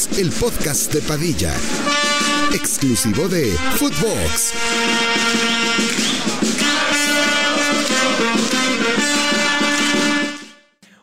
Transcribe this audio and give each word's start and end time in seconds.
El 0.00 0.30
podcast 0.30 0.94
de 0.94 1.02
Padilla, 1.02 1.54
exclusivo 2.54 3.28
de 3.28 3.52
Footbox. 3.76 4.54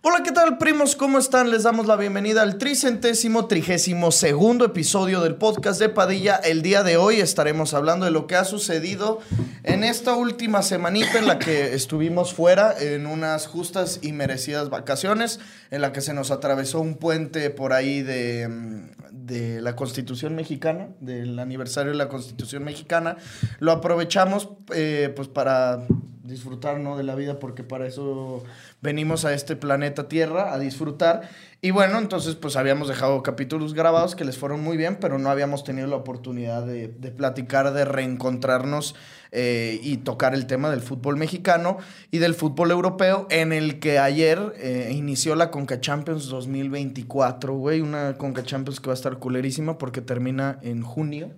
Hola, 0.02 0.24
¿qué 0.24 0.32
tal, 0.32 0.58
primos? 0.58 0.96
¿Cómo 0.96 1.20
están? 1.20 1.52
Les 1.52 1.62
damos 1.62 1.86
la 1.86 1.96
bienvenida 1.96 2.42
al 2.42 2.58
tricentésimo, 2.58 3.46
trigésimo 3.46 4.12
segundo 4.12 4.66
episodio 4.66 5.22
del 5.22 5.36
podcast 5.36 5.80
de 5.80 5.90
Padilla. 5.90 6.38
El 6.38 6.64
día 6.64 6.82
de 6.82 6.98
hoy 6.98 7.20
estaremos 7.20 7.76
hablando 7.76 8.06
de 8.06 8.12
lo 8.12 8.26
que 8.26 8.36
ha 8.36 8.46
sucedido 8.46 9.20
en 9.68 9.84
esta 9.84 10.16
última 10.16 10.64
semanita 10.64 11.20
en 11.20 11.28
la 11.28 11.40
que 11.40 11.74
estuvimos 11.74 12.34
fuera 12.34 12.74
en 12.80 13.06
unas 13.06 13.48
justas 13.48 14.00
y 14.02 14.14
merecidas 14.14 14.70
vacaciones, 14.70 15.42
en 15.72 15.82
la 15.82 15.92
que 15.92 16.00
se 16.00 16.14
nos 16.14 16.32
atravesó 16.32 16.80
un 16.80 16.96
puente 16.96 17.50
por 17.50 17.74
ahí 17.74 18.02
de, 18.02 18.48
mm, 18.48 18.90
de 19.12 19.62
la 19.62 19.76
Constitución 19.76 20.36
Mexicana, 20.36 20.88
del 21.02 21.38
aniversario 21.38 21.92
de 21.92 21.98
la 21.98 22.08
Constitución 22.08 22.64
Mexicana. 22.64 23.18
Lo 23.60 23.74
aprovechamos 23.74 24.50
eh, 24.74 25.12
pues 25.14 25.28
para 25.28 25.86
disfrutar 26.28 26.80
¿no? 26.80 26.98
de 26.98 27.04
la 27.04 27.16
vida 27.16 27.40
porque 27.40 27.64
para 27.64 27.88
eso 27.88 28.44
venimos 28.82 29.26
a 29.26 29.34
este 29.34 29.56
planeta 29.56 30.08
Tierra 30.08 30.54
a 30.54 30.60
disfrutar. 30.60 31.30
Y 31.62 31.72
bueno, 31.72 31.98
entonces 31.98 32.36
pues 32.36 32.56
habíamos 32.56 32.88
dejado 32.88 33.24
capítulos 33.24 33.74
grabados 33.74 34.16
que 34.16 34.26
les 34.26 34.38
fueron 34.38 34.64
muy 34.64 34.78
bien, 34.78 34.98
pero 35.02 35.18
no 35.18 35.30
habíamos 35.30 35.64
tenido 35.64 35.88
la 35.88 35.96
oportunidad 35.96 36.66
de, 36.66 36.88
de 36.88 37.12
platicar, 37.12 37.74
de 37.74 37.86
reencontrarnos 37.86 38.96
eh, 39.32 39.80
y 39.84 39.98
tocar 39.98 40.34
el 40.34 40.48
tema 40.48 40.70
del 40.70 40.82
fútbol 40.82 41.18
mexicano 41.18 41.78
y 42.12 42.20
del 42.20 42.34
fútbol 42.34 42.72
europeo, 42.72 43.28
en 43.30 43.52
el 43.52 43.80
que 43.80 44.00
ayer 44.00 44.54
eh, 44.58 44.92
inició 44.94 45.36
la 45.36 45.52
Conca 45.52 45.82
Champions 45.82 46.28
2024, 46.28 47.54
güey, 47.54 47.82
una 47.82 48.18
Conca 48.18 48.44
Champions 48.44 48.80
que 48.80 48.88
va 48.88 48.94
a 48.94 48.96
estar 48.96 49.18
culerísima 49.20 49.78
porque 49.78 50.02
termina 50.02 50.60
en 50.62 50.82
junio. 50.82 51.32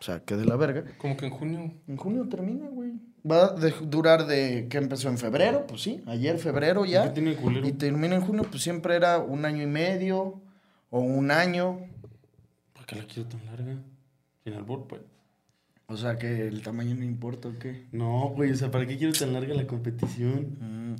O 0.00 0.02
sea, 0.02 0.20
que 0.20 0.36
de 0.36 0.44
la 0.44 0.56
verga. 0.56 0.84
Como 0.98 1.16
que 1.16 1.26
en 1.26 1.32
junio. 1.32 1.72
En 1.88 1.96
junio 1.96 2.28
termina, 2.28 2.68
güey. 2.68 2.92
Va 3.28 3.46
a 3.46 3.52
de- 3.54 3.74
durar 3.82 4.26
de 4.26 4.68
que 4.70 4.78
empezó 4.78 5.08
en 5.08 5.18
febrero, 5.18 5.66
pues 5.66 5.82
sí, 5.82 6.02
ayer 6.06 6.38
febrero 6.38 6.84
ya. 6.84 7.04
¿Qué 7.08 7.20
tiene 7.20 7.34
culero? 7.34 7.66
Y 7.66 7.72
termina 7.72 8.14
en 8.14 8.20
junio, 8.22 8.44
pues 8.48 8.62
siempre 8.62 8.94
era 8.94 9.18
un 9.18 9.44
año 9.44 9.62
y 9.62 9.66
medio 9.66 10.40
o 10.90 11.00
un 11.00 11.30
año. 11.32 11.80
¿Para 12.74 12.86
qué 12.86 12.96
la 12.96 13.04
quiero 13.06 13.28
tan 13.28 13.44
larga? 13.46 13.74
Sin 14.44 14.52
albur, 14.54 14.86
pues. 14.86 15.02
O 15.88 15.96
sea 15.96 16.16
que 16.16 16.46
el 16.46 16.62
tamaño 16.62 16.94
no 16.94 17.04
importa 17.04 17.48
o 17.48 17.58
qué. 17.58 17.86
No, 17.92 18.28
güey, 18.28 18.52
o 18.52 18.54
sea, 18.56 18.70
¿para 18.70 18.86
qué 18.86 18.96
quiero 18.98 19.12
tan 19.12 19.32
larga 19.32 19.54
la 19.54 19.66
competición? 19.66 20.56
Mm. 20.60 20.96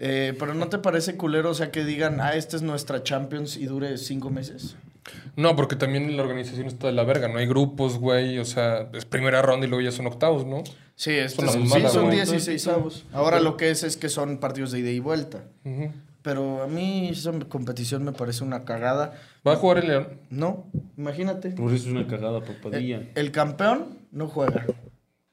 Eh, 0.00 0.34
pero 0.38 0.54
¿no 0.54 0.68
te 0.68 0.78
parece 0.78 1.16
culero, 1.16 1.50
o 1.50 1.54
sea, 1.54 1.70
que 1.70 1.84
digan, 1.84 2.20
ah, 2.20 2.34
esta 2.34 2.56
es 2.56 2.62
nuestra 2.62 3.02
Champions 3.04 3.56
y 3.56 3.66
dure 3.66 3.96
cinco 3.96 4.30
meses? 4.30 4.76
No, 5.36 5.54
porque 5.56 5.76
también 5.76 6.16
la 6.16 6.22
organización 6.22 6.66
está 6.66 6.86
de 6.86 6.92
la 6.92 7.04
verga. 7.04 7.28
No 7.28 7.38
hay 7.38 7.46
grupos, 7.46 7.98
güey. 7.98 8.38
O 8.38 8.44
sea, 8.44 8.88
es 8.94 9.04
primera 9.04 9.42
ronda 9.42 9.66
y 9.66 9.68
luego 9.68 9.82
ya 9.82 9.92
son 9.92 10.06
octavos, 10.06 10.46
¿no? 10.46 10.62
Sí, 10.96 11.10
esto 11.12 11.42
una 11.42 11.50
es- 11.50 11.56
sí, 11.72 11.88
son 11.88 12.04
güey. 12.04 12.16
16 12.16 12.68
avos. 12.68 13.04
Ahora 13.12 13.40
lo 13.40 13.56
que 13.56 13.70
es 13.70 13.82
es 13.82 13.96
que 13.96 14.08
son 14.08 14.38
partidos 14.38 14.72
de 14.72 14.80
ida 14.80 14.90
y 14.90 15.00
vuelta. 15.00 15.44
Pero 16.22 16.62
a 16.62 16.66
mí 16.66 17.08
esa 17.10 17.32
competición 17.50 18.02
me 18.04 18.12
parece 18.12 18.44
una 18.44 18.64
cagada. 18.64 19.12
Va 19.46 19.52
a 19.52 19.56
jugar 19.56 19.78
el 19.78 19.88
León. 19.88 20.08
No, 20.30 20.64
imagínate. 20.96 21.50
Por 21.50 21.72
eso 21.72 21.86
es 21.86 21.92
una 21.92 22.06
cagada, 22.06 22.40
papadilla. 22.40 22.96
El, 22.98 23.10
el 23.14 23.30
campeón 23.30 23.98
no 24.10 24.28
juega. 24.28 24.64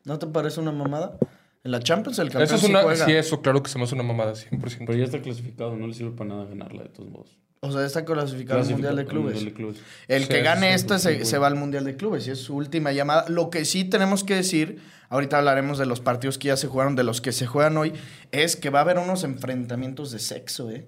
¿No 0.04 0.20
te 0.20 0.28
parece 0.28 0.60
una 0.60 0.72
mamada? 0.74 1.18
En 1.64 1.72
la 1.72 1.80
Champions 1.80 2.18
el 2.20 2.28
campeón 2.30 2.44
Eso 2.44 2.56
es 2.56 2.62
sí 2.62 2.68
una. 2.72 2.82
juega. 2.82 3.06
Sí, 3.06 3.12
eso, 3.14 3.42
claro 3.42 3.62
que 3.62 3.70
se 3.70 3.78
me 3.78 3.84
hace 3.84 3.94
una 3.96 4.04
mamada, 4.04 4.34
100%. 4.34 4.78
Pero 4.86 4.96
ya 4.98 5.06
está 5.06 5.22
clasificado, 5.22 5.76
no 5.76 5.88
le 5.88 5.94
sirve 5.94 6.12
para 6.12 6.30
nada 6.32 6.46
ganarla, 6.46 6.84
de 6.84 6.90
todos 6.90 7.10
modos. 7.10 7.38
O 7.64 7.72
sea, 7.72 7.86
está 7.86 8.04
clasificado 8.04 8.60
al 8.62 8.70
Mundial 8.70 8.96
de 8.96 9.06
Clubes. 9.06 9.36
Mundial 9.36 9.46
de 9.46 9.54
Clubes. 9.54 9.78
El 10.08 10.24
Sí, 10.24 10.30
que 10.30 10.42
gane 10.42 10.76
sí, 10.80 10.88
se, 10.98 11.26
se 11.26 11.38
va 11.38 11.46
al 11.46 11.56
Mundial 11.56 11.84
de 11.86 11.96
Clubes 11.96 12.26
y 12.28 12.32
es 12.32 12.40
su 12.40 12.56
última 12.56 12.92
llamada. 12.92 13.26
Lo 13.30 13.52
que 13.52 13.66
sí 13.66 13.84
tenemos 13.84 14.24
que 14.24 14.34
decir, 14.34 14.82
ahorita 15.10 15.38
hablaremos 15.38 15.78
de 15.78 15.86
los 15.86 16.00
partidos 16.00 16.40
que 16.40 16.48
ya 16.48 16.58
se 16.58 16.66
jugaron, 16.68 16.96
de 16.96 17.04
los 17.04 17.22
que 17.22 17.32
se 17.32 17.46
juegan 17.46 17.78
hoy, 17.78 17.94
es 18.32 18.56
que 18.56 18.72
va 18.72 18.80
a 18.80 18.82
haber 18.82 18.98
unos 18.98 19.24
enfrentamientos 19.24 20.10
de 20.12 20.18
sexo, 20.18 20.72
¿eh? 20.72 20.88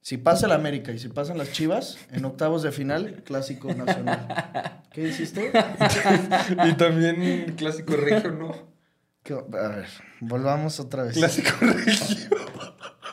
Si 0.00 0.16
pasa 0.16 0.46
el 0.46 0.52
América 0.52 0.92
y 0.92 0.98
si 0.98 1.08
pasan 1.08 1.36
las 1.36 1.52
Chivas, 1.52 1.98
en 2.12 2.24
octavos 2.24 2.62
de 2.62 2.72
final, 2.72 3.22
clásico 3.24 3.72
nacional. 3.74 4.82
¿Qué 4.92 5.08
hiciste? 5.08 5.50
y 6.68 6.72
también 6.74 7.54
clásico 7.56 7.96
regio, 7.96 8.30
¿no? 8.32 8.52
¿Qué- 9.22 9.34
A 9.34 9.68
ver, 9.68 9.86
volvamos 10.28 10.80
otra 10.80 11.04
vez. 11.04 11.14
Clásico 11.14 11.50
regio. 11.60 12.28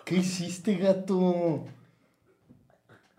¿Qué 0.05 0.15
hiciste, 0.15 0.75
gato? 0.75 1.65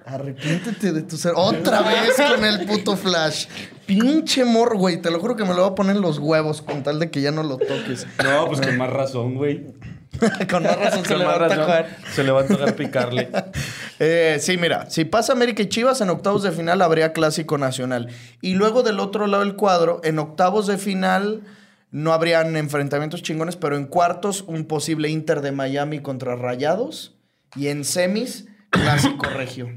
Arrepiéntete 0.04 0.92
de 0.92 1.02
tu 1.02 1.16
ser. 1.16 1.32
Otra 1.36 1.82
vez 1.82 2.16
con 2.16 2.44
el 2.44 2.66
puto 2.66 2.96
flash. 2.96 3.46
Pinche 3.86 4.44
mor, 4.44 4.76
güey. 4.76 5.00
Te 5.00 5.10
lo 5.10 5.20
juro 5.20 5.36
que 5.36 5.44
me 5.44 5.50
lo 5.50 5.62
voy 5.62 5.70
a 5.70 5.74
poner 5.74 5.96
en 5.96 6.02
los 6.02 6.18
huevos 6.18 6.60
con 6.60 6.82
tal 6.82 6.98
de 6.98 7.10
que 7.10 7.20
ya 7.20 7.30
no 7.30 7.42
lo 7.42 7.56
toques. 7.56 8.06
No, 8.22 8.46
pues 8.46 8.60
con 8.60 8.76
más 8.76 8.90
razón, 8.90 9.36
güey. 9.36 9.64
con 10.50 10.64
más 10.64 10.76
razón 10.76 11.04
se 11.04 11.08
Con 11.10 11.18
le 11.18 11.24
va 11.24 11.32
más 11.32 11.40
a 11.40 11.48
razón 11.48 11.60
atacar. 11.60 11.96
Se 12.12 12.24
le 12.24 12.32
va 12.32 12.42
a 12.42 12.46
tocar 12.46 12.74
picarle. 12.76 13.30
Eh, 14.04 14.38
sí, 14.40 14.56
mira, 14.56 14.90
si 14.90 15.04
pasa 15.04 15.32
América 15.32 15.62
y 15.62 15.68
Chivas, 15.68 16.00
en 16.00 16.10
octavos 16.10 16.42
de 16.42 16.50
final 16.50 16.82
habría 16.82 17.12
clásico 17.12 17.56
nacional. 17.56 18.08
Y 18.40 18.54
luego 18.54 18.82
del 18.82 18.98
otro 18.98 19.28
lado 19.28 19.44
del 19.44 19.54
cuadro, 19.54 20.00
en 20.02 20.18
octavos 20.18 20.66
de 20.66 20.76
final 20.76 21.42
no 21.92 22.12
habrían 22.12 22.56
enfrentamientos 22.56 23.22
chingones, 23.22 23.56
pero 23.56 23.76
en 23.76 23.86
cuartos, 23.86 24.42
un 24.48 24.64
posible 24.64 25.10
Inter 25.10 25.42
de 25.42 25.52
Miami 25.52 26.00
contra 26.00 26.34
Rayados. 26.34 27.14
Y 27.54 27.68
en 27.68 27.84
semis, 27.84 28.48
clásico 28.70 29.26
regio. 29.36 29.70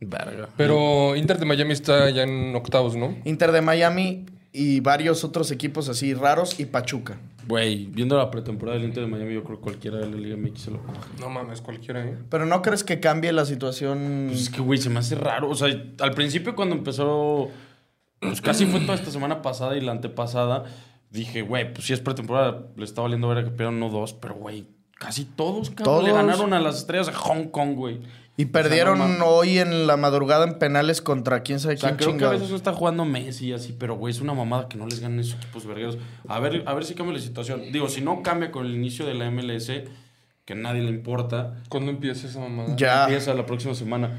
Verga. 0.00 0.48
Pero 0.56 1.14
Inter 1.14 1.38
de 1.38 1.46
Miami 1.46 1.72
está 1.72 2.10
ya 2.10 2.24
en 2.24 2.54
octavos, 2.56 2.96
¿no? 2.96 3.16
Inter 3.24 3.52
de 3.52 3.60
Miami 3.62 4.26
y 4.52 4.80
varios 4.80 5.22
otros 5.22 5.50
equipos 5.52 5.88
así 5.88 6.12
raros 6.12 6.58
y 6.58 6.66
Pachuca. 6.66 7.18
Güey, 7.46 7.86
viendo 7.86 8.16
la 8.16 8.30
pretemporada 8.30 8.76
del 8.76 8.86
Inter 8.86 9.04
de 9.04 9.10
Miami, 9.10 9.34
yo 9.34 9.44
creo 9.44 9.58
que 9.58 9.62
cualquiera 9.62 9.98
de 9.98 10.10
la 10.10 10.16
Liga 10.16 10.36
MX 10.36 10.60
se 10.60 10.70
lo 10.70 10.82
coge. 10.82 10.98
No 11.20 11.30
mames, 11.30 11.60
cualquiera, 11.60 12.04
¿eh? 12.04 12.16
Pero 12.28 12.46
¿no 12.46 12.62
crees 12.62 12.82
que 12.82 12.98
cambie 12.98 13.32
la 13.32 13.44
situación? 13.44 14.26
Pues 14.28 14.42
es 14.42 14.50
que, 14.50 14.60
güey, 14.60 14.78
se 14.78 14.90
me 14.90 14.98
hace 14.98 15.14
raro. 15.14 15.48
O 15.50 15.54
sea, 15.54 15.68
al 16.00 16.10
principio 16.12 16.56
cuando 16.56 16.74
empezó, 16.74 17.48
pues 18.20 18.40
casi 18.40 18.66
fue 18.66 18.80
toda 18.80 18.94
esta 18.94 19.10
semana 19.10 19.42
pasada 19.42 19.76
y 19.76 19.80
la 19.80 19.92
antepasada, 19.92 20.64
dije, 21.10 21.42
güey, 21.42 21.72
pues 21.72 21.86
si 21.86 21.92
es 21.92 22.00
pretemporada, 22.00 22.66
le 22.76 22.84
está 22.84 23.02
valiendo 23.02 23.28
ver 23.28 23.44
que 23.44 23.50
pierdan 23.50 23.74
uno 23.76 23.88
dos, 23.90 24.14
pero, 24.14 24.34
güey, 24.34 24.66
casi 24.98 25.24
todos, 25.24 25.70
cabrón. 25.70 25.84
Todos. 25.84 26.04
Le 26.04 26.12
ganaron 26.12 26.52
a 26.52 26.60
las 26.60 26.78
estrellas 26.78 27.06
de 27.06 27.12
Hong 27.12 27.46
Kong, 27.48 27.74
güey. 27.74 28.00
y 28.36 28.46
perdieron 28.46 28.94
O 29.00 29.04
sea, 29.04 29.06
no 29.06 29.12
mames. 29.24 29.28
hoy 29.28 29.58
en 29.58 29.86
la 29.86 29.96
madrugada 29.96 30.44
en 30.46 30.58
penales 30.58 31.00
contra 31.02 31.42
quién 31.42 31.58
sabe 31.60 31.74
O 31.74 31.78
sea, 31.78 31.96
quién 31.96 32.16
creo 32.16 32.18
que 32.18 32.24
a 32.24 32.30
veces 32.30 32.50
no 32.50 32.56
está 32.56 32.72
jugando 32.72 33.04
Messi 33.04 33.48
y 33.48 33.52
así, 33.52 33.74
pero, 33.78 33.96
güey, 33.96 34.12
es 34.14 34.20
una 34.20 34.34
mamada 34.34 34.68
que 34.68 34.76
no 34.78 34.86
les 34.86 35.00
ganen 35.00 35.20
esos 35.20 35.34
equipos 35.36 35.66
vergueros. 35.66 35.98
A 36.28 36.38
ver, 36.40 36.62
a 36.66 36.74
ver 36.74 36.84
si 36.84 36.94
cambia 36.94 37.14
la 37.16 37.20
situación. 37.22 37.72
Digo, 37.72 37.88
si 37.88 38.00
no 38.00 38.22
cambia 38.22 38.50
con 38.50 38.66
el 38.66 38.74
inicio 38.74 39.04
de 39.06 39.14
la 39.14 39.30
MLS, 39.30 39.70
que 40.44 40.52
a 40.52 40.56
nadie 40.56 40.82
le 40.82 40.90
importa, 40.90 41.62
¿Cuándo 41.68 41.90
empieza 41.90 42.26
esa 42.26 42.40
mamada? 42.40 42.74
Ya. 42.76 43.02
empieza 43.04 43.34
la 43.34 43.46
próxima 43.46 43.74
semana. 43.74 44.10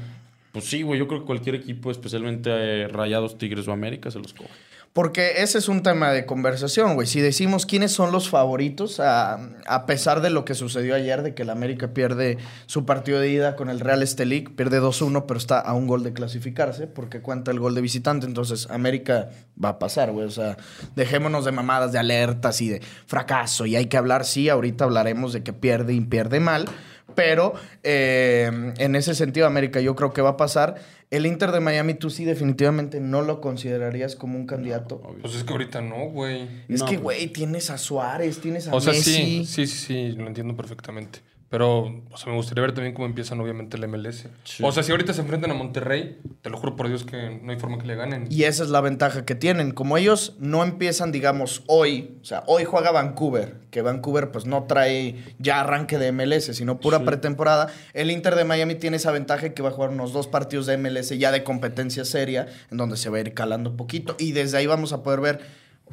Pues 0.52 0.66
sí, 0.66 0.82
güey, 0.82 0.98
yo 0.98 1.08
creo 1.08 1.20
que 1.20 1.26
cualquier 1.26 1.54
equipo, 1.54 1.90
especialmente 1.90 2.50
eh, 2.52 2.88
Rayados, 2.88 3.38
Tigres 3.38 3.66
o 3.68 3.72
América, 3.72 4.10
se 4.10 4.18
los 4.18 4.34
coge. 4.34 4.50
Porque 4.92 5.42
ese 5.42 5.56
es 5.56 5.70
un 5.70 5.82
tema 5.82 6.10
de 6.10 6.26
conversación, 6.26 6.94
güey. 6.94 7.06
Si 7.06 7.22
decimos 7.22 7.64
quiénes 7.64 7.92
son 7.92 8.12
los 8.12 8.28
favoritos, 8.28 9.00
a, 9.00 9.40
a 9.66 9.86
pesar 9.86 10.20
de 10.20 10.28
lo 10.28 10.44
que 10.44 10.54
sucedió 10.54 10.94
ayer, 10.94 11.22
de 11.22 11.34
que 11.34 11.44
el 11.44 11.50
América 11.50 11.94
pierde 11.94 12.36
su 12.66 12.84
partido 12.84 13.18
de 13.18 13.30
ida 13.30 13.56
con 13.56 13.70
el 13.70 13.80
Real 13.80 14.02
Estelic, 14.02 14.54
pierde 14.54 14.82
2-1, 14.82 15.24
pero 15.26 15.38
está 15.38 15.60
a 15.60 15.72
un 15.72 15.86
gol 15.86 16.02
de 16.02 16.12
clasificarse, 16.12 16.86
porque 16.86 17.22
cuenta 17.22 17.50
el 17.50 17.58
gol 17.58 17.74
de 17.74 17.80
visitante. 17.80 18.26
Entonces, 18.26 18.68
América 18.68 19.30
va 19.62 19.70
a 19.70 19.78
pasar, 19.78 20.12
güey. 20.12 20.26
O 20.26 20.30
sea, 20.30 20.58
dejémonos 20.94 21.46
de 21.46 21.52
mamadas, 21.52 21.92
de 21.92 21.98
alertas 21.98 22.60
y 22.60 22.68
de 22.68 22.82
fracaso. 23.06 23.64
Y 23.64 23.76
hay 23.76 23.86
que 23.86 23.96
hablar, 23.96 24.26
sí, 24.26 24.50
ahorita 24.50 24.84
hablaremos 24.84 25.32
de 25.32 25.42
que 25.42 25.54
pierde 25.54 25.94
y 25.94 26.02
pierde 26.02 26.38
mal. 26.38 26.66
Pero 27.14 27.52
eh, 27.82 28.50
en 28.78 28.96
ese 28.96 29.14
sentido, 29.14 29.46
América, 29.46 29.80
yo 29.80 29.94
creo 29.96 30.12
que 30.12 30.22
va 30.22 30.30
a 30.30 30.36
pasar. 30.36 30.76
El 31.10 31.26
Inter 31.26 31.52
de 31.52 31.60
Miami, 31.60 31.92
tú 31.92 32.08
sí 32.08 32.24
definitivamente 32.24 32.98
no 32.98 33.20
lo 33.20 33.42
considerarías 33.42 34.16
como 34.16 34.38
un 34.38 34.46
candidato. 34.46 35.02
Obvio. 35.04 35.20
Pues 35.20 35.34
es 35.34 35.44
que 35.44 35.52
ahorita 35.52 35.82
no, 35.82 36.06
güey. 36.08 36.48
Es 36.68 36.80
No, 36.80 36.86
que, 36.86 36.92
pues- 36.94 37.02
güey, 37.02 37.26
tienes 37.28 37.68
a 37.68 37.76
Suárez, 37.76 38.40
tienes 38.40 38.66
a 38.68 38.74
O 38.74 38.80
sea, 38.80 38.94
Messi. 38.94 39.12
sí, 39.12 39.44
sí, 39.46 39.66
sí, 39.66 39.76
sí, 39.86 40.12
lo 40.12 40.26
entiendo 40.26 40.56
perfectamente. 40.56 41.18
Pero, 41.52 41.80
o 42.10 42.16
sea, 42.16 42.30
me 42.30 42.36
gustaría 42.36 42.62
ver 42.62 42.72
también 42.72 42.94
cómo 42.94 43.04
empiezan, 43.04 43.38
obviamente, 43.38 43.76
el 43.76 43.86
MLS. 43.86 44.26
Sí. 44.42 44.62
O 44.64 44.72
sea, 44.72 44.82
si 44.82 44.90
ahorita 44.90 45.12
se 45.12 45.20
enfrentan 45.20 45.50
a 45.50 45.54
Monterrey, 45.54 46.18
te 46.40 46.48
lo 46.48 46.56
juro 46.56 46.76
por 46.76 46.88
Dios 46.88 47.04
que 47.04 47.38
no 47.42 47.52
hay 47.52 47.58
forma 47.58 47.76
que 47.76 47.86
le 47.86 47.94
ganen. 47.94 48.26
Y 48.30 48.44
esa 48.44 48.62
es 48.64 48.70
la 48.70 48.80
ventaja 48.80 49.26
que 49.26 49.34
tienen. 49.34 49.72
Como 49.72 49.98
ellos 49.98 50.34
no 50.38 50.64
empiezan, 50.64 51.12
digamos, 51.12 51.62
hoy, 51.66 52.16
o 52.22 52.24
sea, 52.24 52.42
hoy 52.46 52.64
juega 52.64 52.90
Vancouver, 52.90 53.56
que 53.70 53.82
Vancouver 53.82 54.30
pues 54.30 54.46
no 54.46 54.64
trae 54.64 55.22
ya 55.38 55.60
arranque 55.60 55.98
de 55.98 56.10
MLS, 56.10 56.54
sino 56.54 56.80
pura 56.80 57.00
Sí. 57.00 57.04
pretemporada. 57.04 57.66
El 57.92 58.10
Inter 58.10 58.34
de 58.34 58.44
Miami 58.44 58.76
tiene 58.76 58.96
esa 58.96 59.12
ventaja 59.12 59.50
que 59.50 59.60
va 59.62 59.68
a 59.68 59.72
jugar 59.72 59.90
unos 59.90 60.14
dos 60.14 60.28
partidos 60.28 60.64
de 60.64 60.78
MLS 60.78 61.10
ya 61.18 61.30
de 61.32 61.44
competencia 61.44 62.06
seria, 62.06 62.46
en 62.70 62.78
donde 62.78 62.96
se 62.96 63.10
va 63.10 63.18
a 63.18 63.20
ir 63.20 63.34
calando 63.34 63.76
poquito. 63.76 64.16
Y 64.18 64.32
desde 64.32 64.56
ahí 64.56 64.66
vamos 64.66 64.94
a 64.94 65.02
poder 65.02 65.20
ver 65.20 65.40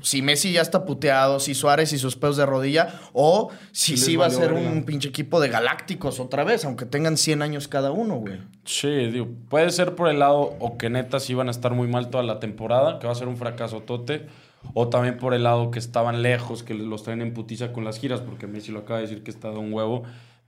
si 0.02 0.22
Messi 0.22 0.52
ya 0.52 0.62
está 0.62 0.86
puteado, 0.86 1.40
si 1.40 1.54
Suárez 1.54 1.94
y 1.94 1.98
sus 1.98 2.16
pedos 2.16 2.38
de 2.38 2.46
rodilla, 2.46 3.00
o 3.14 3.50
si 3.72 3.98
sí 3.98 4.16
va 4.16 4.28
a 4.28 4.30
ser 4.30 4.54
verga. 4.54 4.70
un 4.70 4.84
pinche 4.84 5.10
equipo 5.10 5.40
de 5.40 5.50
galácticos 5.50 6.20
otra 6.20 6.44
vez, 6.44 6.66
aunque 6.66 6.86
tengan 6.86 7.18
100 7.18 7.42
años 7.42 7.68
cada 7.68 7.92
uno, 7.92 8.16
güey. 8.16 8.40
Sí, 8.66 8.90
digo, 8.90 9.28
puede 9.50 9.70
ser 9.72 9.96
por 9.96 10.10
el 10.10 10.20
lado 10.20 10.56
o 10.60 10.78
que 10.78 10.90
neta 10.90 11.20
sí 11.20 11.34
van 11.34 11.48
a 11.48 11.52
estar 11.52 11.74
muy 11.74 11.88
mal 11.88 12.10
toda 12.10 12.24
la 12.24 12.40
temporada, 12.40 13.00
que 13.00 13.08
va 13.08 13.14
a 13.14 13.16
ser 13.16 13.28
un 13.28 13.38
fracaso 13.38 13.82
tote, 13.82 14.28
o 14.74 14.90
también 14.90 15.18
por 15.18 15.34
el 15.34 15.44
lado 15.44 15.72
que 15.72 15.80
estaban 15.80 16.22
lejos, 16.22 16.64
que 16.64 16.74
los 16.74 17.04
traen 17.04 17.22
en 17.22 17.34
putiza 17.34 17.72
con 17.72 17.86
las 17.86 18.00
giras, 18.00 18.22
porque 18.22 18.48
Messi 18.48 18.72
lo 18.72 18.80
acaba 18.80 19.00
de 19.00 19.08
decir 19.08 19.24
que 19.24 19.32
está 19.32 19.52
de 19.52 19.58
un 19.58 19.74
huevo, 19.74 20.04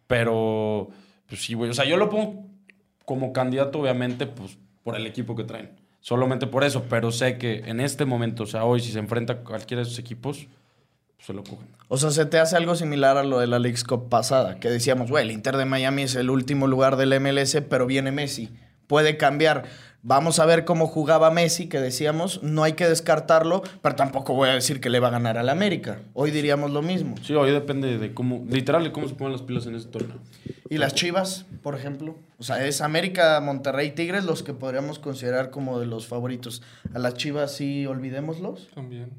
pero 0.07 0.89
pues 1.27 1.42
sí, 1.42 1.54
güey, 1.54 1.69
o 1.69 1.74
sea, 1.74 1.86
yo 1.86 1.97
lo 1.97 2.09
pongo 2.09 2.45
como 3.06 3.33
candidato 3.33 3.80
obviamente 3.80 4.27
pues 4.27 4.57
por 4.83 4.95
el 4.95 5.06
equipo 5.07 5.36
que 5.36 5.44
traen, 5.44 5.81
solamente 6.01 6.48
por 6.48 6.63
eso, 6.63 6.86
pero 6.89 7.12
sé 7.12 7.38
que 7.38 7.63
en 7.65 7.80
este 7.80 8.06
momento, 8.06 8.44
o 8.44 8.48
sea, 8.48 8.65
hoy 8.65 8.81
si 8.81 8.92
se 8.92 9.00
enfrenta 9.00 9.33
a 9.33 9.38
cualquiera 9.38 9.81
de 9.81 9.88
esos 9.88 10.00
equipos, 10.00 10.48
pues 11.15 11.27
se 11.27 11.33
lo 11.33 11.44
cogen. 11.44 11.68
O 11.88 11.98
sea, 11.98 12.12
se 12.12 12.25
te 12.25 12.39
hace 12.39 12.57
algo 12.57 12.75
similar 12.75 13.18
a 13.18 13.24
lo 13.24 13.39
de 13.39 13.48
la 13.48 13.59
Leagues 13.59 13.83
Cup 13.83 14.09
pasada, 14.09 14.59
que 14.59 14.69
decíamos, 14.69 15.09
güey, 15.09 15.24
el 15.24 15.31
Inter 15.31 15.56
de 15.57 15.65
Miami 15.65 16.03
es 16.03 16.15
el 16.15 16.30
último 16.30 16.68
lugar 16.68 16.98
del 16.98 17.18
MLS, 17.19 17.57
pero 17.69 17.86
viene 17.86 18.12
Messi. 18.12 18.50
Puede 18.91 19.15
cambiar. 19.15 19.63
Vamos 20.03 20.39
a 20.39 20.45
ver 20.45 20.65
cómo 20.65 20.85
jugaba 20.85 21.31
Messi, 21.31 21.69
que 21.69 21.79
decíamos, 21.79 22.43
no 22.43 22.63
hay 22.63 22.73
que 22.73 22.89
descartarlo, 22.89 23.63
pero 23.81 23.95
tampoco 23.95 24.33
voy 24.33 24.49
a 24.49 24.53
decir 24.53 24.81
que 24.81 24.89
le 24.89 24.99
va 24.99 25.07
a 25.07 25.11
ganar 25.11 25.38
al 25.38 25.47
América. 25.47 26.01
Hoy 26.13 26.29
diríamos 26.29 26.71
lo 26.71 26.81
mismo. 26.81 27.15
Sí, 27.23 27.33
hoy 27.33 27.51
depende 27.51 27.97
de 27.97 28.13
cómo, 28.13 28.43
literal, 28.49 28.83
de 28.83 28.91
cómo 28.91 29.07
se 29.07 29.15
ponen 29.15 29.31
las 29.31 29.43
pilas 29.43 29.65
en 29.65 29.75
ese 29.75 29.88
torneo. 29.88 30.17
Y 30.69 30.77
las 30.77 30.93
Chivas, 30.93 31.45
por 31.63 31.73
ejemplo. 31.75 32.17
O 32.38 32.43
sea, 32.43 32.65
es 32.65 32.81
América, 32.81 33.39
Monterrey, 33.39 33.91
Tigres 33.91 34.25
los 34.25 34.43
que 34.43 34.53
podríamos 34.53 34.99
considerar 34.99 35.51
como 35.51 35.79
de 35.79 35.85
los 35.85 36.05
favoritos. 36.05 36.61
A 36.94 36.99
las 36.99 37.13
Chivas 37.13 37.55
sí, 37.55 37.85
olvidémoslos, 37.85 38.71
También, 38.75 39.13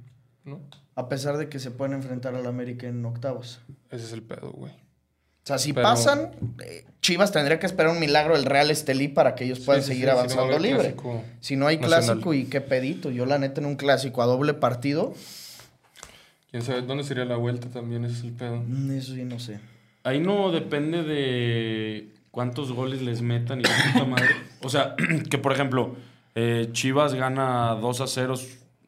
¿no? 0.44 0.60
a 0.96 1.08
pesar 1.08 1.38
de 1.38 1.48
que 1.48 1.58
se 1.60 1.70
pueden 1.70 1.94
enfrentar 1.94 2.34
al 2.34 2.46
América 2.46 2.88
en 2.88 3.02
octavos. 3.06 3.62
Ese 3.90 4.04
es 4.04 4.12
el 4.12 4.22
pedo, 4.22 4.50
güey. 4.52 4.81
O 5.44 5.46
sea, 5.46 5.58
si 5.58 5.72
Pero- 5.72 5.88
pasan, 5.88 6.30
eh, 6.64 6.84
Chivas 7.00 7.32
tendría 7.32 7.58
que 7.58 7.66
esperar 7.66 7.90
un 7.90 7.98
milagro 7.98 8.34
del 8.36 8.44
Real 8.44 8.70
Estelí 8.70 9.08
para 9.08 9.34
que 9.34 9.44
ellos 9.44 9.58
puedan 9.60 9.82
Sí, 9.82 9.88
seguir 9.88 10.04
sí, 10.04 10.10
si 10.10 10.14
no 10.14 10.18
avanzando 10.20 10.58
libre. 10.60 10.78
clásico 10.94 11.24
Si 11.40 11.56
no 11.56 11.66
hay 11.66 11.76
nacional. 11.78 12.04
clásico 12.04 12.34
y 12.34 12.44
qué 12.44 12.60
pedito. 12.60 13.10
Yo 13.10 13.26
la 13.26 13.38
neta 13.38 13.60
en 13.60 13.66
un 13.66 13.74
clásico 13.76 14.22
a 14.22 14.26
doble 14.26 14.54
partido, 14.54 15.12
¿Quién 16.50 16.62
sabe 16.62 16.82
dónde 16.82 17.02
sería 17.02 17.24
la 17.24 17.36
vuelta 17.36 17.68
también? 17.70 18.04
Ese 18.04 18.18
es 18.18 18.24
el 18.24 18.32
pedo. 18.32 18.62
mm, 18.66 18.90
eso 18.98 19.14
sí 19.14 19.24
no 19.24 19.38
sé. 19.38 19.58
Ahí 20.04 20.20
no 20.20 20.52
depende 20.52 21.02
de 21.02 22.08
cuántos 22.30 22.72
goles 22.72 23.00
les 23.00 23.22
metan 23.22 23.60
y 23.60 23.62
puta 23.62 24.04
madre. 24.04 24.28
O 24.62 24.68
sea, 24.68 24.94
que 25.30 25.38
por 25.38 25.52
ejemplo, 25.52 25.96
eh, 26.34 26.68
Chivas 26.72 27.14
gana 27.14 27.74
2 27.80 28.00
a 28.02 28.06
0 28.06 28.34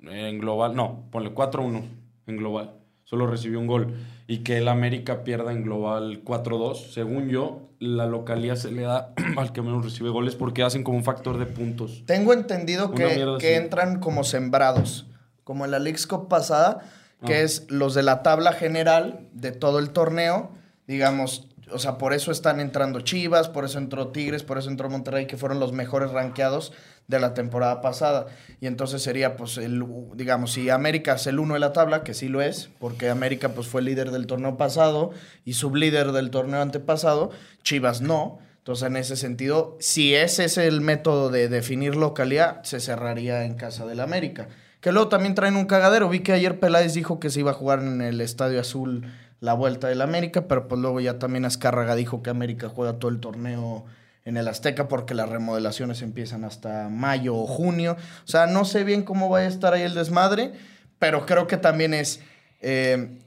en 0.02 0.38
global. 0.40 0.76
No, 0.76 1.04
ponle 1.10 1.30
4 1.30 1.62
a 1.62 1.66
1 1.66 1.84
en 2.26 2.36
global. 2.36 2.72
Solo 3.04 3.26
recibió 3.26 3.58
un 3.60 3.66
gol. 3.66 3.94
Y 4.26 4.38
que 4.38 4.58
el 4.58 4.68
América 4.68 5.24
pierda 5.24 5.52
en 5.52 5.62
global 5.62 6.22
4 6.24 6.56
a 6.56 6.58
2. 6.58 6.92
Según 6.92 7.28
yo, 7.28 7.68
la 7.78 8.06
localía 8.06 8.56
se 8.56 8.72
le 8.72 8.82
da 8.82 9.12
al 9.36 9.52
que 9.52 9.62
menos 9.62 9.84
recibe 9.84 10.10
goles 10.10 10.34
porque 10.34 10.62
hacen 10.62 10.82
como 10.84 10.96
un 10.98 11.04
factor 11.04 11.38
de 11.38 11.46
puntos. 11.46 12.02
Tengo 12.06 12.32
entendido 12.32 12.88
Una 12.88 12.96
que, 12.96 13.36
que 13.38 13.56
entran 13.56 14.00
como 14.00 14.24
sembrados, 14.24 15.06
como 15.44 15.64
en 15.64 15.70
la 15.70 15.78
Leagues 15.78 16.06
Cup 16.06 16.28
pasada, 16.28 16.80
que 17.26 17.34
Ah. 17.34 17.40
es 17.40 17.66
los 17.70 17.94
de 17.94 18.02
la 18.02 18.22
tabla 18.22 18.52
general 18.52 19.28
de 19.32 19.52
todo 19.52 19.78
el 19.78 19.90
torneo, 19.90 20.50
digamos, 20.86 21.48
o 21.72 21.78
sea, 21.78 21.96
por 21.98 22.12
eso 22.12 22.30
están 22.30 22.60
entrando 22.60 23.00
Chivas, 23.00 23.48
por 23.48 23.64
eso 23.64 23.78
entró 23.78 24.08
Tigres, 24.08 24.42
por 24.42 24.58
eso 24.58 24.68
entró 24.68 24.90
Monterrey, 24.90 25.26
que 25.26 25.36
fueron 25.36 25.58
los 25.60 25.72
mejores 25.72 26.10
rankeados 26.10 26.72
de 27.06 27.20
la 27.20 27.34
temporada 27.34 27.80
pasada. 27.80 28.26
Y 28.60 28.66
entonces 28.66 29.02
sería, 29.02 29.36
pues, 29.36 29.58
el, 29.58 29.84
digamos, 30.14 30.52
si 30.52 30.70
América 30.70 31.14
es 31.14 31.26
el 31.26 31.38
uno 31.38 31.54
de 31.54 31.60
la 31.60 31.72
tabla, 31.72 32.02
que 32.02 32.14
sí 32.14 32.28
lo 32.28 32.42
es, 32.42 32.70
porque 32.78 33.10
América, 33.10 33.50
pues, 33.50 33.66
fue 33.66 33.82
líder 33.82 34.10
del 34.10 34.26
torneo 34.26 34.56
pasado 34.56 35.10
y 35.44 35.54
sublíder 35.54 36.12
del 36.12 36.30
torneo 36.30 36.60
antepasado, 36.60 37.30
Chivas 37.62 38.00
no. 38.00 38.38
Entonces, 38.58 38.86
en 38.86 38.96
ese 38.96 39.16
sentido, 39.16 39.76
si 39.80 40.14
ese 40.14 40.44
es 40.44 40.56
el 40.56 40.80
método 40.80 41.28
de 41.28 41.48
definir 41.48 41.96
localidad, 41.96 42.62
se 42.62 42.80
cerraría 42.80 43.44
en 43.44 43.54
casa 43.54 43.84
del 43.84 44.00
América. 44.00 44.48
Que 44.80 44.92
luego 44.92 45.08
también 45.08 45.34
traen 45.34 45.56
un 45.56 45.66
cagadero. 45.66 46.08
Vi 46.08 46.20
que 46.20 46.32
ayer 46.32 46.60
Peláez 46.60 46.94
dijo 46.94 47.20
que 47.20 47.30
se 47.30 47.40
iba 47.40 47.50
a 47.50 47.54
jugar 47.54 47.80
en 47.80 48.00
el 48.00 48.20
Estadio 48.20 48.60
Azul 48.60 49.04
la 49.40 49.52
vuelta 49.52 49.88
del 49.88 50.00
América, 50.00 50.48
pero 50.48 50.68
pues 50.68 50.80
luego 50.80 51.00
ya 51.00 51.18
también 51.18 51.44
Azcárraga 51.44 51.94
dijo 51.94 52.22
que 52.22 52.30
América 52.30 52.70
juega 52.70 52.94
todo 52.94 53.10
el 53.10 53.20
torneo 53.20 53.84
en 54.25 54.37
el 54.37 54.49
Azteca 54.49 54.88
porque 54.88 55.15
las 55.15 55.29
remodelaciones 55.29 56.00
empiezan 56.03 56.44
hasta 56.44 56.88
mayo 56.88 57.35
o 57.37 57.47
junio. 57.47 57.97
O 58.25 58.29
sea, 58.29 58.47
no 58.47 58.65
sé 58.65 58.85
bien 58.85 59.03
cómo 59.03 59.29
va 59.29 59.41
a 59.41 59.47
estar 59.47 59.75
ahí 59.75 59.82
el 59.82 59.94
desmadre, 59.94 60.53
pero 60.99 61.26
creo 61.26 61.47
que 61.47 61.56
también 61.59 61.93
es, 61.94 62.21
eh, 62.62 63.19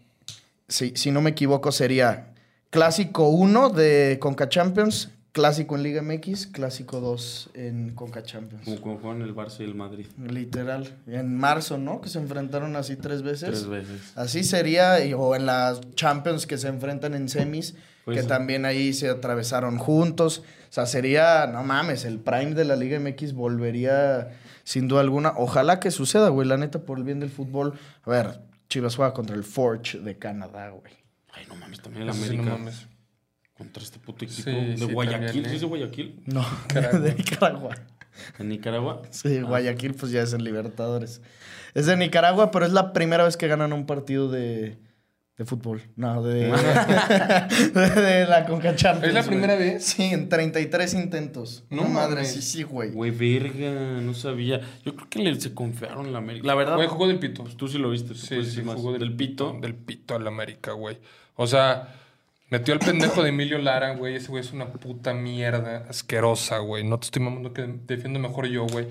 si, 0.68 0.94
si 0.96 1.12
no 1.12 1.22
me 1.22 1.30
equivoco, 1.32 1.72
sería 1.72 2.34
Clásico 2.70 3.30
1 3.30 3.70
de 3.70 4.18
Conca 4.20 4.50
Champions, 4.50 5.10
Clásico 5.32 5.76
en 5.76 5.84
Liga 5.84 6.02
MX, 6.02 6.48
Clásico 6.48 7.00
2 7.00 7.52
en 7.54 7.94
Conca 7.94 8.24
Champions. 8.24 8.64
Como 8.82 8.98
juegan 8.98 9.22
el 9.22 9.36
Barça 9.36 9.60
y 9.60 9.66
el 9.66 9.76
Madrid. 9.76 10.08
Literal. 10.18 10.98
En 11.06 11.38
marzo, 11.38 11.78
¿no? 11.78 12.02
Que 12.02 12.10
se 12.10 12.18
enfrentaron 12.18 12.76
así 12.76 12.96
tres 12.96 13.22
veces. 13.22 13.50
Tres 13.50 13.68
veces. 13.68 14.02
Así 14.16 14.44
sería, 14.44 15.06
y- 15.06 15.14
o 15.14 15.36
en 15.36 15.46
las 15.46 15.80
Champions 15.94 16.48
que 16.48 16.58
se 16.58 16.68
enfrentan 16.70 17.14
en 17.14 17.30
semis, 17.30 17.76
Pues 18.08 18.16
que 18.18 18.22
sí. 18.24 18.28
también 18.30 18.64
ahí 18.66 18.94
se 18.94 19.10
atravesaron 19.10 19.78
juntos. 19.78 20.44
O 20.70 20.74
sea, 20.74 20.86
sería, 20.86 21.46
no 21.48 21.62
mames, 21.64 22.06
el 22.06 22.20
prime 22.20 22.54
de 22.56 22.64
la 22.66 22.76
Liga 22.78 22.98
MX 23.00 23.34
volvería 23.34 24.30
sin 24.64 24.88
duda 24.88 25.02
alguna. 25.02 25.34
Ojalá 25.36 25.80
que 25.82 25.92
suceda, 25.92 26.30
güey, 26.30 26.48
la 26.48 26.56
neta, 26.58 26.80
por 26.80 26.98
el 26.98 27.04
bien 27.04 27.20
del 27.20 27.30
fútbol. 27.30 27.74
A 28.04 28.10
ver, 28.10 28.40
Chivas 28.70 28.96
juega 28.96 29.14
contra 29.14 29.36
el 29.36 29.44
Forge 29.44 30.00
de 30.00 30.18
Canadá, 30.18 30.70
güey. 30.70 30.94
Ay, 31.34 31.46
no 31.50 31.56
mames, 31.56 31.82
también 31.82 32.04
el 32.04 32.10
Eso 32.10 32.20
sí, 32.20 32.26
América. 32.30 32.50
no 32.50 32.58
mames. 32.58 32.88
Contra 33.58 33.84
este 33.84 34.00
puto 34.00 34.24
equipo 34.24 34.42
Sí, 34.44 34.52
de 34.52 34.78
sí, 34.78 34.86
Guayaquil. 34.94 35.26
también, 35.26 35.46
¿Sí 35.46 35.52
¿eh? 35.52 35.56
es 35.56 35.62
de 35.62 35.68
Guayaquil? 35.68 36.24
No, 36.28 36.46
Nicaragua. 36.70 37.00
de 37.00 37.14
Nicaragua. 37.16 37.76
¿En 38.40 38.50
Nicaragua? 38.50 39.02
Sí, 39.10 39.42
Guayaquil 39.42 39.94
pues 39.96 40.12
ya 40.14 40.22
es 40.22 40.32
en 40.34 40.44
Libertadores. 40.44 41.22
Es 41.74 41.86
de 41.88 41.98
Nicaragua, 41.98 42.52
pero 42.52 42.66
es 42.66 42.72
la 42.72 42.94
primera 42.94 43.24
vez 43.26 43.36
que 43.38 43.48
ganan 43.48 43.74
un 43.74 43.86
partido 43.86 44.30
de, 44.32 44.78
de 45.38 45.46
fútbol. 45.46 45.84
No, 45.96 46.24
de, 46.24 46.52
de, 47.74 47.90
de 48.02 48.26
la 48.26 48.46
Conca 48.48 48.76
Champions. 48.76 49.10
¿Es 49.10 49.14
la 49.14 49.24
primera 49.24 49.56
vez? 49.56 49.84
Sí, 49.86 50.04
en 50.06 50.30
33 50.30 50.96
intentos. 50.96 51.64
No, 51.70 51.84
No 51.84 51.90
madre, 51.90 52.26
sí, 52.26 52.42
sí, 52.42 52.64
güey. 52.64 52.90
Güey, 52.92 53.12
verga, 53.12 54.02
no 54.02 54.16
sabía. 54.16 54.62
Yo 54.84 54.96
creo 54.96 55.08
que 55.10 55.20
le, 55.20 55.40
se 55.40 55.54
confiaron 55.54 56.08
en 56.08 56.14
la 56.14 56.18
América. 56.18 56.48
La 56.48 56.56
verdad, 56.56 56.76
Güey, 56.76 56.88
jugó 56.88 57.08
del 57.08 57.20
pito. 57.20 57.44
pues 57.44 57.56
tú 57.56 57.68
sí 57.68 57.78
lo 57.78 57.92
viste. 57.92 58.16
Sí, 58.16 58.44
sí, 58.44 58.64
jugó 58.66 58.94
del, 58.94 59.16
pito. 59.16 59.56
Del 59.62 59.76
pito 59.76 60.16
al 60.16 60.26
América, 60.28 60.72
güey. 60.72 60.98
O 61.36 61.46
sea, 61.46 61.96
metió 62.50 62.74
al 62.74 62.80
pendejo 62.80 63.22
de 63.22 63.30
Emilio 63.30 63.60
Lara, 63.60 63.94
güey. 63.94 64.16
Ese 64.16 64.30
güey 64.30 64.42
es 64.42 64.52
una 64.54 64.66
puta 64.72 65.14
mierda 65.14 65.86
asquerosa, 65.88 66.58
güey. 66.58 66.84
No 66.84 66.98
te 66.98 67.06
estoy 67.06 67.22
mamando 67.22 67.54
que 67.54 67.62
defiendo 67.86 68.18
mejor 68.20 68.48
yo, 68.48 68.66
güey. 68.66 68.88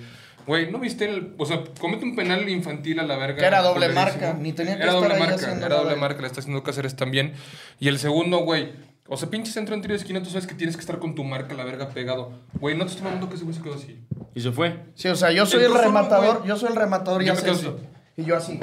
Güey, 0.47 0.71
¿no 0.71 0.79
viste 0.79 1.07
el...? 1.07 1.35
O 1.39 1.47
sea, 1.47 1.63
comete 1.81 2.05
un 2.05 2.15
penal 2.15 2.49
infantil 2.49 3.01
a 3.01 3.03
la 3.03 3.17
verga. 3.17 3.39
Que 3.39 3.45
era 3.45 3.63
doble 3.63 3.89
marca, 3.89 4.35
ni 4.35 4.53
tenía 4.53 4.77
que 4.77 4.83
Era 4.83 4.93
estar 4.93 5.03
doble 5.03 5.15
ahí 5.15 5.21
marca, 5.21 5.35
haciendo 5.35 5.67
era 5.67 5.77
doble 5.77 5.97
marca. 5.97 6.21
Le 6.21 6.27
está 6.29 6.41
haciendo 6.41 6.63
Cáceres 6.63 6.97
también. 6.97 7.35
Y 7.81 7.89
el 7.89 7.99
segundo, 7.99 8.39
güey... 8.39 8.73
O 9.09 9.17
sea, 9.17 9.31
pinche 9.31 9.53
centro 9.53 9.75
en 9.75 9.83
tiro 9.83 9.93
de 9.93 9.99
esquina, 9.99 10.21
tú 10.21 10.31
sabes 10.31 10.49
que 10.49 10.55
tienes 10.55 10.75
que 10.77 10.81
estar 10.81 10.99
con 10.99 11.15
tu 11.15 11.23
marca 11.23 11.55
a 11.55 11.57
la 11.57 11.65
verga 11.65 11.91
pegado. 11.91 12.33
Güey, 12.55 12.77
no 12.77 12.85
te 12.85 12.91
estoy 12.91 13.05
mamando 13.05 13.29
que 13.29 13.37
ese 13.37 13.45
güey 13.45 13.57
se 13.57 13.63
quedó 13.63 13.75
así. 13.75 14.01
Y 14.35 14.41
se 14.41 14.51
fue. 14.51 14.81
Sí, 14.95 15.07
o 15.07 15.15
sea, 15.15 15.31
yo 15.31 15.47
soy 15.47 15.63
el 15.63 15.73
rematador, 15.73 16.39
güey. 16.39 16.49
yo 16.49 16.57
soy 16.57 16.71
el 16.71 16.77
rematador 16.77 17.23
y 17.23 17.27
Yo 17.27 17.33
hace 17.35 17.49
así. 17.49 17.69
Y 18.17 18.25
yo 18.25 18.37
así. 18.37 18.59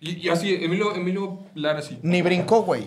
Y, 0.00 0.26
y 0.26 0.28
así, 0.28 0.54
Emilio, 0.54 0.94
Emilio 0.94 1.38
Lara 1.54 1.78
así. 1.78 2.00
Ni 2.02 2.20
brincó, 2.20 2.62
güey. 2.62 2.84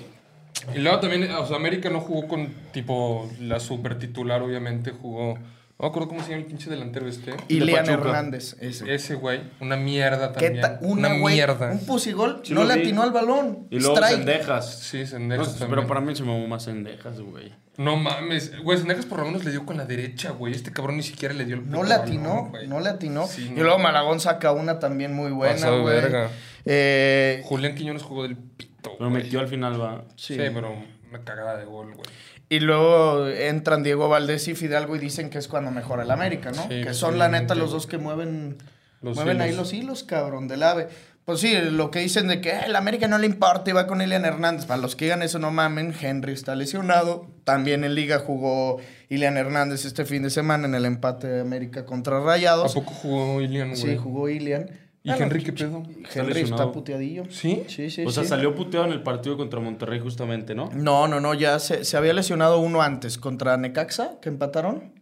Y 0.75 0.79
luego 0.79 0.99
también, 0.99 1.31
o 1.31 1.45
sea, 1.45 1.55
América 1.55 1.89
no 1.89 2.01
jugó 2.01 2.27
con 2.27 2.53
tipo 2.71 3.29
la 3.39 3.59
super 3.59 3.97
titular, 3.97 4.41
obviamente 4.41 4.91
jugó. 4.91 5.37
No 5.81 5.87
me 5.87 5.89
acuerdo 5.89 6.09
cómo 6.09 6.21
se 6.21 6.29
llama 6.29 6.41
el 6.41 6.45
pinche 6.45 6.69
delantero 6.69 7.07
este. 7.07 7.33
Ilian 7.47 7.85
Pachuca. 7.87 8.07
Hernández, 8.09 8.55
ese. 8.59 8.93
Ese 8.93 9.15
güey, 9.15 9.41
una 9.59 9.77
mierda 9.77 10.31
¿Qué 10.33 10.45
también. 10.51 10.61
ta- 10.61 10.77
una, 10.83 11.17
güey, 11.17 11.33
mierda. 11.35 11.71
un 11.71 11.79
pusigol, 11.87 12.41
Sí 12.43 12.53
no 12.53 12.63
le 12.65 12.73
atinó 12.75 13.01
al 13.01 13.09
balón. 13.11 13.65
Y 13.71 13.79
luego 13.79 13.95
Strike. 13.95 14.17
Sendejas. 14.17 14.79
Sí, 14.79 14.99
No, 14.99 15.05
Sendejas 15.07 15.57
pero 15.67 15.87
para 15.87 15.99
mí 15.99 16.15
se 16.15 16.21
me 16.21 16.47
más 16.47 16.63
Sendejas, 16.65 17.19
güey. 17.19 17.51
No 17.77 17.95
mames, 17.97 18.61
güey, 18.61 18.77
Sendejas 18.77 19.07
por 19.07 19.19
lo 19.21 19.25
menos 19.25 19.43
le 19.43 19.49
dio 19.49 19.65
con 19.65 19.75
la 19.75 19.85
derecha, 19.85 20.29
güey. 20.29 20.53
Este 20.53 20.71
cabrón 20.71 20.97
ni 20.97 21.03
siquiera 21.03 21.33
le 21.33 21.45
dio 21.45 21.55
el 21.55 21.67
No 21.67 21.81
le 21.81 21.95
atinó, 21.95 22.49
güey. 22.51 22.67
no 22.67 22.79
le 22.79 22.89
atinó. 22.89 23.25
Sí, 23.25 23.47
y 23.47 23.49
no. 23.55 23.63
luego 23.63 23.79
Malagón 23.79 24.19
saca 24.19 24.51
una 24.51 24.77
también 24.77 25.15
muy 25.15 25.31
buena, 25.31 25.55
Pasado 25.55 25.77
de 25.77 25.81
güey. 25.81 25.95
verga. 25.95 26.29
Eh, 26.65 27.41
Julián 27.45 27.73
Quiñones 27.73 28.03
jugó 28.03 28.21
del 28.21 28.37
pito. 28.37 28.91
Pero 28.99 29.09
güey. 29.09 29.23
metió 29.23 29.39
al 29.39 29.47
final, 29.47 29.81
va. 29.81 30.03
Sí. 30.15 30.35
sí. 30.35 30.41
pero 30.53 30.75
una 31.09 31.23
cagada 31.23 31.57
de 31.57 31.65
gol, 31.65 31.95
güey. 31.95 32.07
Y 32.51 32.59
luego 32.59 33.29
entran 33.29 33.81
Diego 33.81 34.09
Valdés 34.09 34.49
y 34.49 34.55
Fidalgo 34.55 34.97
y 34.97 34.99
dicen 34.99 35.29
que 35.29 35.37
es 35.37 35.47
cuando 35.47 35.71
mejora 35.71 36.03
el 36.03 36.11
América, 36.11 36.51
¿no? 36.51 36.63
Sí, 36.63 36.81
que 36.83 36.93
son 36.93 37.17
la 37.17 37.29
neta 37.29 37.55
los 37.55 37.71
dos 37.71 37.87
que 37.87 37.97
mueven, 37.97 38.57
Los 39.01 39.15
mueven 39.15 39.39
ahí 39.39 39.55
los 39.55 39.71
hilos, 39.71 40.03
cabrón, 40.03 40.49
del 40.49 40.63
ave. 40.63 40.89
Pues 41.23 41.39
sí, 41.39 41.53
lo 41.71 41.91
que 41.91 41.99
dicen 41.99 42.27
de 42.27 42.41
que 42.41 42.49
"Eh, 42.49 42.61
el 42.65 42.75
América 42.75 43.07
no 43.07 43.17
le 43.19 43.25
importa 43.25 43.69
y 43.69 43.73
va 43.73 43.87
con 43.87 44.01
Ilian 44.01 44.25
Hernández. 44.25 44.65
Para 44.65 44.81
los 44.81 44.97
que 44.97 45.05
digan 45.05 45.21
eso, 45.21 45.39
no 45.39 45.49
mamen. 45.49 45.93
Henry 45.97 46.33
está 46.33 46.53
lesionado. 46.55 47.25
También 47.45 47.85
en 47.85 47.95
Liga 47.95 48.19
jugó 48.19 48.81
Ilian 49.07 49.37
Hernández 49.37 49.85
este 49.85 50.03
fin 50.03 50.23
de 50.23 50.29
semana 50.29 50.67
en 50.67 50.75
el 50.75 50.83
empate 50.83 51.27
de 51.27 51.39
América 51.39 51.85
contra 51.85 52.17
¿A 52.17 52.19
Rayados. 52.19 52.73
poco 52.73 52.91
jugó 52.91 53.39
Ilian, 53.39 53.69
güey? 53.69 53.81
Sí, 53.81 53.95
jugó 53.95 54.27
Ilian. 54.27 54.71
¿Y 55.03 55.09
Bueno, 55.09 55.25
Henry 55.25 55.43
qué 55.43 55.53
pedo? 55.53 55.83
Henry 56.13 56.33
lesionado. 56.33 56.63
está 56.63 56.71
puteadillo. 56.71 57.23
¿Sí? 57.31 57.63
Sí, 57.67 57.89
sí, 57.89 58.05
o 58.05 58.11
sea, 58.11 58.23
sí. 58.23 58.29
salió 58.29 58.53
puteado 58.53 58.85
en 58.85 58.91
el 58.91 59.01
partido 59.01 59.35
contra 59.35 59.59
Monterrey 59.59 59.99
justamente, 59.99 60.53
¿no? 60.53 60.69
No, 60.73 61.07
no, 61.07 61.19
no, 61.19 61.33
ya 61.33 61.57
se, 61.57 61.85
se 61.85 61.97
había 61.97 62.13
lesionado 62.13 62.59
uno 62.59 62.81
antes 62.83 63.17
contra 63.17 63.57
Necaxa, 63.57 64.19
que 64.21 64.29
empataron. 64.29 64.93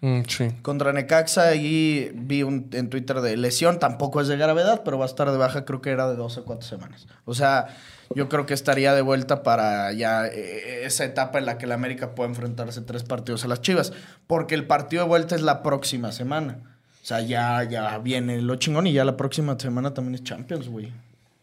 Mm, 0.00 0.20
sí. 0.28 0.50
Contra 0.62 0.92
Necaxa, 0.92 1.48
ahí 1.48 2.12
vi 2.14 2.44
un, 2.44 2.70
en 2.72 2.88
Twitter 2.88 3.20
de 3.20 3.36
lesión, 3.36 3.80
tampoco 3.80 4.20
es 4.20 4.28
de 4.28 4.36
gravedad, 4.36 4.82
pero 4.84 4.96
va 4.96 5.06
a 5.06 5.08
estar 5.08 5.30
de 5.30 5.36
baja, 5.36 5.64
creo 5.64 5.80
que 5.82 5.90
era 5.90 6.08
de 6.08 6.14
dos 6.14 6.38
a 6.38 6.42
cuatro 6.42 6.68
semanas. 6.68 7.08
O 7.24 7.34
sea, 7.34 7.66
yo 8.14 8.28
creo 8.28 8.46
que 8.46 8.54
estaría 8.54 8.94
de 8.94 9.02
vuelta 9.02 9.42
para 9.42 9.92
ya 9.92 10.26
eh, 10.28 10.84
esa 10.84 11.04
etapa 11.04 11.38
en 11.38 11.46
la 11.46 11.58
que 11.58 11.66
la 11.66 11.74
América 11.74 12.14
puede 12.14 12.30
enfrentarse 12.30 12.80
tres 12.82 13.02
partidos 13.02 13.44
a 13.44 13.48
las 13.48 13.60
Chivas, 13.60 13.92
porque 14.28 14.54
el 14.54 14.68
partido 14.68 15.02
de 15.02 15.08
vuelta 15.08 15.34
es 15.34 15.42
la 15.42 15.64
próxima 15.64 16.12
semana. 16.12 16.77
O 17.08 17.14
sea, 17.16 17.22
ya, 17.22 17.64
ya 17.64 17.96
viene 18.00 18.42
lo 18.42 18.56
chingón 18.56 18.86
y 18.86 18.92
ya 18.92 19.02
la 19.02 19.16
próxima 19.16 19.58
semana 19.58 19.94
también 19.94 20.16
es 20.16 20.24
Champions, 20.24 20.68
güey. 20.68 20.92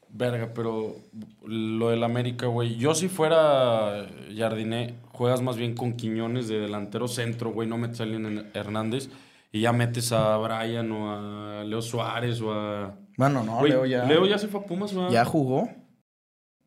Verga, 0.09 0.51
pero 0.53 0.97
lo 1.43 1.89
del 1.89 2.03
América, 2.03 2.45
güey. 2.45 2.75
Yo 2.75 2.93
si 2.93 3.07
fuera 3.07 4.05
Jardiné, 4.37 4.93
juegas 5.11 5.41
más 5.41 5.57
bien 5.57 5.73
con 5.73 5.93
Quiñones 5.93 6.47
de 6.49 6.59
delantero 6.59 7.07
centro, 7.07 7.51
güey. 7.51 7.67
No 7.67 7.79
metes 7.79 7.99
a 7.99 8.03
alguien 8.03 8.47
Hernández 8.53 9.09
y 9.51 9.61
ya 9.61 9.73
metes 9.73 10.11
a 10.11 10.37
Brian 10.37 10.91
o 10.91 11.11
a 11.11 11.63
Leo 11.63 11.81
Suárez 11.81 12.39
o 12.41 12.53
a... 12.53 12.95
Bueno, 13.17 13.43
no, 13.43 13.65
Leo 13.65 13.87
ya. 13.87 14.05
Leo 14.05 14.27
ya 14.27 14.37
se 14.37 14.47
fue 14.47 14.59
a 14.59 14.65
Pumas, 14.65 14.93
¿verdad? 14.93 15.09
ya 15.09 15.25
jugó. 15.25 15.67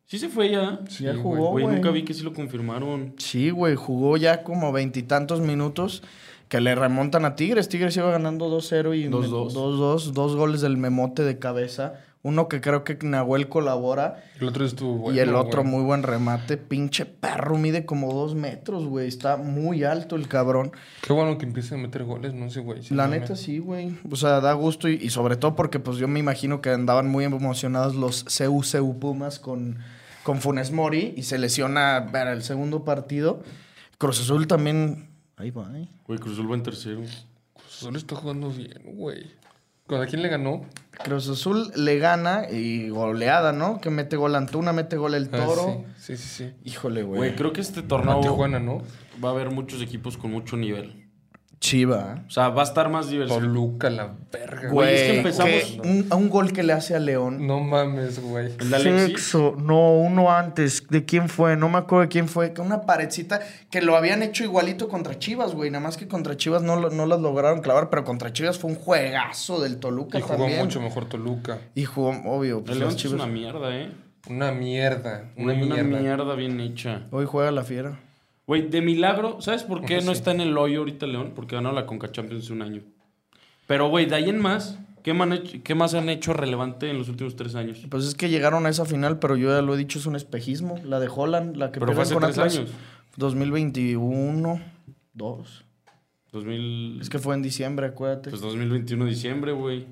Sí 0.07 0.19
se 0.19 0.27
fue 0.27 0.51
ya. 0.51 0.81
ya 0.99 1.11
güey. 1.13 1.23
jugó, 1.23 1.51
güey. 1.51 1.67
nunca 1.67 1.89
vi 1.91 2.03
que 2.03 2.13
sí 2.13 2.23
lo 2.23 2.33
confirmaron. 2.33 3.13
Sí, 3.17 3.49
güey, 3.49 3.75
jugó 3.75 4.17
ya 4.17 4.43
como 4.43 4.73
veintitantos 4.73 5.39
minutos 5.39 6.03
que 6.49 6.59
le 6.59 6.75
remontan 6.75 7.25
a 7.25 7.35
Tigres. 7.35 7.69
Tigres 7.69 7.95
iba 7.95 8.11
ganando 8.11 8.49
2-0 8.49 8.97
y 8.97 9.07
2-2. 9.07 9.53
2-2, 9.53 10.11
dos 10.11 10.35
goles 10.35 10.61
del 10.61 10.77
memote 10.77 11.23
de 11.23 11.39
cabeza. 11.39 12.01
Uno 12.21 12.49
que 12.49 12.59
creo 12.59 12.83
que 12.83 12.97
Nahuel 13.01 13.47
colabora 13.47 14.25
El 14.41 14.49
otro 14.49 14.65
estuvo 14.65 14.97
bueno. 14.97 15.15
y 15.17 15.21
el 15.21 15.35
otro 15.35 15.63
muy 15.63 15.83
buen 15.83 16.03
remate. 16.03 16.57
Pinche 16.57 17.05
perro, 17.05 17.57
mide 17.57 17.85
como 17.85 18.13
dos 18.13 18.35
metros, 18.35 18.85
güey. 18.87 19.07
Está 19.07 19.37
muy 19.37 19.85
alto 19.85 20.17
el 20.17 20.27
cabrón. 20.27 20.73
Qué 21.01 21.13
bueno 21.13 21.37
que 21.37 21.45
empiece 21.45 21.75
a 21.75 21.77
meter 21.77 22.03
goles, 22.03 22.33
no 22.33 22.49
sé, 22.49 22.59
güey. 22.59 22.83
Sí, 22.83 22.93
La 22.93 23.07
neta 23.07 23.37
sí, 23.37 23.59
güey. 23.59 23.95
O 24.11 24.17
sea, 24.17 24.41
da 24.41 24.51
gusto 24.51 24.89
y, 24.89 24.95
y 24.95 25.11
sobre 25.11 25.37
todo 25.37 25.55
porque 25.55 25.79
pues 25.79 25.97
yo 25.97 26.09
me 26.09 26.19
imagino 26.19 26.59
que 26.59 26.71
andaban 26.71 27.07
muy 27.07 27.23
emocionados 27.23 27.95
los 27.95 28.25
CU 28.25 28.99
Pumas 28.99 29.39
con, 29.39 29.77
con 30.23 30.41
Funes 30.41 30.71
Mori 30.71 31.13
y 31.15 31.23
se 31.23 31.37
lesiona 31.37 32.09
para 32.11 32.33
el 32.33 32.43
segundo 32.43 32.83
partido. 32.83 33.43
Cruz 33.97 34.19
Azul 34.19 34.47
también... 34.47 35.08
Ahí 35.39 35.49
va, 35.51 35.67
¿eh? 35.75 35.87
Güey, 36.05 36.19
Cruz 36.19 36.33
Azul 36.33 36.51
va 36.51 36.55
en 36.55 36.63
tercero. 36.63 36.99
Cruz 36.99 37.77
Azul 37.77 37.95
está 37.95 38.15
jugando 38.15 38.49
bien, 38.51 38.81
güey. 38.85 39.25
¿Con 39.87 40.01
a 40.01 40.05
quién 40.05 40.21
le 40.21 40.29
ganó? 40.29 40.65
Cruz 41.03 41.27
Azul 41.29 41.71
le 41.75 41.97
gana 41.97 42.43
y 42.51 42.89
goleada, 42.89 43.51
¿no? 43.53 43.81
Que 43.81 43.89
mete 43.89 44.17
gol 44.17 44.35
Antuna, 44.35 44.71
mete 44.73 44.97
gol 44.97 45.15
el 45.15 45.29
Ah, 45.33 45.37
Toro. 45.45 45.85
sí, 45.97 46.15
sí, 46.15 46.17
sí. 46.17 46.27
sí. 46.45 46.51
Híjole, 46.65 47.01
güey. 47.03 47.17
Güey, 47.17 47.35
creo 47.35 47.53
que 47.53 47.61
este 47.61 47.79
A 47.79 47.87
torneo 47.87 48.21
Tijuana, 48.21 48.59
¿no? 48.59 48.83
va 49.23 49.29
a 49.29 49.31
haber 49.31 49.49
muchos 49.49 49.81
equipos 49.81 50.15
con 50.17 50.29
mucho 50.31 50.57
nivel. 50.57 50.98
Chiva. 51.59 52.23
O 52.25 52.29
sea, 52.31 52.49
va 52.49 52.61
a 52.61 52.65
estar 52.65 52.89
más 52.89 53.09
diversificado. 53.09 53.45
Toluca, 53.47 53.89
la 53.89 54.13
verga. 54.31 54.69
Güey, 54.69 54.95
es 54.95 55.01
que 55.01 55.17
empezamos- 55.17 55.51
que 55.51 55.81
un, 55.83 56.07
a 56.09 56.15
un 56.15 56.29
gol 56.29 56.53
que 56.53 56.63
le 56.63 56.71
hace 56.71 56.95
a 56.95 56.99
León. 56.99 57.45
No 57.45 57.59
mames, 57.59 58.21
güey. 58.21 58.53
Sexo. 58.59 59.55
No, 59.59 59.91
uno 59.97 60.31
antes. 60.31 60.87
¿De 60.89 61.03
quién 61.03 61.27
fue? 61.27 61.57
No 61.57 61.67
me 61.67 61.79
acuerdo 61.79 62.03
de 62.03 62.07
quién 62.07 62.27
fue. 62.29 62.53
Que 62.53 62.61
una 62.61 62.83
paredcita 62.83 63.41
que 63.69 63.81
lo 63.81 63.97
habían 63.97 64.23
hecho 64.23 64.43
igualito 64.45 64.87
contra 64.87 65.19
Chivas, 65.19 65.53
güey. 65.53 65.69
Nada 65.69 65.83
más 65.83 65.97
que 65.97 66.07
contra 66.07 66.37
Chivas 66.37 66.63
no, 66.63 66.77
no 66.89 67.05
las 67.05 67.19
lograron 67.19 67.61
clavar, 67.61 67.89
pero 67.89 68.05
contra 68.05 68.31
Chivas 68.31 68.57
fue 68.57 68.71
un 68.71 68.77
juegazo 68.77 69.59
del 69.61 69.77
Toluca 69.79 70.17
Y 70.17 70.21
jugó 70.21 70.37
también. 70.37 70.59
mucho 70.59 70.79
mejor 70.79 71.05
Toluca. 71.09 71.57
Y 71.75 71.83
jugó, 71.83 72.11
obvio, 72.25 72.61
pues 72.63 72.71
El 72.73 72.79
León 72.79 72.95
es 72.95 73.05
una 73.05 73.27
mierda, 73.27 73.75
¿eh? 73.77 73.91
Una 74.29 74.51
mierda. 74.53 75.31
Una, 75.35 75.53
Una, 75.53 75.65
una 75.65 75.83
mierda. 75.83 75.99
mierda 76.01 76.35
bien 76.35 76.59
hecha. 76.61 77.07
Hoy 77.11 77.25
juega 77.25 77.51
la 77.51 77.63
fiera. 77.63 77.99
Güey, 78.49 78.67
de 78.67 78.81
milagro, 78.81 79.39
¿sabes 79.41 79.61
por 79.61 79.85
qué 79.85 80.01
no 80.01 80.11
está 80.11 80.31
en 80.31 80.41
el 80.41 80.57
hoyo 80.57 80.79
ahorita 80.79 81.05
León? 81.05 81.33
Porque 81.35 81.53
ganó 81.53 81.71
la 81.71 81.85
Conca 81.85 82.11
Champions 82.11 82.45
hace 82.45 82.53
un 82.53 82.63
año. 82.63 82.81
Pero, 83.67 83.89
güey, 83.89 84.07
de 84.07 84.15
ahí 84.15 84.27
en 84.27 84.41
más, 84.41 84.79
¿qué, 85.03 85.11
hecho- 85.11 85.59
¿qué 85.63 85.75
más 85.75 85.93
han 85.93 86.09
hecho 86.09 86.33
relevante 86.33 86.89
en 86.89 86.97
los 86.97 87.09
últimos 87.09 87.35
tres 87.35 87.53
años? 87.53 87.85
Pues 87.91 88.05
es 88.05 88.15
que 88.15 88.27
llegaron 88.27 88.65
a 88.65 88.69
esa 88.69 88.85
final, 88.85 89.19
pero 89.19 89.37
yo 89.37 89.49
ya 89.51 89.61
lo 89.61 89.75
he 89.75 89.77
dicho, 89.77 89.99
es 89.99 90.07
un 90.07 90.15
espejismo. 90.15 90.79
La 90.83 90.99
de 90.99 91.07
Holland, 91.15 91.57
la 91.57 91.71
que 91.71 91.79
Pero 91.79 91.93
fue 91.93 92.01
hace 92.01 92.15
con 92.15 92.23
tres 92.23 92.39
Atlas. 92.39 92.57
años. 92.57 92.71
2021, 93.17 94.59
2. 95.13 95.65
2000, 96.31 97.01
Es 97.01 97.09
que 97.11 97.19
fue 97.19 97.35
en 97.35 97.43
diciembre, 97.43 97.85
acuérdate. 97.85 98.31
Pues 98.31 98.41
2021 98.41 99.05
diciembre, 99.05 99.51
güey. 99.51 99.85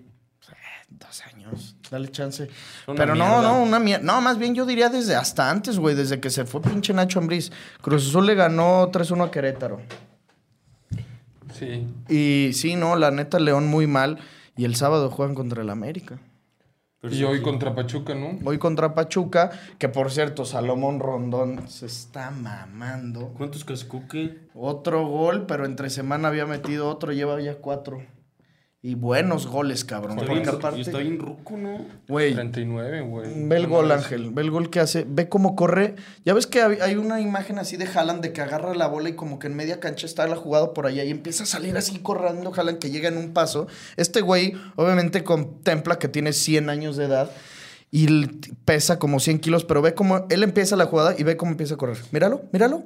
Dos 0.89 1.22
años. 1.34 1.75
Dale 1.91 2.10
chance. 2.10 2.48
Una 2.88 2.98
Pero 2.98 3.15
no, 3.15 3.25
mierda. 3.25 3.41
no, 3.41 3.62
una 3.63 3.79
mierda. 3.79 4.03
No, 4.06 4.22
más 4.22 4.38
bien 4.38 4.56
yo 4.56 4.65
diría 4.65 4.89
desde 4.89 5.15
hasta 5.15 5.50
antes, 5.50 5.77
güey. 5.77 5.96
Desde 5.96 6.20
que 6.20 6.29
se 6.29 6.46
fue 6.46 6.62
pinche 6.62 6.94
Nacho 6.94 7.20
Ambriz. 7.20 7.51
Cruz 7.82 8.08
Azul 8.10 8.25
le 8.25 8.36
ganó 8.36 8.89
3-1 8.91 9.25
a 9.27 9.32
Querétaro. 9.32 9.82
Sí. 11.53 11.88
Y 12.10 12.53
sí, 12.53 12.75
no, 12.75 12.96
la 12.96 13.12
neta, 13.12 13.39
León 13.39 13.67
muy 13.67 13.88
mal. 13.88 14.20
Y 14.56 14.65
el 14.65 14.75
sábado 14.75 15.10
juegan 15.12 15.36
contra 15.36 15.62
el 15.62 15.70
América. 15.70 16.20
Pero 17.00 17.13
Y 17.13 17.24
hoy 17.24 17.38
sí. 17.38 17.44
contra 17.44 17.75
Pachuca, 17.75 18.15
¿no? 18.15 18.39
Hoy 18.44 18.58
contra 18.58 18.96
Pachuca, 18.96 19.51
que 19.77 19.88
por 19.88 20.12
cierto, 20.12 20.46
Salomón 20.46 21.00
Rondón 21.00 21.67
se 21.70 21.86
está 21.86 22.32
mamando. 22.32 23.34
¿Cuántos 23.38 23.63
cascuque? 23.65 24.48
Otro 24.56 25.06
gol, 25.08 25.46
pero 25.46 25.65
entre 25.65 25.89
semana 25.91 26.27
había 26.29 26.48
metido 26.48 26.89
otro, 26.89 27.12
lleva 27.12 27.39
ya 27.39 27.56
cuatro. 27.56 28.01
Y 28.79 28.93
buenos 28.93 29.48
goles, 29.48 29.84
cabrón. 29.84 30.17
Porque 30.17 30.34
bien, 30.34 30.48
aparte, 30.48 30.77
y 30.77 30.81
está 30.81 31.00
bien 31.00 31.17
ruco, 31.17 31.57
¿no? 31.57 31.84
güey, 32.07 32.36
39, 32.36 33.01
güey. 33.01 33.48
Ve 33.48 33.57
el 33.57 33.65
gol. 33.65 33.91
Ángel. 33.91 34.29
Ve 34.29 34.43
el 34.43 34.51
gol 34.51 34.69
que 34.69 34.79
hace. 34.79 35.03
Ve 35.07 35.27
cómo 35.29 35.55
corre. 35.55 35.96
Ya 36.25 36.36
ves 36.36 36.46
que 36.46 36.62
hay 36.62 36.96
una 36.96 37.19
imagen 37.19 37.57
así 37.57 37.75
de 37.75 37.88
Haaland 37.88 38.22
de 38.22 38.34
que 38.34 38.41
agarra 38.41 38.75
la 38.75 38.88
bola 38.88 39.10
y 39.10 39.13
como 39.13 39.39
que 39.39 39.48
en 39.48 39.55
media 39.55 39.79
cancha 39.79 40.05
está 40.05 40.27
la 40.27 40.36
jugada 40.36 40.75
por 40.75 40.86
allá 40.86 41.03
y 41.03 41.10
empieza 41.10 41.43
a 41.43 41.48
salir 41.48 41.75
así 41.75 41.98
corriendo 42.00 42.53
Haaland 42.55 42.77
que 42.77 42.91
llega 42.91 43.10
en 43.10 43.17
un 43.17 43.34
paso. 43.34 43.65
Este 43.96 44.22
güey 44.22 44.53
obviamente 44.75 45.24
contempla 45.24 45.98
que 45.98 46.07
tiene 46.07 46.31
100 46.31 46.69
años 46.69 46.98
de 46.98 47.05
edad 47.05 47.31
y 47.89 48.27
pesa 48.65 49.00
como 49.00 49.19
100 49.19 49.39
kilos, 49.39 49.65
pero 49.65 49.81
ve 49.81 49.96
cómo 49.96 50.27
él 50.29 50.43
empieza 50.43 50.75
la 50.75 50.86
jugada 50.86 51.15
y 51.17 51.24
ve 51.24 51.36
cómo 51.36 51.51
empieza 51.51 51.74
a 51.74 51.77
correr. 51.77 51.98
Míralo, 52.12 52.43
míralo. 52.51 52.84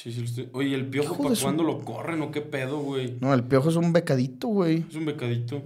Sí, 0.00 0.12
sí. 0.12 0.48
Oye, 0.52 0.76
¿el 0.76 0.86
piojo 0.86 1.20
para 1.20 1.34
su- 1.34 1.42
cuándo 1.42 1.64
lo 1.64 1.80
corren 1.80 2.22
o 2.22 2.30
qué 2.30 2.40
pedo, 2.40 2.78
güey? 2.78 3.16
No, 3.20 3.34
el 3.34 3.42
piojo 3.42 3.68
es 3.68 3.74
un 3.74 3.92
becadito, 3.92 4.46
güey. 4.46 4.84
Es 4.88 4.94
un 4.94 5.06
becadito. 5.06 5.60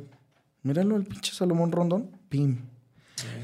Míralo, 0.62 0.97
el 0.97 1.05
pinche 1.05 1.33
Salomón 1.35 1.71
Rondón. 1.71 2.11
Pim. 2.31 2.57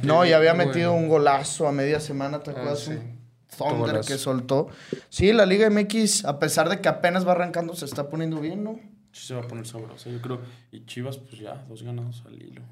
No, 0.03 0.25
y 0.25 0.33
había 0.33 0.55
bueno. 0.55 0.69
metido 0.71 0.95
un 0.95 1.09
golazo 1.09 1.69
a 1.69 1.73
media 1.73 2.01
semana, 2.01 2.43
¿te 2.43 2.53
Ah, 2.53 2.55
acuerdas? 2.55 2.81
sí. 2.81 2.93
Un 2.93 3.59
Thunder 3.59 4.01
que 4.01 4.17
soltó. 4.17 4.69
Sí, 5.11 5.31
la 5.35 5.45
Liga 5.45 5.69
MX, 5.69 6.25
a 6.25 6.39
pesar 6.39 6.71
de 6.71 6.81
que 6.81 6.89
apenas 6.89 7.27
va 7.27 7.33
arrancando, 7.33 7.75
se 7.75 7.85
está 7.85 8.09
poniendo 8.09 8.41
bien, 8.41 8.65
¿no? 8.65 8.81
Sí 9.13 9.27
se 9.27 9.35
va 9.35 9.43
a 9.43 9.47
poner 9.49 9.67
sabrosa, 9.67 10.09
yo 10.09 10.23
creo. 10.23 10.41
Y 10.73 10.87
Chivas, 10.87 11.19
pues 11.19 11.39
ya, 11.39 11.65
dos 11.69 11.83
ganados 11.83 12.23
al 12.27 12.41
hilo. 12.43 12.63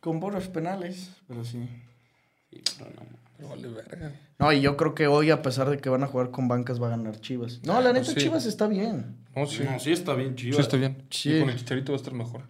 Con 0.00 0.20
buenos 0.20 0.48
penales, 0.48 1.10
pero 1.26 1.42
sí. 1.44 1.66
Sí, 2.50 2.60
pero 2.78 2.90
no. 2.90 3.02
Me 3.40 3.46
Vale, 3.48 3.68
verga. 3.68 4.12
No, 4.38 4.52
y 4.52 4.60
yo 4.60 4.76
creo 4.76 4.94
que 4.94 5.06
hoy, 5.06 5.30
a 5.30 5.42
pesar 5.42 5.68
de 5.70 5.78
que 5.78 5.88
van 5.88 6.02
a 6.02 6.06
jugar 6.06 6.30
con 6.30 6.46
bancas, 6.48 6.80
va 6.80 6.88
a 6.88 6.90
ganar 6.90 7.20
Chivas. 7.20 7.60
No, 7.64 7.80
la 7.80 7.92
neta, 7.92 8.06
sí. 8.06 8.14
Chivas 8.14 8.44
está 8.46 8.66
bien. 8.66 9.16
No, 9.34 9.46
sí. 9.46 9.62
No, 9.64 9.78
sí 9.80 9.92
está 9.92 10.14
bien 10.14 10.34
Chivas. 10.36 10.56
Sí, 10.56 10.62
está 10.62 10.76
bien. 10.76 11.04
Sí. 11.10 11.36
Y 11.36 11.40
con 11.40 11.50
el 11.50 11.56
chicharito 11.56 11.92
va 11.92 11.96
a 11.96 12.00
estar 12.00 12.14
mejor. 12.14 12.42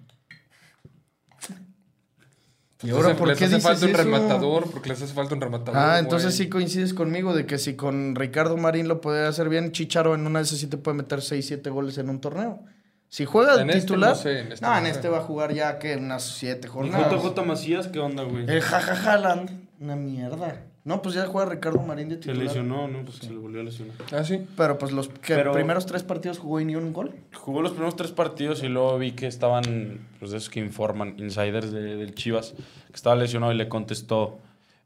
¿Y 2.83 2.87
Les 2.87 2.95
ahora 2.97 3.09
hace- 3.11 3.19
por 3.19 3.29
les 3.29 3.39
qué 3.39 3.45
hace 3.45 3.57
dices 3.57 3.71
falta 3.71 3.85
un 3.87 3.93
eso? 3.93 4.03
rematador, 4.03 4.71
porque 4.71 4.89
les 4.89 5.03
hace 5.03 5.13
falta 5.13 5.35
un 5.35 5.41
rematador. 5.43 5.79
Ah, 5.79 5.89
güey. 5.91 5.99
entonces 6.01 6.35
sí 6.35 6.49
coincides 6.49 6.95
conmigo 6.95 7.35
de 7.35 7.45
que 7.45 7.59
si 7.59 7.77
con 7.77 8.15
Ricardo 8.15 8.57
Marín 8.57 8.89
lo 8.89 9.03
puede 9.03 9.27
hacer 9.27 9.51
bien, 9.51 9.73
Chicharo 9.73 10.15
en 10.15 10.27
una 10.27 10.39
de 10.39 10.47
esas 10.47 10.59
sí 10.61 10.67
te 10.67 10.79
puede 10.79 10.97
meter 10.97 11.21
6, 11.21 11.47
7 11.47 11.69
goles 11.69 11.99
en 11.99 12.09
un 12.09 12.21
torneo. 12.23 12.65
Si 13.11 13.27
juega 13.27 13.61
En 13.61 13.69
este 13.69 13.83
titular. 13.83 14.11
no 14.11 14.17
sé, 14.17 14.39
en 14.41 14.53
este 14.53 14.65
no, 14.65 14.73
no 14.73 14.79
en 14.79 14.85
sé. 14.85 14.91
este 14.93 15.09
va 15.11 15.19
a 15.19 15.23
jugar 15.23 15.53
ya 15.53 15.79
que 15.79 15.97
unas 15.97 16.23
7 16.25 16.69
¿Y 16.69 16.71
jornadas. 16.71 17.13
JJ 17.23 17.45
Macías 17.45 17.89
qué 17.89 17.99
onda, 17.99 18.23
güey? 18.23 18.49
El 18.49 18.63
jaja 18.63 19.13
Haaland, 19.13 19.69
una 19.79 19.97
mierda. 19.97 20.65
No, 20.91 21.03
pues 21.03 21.15
ya 21.15 21.25
juega 21.27 21.49
Ricardo 21.49 21.79
Marín 21.83 22.09
de 22.09 22.17
Se 22.17 22.21
titular. 22.23 22.43
lesionó, 22.45 22.89
¿no? 22.89 23.05
Pues 23.05 23.19
se 23.19 23.31
le 23.31 23.39
volvió 23.39 23.61
a 23.61 23.65
lesionar. 23.65 23.95
Ah, 24.13 24.25
sí. 24.25 24.41
Pero 24.57 24.77
pues 24.77 24.91
los 24.91 25.09
que 25.09 25.37
Pero- 25.37 25.53
primeros 25.53 25.87
tres 25.87 26.03
partidos 26.03 26.41
jugó 26.41 26.59
y 26.61 26.65
ni 26.65 26.75
un 26.75 26.93
gol. 26.93 27.13
Jugó 27.33 27.63
los 27.63 27.71
primeros 27.71 27.95
tres 27.95 28.11
partidos 28.11 28.63
y 28.65 28.69
luego 28.69 28.99
vi 28.99 29.13
que 29.13 29.29
estaban, 29.29 30.09
pues 30.19 30.33
de 30.33 30.39
esos 30.39 30.51
que 30.51 30.59
informan, 30.59 31.15
insiders 31.19 31.71
de- 31.71 31.95
del 31.97 32.15
Chivas, 32.17 32.55
que 32.89 32.93
estaba 32.95 33.15
lesionado 33.15 33.53
y 33.53 33.57
le 33.57 33.69
contestó, 33.69 34.39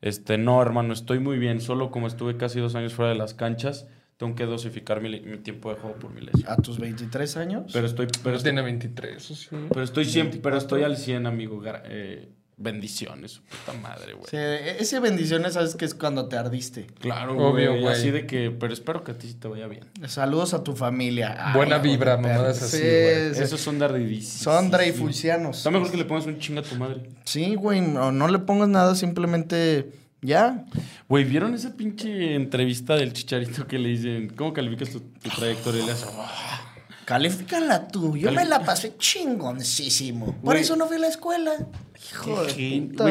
este, 0.02 0.36
no, 0.36 0.60
hermano, 0.60 0.92
estoy 0.92 1.20
muy 1.20 1.38
bien, 1.38 1.62
solo 1.62 1.90
como 1.90 2.06
estuve 2.06 2.36
casi 2.36 2.60
dos 2.60 2.74
años 2.74 2.92
fuera 2.92 3.10
de 3.10 3.16
las 3.16 3.32
canchas, 3.32 3.86
tengo 4.18 4.34
que 4.36 4.44
dosificar 4.44 5.00
mi, 5.00 5.20
mi 5.22 5.38
tiempo 5.38 5.70
de 5.70 5.76
juego 5.80 5.96
por 5.96 6.10
mi 6.12 6.20
lesión. 6.20 6.44
A 6.52 6.56
tus 6.56 6.78
23 6.78 7.36
años. 7.38 7.70
Pero 7.72 7.86
estoy, 7.86 8.06
pero 8.06 8.20
Pero 8.24 8.36
estoy, 8.36 8.50
tiene 8.52 8.62
23, 8.62 9.16
eso 9.16 9.34
sí. 9.34 9.48
pero 9.70 9.82
estoy 9.82 10.04
siempre, 10.04 10.38
pero 10.42 10.58
estoy 10.58 10.82
al 10.82 10.96
100, 10.98 11.26
amigo. 11.26 11.62
Eh, 11.86 12.28
bendiciones, 12.56 13.32
su 13.32 13.42
puta 13.42 13.72
madre, 13.80 14.12
güey. 14.14 14.26
Sí, 14.30 14.36
ese 14.36 15.00
bendiciones, 15.00 15.54
sabes 15.54 15.74
que 15.74 15.84
es 15.84 15.94
cuando 15.94 16.28
te 16.28 16.36
ardiste. 16.36 16.86
Claro, 17.00 17.32
Obvio, 17.32 17.70
güey. 17.70 17.82
güey. 17.82 17.94
Así 17.94 18.10
de 18.10 18.26
que, 18.26 18.50
pero 18.50 18.72
espero 18.72 19.02
que 19.02 19.12
a 19.12 19.18
ti 19.18 19.28
sí 19.28 19.34
te 19.34 19.48
vaya 19.48 19.66
bien. 19.66 19.84
Saludos 20.06 20.54
a 20.54 20.62
tu 20.62 20.74
familia. 20.76 21.34
Ay, 21.38 21.54
Buena 21.56 21.78
vibra, 21.78 22.16
mamadas 22.16 22.62
así, 22.62 22.76
Sí, 22.76 22.82
güey. 22.82 23.34
sí. 23.34 23.42
Esos 23.42 23.60
son 23.60 23.78
de 23.78 23.84
ardidísimos. 23.86 24.42
Son 24.42 24.70
Dreyfusianos. 24.70 25.58
Está 25.58 25.70
mejor 25.70 25.90
que 25.90 25.96
le 25.96 26.04
pongas 26.04 26.26
un 26.26 26.38
chinga 26.38 26.60
a 26.60 26.64
tu 26.64 26.76
madre. 26.76 27.02
Sí, 27.24 27.54
güey, 27.56 27.80
no, 27.80 28.12
no 28.12 28.28
le 28.28 28.38
pongas 28.38 28.68
nada, 28.68 28.94
simplemente 28.94 29.90
ya. 30.22 30.64
Güey, 31.08 31.24
¿vieron 31.24 31.54
esa 31.54 31.76
pinche 31.76 32.34
entrevista 32.34 32.94
del 32.96 33.12
chicharito 33.12 33.66
que 33.66 33.78
le 33.78 33.88
dicen, 33.90 34.28
¿cómo 34.36 34.52
calificas 34.52 34.90
tu, 34.90 35.00
tu 35.00 35.28
trayectoria? 35.30 35.82
Y 35.82 35.86
le 35.86 35.92
hace, 35.92 36.06
"Ah". 36.16 36.73
Califícala 37.04 37.88
tú. 37.88 38.16
Yo 38.16 38.26
Cali- 38.26 38.36
me 38.36 38.44
la 38.46 38.64
pasé 38.64 38.94
chingoncísimo. 38.98 40.26
Por 40.26 40.42
Güey. 40.54 40.60
eso 40.62 40.76
no 40.76 40.86
fui 40.86 40.96
a 40.96 41.00
la 41.00 41.08
escuela. 41.08 41.52
Hijo 42.10 42.44
de 42.44 42.88
puta, 42.90 43.04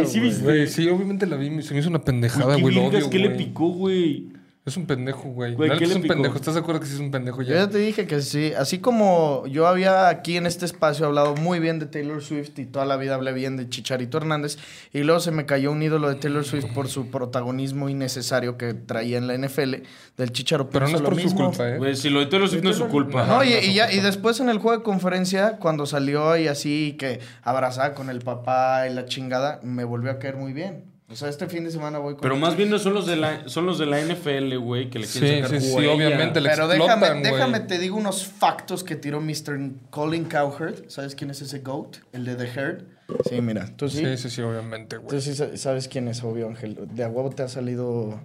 güey, 0.44 0.68
sí 0.68 0.88
obviamente 0.90 1.26
la 1.26 1.36
vi. 1.36 1.62
Se 1.62 1.74
me 1.74 1.80
hizo 1.80 1.90
una 1.90 2.02
pendejada, 2.02 2.56
Güey, 2.56 2.58
¿qué 2.58 2.62
güey. 2.62 2.76
Lo 2.76 2.86
odio, 2.86 3.10
¿Qué 3.10 3.20
le 3.20 3.30
picó, 3.32 3.70
güey? 3.70 4.28
Es 4.66 4.78
un 4.78 4.86
pendejo, 4.86 5.28
güey. 5.28 5.56
Güey, 5.56 5.68
La 5.68 5.76
¿qué 5.76 5.82
neta 5.82 5.88
le 5.88 5.92
es 5.92 5.96
un 5.98 6.02
picó? 6.04 6.14
pendejo. 6.14 6.36
¿Estás 6.38 6.54
de 6.54 6.62
acuerdo 6.62 6.80
que 6.80 6.88
sí 6.88 6.94
es 6.94 7.00
un 7.02 7.12
pendejo 7.12 7.42
Yo 7.42 7.54
ya 7.54 7.62
ya? 7.66 7.70
te 7.70 7.80
dije 7.80 8.08
que 8.08 8.22
sí. 8.22 8.54
Así 8.58 8.80
como 8.80 9.46
yo 9.48 9.68
había 9.68 10.08
aquí 10.08 10.38
en 10.38 10.46
este 10.46 10.64
espacio 10.66 11.06
hablado 11.06 11.36
muy 11.36 11.60
bien 11.60 11.80
de 11.80 11.86
Taylor 11.86 12.24
Swift 12.24 12.58
y 12.60 12.66
toda 12.66 12.86
la 12.86 12.96
vida 12.96 13.16
hablé 13.16 13.34
bien 13.34 13.58
de 13.58 13.68
Chicharito 13.68 14.18
Hernández. 14.20 14.58
Y 14.94 15.00
luego 15.04 15.20
se 15.20 15.32
me 15.32 15.46
cayó 15.46 15.70
un 15.74 15.84
ídolo 15.84 16.08
de 16.08 16.16
Taylor 16.16 16.46
Swift 16.46 16.68
por 16.74 16.88
su 16.88 17.12
protagonismo 17.12 17.90
innecesario 17.90 18.58
que 18.58 18.74
traía 18.74 19.18
en 19.18 19.28
la 19.28 19.38
NFL 19.38 19.84
del 20.16 20.32
Chicharo. 20.32 20.70
Pero 20.70 20.88
no 20.88 20.96
es 20.96 21.02
por 21.02 21.16
su 21.16 21.22
mismo. 21.26 21.48
culpa, 21.50 21.70
¿eh? 21.70 21.78
Güey, 21.78 21.98
si 21.98 22.10
lo 22.10 22.22
de 22.22 22.28
Taylor 22.28 22.48
Swift 22.48 22.64
no 22.64 22.70
es 22.70 22.78
su 22.78 22.88
culpa. 22.88 23.26
No, 23.28 23.44
y, 23.44 23.50
no, 23.50 23.60
y 23.60 23.74
ya, 23.74 23.92
y 23.92 24.00
después 24.00 24.40
en 24.40 24.48
el 24.48 24.60
juego 24.60 24.78
de 24.78 24.84
conferencia, 24.86 25.58
cuando 25.58 25.86
salió 25.86 26.38
y 26.38 26.48
así 26.48 26.96
que 26.98 27.20
abrazaba 27.42 27.94
con 27.96 28.10
el 28.10 28.20
papá 28.20 28.88
y 28.90 28.94
la 28.94 29.04
chingada, 29.04 29.60
me 29.62 29.84
volvió 29.84 30.10
a 30.10 30.20
caer 30.20 30.38
muy 30.38 30.54
bien. 30.54 30.86
O 31.10 31.16
sea, 31.16 31.28
este 31.30 31.48
fin 31.48 31.64
de 31.66 31.70
semana 31.70 32.00
voy 32.00 32.14
con... 32.14 32.22
Pero 32.22 32.38
más 32.38 32.56
bien 32.56 32.70
no 32.70 32.80
son 32.80 32.94
los 32.94 33.06
de 33.06 33.18
la, 33.18 33.48
son 33.50 33.66
los 33.66 33.78
de 33.78 33.86
la 33.86 34.00
NFL, 34.02 34.56
güey, 34.58 34.90
que 34.90 35.00
le 35.00 35.06
Sí, 35.06 35.20
quieren 35.20 35.44
sacar 35.44 35.62
sí, 35.62 35.68
sí, 35.70 35.86
obviamente 35.86 36.40
le 36.42 36.50
Pero 36.50 36.64
explotan, 36.66 37.00
déjame, 37.00 37.20
güey. 37.20 37.32
déjame 37.34 37.60
te 37.60 37.78
digo 37.78 37.98
unos 37.98 38.26
factos 38.26 38.84
que 38.84 38.96
tiró 38.96 39.20
Mr. 39.22 39.60
Colin 39.90 40.26
Cowherd. 40.26 40.90
¿Sabes 40.90 41.14
quién 41.16 41.30
es 41.30 41.42
ese 41.42 41.60
GOAT? 41.60 41.98
El 42.14 42.26
de 42.26 42.36
The 42.36 42.46
Herd. 42.60 42.84
Sí, 43.30 43.42
mira. 43.42 43.68
¿Tú 43.76 43.90
sí? 43.90 43.98
Sí, 44.06 44.18
sí, 44.18 44.30
sí, 44.30 44.42
obviamente, 44.42 44.98
güey. 44.98 45.10
Tú 45.10 45.22
sí 45.22 45.36
sa- 45.36 45.56
sabes 45.58 45.88
quién 45.90 46.08
es, 46.08 46.24
obvio, 46.24 46.48
Ángel. 46.48 46.80
De 46.94 47.04
a 47.04 47.10
huevo 47.10 47.30
te 47.32 47.44
ha 47.44 47.50
salido 47.50 48.22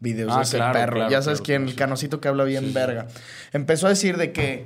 videos 0.00 0.32
Ah, 0.32 0.38
de 0.38 0.42
ese 0.42 0.56
claro, 0.56 0.72
perro. 0.72 0.94
claro, 0.96 1.10
ya 1.10 1.22
sabes 1.22 1.40
claro, 1.40 1.46
quién, 1.46 1.62
el 1.64 1.70
sí. 1.70 1.76
canocito 1.76 2.20
que 2.20 2.28
habla 2.28 2.42
bien 2.44 2.72
verga. 2.74 3.06
Empezó 3.52 3.86
a 3.86 3.90
decir 3.90 4.16
de 4.16 4.32
que 4.32 4.64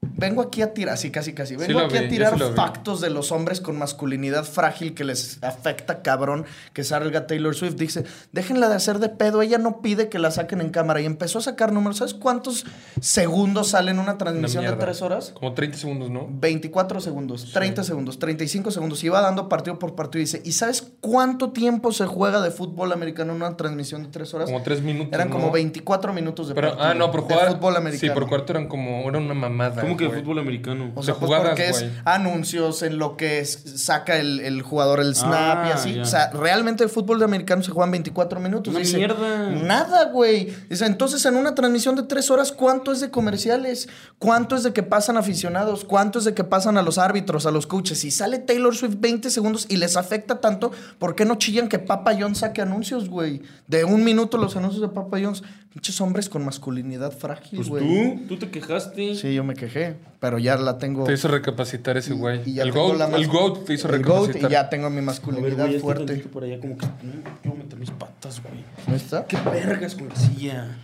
vengo 0.00 0.42
aquí 0.42 0.62
a 0.62 0.74
tirar, 0.74 0.94
así 0.94 1.10
casi 1.10 1.32
casi, 1.32 1.56
vengo 1.56 1.80
aquí 1.80 1.98
vi, 1.98 2.04
a 2.04 2.08
tirar 2.08 2.38
sí 2.38 2.44
vi. 2.44 2.54
factos 2.54 3.00
de 3.00 3.10
los 3.10 3.32
hombres 3.32 3.60
con 3.60 3.78
masculinidad 3.78 4.44
frágil 4.44 4.94
que 4.94 5.04
les 5.04 5.42
afecta 5.42 6.02
cabrón 6.02 6.44
que 6.72 6.84
salga 6.84 7.26
Taylor 7.26 7.54
Swift. 7.54 7.74
Dice, 7.74 8.04
déjenla 8.32 8.68
de 8.68 8.76
hacer 8.76 8.98
de 8.98 9.08
pedo, 9.08 9.42
ella 9.42 9.58
no 9.58 9.80
pide 9.80 10.08
que 10.08 10.18
la 10.18 10.30
saquen 10.30 10.60
en 10.60 10.70
cámara. 10.70 11.00
Y 11.00 11.06
empezó 11.06 11.38
a 11.38 11.42
sacar 11.42 11.72
números. 11.72 11.98
¿Sabes 11.98 12.14
cuántos 12.14 12.64
segundos 13.00 13.68
sale 13.68 13.90
en 13.90 13.98
una 13.98 14.08
Una 14.08 14.18
transmisión 14.18 14.64
de 14.64 14.72
tres 14.72 15.02
horas? 15.02 15.32
Como 15.34 15.52
30 15.54 15.76
segundos, 15.78 16.10
¿no? 16.10 16.26
24 16.30 17.00
segundos, 17.00 17.52
30 17.52 17.84
segundos, 17.84 18.18
35 18.18 18.70
segundos. 18.70 19.04
Iba 19.04 19.20
dando 19.20 19.48
partido 19.48 19.78
por 19.78 19.94
partido 19.94 20.20
y 20.20 20.24
dice, 20.24 20.40
¿y 20.44 20.52
sabes 20.52 20.82
cuánto 21.00 21.50
tiempo 21.50 21.92
se 21.92 22.06
juega 22.06 22.40
de 22.40 22.50
fútbol 22.50 22.92
americano 22.92 23.32
en 23.32 23.42
una 23.42 23.56
transmisión 23.56 24.02
de 24.04 24.08
tres 24.08 24.32
horas? 24.34 24.46
Como 24.46 24.62
3 24.62 24.82
minutos. 24.82 25.12
Eran 25.12 25.28
¿no? 25.28 25.34
como 25.36 25.50
24 25.50 26.12
minutos 26.12 26.48
de 26.48 26.54
Pero, 26.54 26.68
partido 26.68 26.88
ah, 26.88 26.94
no, 26.94 27.10
por 27.10 27.26
de 27.26 27.34
jugar. 27.34 27.52
fútbol 27.52 27.76
americano. 27.76 28.12
Sí, 28.12 28.18
por 28.18 28.28
cuarto 28.28 28.52
eran 28.52 28.68
como. 28.68 29.08
Era 29.08 29.18
una 29.18 29.34
mamada. 29.34 29.82
¿Cómo 29.88 29.96
que 29.96 30.04
de 30.04 30.08
güey. 30.10 30.20
fútbol 30.22 30.38
americano? 30.38 30.92
O 30.94 31.02
sea, 31.02 31.14
pues 31.14 31.26
jugadas, 31.26 31.48
porque 31.48 31.68
es 31.68 31.80
güey. 31.80 31.92
anuncios 32.04 32.82
en 32.82 32.98
lo 32.98 33.16
que 33.16 33.40
es- 33.40 33.62
saca 33.76 34.18
el, 34.18 34.40
el 34.40 34.62
jugador 34.62 35.00
el 35.00 35.14
snap 35.14 35.66
y 35.66 35.70
Ah, 35.70 35.74
así. 35.74 35.94
ya. 35.94 36.02
O 36.02 36.04
sea, 36.04 36.30
realmente 36.30 36.84
el 36.84 36.90
fútbol 36.90 37.18
de 37.18 37.24
americano 37.24 37.62
se 37.62 37.70
juegan 37.70 37.90
24 37.90 38.40
minutos. 38.40 38.68
Una 38.72 38.80
Dice, 38.80 38.96
mierda. 38.98 39.50
Nada, 39.50 40.06
güey. 40.10 40.52
Dice, 40.68 40.86
entonces 40.86 41.24
en 41.26 41.36
una 41.36 41.54
transmisión 41.54 41.96
de 41.96 42.02
tres 42.04 42.30
horas, 42.30 42.52
¿cuánto 42.52 42.92
es 42.92 43.00
de 43.00 43.10
comerciales? 43.10 43.88
¿Cuánto 44.18 44.56
es 44.56 44.62
de 44.62 44.72
que 44.72 44.82
pasan 44.82 45.16
aficionados? 45.16 45.84
¿Cuánto 45.84 46.18
es 46.18 46.24
de 46.24 46.34
que 46.34 46.44
pasan 46.44 46.76
a 46.78 46.82
los 46.82 46.98
árbitros, 46.98 47.46
a 47.46 47.50
los 47.50 47.66
coaches? 47.66 47.98
Si 48.00 48.10
sale 48.10 48.38
Taylor 48.38 48.74
Swift 48.74 48.96
20 48.98 49.30
segundos 49.30 49.66
y 49.68 49.76
les 49.76 49.96
afecta 49.96 50.40
tanto, 50.40 50.72
¿por 50.98 51.14
qué 51.14 51.24
no 51.24 51.36
chillan 51.36 51.68
que 51.68 51.78
Papa 51.78 52.12
John's 52.18 52.38
saque 52.38 52.60
anuncios, 52.62 53.08
güey? 53.08 53.42
De 53.66 53.84
un 53.84 54.04
minuto 54.04 54.38
los 54.38 54.56
anuncios 54.56 54.80
de 54.82 54.88
Papa 54.88 55.18
John's. 55.22 55.42
Pinches 55.70 56.00
hombres 56.00 56.30
con 56.30 56.44
masculinidad 56.46 57.12
frágil, 57.12 57.58
Pues 57.58 57.68
güey. 57.68 58.16
tú, 58.16 58.26
tú 58.26 58.38
te 58.38 58.50
quejaste. 58.50 59.14
Sí, 59.14 59.34
yo 59.34 59.44
me 59.44 59.54
quejé, 59.54 59.77
pero 60.20 60.38
ya 60.38 60.56
la 60.56 60.78
tengo. 60.78 61.04
Te 61.04 61.12
hizo 61.12 61.28
recapacitar 61.28 61.96
ese 61.96 62.12
güey. 62.14 62.40
Y 62.44 62.60
El, 62.60 62.72
GOAT, 62.72 62.96
la 62.98 63.04
el 63.06 63.10
mas- 63.12 63.28
GOAT 63.28 63.64
te 63.64 63.74
hizo 63.74 63.88
el 63.88 64.02
GOAT 64.02 64.20
recapacitar. 64.28 64.50
y 64.50 64.52
ya 64.52 64.68
tengo 64.70 64.90
mi 64.90 64.96
ver, 64.96 65.04
masculinidad 65.04 65.56
güey, 65.56 65.68
este 65.70 65.80
fuerte. 65.80 66.04
tantito 66.06 66.28
por 66.30 66.44
allá 66.44 66.60
como 66.60 66.76
que... 66.78 66.86
No, 66.86 67.12
quiero 67.42 67.56
meter 67.56 67.78
mis 67.78 67.90
patas, 67.90 68.42
güey. 68.42 68.64
¿No 68.86 68.94
está? 68.94 69.24
¿Qué 69.26 69.36
vergas 69.50 69.94
con 69.94 70.08
la 70.08 70.16
silla? 70.16 70.76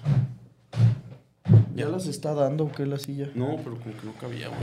¿Ya 1.74 1.88
las 1.88 2.06
está 2.06 2.34
dando 2.34 2.64
o 2.64 2.72
qué 2.72 2.86
la 2.86 2.98
silla? 2.98 3.28
No, 3.34 3.56
pero 3.62 3.78
como 3.78 3.96
que 3.96 4.06
no 4.06 4.12
cabía, 4.20 4.48
güey. 4.48 4.60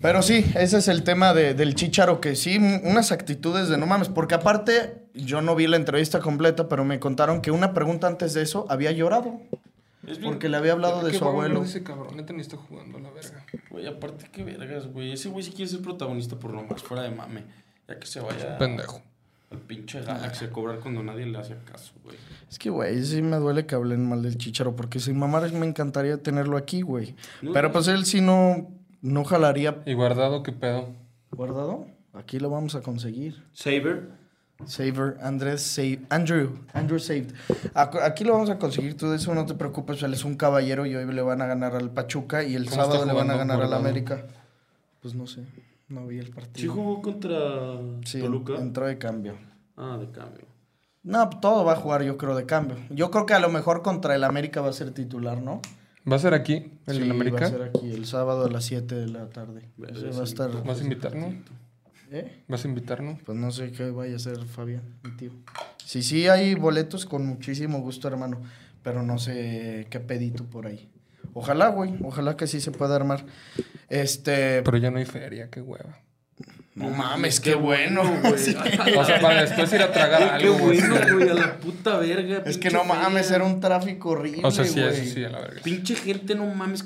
Pero 0.00 0.20
sí, 0.22 0.44
ese 0.56 0.78
es 0.78 0.88
el 0.88 1.04
tema 1.04 1.32
de- 1.32 1.54
del 1.54 1.74
chicharo, 1.74 2.20
que 2.20 2.34
sí, 2.36 2.58
unas 2.58 3.12
actitudes 3.12 3.68
de 3.68 3.78
no 3.78 3.86
mames, 3.86 4.08
porque 4.08 4.34
aparte, 4.34 4.94
yo 5.14 5.40
no 5.42 5.54
vi 5.54 5.66
la 5.68 5.76
entrevista 5.76 6.18
completa, 6.20 6.68
pero 6.68 6.84
me 6.84 6.98
contaron 6.98 7.40
que 7.40 7.50
una 7.52 7.72
pregunta 7.72 8.08
antes 8.08 8.34
de 8.34 8.42
eso 8.42 8.66
había 8.68 8.90
llorado, 8.90 9.40
Es 10.12 10.18
bien... 10.18 10.32
porque 10.32 10.48
le 10.48 10.56
había 10.56 10.72
hablado 10.72 11.02
de 11.04 11.10
¿Qué 11.12 11.18
su 11.18 11.24
abuelo. 11.24 11.62
ese 11.62 11.82
cabrón? 11.82 12.16
Neta 12.16 12.32
ni 12.32 12.40
está 12.40 12.56
jugando 12.56 12.98
a 12.98 13.00
la 13.00 13.10
verga. 13.10 13.44
Güey, 13.70 13.86
aparte, 13.86 14.28
qué 14.32 14.44
vergas, 14.44 14.86
güey. 14.86 15.12
Ese 15.12 15.28
güey 15.28 15.42
sí 15.44 15.50
quiere 15.52 15.70
ser 15.70 15.82
protagonista 15.82 16.38
por 16.38 16.52
lo 16.52 16.62
más 16.62 16.82
fuera 16.82 17.02
de 17.02 17.10
mame. 17.10 17.44
Ya 17.88 17.98
que 17.98 18.06
se 18.06 18.20
vaya 18.20 18.56
Pendejo. 18.58 19.02
al 19.50 19.58
pinche 19.58 20.00
Galaxy 20.02 20.44
a 20.46 20.50
cobrar 20.50 20.78
cuando 20.80 21.02
nadie 21.02 21.26
le 21.26 21.36
hace 21.38 21.56
caso, 21.64 21.92
güey. 22.04 22.16
Es 22.50 22.58
que, 22.58 22.70
güey, 22.70 23.02
sí 23.04 23.20
me 23.22 23.36
duele 23.38 23.66
que 23.66 23.74
hablen 23.74 24.08
mal 24.08 24.22
del 24.22 24.38
chicharo, 24.38 24.76
porque 24.76 25.00
sin 25.00 25.18
mamar 25.18 25.50
me 25.52 25.66
encantaría 25.66 26.18
tenerlo 26.22 26.56
aquí, 26.56 26.82
güey. 26.82 27.14
No, 27.42 27.52
Pero 27.52 27.68
no. 27.68 27.72
pues 27.72 27.88
él 27.88 28.04
sí 28.04 28.20
no, 28.20 28.70
no 29.00 29.24
jalaría 29.24 29.82
¿Y 29.86 29.94
guardado 29.94 30.42
qué 30.42 30.52
pedo? 30.52 30.88
guardado. 31.30 31.86
Aquí 32.12 32.38
lo 32.38 32.50
vamos 32.50 32.74
a 32.74 32.82
conseguir. 32.82 33.42
Saber. 33.52 34.10
Saver, 34.66 35.16
Andrés 35.22 35.62
Save, 35.62 36.00
Andrew, 36.10 36.50
Andrew 36.72 36.98
Saved. 36.98 37.32
Aquí 37.74 38.24
lo 38.24 38.32
vamos 38.32 38.50
a 38.50 38.58
conseguir, 38.58 38.96
tú 38.96 39.10
de 39.10 39.16
eso 39.16 39.34
no 39.34 39.46
te 39.46 39.54
preocupes, 39.54 40.02
él 40.02 40.12
es 40.14 40.24
un 40.24 40.36
caballero 40.36 40.86
y 40.86 40.94
hoy 40.94 41.12
le 41.12 41.22
van 41.22 41.42
a 41.42 41.46
ganar 41.46 41.74
al 41.76 41.90
Pachuca 41.90 42.42
y 42.44 42.54
el 42.54 42.64
¿Cómo 42.68 42.76
sábado 42.82 43.04
le 43.06 43.12
van 43.12 43.30
a 43.30 43.36
ganar 43.36 43.60
al? 43.62 43.72
América. 43.72 44.24
Pues 45.00 45.14
no 45.14 45.26
sé, 45.26 45.42
no 45.88 46.06
vi 46.06 46.18
el 46.18 46.26
¿Sí 46.26 46.32
partido. 46.32 46.72
jugó 46.74 47.02
contra 47.02 47.38
Sí, 48.04 48.20
Toluca? 48.20 48.54
entró 48.56 48.86
de 48.86 48.98
cambio. 48.98 49.34
Ah, 49.76 49.96
de 50.00 50.10
cambio. 50.10 50.46
No, 51.02 51.28
todo 51.28 51.64
va 51.64 51.72
a 51.72 51.76
jugar 51.76 52.02
yo 52.04 52.16
creo 52.16 52.36
de 52.36 52.46
cambio. 52.46 52.76
Yo 52.90 53.10
creo 53.10 53.26
que 53.26 53.34
a 53.34 53.40
lo 53.40 53.48
mejor 53.48 53.82
contra 53.82 54.14
el 54.14 54.22
América 54.22 54.60
va 54.60 54.68
a 54.68 54.72
ser 54.72 54.92
titular, 54.92 55.42
¿no? 55.42 55.60
¿Va 56.10 56.16
a 56.16 56.18
ser 56.20 56.34
aquí, 56.34 56.54
en 56.86 56.94
Sí, 56.94 57.02
el 57.02 57.10
América? 57.10 57.40
va 57.40 57.46
a 57.46 57.50
ser 57.50 57.62
aquí 57.62 57.90
el 57.92 58.06
sábado 58.06 58.44
a 58.44 58.50
las 58.50 58.64
7 58.64 58.94
de 58.94 59.08
la 59.08 59.28
tarde. 59.30 59.68
Va 59.82 59.88
a 59.88 59.94
sí. 60.14 60.22
estar... 60.22 60.50
¿Vas 60.64 60.80
a 60.80 60.82
invitarnos? 60.84 61.34
¿Eh? 62.12 62.42
¿Vas 62.46 62.64
a 62.64 62.68
invitarnos? 62.68 63.18
Pues 63.24 63.38
no 63.38 63.50
sé 63.50 63.72
qué 63.72 63.90
vaya 63.90 64.12
a 64.12 64.16
hacer 64.16 64.44
Fabián, 64.44 64.82
mi 65.02 65.12
tío. 65.16 65.30
Sí, 65.84 66.02
sí, 66.02 66.28
hay 66.28 66.54
boletos 66.54 67.06
con 67.06 67.26
muchísimo 67.26 67.80
gusto, 67.80 68.06
hermano. 68.06 68.42
Pero 68.82 69.02
no 69.02 69.18
sé 69.18 69.86
qué 69.90 69.98
pedito 70.00 70.44
por 70.44 70.66
ahí. 70.66 70.90
Ojalá, 71.34 71.68
güey. 71.68 71.94
Ojalá 72.02 72.36
que 72.36 72.46
sí 72.46 72.60
se 72.60 72.70
pueda 72.70 72.96
armar. 72.96 73.24
Este. 73.88 74.62
Pero 74.62 74.76
ya 74.76 74.90
no 74.90 74.98
hay 74.98 75.06
feria, 75.06 75.48
qué 75.50 75.62
hueva. 75.62 75.98
No 76.74 76.88
mames, 76.90 77.40
qué 77.40 77.54
bueno, 77.54 78.02
güey. 78.22 78.38
Sí. 78.38 78.56
O 78.98 79.04
sea, 79.04 79.20
para 79.20 79.42
después 79.42 79.72
ir 79.72 79.82
a 79.82 79.92
tragar 79.92 80.38
Qué 80.38 80.46
algo. 80.46 80.58
güey. 80.58 80.80
bueno, 80.80 81.14
güey, 81.14 81.28
a 81.28 81.34
la 81.34 81.56
puta 81.58 81.98
verga. 81.98 82.42
Es 82.44 82.58
que 82.58 82.70
no 82.70 82.84
mames, 82.84 83.26
feria. 83.28 83.36
era 83.36 83.44
un 83.44 83.60
tráfico 83.60 84.10
horrible. 84.10 84.42
O 84.44 84.50
sea, 84.50 84.64
sí, 84.64 84.80
güey. 84.80 84.88
eso 84.92 85.14
sí, 85.14 85.24
a 85.24 85.30
la 85.30 85.40
verga. 85.40 85.62
Pinche 85.62 85.94
gente, 85.94 86.34
no 86.34 86.46
mames. 86.46 86.84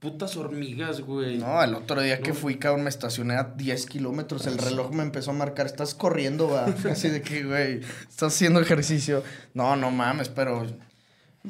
Putas 0.00 0.36
hormigas, 0.36 1.00
güey. 1.00 1.38
No, 1.38 1.62
el 1.62 1.74
otro 1.74 2.00
día 2.00 2.20
que 2.20 2.32
fui, 2.32 2.56
cabrón, 2.56 2.84
me 2.84 2.88
estacioné 2.90 3.34
a 3.34 3.42
10 3.56 3.86
kilómetros. 3.86 4.46
El 4.46 4.56
reloj 4.58 4.92
me 4.92 5.02
empezó 5.02 5.32
a 5.32 5.34
marcar. 5.34 5.66
Estás 5.66 5.94
corriendo, 5.94 6.48
va. 6.48 6.66
Así 6.90 7.08
de 7.08 7.20
que, 7.20 7.42
güey, 7.42 7.80
estás 8.08 8.34
haciendo 8.34 8.60
ejercicio. 8.60 9.24
No, 9.54 9.74
no 9.74 9.90
mames, 9.90 10.28
pero. 10.28 10.64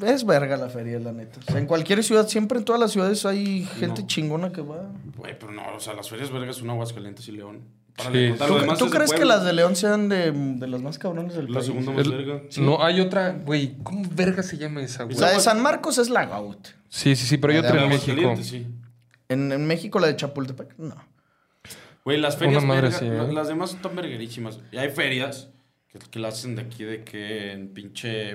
Es 0.01 0.25
verga 0.25 0.57
la 0.57 0.69
feria, 0.69 0.97
la 0.99 1.11
neta. 1.11 1.39
O 1.39 1.51
sea, 1.51 1.59
en 1.59 1.65
cualquier 1.67 2.03
ciudad, 2.03 2.27
siempre 2.27 2.57
en 2.57 2.65
todas 2.65 2.79
las 2.79 2.91
ciudades 2.91 3.25
hay 3.25 3.65
gente 3.79 4.01
No. 4.01 4.07
chingona 4.07 4.51
que 4.51 4.61
va. 4.61 4.89
Güey, 5.17 5.37
pero 5.37 5.51
no, 5.51 5.61
o 5.75 5.79
sea, 5.79 5.93
las 5.93 6.09
ferias 6.09 6.31
vergas 6.31 6.55
son 6.57 6.69
Aguascalientes 6.69 7.27
y 7.27 7.33
León. 7.33 7.61
Para 7.97 8.11
Sí. 8.11 8.33
¿Tú, 8.37 8.47
lo 8.47 8.59
demás 8.61 8.79
tú 8.79 8.89
crees 8.89 9.11
que 9.11 9.25
las 9.25 9.43
de 9.43 9.51
León 9.53 9.75
sean 9.75 10.07
de, 10.07 10.31
de 10.31 10.67
las 10.67 10.81
más 10.81 10.97
cabrones 10.97 11.35
del 11.35 11.47
La 11.47 11.55
país? 11.59 11.65
segunda 11.65 11.91
más. 11.91 12.57
No, 12.57 12.81
hay 12.83 13.01
otra, 13.01 13.31
güey. 13.45 13.75
¿Cómo 13.83 14.07
verga 14.15 14.41
se 14.41 14.57
llama 14.57 14.81
esa, 14.81 15.03
güey? 15.03 15.17
La 15.17 15.31
de 15.31 15.39
San 15.39 15.61
Marcos 15.61 15.97
es 15.97 16.09
la 16.09 16.25
GOAT. 16.25 16.69
Sí, 16.89 17.15
sí, 17.15 17.25
sí, 17.25 17.37
pero 17.37 17.53
hay 17.53 17.61
de 17.61 17.67
otra 17.67 17.83
en 17.83 17.89
México. 17.89 18.35
sí. 18.41 18.67
En, 19.29 19.51
en 19.51 19.65
México 19.67 19.99
la 19.99 20.07
de 20.07 20.15
Chapultepec, 20.15 20.77
no. 20.79 20.95
Güey, 22.03 22.17
las 22.19 22.37
ferias 22.37 22.63
¿eh? 22.63 23.09
la- 23.09 23.23
las 23.31 23.47
demás 23.47 23.73
están 23.75 23.95
verguerísimas. 23.95 24.59
Y 24.71 24.77
hay 24.77 24.89
ferias 24.89 25.49
que, 25.89 25.99
que 25.99 26.17
las 26.19 26.35
hacen 26.39 26.55
de 26.55 26.63
aquí, 26.63 26.83
de 26.83 27.03
que 27.03 27.51
en 27.51 27.69
pinche... 27.69 28.31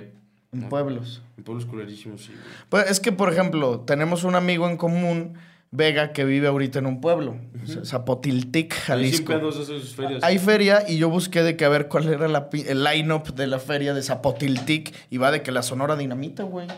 En 0.53 0.61
no, 0.61 0.69
pueblos. 0.69 1.23
En 1.37 1.43
pueblos 1.43 1.67
culerísimos, 1.67 2.23
sí, 2.23 2.29
güey. 2.33 2.45
Pues 2.69 2.89
es 2.91 3.01
que, 3.01 3.11
por 3.11 3.33
ejemplo, 3.33 3.81
tenemos 3.81 4.23
un 4.23 4.37
amigo 4.37 4.69
en 4.71 4.77
común, 4.77 5.35
Vega, 5.73 6.13
que 6.13 6.25
vive 6.25 6.47
ahorita 6.47 6.79
en 6.79 6.87
un 6.87 7.01
pueblo, 7.01 7.37
o 7.61 7.67
sea, 7.67 7.85
Zapotiltic, 7.85 8.73
Hay 8.75 8.81
Jalisco. 8.83 9.33
pedos 9.33 9.57
esas 9.69 9.93
ferias. 9.97 10.23
Hay 10.23 10.39
feria 10.39 10.85
y 10.89 10.99
yo 10.99 11.11
busqué 11.11 11.43
de 11.43 11.57
que 11.57 11.65
a 11.65 11.69
ver 11.69 11.89
cuál 11.89 12.07
era 12.07 12.29
la 12.29 12.49
el 12.53 12.85
line-up 12.85 13.35
de 13.35 13.49
la 13.49 13.59
feria 13.59 13.93
de 13.95 14.03
Zapotiltic 14.05 14.95
y 15.11 15.17
va 15.17 15.33
de 15.33 15.43
que 15.43 15.51
la 15.51 15.65
Sonora 15.65 15.97
Dinamita, 15.97 16.45
güey. 16.45 16.69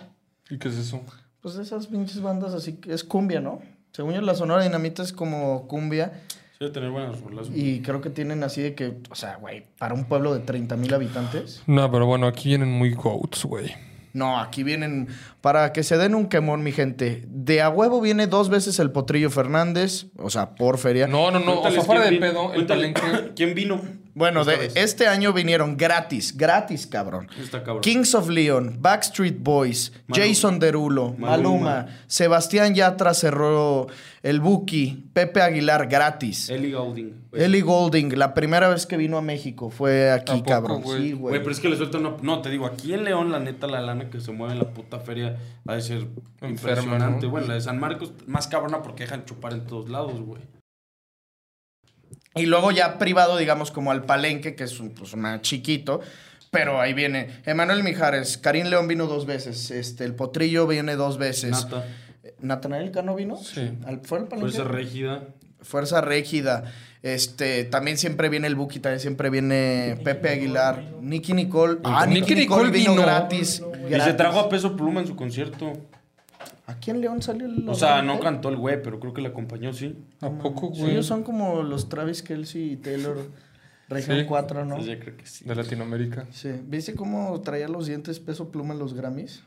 ¿Y 0.49 0.57
qué 0.57 0.69
es 0.69 0.77
eso? 0.79 1.03
Pues 1.47 1.59
esas 1.59 1.87
pinches 1.87 2.21
bandas 2.23 2.55
así, 2.55 2.73
que 2.73 2.93
es 2.93 3.05
cumbia, 3.05 3.41
¿no? 3.41 3.61
Según 3.93 4.15
yo, 4.15 4.21
la 4.21 4.35
Sonora 4.35 4.65
Dinamita 4.65 5.05
es 5.05 5.13
como 5.13 5.69
cumbia 5.69 6.25
Sí, 6.59 6.65
de 6.65 6.71
tener 6.73 6.91
buenas 6.91 7.21
rolas. 7.21 7.47
y 7.55 7.83
creo 7.83 8.01
que 8.01 8.11
tienen 8.11 8.43
así 8.43 8.63
de 8.63 8.75
que, 8.75 8.97
o 9.09 9.15
sea, 9.15 9.37
güey, 9.37 9.63
para 9.79 9.95
un 9.95 10.07
pueblo 10.07 10.35
de 10.35 10.41
30 10.41 10.75
mil 10.75 10.93
habitantes. 10.93 11.63
No, 11.69 11.89
pero 11.93 12.05
bueno, 12.05 12.27
aquí 12.27 12.49
vienen 12.49 12.73
muy 12.73 12.95
goats, 12.95 13.45
güey. 13.45 13.73
No, 14.13 14.41
aquí 14.41 14.65
vienen 14.65 15.07
para 15.41 15.73
que 15.73 15.85
se 15.85 15.97
den 15.99 16.17
un 16.17 16.27
quemón, 16.27 16.65
mi 16.65 16.73
gente. 16.73 17.23
De 17.29 17.63
a 17.63 17.69
huevo 17.71 18.01
viene 18.01 18.27
dos 18.27 18.49
veces 18.49 18.81
el 18.81 18.91
Potrillo 18.91 19.31
Fernández, 19.31 20.07
o 20.19 20.31
sea, 20.31 20.57
por 20.57 20.79
feria. 20.79 21.07
No, 21.07 21.31
no, 21.31 21.39
no. 21.39 21.61
O 21.61 21.71
sea, 21.71 21.83
fuera 21.83 22.11
de 22.11 22.17
pedo, 22.19 22.55
el 22.55 22.67
palenque. 22.67 23.01
¿Quién 23.37 23.55
vino? 23.55 23.81
Bueno, 24.19 24.41
Esta 24.41 24.53
de, 24.53 24.59
vez. 24.59 24.77
este 24.77 25.07
año 25.09 25.35
vinieron 25.35 25.77
gratis, 25.77 26.35
gratis, 26.35 26.87
cabrón. 26.87 27.29
Está 27.39 27.63
cabrón. 27.63 27.83
Kings 27.83 28.15
of 28.15 28.31
Leon, 28.31 28.79
Backstreet 28.81 29.37
Boys, 29.39 29.93
Maluma. 30.09 30.27
Jason 30.27 30.59
Derulo, 30.59 31.15
Maluma, 31.19 31.29
Maluma. 31.29 31.87
Sebastián 32.07 32.75
Yatra 32.75 33.13
cerró 33.13 33.89
el 34.23 34.41
Buki, 34.41 35.05
Pepe 35.13 35.43
Aguilar 35.43 35.87
gratis. 35.87 36.49
Ellie 36.49 36.73
Goulding. 36.73 37.27
Ellie 37.35 37.61
Golding, 37.61 38.19
la 38.19 38.33
primera 38.33 38.71
vez 38.71 38.87
que 38.87 38.97
vino 38.97 39.19
a 39.19 39.21
México 39.23 39.69
fue 39.69 40.11
aquí, 40.11 40.33
¿A 40.33 40.37
poco, 40.37 40.49
cabrón. 40.49 40.79
Sí, 40.83 40.89
Güey, 40.89 41.13
güey. 41.13 41.39
pero 41.41 41.51
es 41.51 41.61
que 41.61 41.69
le 41.69 41.77
suelta 41.77 41.99
una... 41.99 42.15
No, 42.23 42.41
te 42.41 42.49
digo, 42.49 42.65
aquí 42.65 42.95
en 42.95 43.05
León, 43.05 43.31
la 43.31 43.39
neta, 43.39 43.67
la 43.67 43.83
lana 43.83 44.09
que 44.09 44.23
se 44.23 44.33
mueve 44.33 44.55
en 44.55 44.61
la 44.61 44.71
puta 44.71 44.99
feria 44.99 45.37
ha 45.69 45.75
de 45.75 45.83
ser 45.83 46.07
Enferma, 46.41 46.49
impresionante. 46.83 47.27
¿no? 47.27 47.33
Bueno, 47.33 47.49
la 47.49 47.55
de 47.55 47.61
San 47.61 47.79
Marcos, 47.79 48.13
más 48.27 48.47
cabrona 48.49 48.81
porque 48.81 49.03
dejan 49.03 49.27
chupar 49.27 49.53
en 49.53 49.67
todos 49.67 49.91
lados, 49.91 50.19
güey. 50.23 50.41
Y 52.37 52.47
luego 52.47 52.71
ya 52.71 52.99
privado, 52.99 53.37
digamos, 53.37 53.71
como 53.71 53.91
al 53.91 54.05
Palenque, 54.05 54.55
que 54.55 54.65
es 54.65 54.79
un, 54.81 54.91
pues, 54.91 55.17
más 55.17 55.41
chiquito. 55.43 56.01
Pero 56.51 56.81
ahí 56.81 56.95
viene 56.95 57.41
Emanuel 57.45 57.83
Mijares, 57.83 58.39
Karim 58.39 58.67
León 58.69 58.89
vino 58.89 59.07
dos 59.07 59.27
veces, 59.27 59.71
este, 59.71 60.05
el 60.05 60.15
Potrillo 60.15 60.67
viene 60.67 60.95
dos 60.97 61.19
veces. 61.19 61.51
Nata, 61.51 61.85
¿Natanael 62.41 62.91
Cano 62.93 63.15
vino? 63.15 63.37
Sí. 63.37 63.73
Al, 63.85 64.01
¿Fue 64.01 64.19
al 64.19 64.29
Palenque? 64.29 64.53
fuerza 64.53 64.73
rígida. 64.73 65.23
Fuerza 65.61 66.01
Régida. 66.01 66.73
Este, 67.03 67.65
también 67.65 67.99
siempre 67.99 68.29
viene 68.29 68.47
el 68.47 68.55
Buki, 68.55 68.79
también 68.79 69.01
siempre 69.01 69.31
viene 69.31 69.99
Pepe 70.05 70.29
Aguilar. 70.31 70.83
Nicky 71.01 71.33
Nicole. 71.35 71.79
Ah, 71.85 72.07
Nicky 72.07 72.35
Nicole 72.35 72.65
Nicole 72.65 72.71
vino, 72.71 72.93
vino. 72.93 73.03
gratis. 73.03 73.63
Y 73.75 73.83
se 73.83 73.89
gratis. 73.89 74.17
trajo 74.17 74.41
a 74.41 74.49
Peso 74.49 74.77
Pluma 74.77 75.01
en 75.01 75.09
su 75.09 75.17
concierto. 75.17 75.73
¿Aquí 76.67 76.91
en 76.91 77.01
León 77.01 77.23
salió 77.23 77.47
el 77.47 77.69
O 77.69 77.75
sea, 77.75 78.03
no 78.03 78.19
cantó 78.21 78.49
el 78.49 78.57
güey, 78.57 78.83
pero 78.83 78.99
creo 78.99 79.15
que 79.15 79.21
le 79.23 79.29
acompañó, 79.29 79.73
sí. 79.73 79.97
¿A 80.21 80.31
poco, 80.31 80.73
Sí, 80.75 80.81
güey? 80.81 80.93
ellos 80.93 81.07
son 81.07 81.23
como 81.23 81.63
los 81.63 81.89
Travis 81.89 82.23
Kelsey 82.23 82.73
y 82.73 82.77
Taylor 82.77 83.19
Región 83.89 84.19
Sí. 84.19 84.25
4, 84.27 84.65
¿no? 84.65 84.75
Entonces, 84.77 84.99
yo 84.99 85.05
creo 85.05 85.17
que 85.17 85.27
sí. 85.27 85.45
De 85.45 85.55
Latinoamérica. 85.55 86.27
Sí. 86.33 86.51
¿Viste 86.67 86.95
cómo 86.97 87.41
traía 87.41 87.69
los 87.69 87.87
dientes 87.87 88.19
peso 88.19 88.51
pluma 88.51 88.75
en 88.75 88.81
los 88.81 88.95
Grammys? 88.95 89.45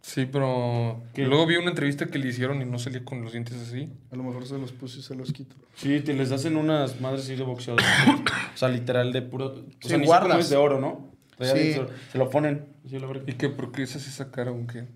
Sí, 0.00 0.26
pero. 0.26 1.02
¿Qué? 1.14 1.24
Luego 1.26 1.46
vi 1.46 1.56
una 1.56 1.70
entrevista 1.70 2.06
que 2.06 2.18
le 2.18 2.28
hicieron 2.28 2.60
y 2.62 2.64
no 2.64 2.78
salía 2.80 3.04
con 3.04 3.22
los 3.22 3.32
dientes 3.32 3.54
así. 3.60 3.88
A 4.12 4.16
lo 4.16 4.24
mejor 4.24 4.44
se 4.46 4.58
los 4.58 4.72
puse 4.72 4.98
y 5.00 5.02
se 5.02 5.14
los 5.14 5.32
quito. 5.32 5.54
Sí, 5.76 6.00
te 6.00 6.14
les 6.14 6.32
hacen 6.32 6.56
unas 6.56 7.00
madres 7.00 7.22
así 7.22 7.36
de 7.36 7.44
boxeador. 7.44 7.80
o 8.54 8.56
sea, 8.56 8.68
literal 8.68 9.12
de 9.12 9.22
puro... 9.22 9.46
O 9.46 9.56
Sí, 9.80 9.88
sea, 9.88 9.98
ni 9.98 10.06
guardas. 10.06 10.50
de 10.50 10.56
oro, 10.56 10.80
¿no? 10.80 11.12
O 11.38 11.44
sea, 11.44 11.54
Sí. 11.56 11.72
Se, 11.74 11.86
se 12.12 12.18
lo 12.18 12.28
ponen. 12.30 12.66
Sí, 12.88 12.98
la. 12.98 13.08
¿Y 13.26 13.34
qué? 13.34 13.48
¿Por 13.50 13.70
qué 13.72 13.82
es 13.84 13.94
así 13.96 14.08
esa 14.08 14.30
cara 14.32 14.52
qué? 14.66 14.86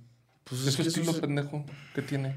Pues 0.51 0.67
¿Es 0.67 0.75
su 0.75 0.83
que 0.83 0.89
estilo 0.89 1.13
pendejo 1.19 1.65
que 1.95 2.03
tiene? 2.03 2.37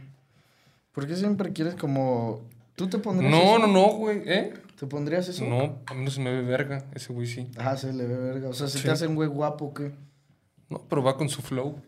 ¿Por 0.93 1.06
qué 1.08 1.15
siempre 1.15 1.52
quieres 1.52 1.76
como... 1.76 2.41
¿Tú 2.76 2.88
te 2.88 2.97
pondrías 2.99 3.32
No, 3.32 3.41
eso? 3.41 3.60
no, 3.60 3.67
no, 3.67 3.86
güey. 3.93 4.21
¿Eh? 4.26 4.54
¿Te 4.80 4.86
pondrías 4.88 5.28
eso? 5.28 5.43
No, 5.45 5.80
a 5.86 5.93
mí 5.93 6.06
no 6.06 6.12
se 6.12 6.21
me 6.21 6.32
ve 6.32 6.41
verga. 6.41 6.86
Ese 6.93 7.12
güey 7.13 7.28
sí. 7.28 7.49
Ah, 7.58 7.76
se 7.76 7.91
le 7.93 8.06
ve 8.06 8.15
verga. 8.17 8.49
O 8.49 8.54
sea, 8.54 8.67
si 8.67 8.78
Sí. 8.78 8.84
te 8.86 8.91
hacen 8.91 9.15
güey 9.15 9.28
guapo, 9.30 9.73
¿qué? 9.73 9.91
No, 10.69 10.80
pero 10.88 11.04
va 11.04 11.17
con 11.17 11.30
su 11.30 11.41
flow. 11.41 11.80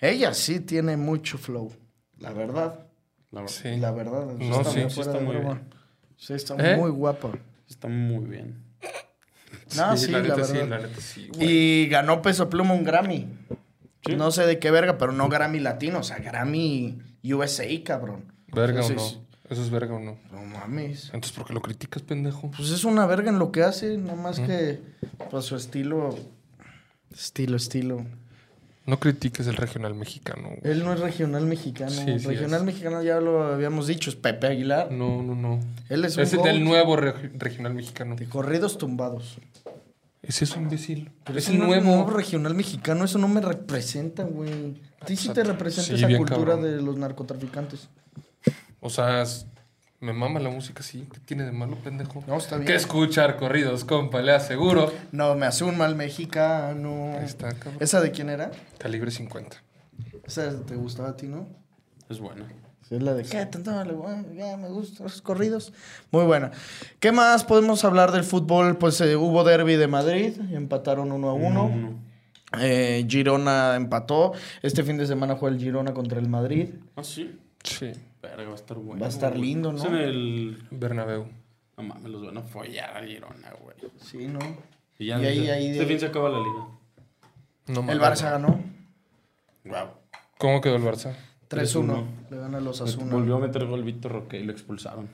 Ella 0.00 0.32
sí 0.34 0.60
tiene 0.60 0.96
mucho 0.96 1.38
flow. 1.38 1.72
La 2.18 2.32
verdad. 2.32 2.86
La 3.30 3.42
verdad. 3.42 3.54
Sí. 3.62 3.76
La 3.76 3.90
verdad. 3.92 4.26
No, 4.38 4.64
sí, 4.64 4.80
sí 4.88 5.00
está 5.00 5.20
muy 5.20 5.36
broma. 5.36 5.54
bien. 5.54 5.74
Sí, 6.16 6.32
está 6.34 6.54
¿Eh? 6.72 6.76
muy 6.76 6.90
guapa. 6.90 7.30
Está 7.68 7.88
muy 7.88 8.24
bien. 8.24 8.62
No, 9.76 9.96
sí, 9.96 10.10
la, 10.10 10.20
neta 10.22 10.34
verdad. 10.36 10.48
sí, 10.48 10.68
la 10.68 10.78
neta 10.78 11.00
sí, 11.00 11.28
güey. 11.34 11.48
Y 11.84 11.88
ganó 11.88 12.22
Peso 12.22 12.48
Pluma 12.48 12.74
un 12.74 12.84
Grammy. 12.84 13.28
Sí. 14.06 14.16
No 14.16 14.30
sé 14.30 14.46
de 14.46 14.58
qué 14.58 14.70
verga, 14.70 14.96
pero 14.98 15.12
no 15.12 15.28
Grammy 15.28 15.60
latino, 15.60 15.98
o 15.98 16.02
sea, 16.02 16.18
Grammy 16.18 16.98
USA, 17.24 17.66
cabrón. 17.84 18.24
¿Verga 18.48 18.84
o 18.84 18.88
no? 18.90 19.02
¿Eso 19.50 19.62
es 19.62 19.70
verga 19.70 19.94
o 19.96 20.00
no? 20.00 20.16
No 20.32 20.42
mames. 20.44 21.06
Entonces, 21.06 21.32
¿por 21.32 21.46
qué 21.46 21.52
lo 21.52 21.60
criticas, 21.60 22.02
pendejo? 22.02 22.50
Pues 22.56 22.70
es 22.70 22.84
una 22.84 23.04
verga 23.06 23.30
en 23.30 23.38
lo 23.38 23.50
que 23.52 23.62
hace, 23.62 23.98
no 23.98 24.14
más 24.16 24.38
que 24.40 24.80
pues 25.30 25.44
su 25.44 25.56
estilo. 25.56 26.16
Estilo, 27.12 27.56
estilo. 27.56 28.04
No 28.86 28.98
critiques 28.98 29.46
el 29.46 29.56
regional 29.56 29.94
mexicano, 29.94 30.48
güey. 30.48 30.60
Él 30.72 30.84
no 30.84 30.92
es 30.94 31.00
regional 31.00 31.44
mexicano. 31.46 31.90
Sí, 31.90 32.18
sí 32.18 32.26
regional 32.26 32.60
es. 32.60 32.66
mexicano 32.66 33.02
ya 33.02 33.20
lo 33.20 33.42
habíamos 33.42 33.86
dicho, 33.86 34.08
es 34.10 34.16
Pepe 34.16 34.46
Aguilar. 34.46 34.90
No, 34.90 35.22
no, 35.22 35.34
no. 35.34 35.60
Él 35.88 36.04
es 36.04 36.16
un 36.16 36.22
es 36.22 36.30
del 36.42 36.64
nuevo 36.64 36.96
reg- 36.96 37.32
regional 37.36 37.74
mexicano. 37.74 38.16
de 38.16 38.26
corridos 38.26 38.78
tumbados. 38.78 39.38
Es 40.22 40.42
eso, 40.42 40.60
imbécil. 40.60 41.10
Pero 41.24 41.38
es 41.38 41.48
el 41.48 41.58
no 41.58 41.66
nuevo. 41.66 42.08
regional 42.10 42.54
mexicano, 42.54 43.04
eso 43.04 43.18
no 43.18 43.26
me 43.28 43.40
representa, 43.40 44.22
güey. 44.24 44.80
A 45.00 45.06
ti 45.06 45.16
sí 45.16 45.30
te 45.30 45.42
representa 45.42 45.88
sí, 45.88 45.94
esa 45.94 46.06
bien 46.06 46.18
cultura 46.18 46.52
cabrón. 46.54 46.62
de 46.62 46.82
los 46.82 46.96
narcotraficantes. 46.98 47.88
O 48.80 48.90
sea, 48.90 49.22
es- 49.22 49.46
me 49.98 50.12
mama 50.14 50.40
la 50.40 50.48
música, 50.50 50.82
sí. 50.82 51.06
¿Qué 51.12 51.20
tiene 51.20 51.44
de 51.44 51.52
malo, 51.52 51.76
pendejo? 51.76 52.24
No, 52.26 52.36
está 52.38 52.56
bien. 52.56 52.66
Que 52.66 52.74
escuchar 52.74 53.36
corridos, 53.36 53.84
compa, 53.84 54.22
le 54.22 54.32
aseguro. 54.32 54.92
No, 55.12 55.34
me 55.34 55.44
hace 55.46 55.64
un 55.64 55.76
mal 55.76 55.94
mexicano. 55.96 57.14
Ahí 57.18 57.24
está, 57.26 57.50
cabrón. 57.54 57.76
¿Esa 57.80 58.00
de 58.00 58.10
quién 58.10 58.30
era? 58.30 58.50
Calibre 58.78 59.10
50. 59.10 59.58
Esa 60.24 60.58
te 60.64 60.74
gustaba 60.76 61.10
a 61.10 61.16
ti, 61.16 61.26
¿no? 61.26 61.46
Es 62.08 62.18
buena. 62.18 62.46
Es 62.90 63.02
la 63.02 63.14
de 63.14 63.22
¿qué? 63.22 63.46
Tanto 63.46 63.84
le 63.84 63.92
voy- 63.92 64.36
ya 64.36 64.56
me 64.56 64.68
gustan 64.68 65.04
los 65.06 65.22
corridos. 65.22 65.72
Muy 66.10 66.24
buena. 66.24 66.50
¿Qué 66.98 67.12
más 67.12 67.44
podemos 67.44 67.84
hablar 67.84 68.10
del 68.10 68.24
fútbol? 68.24 68.76
Pues 68.78 69.00
eh, 69.00 69.14
hubo 69.16 69.44
derby 69.44 69.76
de 69.76 69.86
Madrid, 69.86 70.34
empataron 70.52 71.12
uno 71.12 71.30
a 71.30 71.34
uno. 71.34 72.00
Eh, 72.60 73.06
Girona 73.08 73.76
empató. 73.76 74.32
Este 74.62 74.82
fin 74.82 74.96
de 74.96 75.06
semana 75.06 75.36
juega 75.36 75.54
el 75.54 75.62
Girona 75.62 75.94
contra 75.94 76.18
el 76.18 76.28
Madrid. 76.28 76.70
Ah, 76.96 77.04
sí. 77.04 77.38
Sí. 77.62 77.92
Verga, 78.20 78.44
va 78.46 78.52
a 78.52 78.54
estar 78.56 78.76
bueno. 78.76 79.00
Va 79.00 79.06
a 79.06 79.10
estar 79.10 79.36
lindo, 79.38 79.72
¿no? 79.72 79.78
Es 79.78 79.84
en 79.84 79.94
el... 79.94 80.58
Bernabéu. 80.72 81.26
No 81.76 81.82
mames, 81.84 82.10
los 82.10 82.26
van 82.26 82.38
a 82.38 82.42
follar 82.42 82.96
a 82.96 83.06
Girona, 83.06 83.52
güey. 83.62 83.76
Sí, 84.00 84.26
¿no? 84.26 84.40
Y 84.98 85.06
ya 85.06 85.20
Y 85.20 85.26
ahí- 85.26 85.38
este, 85.38 85.52
ahí 85.52 85.66
este 85.70 85.86
fin 85.86 86.00
se 86.00 86.06
acaba 86.06 86.28
la 86.28 86.38
liga. 86.38 86.66
No 87.68 87.90
El. 87.92 88.00
Barça 88.00 88.30
ganó 88.32 88.60
Wow. 89.64 89.88
¿Cómo 90.38 90.60
quedó 90.60 90.74
el 90.76 90.82
Barça? 90.82 91.14
3-1. 91.50 92.04
Le 92.30 92.36
gana 92.38 92.58
a 92.58 92.60
los 92.60 92.80
Asuna. 92.80 93.12
Volvió 93.12 93.36
a 93.36 93.40
meter 93.40 93.66
gol 93.66 93.82
Víctor 93.82 94.12
Roque 94.12 94.38
y 94.38 94.44
lo 94.44 94.52
expulsaron. 94.52 95.08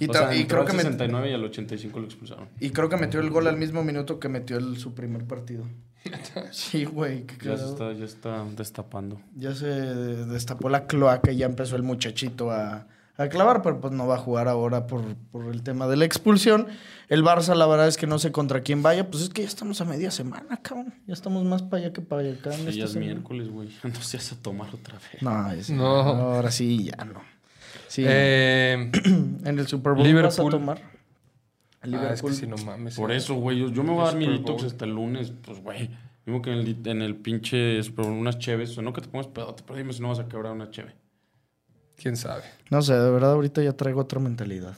Y, 0.00 0.08
o 0.10 0.12
sea, 0.12 0.34
y 0.34 0.46
creo 0.46 0.64
que 0.64 0.72
al 0.72 0.78
met- 0.78 0.82
69 0.82 1.30
y 1.30 1.32
al 1.34 1.44
85 1.44 1.98
lo 2.00 2.06
expulsaron. 2.06 2.48
y 2.60 2.70
creo 2.70 2.88
que 2.88 2.96
metió 2.96 3.20
el 3.20 3.30
gol 3.30 3.46
al 3.46 3.56
mismo 3.56 3.84
minuto 3.84 4.18
que 4.18 4.28
metió 4.28 4.56
el, 4.58 4.76
su 4.78 4.94
primer 4.94 5.24
partido. 5.24 5.64
Sí, 6.50 6.84
güey. 6.84 7.24
Ya 7.42 7.56
se 7.56 7.64
está, 7.66 7.92
ya 7.92 8.04
está 8.04 8.44
destapando. 8.56 9.20
Ya 9.36 9.54
se 9.54 9.66
destapó 9.66 10.68
la 10.68 10.86
cloaca 10.86 11.32
y 11.32 11.36
ya 11.36 11.46
empezó 11.46 11.76
el 11.76 11.82
muchachito 11.82 12.50
a, 12.50 12.86
a 13.16 13.28
clavar, 13.28 13.62
pero 13.62 13.80
pues 13.80 13.92
no 13.92 14.06
va 14.08 14.16
a 14.16 14.18
jugar 14.18 14.48
ahora 14.48 14.86
por, 14.88 15.02
por 15.30 15.46
el 15.54 15.62
tema 15.62 15.86
de 15.86 15.96
la 15.96 16.04
expulsión. 16.04 16.66
El 17.08 17.22
Barça, 17.22 17.54
la 17.54 17.66
verdad 17.66 17.86
es 17.86 17.96
que 17.96 18.06
no 18.08 18.18
sé 18.18 18.32
contra 18.32 18.62
quién 18.62 18.82
vaya, 18.82 19.08
pues 19.10 19.22
es 19.22 19.28
que 19.28 19.42
ya 19.42 19.48
estamos 19.48 19.80
a 19.80 19.84
media 19.84 20.10
semana, 20.10 20.56
cabrón. 20.62 20.92
Ya 21.06 21.14
estamos 21.14 21.44
más 21.44 21.62
para 21.62 21.84
allá 21.84 21.92
que 21.92 22.00
para 22.00 22.22
acá. 22.22 22.50
esta 22.50 22.70
ya 22.70 22.84
es 22.84 22.90
semana. 22.92 23.12
miércoles, 23.12 23.48
güey. 23.50 23.68
No 23.84 23.94
seas 24.02 24.32
a 24.32 24.36
tomar 24.42 24.68
otra 24.74 24.94
vez. 25.12 25.22
No, 25.22 25.50
es- 25.52 25.70
No. 25.70 25.84
ahora 25.86 26.50
sí, 26.50 26.84
ya 26.84 27.04
no. 27.04 27.20
Sí, 27.88 28.02
Eh, 28.06 28.90
en 29.44 29.58
el 29.58 29.66
Super 29.68 29.92
Bowl 29.92 30.02
vas 30.02 30.38
a 30.38 30.42
Liverpool. 30.42 30.50
tomar. 30.50 30.78
El 31.82 31.94
ah, 31.94 32.12
es 32.14 32.22
que 32.22 32.28
Liverpool. 32.30 32.34
si 32.34 32.46
no 32.46 32.56
mames. 32.56 32.96
Por 32.96 33.10
sí. 33.10 33.16
eso, 33.16 33.34
güey. 33.34 33.58
Yo, 33.60 33.68
yo 33.68 33.82
me 33.84 33.90
voy 33.92 34.02
a 34.02 34.04
dar 34.06 34.16
mi 34.16 34.26
detox 34.26 34.64
hasta 34.64 34.86
el 34.86 34.92
lunes. 34.92 35.32
Pues, 35.44 35.60
güey. 35.62 35.90
Mismo 36.26 36.40
que 36.42 36.50
en 36.52 36.58
el, 36.60 36.78
en 36.86 37.02
el 37.02 37.14
pinche 37.16 37.80
Super 37.82 38.06
Bowl, 38.06 38.14
unas 38.14 38.38
cheves. 38.38 38.76
O 38.78 38.82
no 38.82 38.92
que 38.92 39.02
te 39.02 39.08
pongas 39.08 39.26
pedote, 39.28 39.62
pero 39.66 39.76
dime 39.76 39.92
si 39.92 40.00
no 40.00 40.08
vas 40.08 40.18
a 40.18 40.26
quebrar 40.26 40.52
una 40.52 40.70
cheve. 40.70 40.94
¿Quién 41.96 42.16
sabe? 42.16 42.42
No 42.70 42.82
sé, 42.82 42.94
de 42.94 43.10
verdad 43.10 43.32
ahorita 43.32 43.62
ya 43.62 43.72
traigo 43.72 44.00
otra 44.00 44.20
mentalidad. 44.20 44.74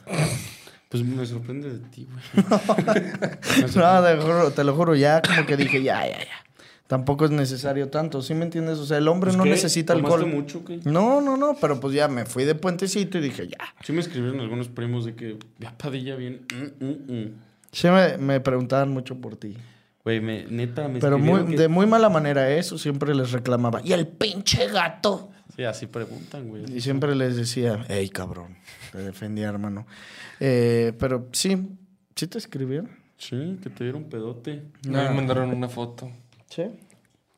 Pues 0.89 1.03
me 1.03 1.25
sorprende 1.25 1.69
de 1.71 1.79
ti, 1.89 2.07
güey. 2.09 2.45
No, 3.75 4.03
te, 4.03 4.17
juro- 4.21 4.51
te 4.53 4.63
lo 4.63 4.75
juro, 4.75 4.95
ya 4.95 5.21
como 5.21 5.45
que 5.45 5.57
dije, 5.57 5.83
ya, 5.83 6.05
ya, 6.07 6.19
ya. 6.19 6.25
Tampoco 6.87 7.25
es 7.25 7.31
necesario 7.31 7.89
tanto, 7.89 8.21
¿sí 8.21 8.33
me 8.33 8.45
entiendes? 8.45 8.77
O 8.79 8.85
sea, 8.85 8.97
el 8.97 9.09
hombre 9.09 9.27
Pues, 9.27 9.37
no 9.37 9.43
¿qué? 9.43 9.49
necesita 9.49 9.93
¿Tomaste 9.93 10.13
alcohol. 10.15 10.33
mucho, 10.33 10.63
qué? 10.63 10.79
No, 10.85 11.19
no, 11.19 11.35
no, 11.35 11.57
pero 11.59 11.81
pues 11.81 11.93
ya 11.93 12.07
me 12.07 12.25
fui 12.25 12.45
de 12.45 12.55
puentecito 12.55 13.17
y 13.17 13.21
dije, 13.21 13.47
ya. 13.49 13.57
Sí 13.83 13.91
me 13.91 13.99
escribieron 13.99 14.39
algunos 14.39 14.69
primos 14.69 15.03
de 15.03 15.15
que 15.15 15.37
ya 15.59 15.77
Padilla 15.77 16.15
bien. 16.15 16.45
mm, 16.79 16.85
mm, 16.85 17.11
mm". 17.23 17.31
Sí 17.73 17.89
me, 17.89 18.17
me 18.17 18.39
preguntaban 18.39 18.89
mucho 18.89 19.15
por 19.17 19.35
ti. 19.35 19.57
Güey, 20.05 20.21
me, 20.21 20.45
neta, 20.45 20.87
me 20.87 20.99
Pero 20.99 21.19
muy, 21.19 21.43
que- 21.45 21.57
de 21.57 21.67
muy 21.67 21.85
mala 21.85 22.07
manera 22.07 22.49
eso, 22.51 22.77
siempre 22.77 23.13
les 23.13 23.33
reclamaba. 23.33 23.81
Y 23.83 23.91
el 23.91 24.07
pinche 24.07 24.67
gato. 24.69 25.29
Sí, 25.57 25.63
así 25.63 25.87
preguntan, 25.87 26.47
güey. 26.49 26.71
Y 26.71 26.81
siempre 26.81 27.15
les 27.15 27.35
decía, 27.35 27.83
hey, 27.89 28.09
cabrón. 28.09 28.57
Te 28.91 28.99
defendía, 28.99 29.49
hermano. 29.49 29.87
Eh, 30.39 30.93
pero 30.99 31.27
sí, 31.31 31.75
¿sí 32.15 32.27
te 32.27 32.37
escribieron? 32.37 32.91
Sí, 33.17 33.57
que 33.63 33.71
te 33.71 33.83
dieron 33.83 34.03
pedote. 34.03 34.63
No, 34.87 35.01
me 35.01 35.09
mandaron 35.09 35.49
una 35.49 35.67
foto. 35.67 36.11
Sí. 36.47 36.63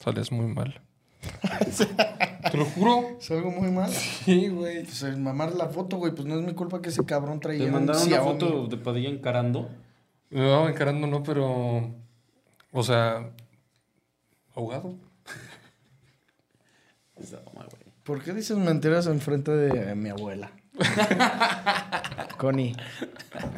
Salías 0.03 0.33
muy 0.33 0.47
mal. 0.53 0.81
Te 2.51 2.57
lo 2.57 2.65
juro. 2.65 3.17
¿Es 3.19 3.31
algo 3.31 3.51
muy 3.51 3.71
mal? 3.71 3.89
Sí, 3.91 4.49
güey. 4.49 4.83
Pues 4.83 5.03
el 5.03 5.17
mamar 5.17 5.53
la 5.55 5.67
foto, 5.69 5.95
güey, 5.97 6.13
pues 6.13 6.25
no 6.27 6.37
es 6.39 6.45
mi 6.45 6.53
culpa 6.53 6.81
que 6.81 6.89
ese 6.89 7.05
cabrón 7.05 7.39
traía 7.39 7.59
Te 7.59 7.65
un 7.67 7.71
mandaron 7.71 8.01
una 8.01 8.09
Xiaomi. 8.17 8.31
foto 8.39 8.67
de 8.67 8.77
Padilla 8.77 9.09
encarando. 9.09 9.69
No, 10.29 10.67
encarando 10.67 11.07
no, 11.07 11.23
pero. 11.23 11.93
O 12.71 12.83
sea. 12.83 13.31
Ahogado. 14.55 14.95
Esa 17.17 17.37
mamá, 17.45 17.65
güey. 17.69 17.78
¿Por 18.09 18.23
qué 18.23 18.33
dices 18.33 18.57
mentiras 18.57 19.05
enfrente 19.05 19.51
de 19.51 19.93
mi 19.93 20.09
abuela? 20.09 20.51
Connie, 22.39 22.75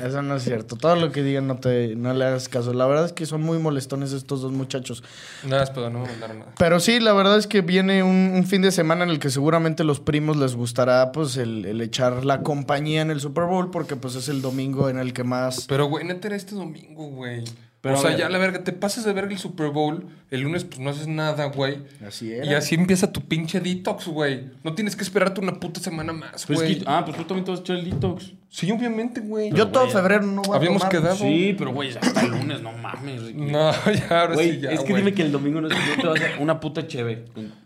eso 0.04 0.22
no 0.22 0.36
es 0.36 0.44
cierto. 0.44 0.76
Todo 0.76 0.98
lo 0.98 1.14
que 1.14 1.24
digan 1.24 1.48
no 1.48 1.56
te 1.56 1.96
no 1.96 2.14
le 2.14 2.26
hagas 2.26 2.50
caso. 2.50 2.74
La 2.74 2.86
verdad 2.86 3.06
es 3.06 3.14
que 3.14 3.26
son 3.26 3.44
muy 3.44 3.60
molestones 3.60 4.12
estos 4.12 4.42
dos 4.42 4.52
muchachos. 4.52 5.06
Nada, 5.48 5.72
pero 5.74 5.90
no 5.90 6.00
me 6.00 6.10
mandaron 6.10 6.40
nada. 6.40 6.52
Pero 6.58 6.82
sí, 6.82 7.00
la 7.00 7.14
verdad 7.14 7.38
es 7.38 7.48
que 7.48 7.62
viene 7.62 8.04
un, 8.04 8.34
un 8.36 8.46
fin 8.46 8.62
de 8.62 8.74
semana 8.74 9.06
en 9.06 9.10
el 9.12 9.20
que 9.20 9.30
seguramente 9.30 9.86
los 9.86 10.02
primos 10.02 10.36
les 10.36 10.54
gustará 10.54 11.14
pues 11.14 11.38
el, 11.38 11.64
el 11.66 11.80
echar 11.80 12.26
la 12.26 12.44
compañía 12.44 13.02
en 13.02 13.10
el 13.10 13.22
Super 13.22 13.46
Bowl 13.46 13.72
porque 13.72 13.96
pues 13.96 14.16
es 14.16 14.28
el 14.28 14.42
domingo 14.42 14.90
en 14.90 14.98
el 14.98 15.14
que 15.14 15.24
más... 15.24 15.66
Pero, 15.70 15.86
güey, 15.86 16.04
neta 16.04 16.28
era 16.28 16.36
este 16.36 16.56
domingo, 16.56 17.08
güey. 17.08 17.46
Pero, 17.82 17.96
o 17.96 17.98
sea, 18.02 18.12
ver. 18.12 18.20
ya 18.20 18.30
la 18.30 18.38
verga, 18.38 18.64
te 18.64 18.74
pasas 18.74 19.06
de 19.06 19.12
verga 19.12 19.32
el 19.32 19.40
Super 19.40 19.70
Bowl, 19.70 20.06
el 20.30 20.42
lunes 20.42 20.64
pues 20.66 20.80
no 20.80 20.92
haces 20.92 21.08
nada, 21.08 21.46
güey. 21.46 21.80
Así 22.06 22.32
era. 22.32 22.46
Y 22.46 22.54
así 22.54 22.76
empieza 22.76 23.12
tu 23.12 23.22
pinche 23.22 23.60
detox, 23.60 24.06
güey. 24.08 24.52
No 24.64 24.76
tienes 24.76 24.96
que 24.96 25.02
esperarte 25.04 25.42
una 25.42 25.60
puta 25.60 25.80
semana 25.80 26.14
más, 26.14 26.46
Pues 26.46 26.60
es 26.60 26.66
güey. 26.66 26.78
que- 26.80 26.84
ah, 26.86 27.04
pues 27.04 27.18
tú 27.18 27.24
también 27.24 27.44
te 27.44 27.50
vas 27.52 27.60
a 27.62 27.64
echar 27.64 27.78
el 27.78 27.90
detox. 27.90 28.34
Sí, 28.50 28.70
obviamente, 28.72 29.22
güey. 29.22 29.52
Yo 29.52 29.70
todo 29.70 29.84
güey, 29.86 29.94
febrero 29.96 30.28
no 30.28 30.44
voy 30.44 30.54
a 30.54 30.58
Habíamos 30.58 30.82
tomar. 30.84 30.92
quedado. 30.96 31.16
Sí, 31.16 31.56
pero 31.58 31.72
güey, 31.74 31.90
hasta 31.98 32.22
el 32.22 32.30
lunes, 32.30 32.62
no 32.62 32.72
mames. 32.74 33.24
Ricky. 33.24 33.42
No, 33.42 33.72
ya, 33.94 34.22
ahora 34.22 34.34
Güey, 34.36 34.52
sí, 34.52 34.60
ya, 34.62 34.70
es 34.72 34.80
que 34.82 34.90
güey. 34.92 35.02
dime 35.02 35.16
que 35.16 35.24
el 35.24 35.32
domingo 35.32 35.60
no 35.62 35.68
es 35.68 35.74
que 35.74 35.80
yo 35.96 36.02
te 36.02 36.08
vas 36.08 36.22
a 36.22 36.26
hacer 36.26 36.40
una 36.40 36.60
puta 36.60 36.86
cheve. 36.86 37.26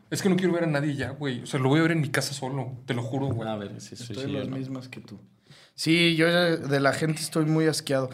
Es 0.09 0.21
que 0.21 0.29
no 0.29 0.37
quiero 0.37 0.53
ver 0.53 0.63
a 0.63 0.67
nadie 0.67 0.95
ya, 0.95 1.09
güey. 1.09 1.41
O 1.41 1.45
sea, 1.45 1.59
lo 1.59 1.67
voy 1.67 1.79
a 1.79 1.81
ver 1.81 1.91
en 1.91 1.99
mi 1.99 2.07
casa 2.09 2.33
solo. 2.33 2.71
Te 2.85 2.93
lo 2.93 3.01
juro, 3.03 3.25
güey. 3.27 3.49
A 3.49 3.55
ver, 3.57 3.81
sí, 3.81 3.97
sí, 3.97 4.03
Estoy 4.09 4.25
sí, 4.27 4.31
las 4.31 4.47
¿no? 4.47 4.55
mismas 4.55 4.87
que 4.87 5.01
tú. 5.01 5.19
Sí, 5.73 6.15
yo 6.15 6.27
ya 6.29 6.55
de 6.55 6.79
la 6.79 6.93
gente 6.93 7.19
estoy 7.21 7.43
muy 7.45 7.65
asqueado. 7.65 8.09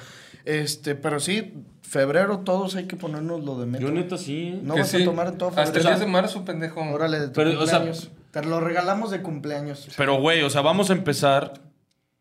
Este, 0.46 0.96
pero 0.96 1.20
sí, 1.20 1.54
febrero 1.92 2.40
todos 2.40 2.76
hay 2.76 2.86
que 2.86 2.96
ponernos 2.96 3.44
lo 3.44 3.60
de 3.60 3.66
metro. 3.66 3.88
Yo 3.90 3.94
neta 3.94 4.18
sí. 4.18 4.54
¿eh? 4.56 4.60
No 4.64 4.76
Que 4.76 4.80
vas 4.82 4.90
sí. 4.90 5.02
a 5.02 5.06
tomar 5.06 5.28
en 5.28 5.38
todo 5.38 5.50
Hasta 5.50 5.62
el 5.64 5.68
febrero. 5.68 5.90
10 5.90 6.00
de 6.00 6.06
marzo, 6.08 6.46
pendejo. 6.46 6.82
Órale, 6.82 7.20
de 7.20 7.28
tu 7.28 7.34
Pero, 7.34 7.50
o 7.60 7.66
sea- 7.68 7.80
cumpleaños. 7.80 8.12
Te 8.32 8.44
lo 8.46 8.60
regalamos 8.62 9.12
de 9.12 9.22
cumpleaños. 9.22 9.90
Pero, 9.98 10.20
güey, 10.22 10.42
o 10.44 10.50
sea, 10.50 10.62
vamos 10.62 10.90
a 10.90 10.94
empezar. 10.94 11.54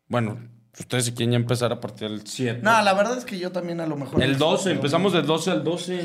Bueno, 0.09 0.39
ustedes 0.77 1.05
si 1.05 1.13
quieren 1.13 1.31
ya 1.31 1.37
empezar 1.37 1.71
a 1.71 1.79
partir 1.79 2.09
del 2.09 2.27
7. 2.27 2.59
No, 2.61 2.81
la 2.81 2.93
verdad 2.93 3.17
es 3.17 3.23
que 3.23 3.39
yo 3.39 3.53
también 3.53 3.79
a 3.79 3.87
lo 3.87 3.95
mejor. 3.95 4.21
El 4.21 4.37
12, 4.37 4.71
empezamos 4.71 5.13
del 5.13 5.25
12 5.25 5.51
al 5.51 5.63
12. 5.63 6.01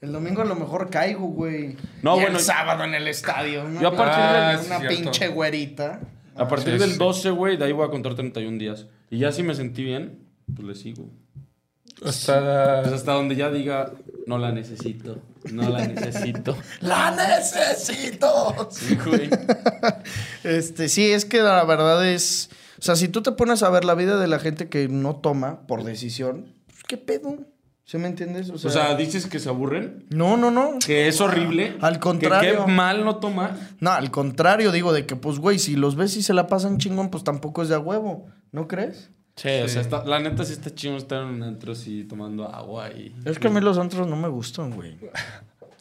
El 0.00 0.12
domingo 0.12 0.42
a 0.42 0.44
lo 0.44 0.54
mejor 0.54 0.88
caigo, 0.88 1.26
güey. 1.26 1.76
No, 2.02 2.16
Y 2.16 2.20
bueno. 2.22 2.38
El 2.38 2.44
sábado 2.44 2.84
en 2.84 2.94
el 2.94 3.08
estadio. 3.08 3.64
Una, 3.64 3.80
Yo 3.80 3.88
a 3.88 3.96
partir 3.96 4.22
una 4.24 4.50
Ah, 4.50 4.58
sí, 4.58 4.66
cierto. 4.68 4.88
pinche 4.88 5.28
güerita. 5.28 6.00
A 6.36 6.46
partir 6.48 6.74
Sí, 6.74 6.78
del 6.78 6.92
sí. 6.92 6.96
12, 6.98 7.30
güey, 7.30 7.56
de 7.56 7.64
ahí 7.64 7.72
voy 7.72 7.86
a 7.86 7.90
contar 7.90 8.14
31 8.14 8.56
días. 8.58 8.86
Y 9.10 9.18
ya 9.18 9.32
si 9.32 9.42
me 9.42 9.54
sentí 9.54 9.82
bien, 9.82 10.20
pues 10.54 10.66
le 10.66 10.74
sigo. 10.74 11.10
Hasta... 12.04 12.82
Pues 12.82 12.94
hasta 12.94 13.12
donde 13.12 13.36
ya 13.36 13.50
diga, 13.50 13.92
no 14.26 14.38
la 14.38 14.52
necesito. 14.52 15.18
No 15.52 15.68
la 15.70 15.86
necesito. 15.86 16.56
¡La 16.80 17.10
necesito! 17.12 18.68
Sí, 18.70 18.96
güey. 18.96 19.30
Este, 20.44 20.88
sí, 20.88 21.10
es 21.10 21.24
que 21.24 21.42
la 21.42 21.64
verdad 21.64 22.06
es. 22.06 22.50
O 22.78 22.82
sea, 22.82 22.96
si 22.96 23.08
tú 23.08 23.22
te 23.22 23.32
pones 23.32 23.62
a 23.62 23.70
ver 23.70 23.84
la 23.84 23.94
vida 23.94 24.18
de 24.18 24.26
la 24.26 24.38
gente 24.38 24.68
que 24.68 24.88
no 24.88 25.16
toma 25.16 25.66
por 25.66 25.84
decisión, 25.84 26.54
pues, 26.66 26.82
¿qué 26.86 26.96
pedo? 26.96 27.38
¿Sí 27.84 27.98
me 27.98 28.06
entiendes? 28.08 28.48
O 28.50 28.56
sea, 28.58 28.70
O 28.70 28.72
sea, 28.72 28.94
dices 28.94 29.26
que 29.26 29.38
se 29.38 29.48
aburren. 29.48 30.06
no, 30.10 30.36
no, 30.36 30.50
no. 30.50 30.78
Que 30.84 31.08
es 31.08 31.20
horrible. 31.20 31.76
Al 31.80 31.94
que 31.94 32.00
contrario. 32.00 32.64
qué 32.64 32.72
mal 32.72 33.04
no 33.04 33.16
tomar. 33.16 33.56
No, 33.80 33.90
al 33.90 34.10
contrario, 34.10 34.72
digo 34.72 34.92
de 34.92 35.06
que, 35.06 35.16
pues, 35.16 35.38
güey, 35.38 35.58
si 35.58 35.76
los 35.76 35.96
ves 35.96 36.16
y 36.16 36.22
se 36.22 36.32
la 36.32 36.46
pasan 36.46 36.78
chingón, 36.78 37.10
pues 37.10 37.24
tampoco 37.24 37.62
es 37.62 37.68
de 37.68 37.74
a 37.74 37.80
huevo. 37.80 38.26
¿No 38.52 38.68
crees? 38.68 39.10
Sí, 39.36 39.48
o 39.64 39.68
sea, 39.68 39.80
está- 39.80 40.04
la 40.04 40.20
neta 40.20 40.44
sí 40.44 40.52
está 40.52 40.74
chido 40.74 40.96
estar 40.96 41.22
en 41.22 41.28
un 41.28 41.42
antro 41.42 41.72
así 41.72 42.04
tomando 42.04 42.46
agua 42.46 42.90
y... 42.90 43.14
Es 43.24 43.38
que 43.38 43.48
a 43.48 43.50
mí 43.50 43.60
los 43.60 43.78
antros 43.78 44.06
no 44.06 44.16
me 44.16 44.28
gustan, 44.28 44.70
güey. 44.72 44.98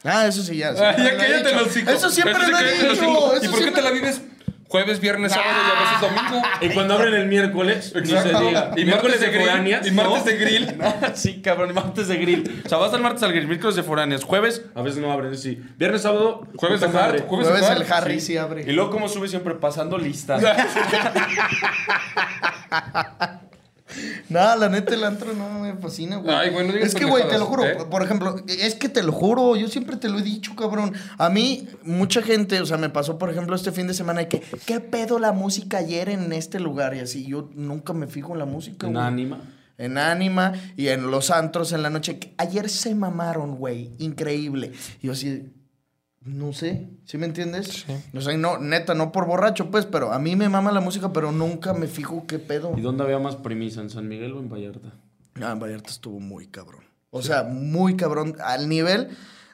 Ah, 0.04 0.28
eso 0.28 0.42
sí, 0.44 0.56
ya. 0.58 0.70
Ah, 0.70 0.94
siempre 0.96 1.04
ya 1.04 1.18
cállate 1.18 1.56
los 1.56 1.68
cinco. 1.74 1.92
Eso 1.92 2.10
siempre 2.10 2.48
lo 2.48 2.58
he 2.58 2.90
dicho. 2.94 3.34
¿Y 3.44 3.48
por 3.50 3.60
qué 3.66 3.72
te 3.72 3.82
la 3.82 3.92
vives 3.92 4.22
jueves, 4.70 5.02
viernes, 5.02 5.34
sábado 5.34 5.52
y 5.52 5.56
a 5.76 5.80
veces 5.82 6.00
domingo? 6.02 6.42
Y 6.62 6.70
cuando 6.70 6.94
abren 6.94 7.14
el 7.16 7.28
miércoles, 7.28 7.92
ni 7.94 8.08
se 8.08 8.30
diga. 8.30 8.72
Y 8.78 8.86
miércoles 8.86 9.20
de 9.20 9.30
de 9.30 9.38
foráneas. 9.40 9.86
y 9.86 9.92
martes 9.92 10.24
de 10.26 10.38
grill. 10.38 10.78
sí, 11.16 11.42
cabrón, 11.42 11.72
y 11.72 11.74
martes 11.74 12.08
de 12.08 12.16
grill. 12.18 12.62
O 12.66 12.70
sea, 12.70 12.78
vas 12.78 12.94
al 12.94 13.02
martes 13.02 13.22
al 13.24 13.34
grill, 13.34 13.48
miércoles 13.48 13.76
de 13.76 13.84
foráneas, 13.84 14.24
jueves, 14.24 14.64
a 14.76 14.82
veces 14.82 15.02
no 15.02 15.12
abren, 15.12 15.38
sí. 15.38 15.62
Viernes, 15.78 16.04
sábado, 16.04 16.48
Jueves 16.56 16.80
de 16.80 16.88
hard, 16.88 17.26
jueves 17.28 17.48
Jueves 17.48 17.68
de 17.68 17.76
el. 17.76 17.84
Harry 17.92 18.22
sí, 18.22 18.38
abre. 18.38 18.62
Y 18.62 18.72
luego, 18.72 18.92
como 18.92 19.10
sube 19.10 19.28
siempre 19.28 19.56
pasando 19.56 19.98
listas. 19.98 20.42
No, 24.30 24.56
la 24.56 24.70
neta, 24.70 24.94
el 24.94 25.04
antro 25.04 25.34
no 25.34 25.60
me 25.60 25.74
fascina, 25.76 26.18
güey. 26.18 26.34
Ay, 26.36 26.50
güey, 26.52 26.68
no 26.68 26.74
digas 26.74 26.90
Es 26.90 26.96
que, 26.96 27.06
güey, 27.06 27.28
te 27.28 27.38
lo 27.38 27.46
juro. 27.46 27.66
¿eh? 27.66 27.78
Por 27.90 28.04
ejemplo, 28.04 28.36
es 28.48 28.76
que 28.76 28.90
te 28.90 29.02
lo 29.04 29.12
juro. 29.12 29.56
Yo 29.56 29.68
siempre 29.68 29.98
te 29.98 30.10
lo 30.10 30.20
he 30.20 30.22
dicho, 30.22 30.56
cabrón. 30.56 30.94
A 31.18 31.30
mí, 31.30 31.68
mucha 31.84 32.22
gente, 32.22 32.62
o 32.62 32.66
sea, 32.66 32.78
me 32.78 32.90
pasó, 32.90 33.18
por 33.18 33.30
ejemplo, 33.30 33.56
este 33.56 33.72
fin 33.72 33.88
de 33.88 33.94
semana 33.94 34.20
de 34.22 34.28
que, 34.28 34.42
¿qué 34.66 34.80
pedo 34.80 35.20
la 35.20 35.32
música 35.32 35.78
ayer 35.78 36.10
en 36.10 36.32
este 36.34 36.60
lugar? 36.60 36.96
Y 36.96 37.00
así, 37.00 37.26
yo 37.26 37.50
nunca 37.56 37.94
me 37.94 38.08
fijo 38.08 38.34
en 38.34 38.40
la 38.40 38.46
música, 38.46 38.88
En 38.88 38.94
güey. 38.94 39.06
ánima. 39.06 39.40
En 39.80 39.98
Anima 39.98 40.52
y 40.76 40.90
en 40.90 41.10
los 41.10 41.32
antros 41.32 41.72
en 41.72 41.82
la 41.82 41.90
noche. 41.90 42.20
que 42.20 42.34
Ayer 42.38 42.68
se 42.70 42.94
mamaron, 42.96 43.56
güey. 43.56 43.92
Increíble. 43.98 44.74
Y 45.02 45.08
yo 45.08 45.14
así, 45.14 45.54
no 46.30 46.54
sé, 46.54 46.90
¿sí 47.06 47.18
me 47.18 47.26
entiendes? 47.26 47.86
Sí. 47.86 47.94
O 48.16 48.22
sea, 48.22 48.38
no, 48.38 48.60
neta, 48.60 48.94
no 48.94 49.12
por 49.12 49.26
borracho, 49.26 49.72
pues, 49.72 49.86
pero 49.86 50.14
a 50.14 50.20
mí 50.20 50.36
me 50.36 50.48
mama 50.48 50.72
la 50.72 50.80
música, 50.80 51.12
pero 51.12 51.32
nunca 51.32 51.74
me 51.74 51.88
fijo 51.88 52.26
qué 52.28 52.40
pedo. 52.40 52.74
¿Y 52.78 52.82
dónde 52.82 53.04
había 53.04 53.20
más 53.20 53.36
premisa? 53.36 53.82
¿En 53.82 53.90
San 53.90 54.08
Miguel 54.08 54.34
o 54.34 54.40
en 54.40 54.50
Vallarta? 54.50 54.94
Ah, 55.42 55.56
Vallarta 55.56 55.90
estuvo 55.90 56.20
muy 56.20 56.48
cabrón. 56.48 56.84
O 57.12 57.22
sea, 57.22 57.44
muy 57.44 57.96
cabrón. 57.96 58.36
Al 58.44 58.70
nivel 58.70 59.10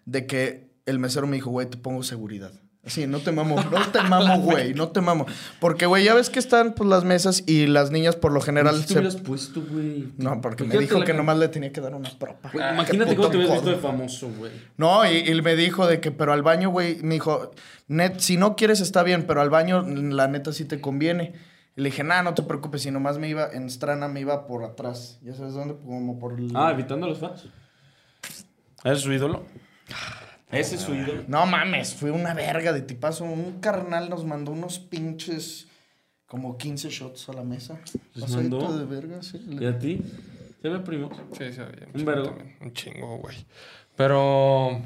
de 0.05 0.25
que 0.25 0.69
el 0.85 0.99
mesero 0.99 1.27
me 1.27 1.38
dijo, 1.38 1.49
güey, 1.49 1.69
te 1.69 1.77
pongo 1.77 2.03
seguridad. 2.03 2.51
Así, 2.85 3.07
no 3.07 3.19
te 3.19 3.31
mamo, 3.31 3.55
no 3.55 3.87
te 3.91 4.01
mamo, 4.03 4.39
güey, 4.41 4.75
no 4.75 4.89
te 4.89 5.01
mamo. 5.01 5.25
Porque, 5.59 5.87
güey, 5.87 6.03
ya 6.03 6.13
ves 6.13 6.29
que 6.29 6.37
están 6.37 6.73
pues, 6.73 6.87
las 6.87 7.03
mesas 7.03 7.43
y 7.47 7.65
las 7.65 7.89
niñas 7.89 8.15
por 8.15 8.31
lo 8.31 8.41
general 8.41 8.75
¿Qué 8.75 8.81
te 8.81 8.87
se... 8.87 8.93
hubieras 8.99 9.15
puesto, 9.15 9.63
güey? 9.63 10.09
No, 10.17 10.39
porque 10.39 10.63
me 10.63 10.69
Fíjate 10.69 10.85
dijo 10.85 10.99
la 10.99 11.05
que 11.05 11.13
nomás 11.13 11.37
le 11.39 11.47
tenía 11.47 11.71
que 11.71 11.81
dar 11.81 11.95
una 11.95 12.11
propa. 12.11 12.51
Ah, 12.53 12.73
imagínate 12.75 13.15
cómo 13.15 13.29
te 13.29 13.37
hubieras 13.37 13.55
visto 13.55 13.71
de 13.71 13.77
famoso, 13.77 14.29
güey. 14.37 14.51
No, 14.77 15.03
y, 15.09 15.17
y 15.17 15.41
me 15.41 15.55
dijo 15.55 15.87
de 15.87 15.99
que, 15.99 16.11
pero 16.11 16.31
al 16.31 16.43
baño, 16.43 16.69
güey, 16.69 16.99
me 17.01 17.15
dijo, 17.15 17.51
net, 17.87 18.19
si 18.19 18.37
no 18.37 18.55
quieres 18.55 18.81
está 18.81 19.01
bien, 19.01 19.25
pero 19.25 19.41
al 19.41 19.49
baño, 19.49 19.81
la 19.81 20.27
neta, 20.27 20.53
sí 20.53 20.65
te 20.65 20.79
conviene. 20.79 21.33
Y 21.75 21.81
le 21.81 21.89
dije, 21.89 22.03
nah, 22.03 22.21
no 22.21 22.35
te 22.35 22.43
preocupes, 22.43 22.83
si 22.83 22.91
nomás 22.91 23.17
me 23.17 23.27
iba, 23.27 23.49
en 23.51 23.67
Strana 23.69 24.07
me 24.07 24.19
iba 24.19 24.45
por 24.45 24.63
atrás. 24.63 25.19
¿Ya 25.23 25.33
sabes 25.33 25.55
dónde? 25.55 25.75
Como 25.75 26.19
por 26.19 26.39
el... 26.39 26.51
Ah, 26.53 26.69
evitando 26.71 27.07
a 27.07 27.09
los 27.09 27.17
fans. 27.17 27.47
¿Ese 28.83 28.93
es 28.93 29.01
su 29.01 29.11
ídolo? 29.11 29.43
Ese 30.55 30.75
es 30.75 30.81
su 30.81 30.93
ídolo. 30.93 31.23
No 31.27 31.45
mames, 31.45 31.93
fue 31.95 32.11
una 32.11 32.33
verga 32.33 32.73
de 32.73 32.81
tipazo. 32.81 33.25
Un 33.25 33.59
carnal 33.59 34.09
nos 34.09 34.25
mandó 34.25 34.51
unos 34.51 34.79
pinches 34.79 35.67
como 36.25 36.57
15 36.57 36.89
shots 36.89 37.29
a 37.29 37.33
la 37.33 37.43
mesa. 37.43 37.79
¿Les 38.13 38.25
Pasadito 38.25 38.59
mandó? 38.59 38.77
de 38.77 38.85
verga, 38.85 39.21
sí. 39.21 39.45
¿Y 39.49 39.65
a 39.65 39.77
ti? 39.77 40.01
¿Se 40.61 40.69
ve, 40.69 40.79
primo? 40.79 41.09
Sí, 41.37 41.51
sí, 41.53 41.61
había 41.61 41.85
Un 41.87 41.93
chingo 41.93 42.05
vergo. 42.11 42.27
también, 42.29 42.55
Un 42.61 42.73
chingo, 42.73 43.17
güey. 43.19 43.35
Pero... 43.95 44.81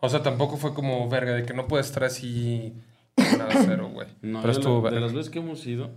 O 0.00 0.08
sea, 0.08 0.22
tampoco 0.22 0.56
fue 0.56 0.74
como 0.74 1.08
verga 1.08 1.32
de 1.34 1.44
que 1.44 1.54
no 1.54 1.66
puedes 1.66 1.86
estar 1.86 2.04
así... 2.04 2.74
Nada 3.16 3.48
cero, 3.64 3.90
güey. 3.92 4.06
No, 4.22 4.40
Pero 4.42 4.52
estuvo 4.52 4.76
de 4.76 4.82
verga. 4.82 5.00
las 5.00 5.12
veces 5.14 5.30
que 5.30 5.38
hemos 5.40 5.66
ido. 5.66 5.90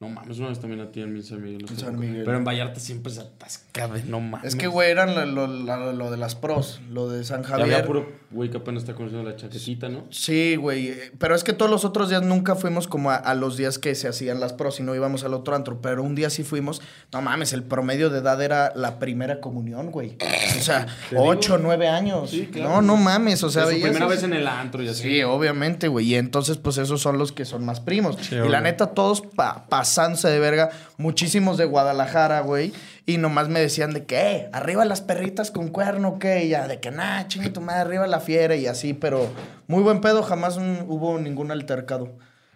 No 0.00 0.08
mames, 0.08 0.38
una 0.38 0.48
vez 0.48 0.58
también 0.58 0.80
a 0.80 0.90
ti 0.90 1.02
en 1.02 1.22
San 1.22 1.42
Miguel. 1.42 1.66
En 1.68 1.76
San. 1.76 1.98
Miguel. 1.98 2.24
Pero 2.24 2.38
en 2.38 2.44
Vallarta 2.44 2.80
siempre 2.80 3.12
se 3.12 3.20
atasca 3.20 3.86
de 3.86 4.02
no 4.04 4.18
mames. 4.20 4.46
Es 4.46 4.56
que, 4.56 4.66
güey, 4.66 4.90
eran 4.90 5.14
lo, 5.14 5.26
lo- 5.26 5.46
lo- 5.46 5.92
lo 5.92 6.10
de 6.10 6.16
las 6.16 6.34
pros, 6.34 6.80
lo 6.88 7.10
de 7.10 7.22
San 7.22 7.42
Y 7.42 7.44
Javier. 7.44 7.64
había 7.74 7.84
puro 7.86 8.10
güey 8.30 8.48
que 8.50 8.58
apenas 8.58 8.84
está 8.84 8.94
conociendo 8.94 9.28
la 9.28 9.36
chaquetita, 9.36 9.88
¿no? 9.88 10.04
Sí, 10.10 10.56
güey. 10.56 10.88
eh, 10.88 11.12
Pero 11.18 11.34
es 11.34 11.42
que 11.44 11.52
todos 11.52 11.70
los 11.70 11.84
otros 11.84 12.08
días 12.08 12.22
nunca 12.22 12.54
fuimos 12.54 12.86
como 12.86 13.10
a, 13.10 13.16
a 13.16 13.34
los 13.34 13.56
días 13.56 13.78
que 13.78 13.94
se 13.94 14.06
hacían 14.08 14.38
las 14.38 14.52
pros 14.52 14.78
y 14.80 14.82
no 14.84 14.94
íbamos 14.94 15.24
al 15.24 15.34
otro 15.34 15.54
antro. 15.56 15.80
Pero 15.80 16.02
un 16.02 16.14
día 16.14 16.30
sí 16.30 16.44
fuimos. 16.44 16.80
No 17.12 17.22
mames, 17.22 17.52
el 17.52 17.62
promedio 17.64 18.08
de 18.10 18.20
edad 18.20 18.40
era 18.40 18.72
la 18.76 18.98
primera 18.98 19.40
comunión, 19.40 19.90
güey. 19.90 20.16
O 20.58 20.62
sea, 20.62 20.86
ocho, 21.16 21.58
nueve 21.58 21.88
años. 21.88 22.30
Sí, 22.30 22.48
claro. 22.52 22.70
No, 22.70 22.82
no 22.82 22.96
mames. 22.96 23.42
O 23.42 23.50
sea, 23.50 23.64
su 23.64 23.80
primera 23.80 24.06
vez 24.06 24.22
en 24.22 24.32
el 24.32 24.46
antro 24.46 24.82
y 24.82 24.88
así. 24.88 25.02
Sí, 25.02 25.22
obviamente, 25.22 25.88
güey. 25.88 26.06
Y 26.06 26.14
entonces, 26.14 26.56
pues 26.56 26.78
esos 26.78 27.00
son 27.00 27.18
los 27.18 27.32
que 27.32 27.44
son 27.44 27.64
más 27.64 27.80
primos. 27.80 28.16
Sí, 28.20 28.36
y 28.36 28.48
la 28.48 28.60
neta, 28.60 28.88
todos 28.88 29.22
pa- 29.22 29.66
pasándose 29.68 30.28
de 30.28 30.38
verga. 30.38 30.70
Muchísimos 30.98 31.56
de 31.58 31.64
Guadalajara, 31.64 32.40
güey. 32.42 32.72
Y 33.06 33.16
nomás 33.18 33.48
me 33.48 33.60
decían 33.60 33.92
de 33.92 34.04
que, 34.04 34.16
eh, 34.20 34.50
arriba 34.52 34.84
las 34.84 35.00
perritas 35.00 35.50
con 35.50 35.68
cuerno, 35.68 36.18
¿qué? 36.18 36.44
Y 36.44 36.50
ya, 36.50 36.68
de 36.68 36.80
que, 36.80 36.90
nah, 36.90 37.26
chingue 37.26 37.50
tu 37.50 37.60
madre, 37.60 37.80
arriba 37.80 38.06
la 38.06 38.20
fiera 38.20 38.54
y 38.56 38.66
así, 38.66 38.92
pero 38.94 39.28
muy 39.66 39.82
buen 39.82 40.00
pedo, 40.00 40.22
jamás 40.22 40.56
un- 40.56 40.84
hubo 40.88 41.18
ningún 41.18 41.50
altercado 41.50 42.12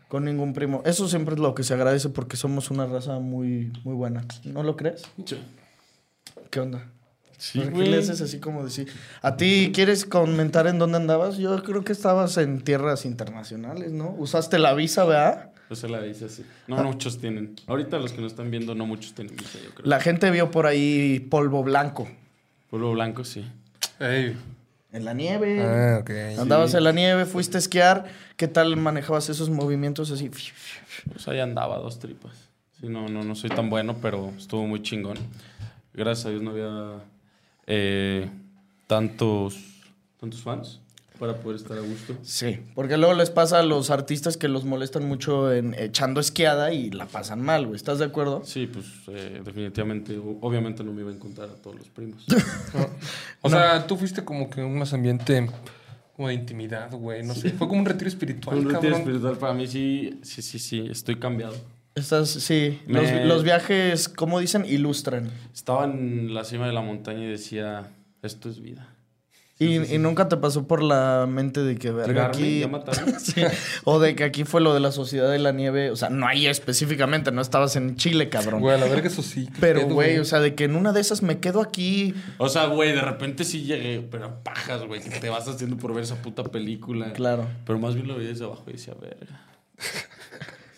con 0.08 0.24
ningún 0.26 0.52
primo. 0.52 0.82
Eso 0.84 1.08
siempre 1.08 1.34
es 1.34 1.40
lo 1.40 1.54
que 1.54 1.64
se 1.64 1.74
agradece 1.74 2.08
porque 2.10 2.36
somos 2.36 2.70
una 2.70 2.86
raza 2.86 3.18
muy, 3.18 3.72
muy 3.84 3.94
buena. 3.94 4.24
¿No 4.44 4.62
lo 4.62 4.76
crees? 4.76 5.02
¿Qué 6.50 6.60
onda? 6.60 6.84
Sí, 7.36 7.58
¿Por 7.58 7.68
qué 7.70 7.74
güey. 7.74 7.90
le 7.90 7.98
haces 7.98 8.20
así 8.20 8.38
como 8.38 8.64
decir? 8.64 8.88
¿A 9.20 9.36
ti 9.36 9.72
quieres 9.74 10.04
comentar 10.04 10.66
en 10.66 10.78
dónde 10.78 10.98
andabas? 10.98 11.36
Yo 11.36 11.60
creo 11.64 11.82
que 11.84 11.92
estabas 11.92 12.36
en 12.36 12.60
tierras 12.62 13.04
internacionales, 13.04 13.90
¿no? 13.92 14.14
Usaste 14.18 14.58
la 14.58 14.72
visa, 14.74 15.04
¿verdad? 15.04 15.50
Pues 15.68 15.80
se 15.80 15.88
la 15.88 16.02
dice 16.02 16.26
así. 16.26 16.44
No, 16.66 16.76
no 16.76 16.84
muchos 16.84 17.18
tienen. 17.18 17.56
Ahorita 17.66 17.98
los 17.98 18.12
que 18.12 18.20
no 18.20 18.26
están 18.26 18.50
viendo, 18.50 18.74
no 18.74 18.86
muchos 18.86 19.14
tienen 19.14 19.34
visa, 19.36 19.58
yo 19.64 19.74
creo. 19.74 19.86
La 19.86 20.00
gente 20.00 20.30
vio 20.30 20.50
por 20.50 20.66
ahí 20.66 21.20
polvo 21.20 21.62
blanco 21.62 22.08
Pueblo 22.74 22.92
blanco, 22.92 23.22
sí. 23.24 23.44
Ey. 24.00 24.36
en 24.92 25.04
la 25.04 25.14
nieve. 25.14 25.62
Ah, 25.62 25.98
ok. 26.00 26.40
Andabas 26.40 26.74
en 26.74 26.82
la 26.82 26.90
nieve, 26.90 27.24
fuiste 27.24 27.56
a 27.56 27.60
esquiar. 27.60 28.06
¿Qué 28.36 28.48
tal 28.48 28.76
manejabas 28.76 29.28
esos 29.28 29.48
movimientos 29.48 30.10
así? 30.10 30.28
Pues 30.28 31.28
ahí 31.28 31.38
andaba, 31.38 31.78
dos 31.78 32.00
tripas. 32.00 32.32
Sí, 32.80 32.88
no, 32.88 33.08
no, 33.08 33.22
no 33.22 33.36
soy 33.36 33.50
tan 33.50 33.70
bueno, 33.70 33.98
pero 34.02 34.32
estuvo 34.36 34.66
muy 34.66 34.82
chingón. 34.82 35.18
Gracias 35.92 36.26
a 36.26 36.30
Dios 36.30 36.42
no 36.42 36.50
había 36.50 37.04
eh, 37.68 38.28
tantos, 38.88 39.56
tantos 40.18 40.42
fans 40.42 40.80
para 41.18 41.34
poder 41.36 41.56
estar 41.60 41.78
a 41.78 41.80
gusto. 41.80 42.16
Sí, 42.22 42.60
porque 42.74 42.96
luego 42.96 43.14
les 43.14 43.30
pasa 43.30 43.60
a 43.60 43.62
los 43.62 43.90
artistas 43.90 44.36
que 44.36 44.48
los 44.48 44.64
molestan 44.64 45.06
mucho 45.06 45.52
en 45.52 45.74
echando 45.74 46.20
esquiada 46.20 46.72
y 46.72 46.90
la 46.90 47.06
pasan 47.06 47.40
mal, 47.40 47.66
güey. 47.66 47.76
¿Estás 47.76 47.98
de 48.00 48.06
acuerdo? 48.06 48.42
Sí, 48.44 48.66
pues 48.66 48.86
eh, 49.08 49.40
definitivamente, 49.44 50.18
obviamente 50.40 50.82
no 50.82 50.92
me 50.92 51.02
iba 51.02 51.10
a 51.10 51.14
encontrar 51.14 51.48
a 51.50 51.54
todos 51.54 51.76
los 51.76 51.88
primos. 51.88 52.24
O 53.42 53.50
sea, 53.50 53.86
tú 53.86 53.96
fuiste 53.96 54.24
como 54.24 54.48
que 54.48 54.62
un 54.62 54.78
más 54.78 54.92
ambiente 54.94 55.48
como 56.16 56.28
de 56.28 56.34
intimidad, 56.34 56.90
güey. 56.92 57.22
No 57.22 57.34
sé. 57.34 57.50
Fue 57.50 57.68
como 57.68 57.80
un 57.80 57.86
retiro 57.86 58.08
espiritual, 58.08 58.58
Un 58.58 58.70
retiro 58.70 58.96
espiritual 58.96 59.36
para 59.36 59.52
mí 59.52 59.66
sí, 59.66 60.18
sí, 60.22 60.42
sí, 60.42 60.58
sí, 60.58 60.86
estoy 60.90 61.16
cambiado. 61.16 61.54
Estás, 61.94 62.28
sí. 62.30 62.80
Me- 62.86 63.02
Los, 63.02 63.26
los 63.28 63.44
viajes, 63.44 64.08
como 64.08 64.40
dicen, 64.40 64.64
ilustran. 64.64 65.30
Estaba 65.52 65.84
en 65.84 66.32
la 66.34 66.44
cima 66.44 66.66
de 66.66 66.72
la 66.72 66.80
montaña 66.80 67.24
y 67.24 67.28
decía, 67.28 67.90
esto 68.22 68.48
es 68.48 68.60
vida. 68.60 68.88
Y, 69.56 69.94
y 69.94 69.98
nunca 69.98 70.28
te 70.28 70.36
pasó 70.36 70.66
por 70.66 70.82
la 70.82 71.26
mente 71.28 71.62
de 71.62 71.76
que, 71.76 71.92
verga, 71.92 72.26
aquí... 72.26 72.64
Sí, 73.20 73.40
O 73.84 74.00
de 74.00 74.16
que 74.16 74.24
aquí 74.24 74.42
fue 74.42 74.60
lo 74.60 74.74
de 74.74 74.80
la 74.80 74.90
sociedad 74.90 75.30
de 75.30 75.38
la 75.38 75.52
nieve. 75.52 75.92
O 75.92 75.96
sea, 75.96 76.10
no 76.10 76.26
ahí 76.26 76.46
específicamente, 76.46 77.30
no 77.30 77.40
estabas 77.40 77.76
en 77.76 77.94
Chile, 77.94 78.28
cabrón. 78.28 78.60
Güey, 78.60 78.74
a 78.74 78.78
la 78.78 78.86
verga 78.86 79.06
eso 79.06 79.22
sí. 79.22 79.48
Pero, 79.60 79.82
pedo, 79.82 79.94
güey, 79.94 80.18
o 80.18 80.24
sea, 80.24 80.40
de 80.40 80.56
que 80.56 80.64
en 80.64 80.74
una 80.74 80.92
de 80.92 81.00
esas 81.00 81.22
me 81.22 81.38
quedo 81.38 81.60
aquí. 81.60 82.14
O 82.38 82.48
sea, 82.48 82.66
güey, 82.66 82.92
de 82.92 83.00
repente 83.00 83.44
sí 83.44 83.62
llegué, 83.62 84.00
pero 84.00 84.42
pajas, 84.42 84.84
güey, 84.86 85.00
que 85.00 85.20
te 85.20 85.28
vas 85.28 85.46
haciendo 85.46 85.76
por 85.76 85.94
ver 85.94 86.02
esa 86.02 86.16
puta 86.20 86.42
película. 86.42 87.04
Claclaro. 87.06 87.46
Pero 87.64 87.78
más 87.78 87.94
bien 87.94 88.08
lo 88.08 88.16
veía 88.16 88.30
desde 88.30 88.44
abajo 88.46 88.64
y 88.68 88.72
decía, 88.72 88.94
verga. 89.00 89.40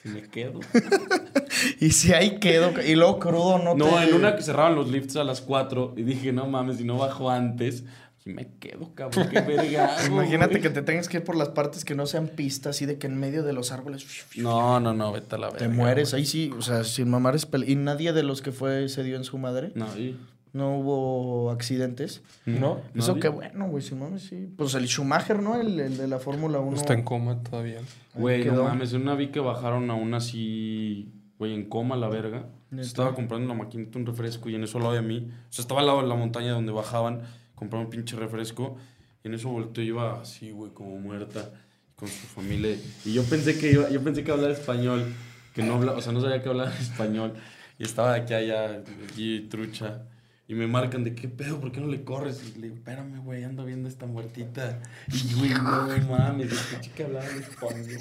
Si 0.03 0.11
me 0.13 0.23
quedo. 0.23 0.61
Y 1.81 1.91
si 1.91 2.13
ahí 2.13 2.39
quedo. 2.39 2.73
Y 2.87 2.95
luego 2.95 3.19
crudo, 3.19 3.59
no 3.59 3.75
No, 3.75 3.87
te- 3.97 4.05
en 4.09 4.15
una 4.15 4.37
que 4.37 4.43
cerraban 4.43 4.75
los 4.75 4.89
lifts 4.91 5.17
a 5.17 5.25
las 5.25 5.41
4 5.41 5.95
y 5.97 6.03
dije, 6.03 6.31
no 6.33 6.47
mames, 6.47 6.77
si 6.77 6.85
no 6.85 6.99
bajo 6.99 7.31
antes, 7.31 7.83
y 8.27 8.31
me 8.31 8.49
quedo, 8.59 8.93
cabrón, 8.95 9.29
qué 9.31 9.41
verga. 9.41 9.97
Imagínate 10.07 10.51
güey? 10.55 10.63
que 10.63 10.71
te 10.71 10.83
tengas 10.83 11.09
que 11.09 11.19
ir 11.19 11.25
por 11.25 11.37
las 11.37 11.51
partes 11.51 11.85
que 11.85 11.95
no 11.95 12.07
sean 12.07 12.27
pistas 12.29 12.83
y 12.83 12.87
de 12.87 12.99
que 12.99 13.07
en 13.07 13.17
medio 13.19 13.43
de 13.45 13.53
los 13.53 13.71
árboles 13.73 14.05
No, 14.37 14.81
no, 14.81 14.93
no, 14.93 15.13
vete 15.13 15.37
a 15.37 15.39
la 15.39 15.47
verga. 15.47 15.59
te 15.61 15.69
mueres. 15.69 16.11
güey. 16.11 16.23
Ahí 16.23 16.27
sí, 16.27 16.53
o 16.59 16.61
sea, 16.61 16.85
sin 16.85 17.09
mamar 17.09 17.35
es 17.37 17.51
pel- 17.51 17.69
¿Y 17.69 17.77
nadie 17.77 18.13
de 18.13 18.23
los 18.25 18.43
que 18.43 18.53
fue 18.53 18.89
se 18.89 19.03
dio 19.05 19.17
en 19.17 19.25
su 19.25 19.39
madre? 19.39 19.71
No, 19.75 19.87
y... 19.97 20.17
No 20.53 20.79
hubo 20.79 21.51
accidentes. 21.51 22.23
¿No? 22.47 22.81
Eso 22.95 23.17
qué 23.17 23.29
bueno, 23.29 23.69
güey, 23.69 23.83
sin 23.83 23.99
mames, 23.99 24.23
sí. 24.23 24.49
Pues 24.57 24.75
el 24.75 24.87
Schumacher, 24.89 25.43
¿no? 25.43 25.61
El, 25.61 25.79
el 25.79 25.99
de 25.99 26.09
la 26.09 26.19
Fórmula 26.19 26.61
1. 26.61 26.77
Está 26.79 26.95
en 26.95 27.03
coma 27.03 27.43
todavía. 27.43 27.81
Güey, 28.15 28.43
no 28.47 28.65
mames, 28.65 28.95
en 28.95 29.03
una 29.03 29.15
vi 29.17 29.29
que 29.29 29.41
bajaron 29.41 29.91
a 29.91 29.95
una 29.95 30.17
así, 30.17 31.13
güey, 31.39 31.53
en 31.53 31.69
coma 31.69 31.95
la 31.97 32.09
verga. 32.09 32.47
Estaba 32.77 33.15
comprando 33.15 33.45
una 33.53 33.63
maquinita, 33.65 33.99
un 33.99 34.07
refresco, 34.07 34.49
y 34.49 34.55
en 34.55 34.65
eso 34.65 34.79
al 34.79 34.85
lado 34.85 34.95
de 34.97 35.03
mí, 35.03 35.29
o 35.31 35.53
sea, 35.53 35.63
estaba 35.63 35.81
al 35.81 35.87
lado 35.87 36.01
de 36.01 36.09
la 36.09 36.15
montaña 36.15 36.53
donde 36.53 36.73
bajaban, 36.73 37.21
compraron 37.57 37.87
un 37.87 37.91
pinche 37.91 38.15
refresco, 38.15 38.77
y 39.25 39.29
en 39.29 39.35
eso 39.35 39.49
volteó 39.49 39.83
y 39.83 39.89
iba 39.89 40.21
así, 40.21 40.53
güey, 40.53 40.71
como 40.73 40.97
muerta, 41.01 41.51
con 41.97 42.09
su 42.09 42.27
familia. 42.29 42.77
Y 43.05 43.13
yo 43.13 43.25
pensé 43.25 43.59
que 43.59 43.73
iba, 43.73 43.91
yo 43.91 44.01
pensé 44.03 44.23
que 44.23 44.31
hablaba 44.31 44.53
español, 44.53 45.13
que 45.53 45.65
no 45.65 45.75
habla, 45.75 45.93
o 45.93 46.01
sea, 46.01 46.13
no 46.13 46.21
sabía 46.21 46.41
que 46.41 46.49
hablaba 46.49 46.73
español, 46.81 47.35
y 47.79 47.83
estaba 47.83 48.15
aquí 48.15 48.35
allá, 48.35 48.83
aquí 49.09 49.49
trucha. 49.51 50.05
Y 50.49 50.55
me 50.55 50.69
marcan 50.69 51.03
de 51.03 51.13
qué 51.17 51.27
pedo, 51.27 51.59
¿por 51.61 51.73
qué 51.73 51.81
no 51.81 51.89
le 51.89 52.05
corres? 52.05 52.41
Y 52.45 52.61
le 52.61 52.69
digo, 52.69 52.77
espérame, 52.77 53.19
güey, 53.25 53.43
ando 53.43 53.65
viendo 53.65 53.89
esta 53.89 54.07
muertita. 54.07 54.81
Y 55.09 55.35
güey, 55.35 55.51
no 55.51 55.89
mames, 56.09 56.53
escuché 56.53 56.93
que 56.93 57.03
hablaba 57.03 57.29
en 57.29 57.39
español. 57.39 57.99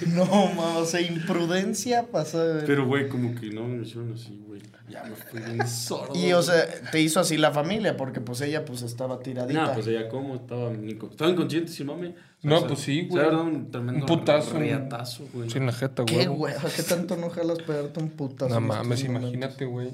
No, 0.14 0.26
mames, 0.26 0.76
o 0.76 0.84
sea, 0.86 1.00
imprudencia 1.00 2.06
pasó. 2.10 2.44
de 2.44 2.54
ver. 2.54 2.64
Pero, 2.66 2.86
güey, 2.86 3.08
como 3.08 3.34
que 3.34 3.50
no 3.50 3.66
me 3.66 3.82
hicieron 3.82 4.12
así, 4.12 4.42
güey. 4.46 4.60
Ya 4.88 5.02
me 5.04 5.16
fui 5.16 5.40
bien 5.40 5.66
sordo. 5.68 6.14
Y, 6.14 6.32
o 6.32 6.42
sea, 6.42 6.66
te 6.90 7.00
hizo 7.00 7.20
así 7.20 7.36
la 7.36 7.50
familia, 7.50 7.96
porque 7.96 8.20
pues 8.20 8.40
ella 8.40 8.64
pues 8.64 8.82
estaba 8.82 9.18
tiradita. 9.18 9.66
Nah, 9.66 9.74
pues 9.74 9.86
ella 9.88 10.08
cómo 10.08 10.36
estaba, 10.36 10.70
Nico. 10.70 11.08
Estaba 11.10 11.30
inconsciente, 11.30 11.72
sí, 11.72 11.84
mami. 11.84 12.14
No, 12.42 12.66
pues 12.66 12.80
sí, 12.80 13.06
güey. 13.08 13.22
Se 13.22 13.28
ha 13.28 13.32
dado 13.32 13.44
un 13.44 13.70
tremendo 13.70 14.00
Un 14.00 14.06
putazo 14.06 14.58
riatazo, 14.58 15.26
güey. 15.32 15.50
Sí, 15.50 15.58
en 15.58 15.66
la 15.66 15.72
jeta, 15.72 16.02
güey. 16.02 16.16
¿Qué, 16.16 16.26
güey? 16.28 16.54
¿Qué 16.76 16.82
tanto 16.82 17.16
no 17.16 17.30
jalas 17.30 17.58
pegarte 17.58 17.98
un 17.98 18.10
putazo? 18.10 18.54
No 18.54 18.60
mames, 18.60 19.02
imagínate, 19.02 19.64
güey. 19.64 19.90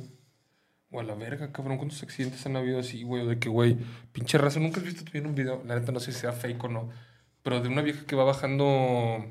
O 0.91 1.01
a 1.01 1.03
la 1.05 1.15
verga, 1.15 1.51
cabrón. 1.53 1.79
¿Cuántos 1.79 2.03
accidentes 2.03 2.45
han 2.45 2.57
habido 2.57 2.79
así, 2.79 3.03
güey? 3.03 3.23
O 3.23 3.27
de 3.27 3.39
que, 3.39 3.49
güey, 3.49 3.79
pinche 4.13 4.37
raza. 4.37 4.61
Nunca 4.61 4.81
has 4.81 4.85
visto 4.85 5.05
también 5.05 5.27
un 5.27 5.35
video, 5.35 5.63
la 5.67 5.79
neta 5.79 5.91
no 5.93 6.01
sé 6.01 6.13
si 6.13 6.21
sea 6.21 6.33
fake 6.33 6.63
o 6.65 6.69
no. 6.69 6.91
Pero 7.43 7.61
de 7.61 7.69
una 7.69 7.81
vieja 7.81 8.05
que 8.07 8.15
va 8.15 8.25
bajando 8.25 9.25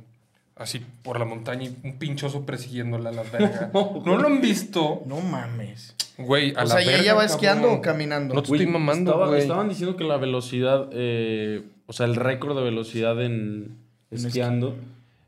así 0.61 0.81
por 1.03 1.19
la 1.19 1.25
montaña 1.25 1.63
y 1.65 1.75
un 1.83 1.97
pinchoso 1.97 2.45
persiguiéndola 2.45 3.09
a 3.09 3.13
la 3.13 3.23
verga. 3.31 3.71
¿No 3.73 4.17
lo 4.17 4.27
han 4.27 4.41
visto? 4.41 5.03
No 5.05 5.19
mames. 5.21 5.95
Güey, 6.17 6.53
a 6.55 6.61
O 6.61 6.65
la 6.65 6.67
sea, 6.67 6.81
¿y 6.81 6.85
verga, 6.85 7.01
ella 7.01 7.13
va 7.13 7.19
cabrón. 7.21 7.35
esquiando 7.35 7.71
o 7.73 7.81
caminando? 7.81 8.33
No 8.35 8.41
te 8.43 8.49
Güey, 8.49 8.61
estoy 8.61 8.73
mamando, 8.73 9.11
estaba- 9.11 9.27
güey. 9.27 9.41
Estaban 9.41 9.69
diciendo 9.69 9.97
que 9.97 10.03
la 10.03 10.17
velocidad, 10.17 10.89
eh, 10.93 11.63
o 11.87 11.93
sea, 11.93 12.05
el 12.05 12.15
récord 12.15 12.55
de 12.55 12.63
velocidad 12.63 13.21
en 13.23 13.77
esquiando 14.11 14.75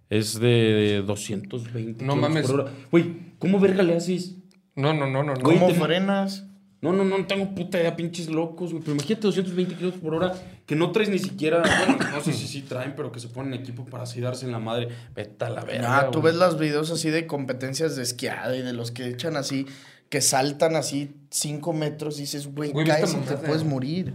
es 0.10 0.40
de 0.40 1.04
220 1.06 2.04
No 2.06 2.16
mames. 2.16 2.46
por 2.50 2.62
hora. 2.62 2.72
Güey, 2.92 3.06
¿cómo 3.40 3.60
verga 3.60 3.82
le 3.84 3.96
haces? 3.96 4.36
No, 4.76 4.94
no, 4.94 5.08
no, 5.10 5.24
no. 5.24 5.34
¿Cómo 5.36 5.68
te- 5.68 5.74
frenas? 5.76 6.46
No, 6.84 6.92
no, 6.92 7.06
no, 7.06 7.18
no 7.18 7.26
tengo 7.26 7.56
puta 7.56 7.80
idea, 7.80 7.96
pinches 7.96 8.28
locos, 8.28 8.72
güey. 8.72 8.84
Pero 8.84 8.92
imagínate 8.92 9.22
220 9.28 9.76
kilómetros 9.76 10.04
por 10.04 10.16
hora 10.16 10.34
que 10.66 10.76
no 10.76 10.92
traes 10.92 11.08
ni 11.08 11.18
siquiera. 11.18 11.62
Bueno, 11.62 11.98
no 12.12 12.22
sé 12.22 12.34
si 12.34 12.46
sí 12.46 12.62
traen, 12.62 12.94
pero 12.94 13.10
que 13.10 13.22
se 13.22 13.30
ponen 13.30 13.54
equipo 13.54 13.86
para 13.86 14.04
así 14.04 14.20
darse 14.20 14.46
en 14.46 14.52
la 14.52 14.60
madre. 14.60 14.90
Vete 15.16 15.46
a 15.46 15.50
la 15.50 15.64
verga. 15.64 15.98
Ah, 15.98 16.12
tú 16.12 16.20
güey. 16.20 16.34
ves 16.34 16.42
los 16.42 16.60
videos 16.60 16.92
así 16.92 17.10
de 17.10 17.26
competencias 17.26 17.96
de 17.96 18.04
esquiada 18.04 18.54
y 18.58 18.62
de 18.62 18.74
los 18.74 18.92
que 18.92 19.08
echan 19.08 19.38
así, 19.38 19.66
que 20.10 20.20
saltan 20.20 20.76
así 20.76 21.16
5 21.30 21.72
metros 21.72 22.18
y 22.18 22.24
dices, 22.24 22.48
güey, 22.48 22.74
Güey, 22.74 22.86
caes 22.86 23.14
y 23.14 23.26
te 23.28 23.38
puedes 23.38 23.64
morir. 23.64 24.14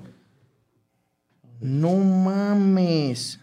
No 1.60 1.94
mames. 1.94 3.40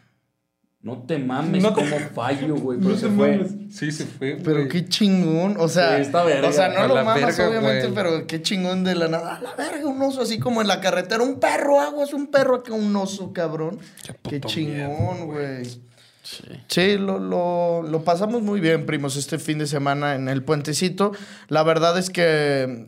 No 0.85 0.99
te 1.01 1.17
mames 1.17 1.63
No 1.63 1.73
te- 1.73 1.81
como 1.81 1.99
fallo, 2.15 2.55
güey. 2.55 2.77
Pero 2.77 2.91
No 2.91 2.97
se 2.97 3.07
fue. 3.09 3.37
mames. 3.37 3.51
Sí, 3.75 3.91
se 3.91 4.05
fue, 4.05 4.37
Pero 4.41 4.67
qué 4.69 4.85
chingón. 4.87 5.57
O 5.59 5.67
sea, 5.67 5.95
Sí, 5.97 6.03
está 6.03 6.23
verga. 6.23 6.47
o 6.47 6.51
sea, 6.53 6.69
no 6.69 6.79
A 6.79 6.87
lo 6.87 6.95
mamas, 6.95 7.15
verga, 7.35 7.49
obviamente, 7.49 7.87
güey. 7.87 7.93
pero 7.95 8.27
qué 8.27 8.41
chingón 8.41 8.83
de 8.83 8.93
la 8.95 9.07
nada. 9.07 9.35
A 9.37 9.41
la 9.41 9.55
verga, 9.55 9.85
un 9.87 9.99
oso 10.01 10.21
así 10.21 10.37
como 10.39 10.61
en 10.61 10.67
la 10.67 10.79
carretera. 10.81 11.23
Un 11.23 11.39
perro, 11.39 11.81
aguas, 11.81 12.13
un 12.13 12.27
perro 12.27 12.55
acá, 12.57 12.71
un 12.73 12.95
oso, 12.95 13.33
cabrón. 13.33 13.79
Qué 14.23 14.39
Qué, 14.39 14.41
chingón, 14.41 14.73
miedo, 14.75 15.25
güey. 15.25 15.65
Sí. 15.65 16.43
Sí, 16.67 16.97
lo, 16.97 17.19
lo, 17.19 17.83
lo 17.83 18.03
pasamos 18.03 18.41
muy 18.41 18.59
bien, 18.59 18.85
primos, 18.87 19.15
este 19.15 19.37
fin 19.37 19.59
de 19.59 19.67
semana 19.67 20.15
en 20.15 20.27
el 20.29 20.43
puentecito. 20.43 21.11
La 21.49 21.61
verdad 21.63 21.97
es 21.99 22.09
que, 22.09 22.23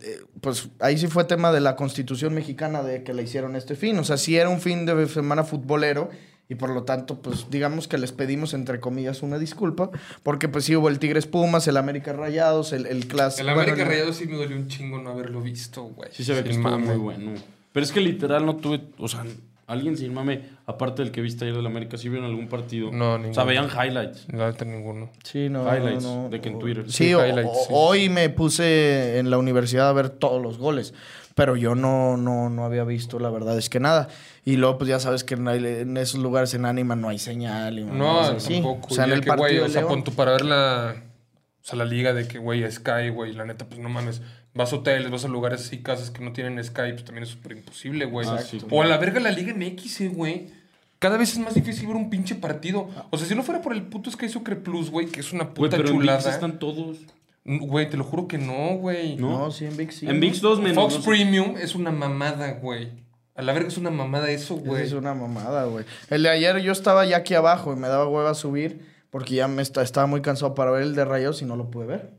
eh, 0.01 0.19
pues 0.41 0.69
ahí 0.79 0.97
sí 0.97 1.05
fue 1.07 1.23
tema 1.25 1.51
de 1.51 1.61
la 1.61 1.75
constitución 1.75 2.33
mexicana 2.33 2.81
de 2.81 3.03
que 3.03 3.13
la 3.13 3.21
hicieron 3.21 3.55
este 3.55 3.75
fin. 3.75 3.97
O 3.99 4.03
sea, 4.03 4.17
sí 4.17 4.37
era 4.37 4.49
un 4.49 4.59
fin 4.61 4.85
de 4.87 5.07
semana 5.07 5.43
futbolero 5.43 6.09
y 6.49 6.55
por 6.55 6.69
lo 6.69 6.83
tanto, 6.83 7.21
pues 7.21 7.47
digamos 7.49 7.87
que 7.87 7.97
les 7.97 8.11
pedimos, 8.11 8.53
entre 8.53 8.79
comillas, 8.79 9.21
una 9.21 9.37
disculpa, 9.37 9.89
porque 10.23 10.47
pues 10.47 10.65
sí 10.65 10.75
hubo 10.75 10.87
el 10.89 10.99
Tigres 10.99 11.25
Pumas, 11.27 11.67
el 11.67 11.77
América 11.77 12.13
Rayados, 12.13 12.71
el, 12.73 12.85
el 12.85 13.07
clásico. 13.07 13.41
El 13.41 13.49
América 13.49 13.75
bueno, 13.75 13.83
el- 13.91 13.97
Rayado 13.97 14.13
sí 14.13 14.25
me 14.27 14.37
dolió 14.37 14.55
un 14.55 14.67
chingo 14.67 14.97
no 14.99 15.09
haberlo 15.11 15.41
visto, 15.41 15.83
güey. 15.83 16.09
Sí 16.13 16.23
se 16.23 16.33
ve 16.33 16.43
que 16.43 16.51
estuvo 16.51 16.79
muy 16.79 16.95
bueno. 16.95 17.31
Pero 17.73 17.83
es 17.83 17.91
que 17.91 17.99
literal 18.01 18.45
no 18.45 18.55
tuve, 18.55 18.81
o 18.97 19.07
sea, 19.07 19.23
alguien 19.67 19.97
sin 19.97 20.13
mame, 20.13 20.41
aparte 20.65 21.03
del 21.03 21.11
que 21.11 21.19
viste 21.21 21.43
ayer 21.43 21.55
del 21.57 21.65
América, 21.67 21.97
¿sí 21.97 22.07
vieron 22.07 22.25
algún 22.29 22.47
partido? 22.47 22.89
No, 22.91 23.13
O 23.13 23.17
ninguno. 23.17 23.33
sea, 23.35 23.43
veían 23.43 23.67
highlights. 23.67 24.27
Neta 24.29 24.63
ninguno. 24.63 25.09
Sí, 25.23 25.49
no, 25.49 25.63
Highlights 25.63 26.03
no, 26.03 26.23
no. 26.23 26.29
de 26.29 26.39
que 26.39 26.47
en 26.49 26.59
Twitter. 26.59 26.85
Sí, 26.89 27.07
Sí, 27.07 27.13
o- 27.13 27.27
highlights, 27.27 27.51
o- 27.51 27.63
sí. 27.65 27.67
hoy 27.71 28.09
me 28.09 28.29
puse 28.29 29.19
en 29.19 29.29
la 29.29 29.37
universidad 29.37 29.89
a 29.89 29.93
ver 29.93 30.09
todos 30.09 30.41
los 30.41 30.57
goles, 30.57 30.93
pero 31.37 31.55
yo 31.55 31.75
no, 31.75 32.17
no, 32.17 32.49
no 32.49 32.65
había 32.65 32.83
visto, 32.83 33.19
la 33.19 33.29
verdad 33.29 33.55
es 33.59 33.69
que 33.69 33.79
nada. 33.79 34.07
Y 34.43 34.55
luego, 34.57 34.79
pues 34.79 34.89
ya 34.89 34.99
sabes 34.99 35.23
que 35.23 35.35
en, 35.35 35.47
en 35.47 35.95
esos 35.97 36.19
lugares 36.19 36.51
en 36.55 36.65
Anima 36.65 36.95
no 36.95 37.09
hay 37.09 37.19
señal. 37.19 37.77
Y 37.77 37.83
No, 37.85 38.21
así. 38.21 38.55
tampoco. 38.55 38.87
O 38.89 38.95
sea, 38.95 39.05
en 39.05 39.11
el 39.11 39.21
que, 39.21 39.27
partido 39.27 39.47
güey, 39.61 39.69
o 39.69 39.69
sea, 39.69 39.85
pon 39.87 40.03
tú 40.03 40.13
para 40.13 40.31
ver 40.31 40.43
la... 40.45 40.95
O 41.61 41.69
sea, 41.69 41.77
la 41.77 41.85
liga 41.85 42.13
de 42.13 42.27
que, 42.27 42.39
güey, 42.39 42.69
Sky, 42.71 43.09
güey, 43.13 43.33
la 43.33 43.45
neta, 43.45 43.65
pues 43.65 43.79
no 43.79 43.87
mames. 43.87 44.23
Vas 44.55 44.73
a 44.73 44.77
hoteles, 44.77 45.11
vas 45.11 45.25
a 45.25 45.27
lugares 45.27 45.61
así, 45.61 45.83
casas 45.83 46.09
que 46.09 46.23
no 46.23 46.33
tienen 46.33 46.63
Sky, 46.63 46.93
pues 46.93 47.05
también 47.05 47.23
es 47.23 47.29
súper 47.29 47.51
imposible, 47.51 48.05
güey. 48.05 48.27
Ah, 48.27 48.39
sí. 48.39 48.59
o 48.71 48.81
a 48.81 48.85
la 48.87 48.97
verga 48.97 49.19
la 49.19 49.29
Liga 49.29 49.53
MX, 49.53 50.01
eh, 50.01 50.07
güey. 50.07 50.47
Cada 50.97 51.17
vez 51.17 51.33
es 51.33 51.37
más 51.37 51.53
difícil 51.53 51.85
ver 51.85 51.95
un 51.97 52.09
pinche 52.09 52.33
partido. 52.33 52.89
O 53.11 53.17
sea, 53.19 53.27
si 53.27 53.35
no 53.35 53.43
fuera 53.43 53.61
por 53.61 53.73
el 53.73 53.83
puto 53.83 54.09
Sky 54.09 54.27
Soccer 54.27 54.63
Plus, 54.63 54.89
güey, 54.89 55.05
que 55.05 55.19
es 55.19 55.31
una 55.33 55.53
puta 55.53 55.77
pero 55.77 55.89
en 55.89 55.97
VIX 55.99 56.01
chulada. 56.01 56.31
están 56.33 56.57
todos. 56.57 56.97
Güey, 57.47 57.89
te 57.89 57.95
lo 57.97 58.03
juro 58.03 58.27
que 58.27 58.37
no, 58.37 58.75
güey. 58.77 59.15
¿No? 59.15 59.29
No, 59.39 59.51
sí, 59.51 59.65
en 59.65 59.77
VIX 59.77 59.95
sí. 59.95 60.07
En 60.07 60.19
VIX 60.19 60.41
2 60.41 60.59
menos. 60.59 60.75
Fox 60.75 60.95
no 60.95 61.01
sé. 61.01 61.07
Premium 61.09 61.55
es 61.57 61.75
una 61.75 61.91
mamada, 61.91 62.51
güey. 62.61 62.89
A 63.35 63.41
la 63.41 63.53
verga 63.53 63.69
es 63.69 63.77
una 63.77 63.89
mamada 63.89 64.29
eso, 64.31 64.55
güey. 64.57 64.83
Es 64.83 64.91
una 64.93 65.13
mamada, 65.13 65.65
güey. 65.65 65.85
El 66.09 66.23
de 66.23 66.29
ayer 66.29 66.57
yo 66.59 66.71
estaba 66.73 67.05
ya 67.05 67.17
aquí 67.17 67.35
abajo 67.35 67.71
y 67.71 67.75
me 67.77 67.87
daba 67.87 68.07
hueva 68.07 68.33
subir 68.33 68.85
porque 69.09 69.35
ya 69.35 69.47
me 69.47 69.61
esta- 69.61 69.81
estaba 69.81 70.07
muy 70.07 70.21
cansado 70.21 70.55
para 70.55 70.71
ver 70.71 70.81
el 70.83 70.93
de 70.95 71.05
Rayos 71.05 71.41
y 71.41 71.45
no 71.45 71.55
lo 71.55 71.71
pude 71.71 71.85
ver. 71.85 72.11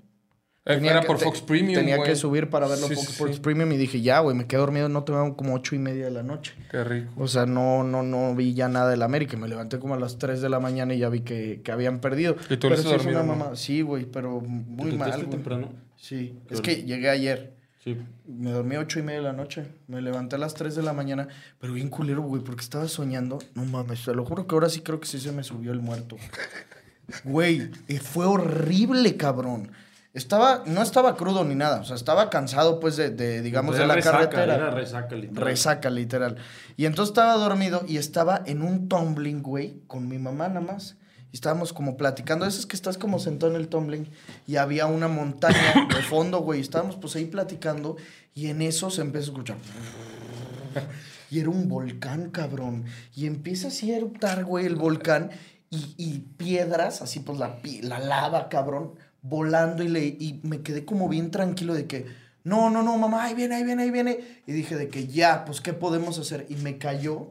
Eh, 0.68 0.74
Tenía 0.74 0.90
Era 0.90 1.00
que- 1.00 1.06
por 1.06 1.16
te- 1.18 1.24
Fox 1.24 1.40
Premium, 1.40 1.74
Tenía 1.74 2.02
que 2.02 2.14
subir 2.14 2.50
para 2.50 2.66
verlo 2.68 2.86
Sí, 2.88 2.94
Fox 2.94 3.06
sí, 3.06 3.12
Sports 3.12 3.36
sí. 3.36 3.40
Premium 3.40 3.72
y 3.72 3.76
dije, 3.78 4.02
ya, 4.02 4.20
güey, 4.20 4.36
me 4.36 4.46
quedé 4.46 4.60
dormido, 4.60 4.88
no 4.90 5.02
tengo 5.02 5.34
como 5.34 5.54
ocho 5.54 5.74
y 5.74 5.78
media 5.78 6.04
de 6.04 6.10
la 6.10 6.22
noche. 6.22 6.52
Qué 6.70 6.84
rico. 6.84 7.10
O 7.16 7.26
sea, 7.26 7.46
no, 7.46 7.82
no, 7.84 8.02
no 8.02 8.34
vi 8.34 8.52
ya 8.52 8.68
nada 8.68 8.90
del 8.90 9.02
América. 9.02 9.36
Me 9.38 9.48
levanté 9.48 9.78
como 9.78 9.94
a 9.94 9.98
las 9.98 10.18
3 10.18 10.42
de 10.42 10.48
la 10.50 10.60
mañana 10.60 10.92
y 10.94 10.98
ya 10.98 11.08
vi 11.08 11.20
que, 11.20 11.62
que 11.64 11.72
habían 11.72 12.00
perdido. 12.00 12.36
¿Y 12.50 12.58
tú 12.58 12.68
pero 12.68 12.74
es 12.74 12.84
una 13.06 13.22
no? 13.22 13.34
mamá. 13.34 13.56
Sí, 13.56 13.80
güey, 13.80 14.04
pero 14.04 14.40
¿Te 14.42 14.46
muy 14.48 14.90
levantaste 14.92 15.22
mal. 15.22 15.30
temprano? 15.30 15.68
Sí, 15.96 16.34
es 16.50 16.60
que 16.60 16.82
llegué 16.84 17.08
ayer. 17.08 17.54
Sí. 17.82 17.96
Me 18.26 18.50
dormí 18.50 18.74
a 18.74 18.80
ocho 18.80 18.98
y 18.98 19.02
media 19.02 19.20
de 19.20 19.24
la 19.24 19.32
noche. 19.32 19.64
Me 19.86 20.02
levanté 20.02 20.36
a 20.36 20.38
las 20.38 20.52
3 20.52 20.74
de 20.76 20.82
la 20.82 20.92
mañana. 20.92 21.28
Pero 21.60 21.72
bien 21.72 21.88
culero, 21.88 22.20
güey, 22.22 22.42
porque 22.42 22.60
estaba 22.60 22.86
soñando. 22.88 23.38
No 23.54 23.64
mames, 23.64 24.04
te 24.04 24.14
lo 24.14 24.24
juro 24.26 24.46
que 24.46 24.54
ahora 24.54 24.68
sí 24.68 24.80
creo 24.82 25.00
que 25.00 25.06
sí 25.08 25.18
se 25.18 25.32
me 25.32 25.42
subió 25.44 25.72
el 25.72 25.80
muerto. 25.80 26.16
Güey, 27.24 27.70
fue 28.02 28.26
horrible, 28.26 29.16
cabrón. 29.16 29.70
Estaba, 30.14 30.62
no 30.66 30.82
estaba 30.82 31.16
crudo 31.16 31.44
ni 31.44 31.54
nada. 31.54 31.80
O 31.80 31.84
sea, 31.84 31.94
estaba 31.94 32.30
cansado, 32.30 32.80
pues, 32.80 32.96
de, 32.96 33.10
de, 33.10 33.42
digamos, 33.42 33.76
de 33.76 33.86
la 33.86 33.94
resaca, 33.94 34.18
carretera. 34.30 34.54
Era 34.54 34.70
resaca, 34.70 35.14
literal. 35.14 35.44
Resaca, 35.44 35.90
literal. 35.90 36.36
Y 36.76 36.86
entonces 36.86 37.10
estaba 37.10 37.34
dormido 37.34 37.84
y 37.86 37.98
estaba 37.98 38.42
en 38.46 38.62
un 38.62 38.88
tumbling, 38.88 39.42
güey, 39.42 39.82
con 39.86 40.08
mi 40.08 40.18
mamá 40.18 40.48
nada 40.48 40.60
más. 40.60 40.96
Y 41.30 41.36
estábamos 41.36 41.74
como 41.74 41.96
platicando. 41.96 42.46
Eso 42.46 42.58
es 42.58 42.66
que 42.66 42.74
estás 42.74 42.96
como 42.96 43.18
sentado 43.18 43.52
en 43.52 43.60
el 43.60 43.68
tumbling 43.68 44.08
y 44.46 44.56
había 44.56 44.86
una 44.86 45.08
montaña 45.08 45.86
de 45.94 46.02
fondo, 46.02 46.40
güey. 46.40 46.60
Estábamos 46.60 46.96
pues 46.96 47.14
ahí 47.16 47.26
platicando 47.26 47.96
y 48.34 48.48
en 48.48 48.62
eso 48.62 48.90
se 48.90 49.02
empezó 49.02 49.24
a 49.24 49.32
escuchar. 49.32 49.56
Y 51.30 51.40
era 51.40 51.50
un 51.50 51.68
volcán, 51.68 52.30
cabrón. 52.30 52.86
Y 53.14 53.26
empieza 53.26 53.68
así 53.68 53.92
a 53.92 53.98
eruptar, 53.98 54.44
güey, 54.44 54.64
el 54.64 54.76
volcán. 54.76 55.30
Y, 55.70 55.94
y 55.98 56.20
piedras, 56.38 57.02
así 57.02 57.20
pues 57.20 57.38
la, 57.38 57.58
la 57.82 57.98
lava, 57.98 58.48
cabrón, 58.48 58.94
volando. 59.28 59.82
Y, 59.82 59.88
le, 59.88 60.04
y 60.06 60.40
me 60.42 60.60
quedé 60.62 60.84
como 60.84 61.08
bien 61.08 61.30
tranquilo 61.30 61.74
de 61.74 61.86
que, 61.86 62.06
no, 62.44 62.70
no, 62.70 62.82
no, 62.82 62.96
mamá, 62.96 63.24
ahí 63.24 63.34
viene, 63.34 63.56
ahí 63.56 63.64
viene, 63.64 63.82
ahí 63.82 63.90
viene. 63.90 64.18
Y 64.46 64.52
dije 64.52 64.76
de 64.76 64.88
que 64.88 65.06
ya, 65.06 65.44
pues, 65.44 65.60
¿qué 65.60 65.72
podemos 65.72 66.18
hacer? 66.18 66.46
Y 66.48 66.56
me 66.56 66.78
cayó 66.78 67.28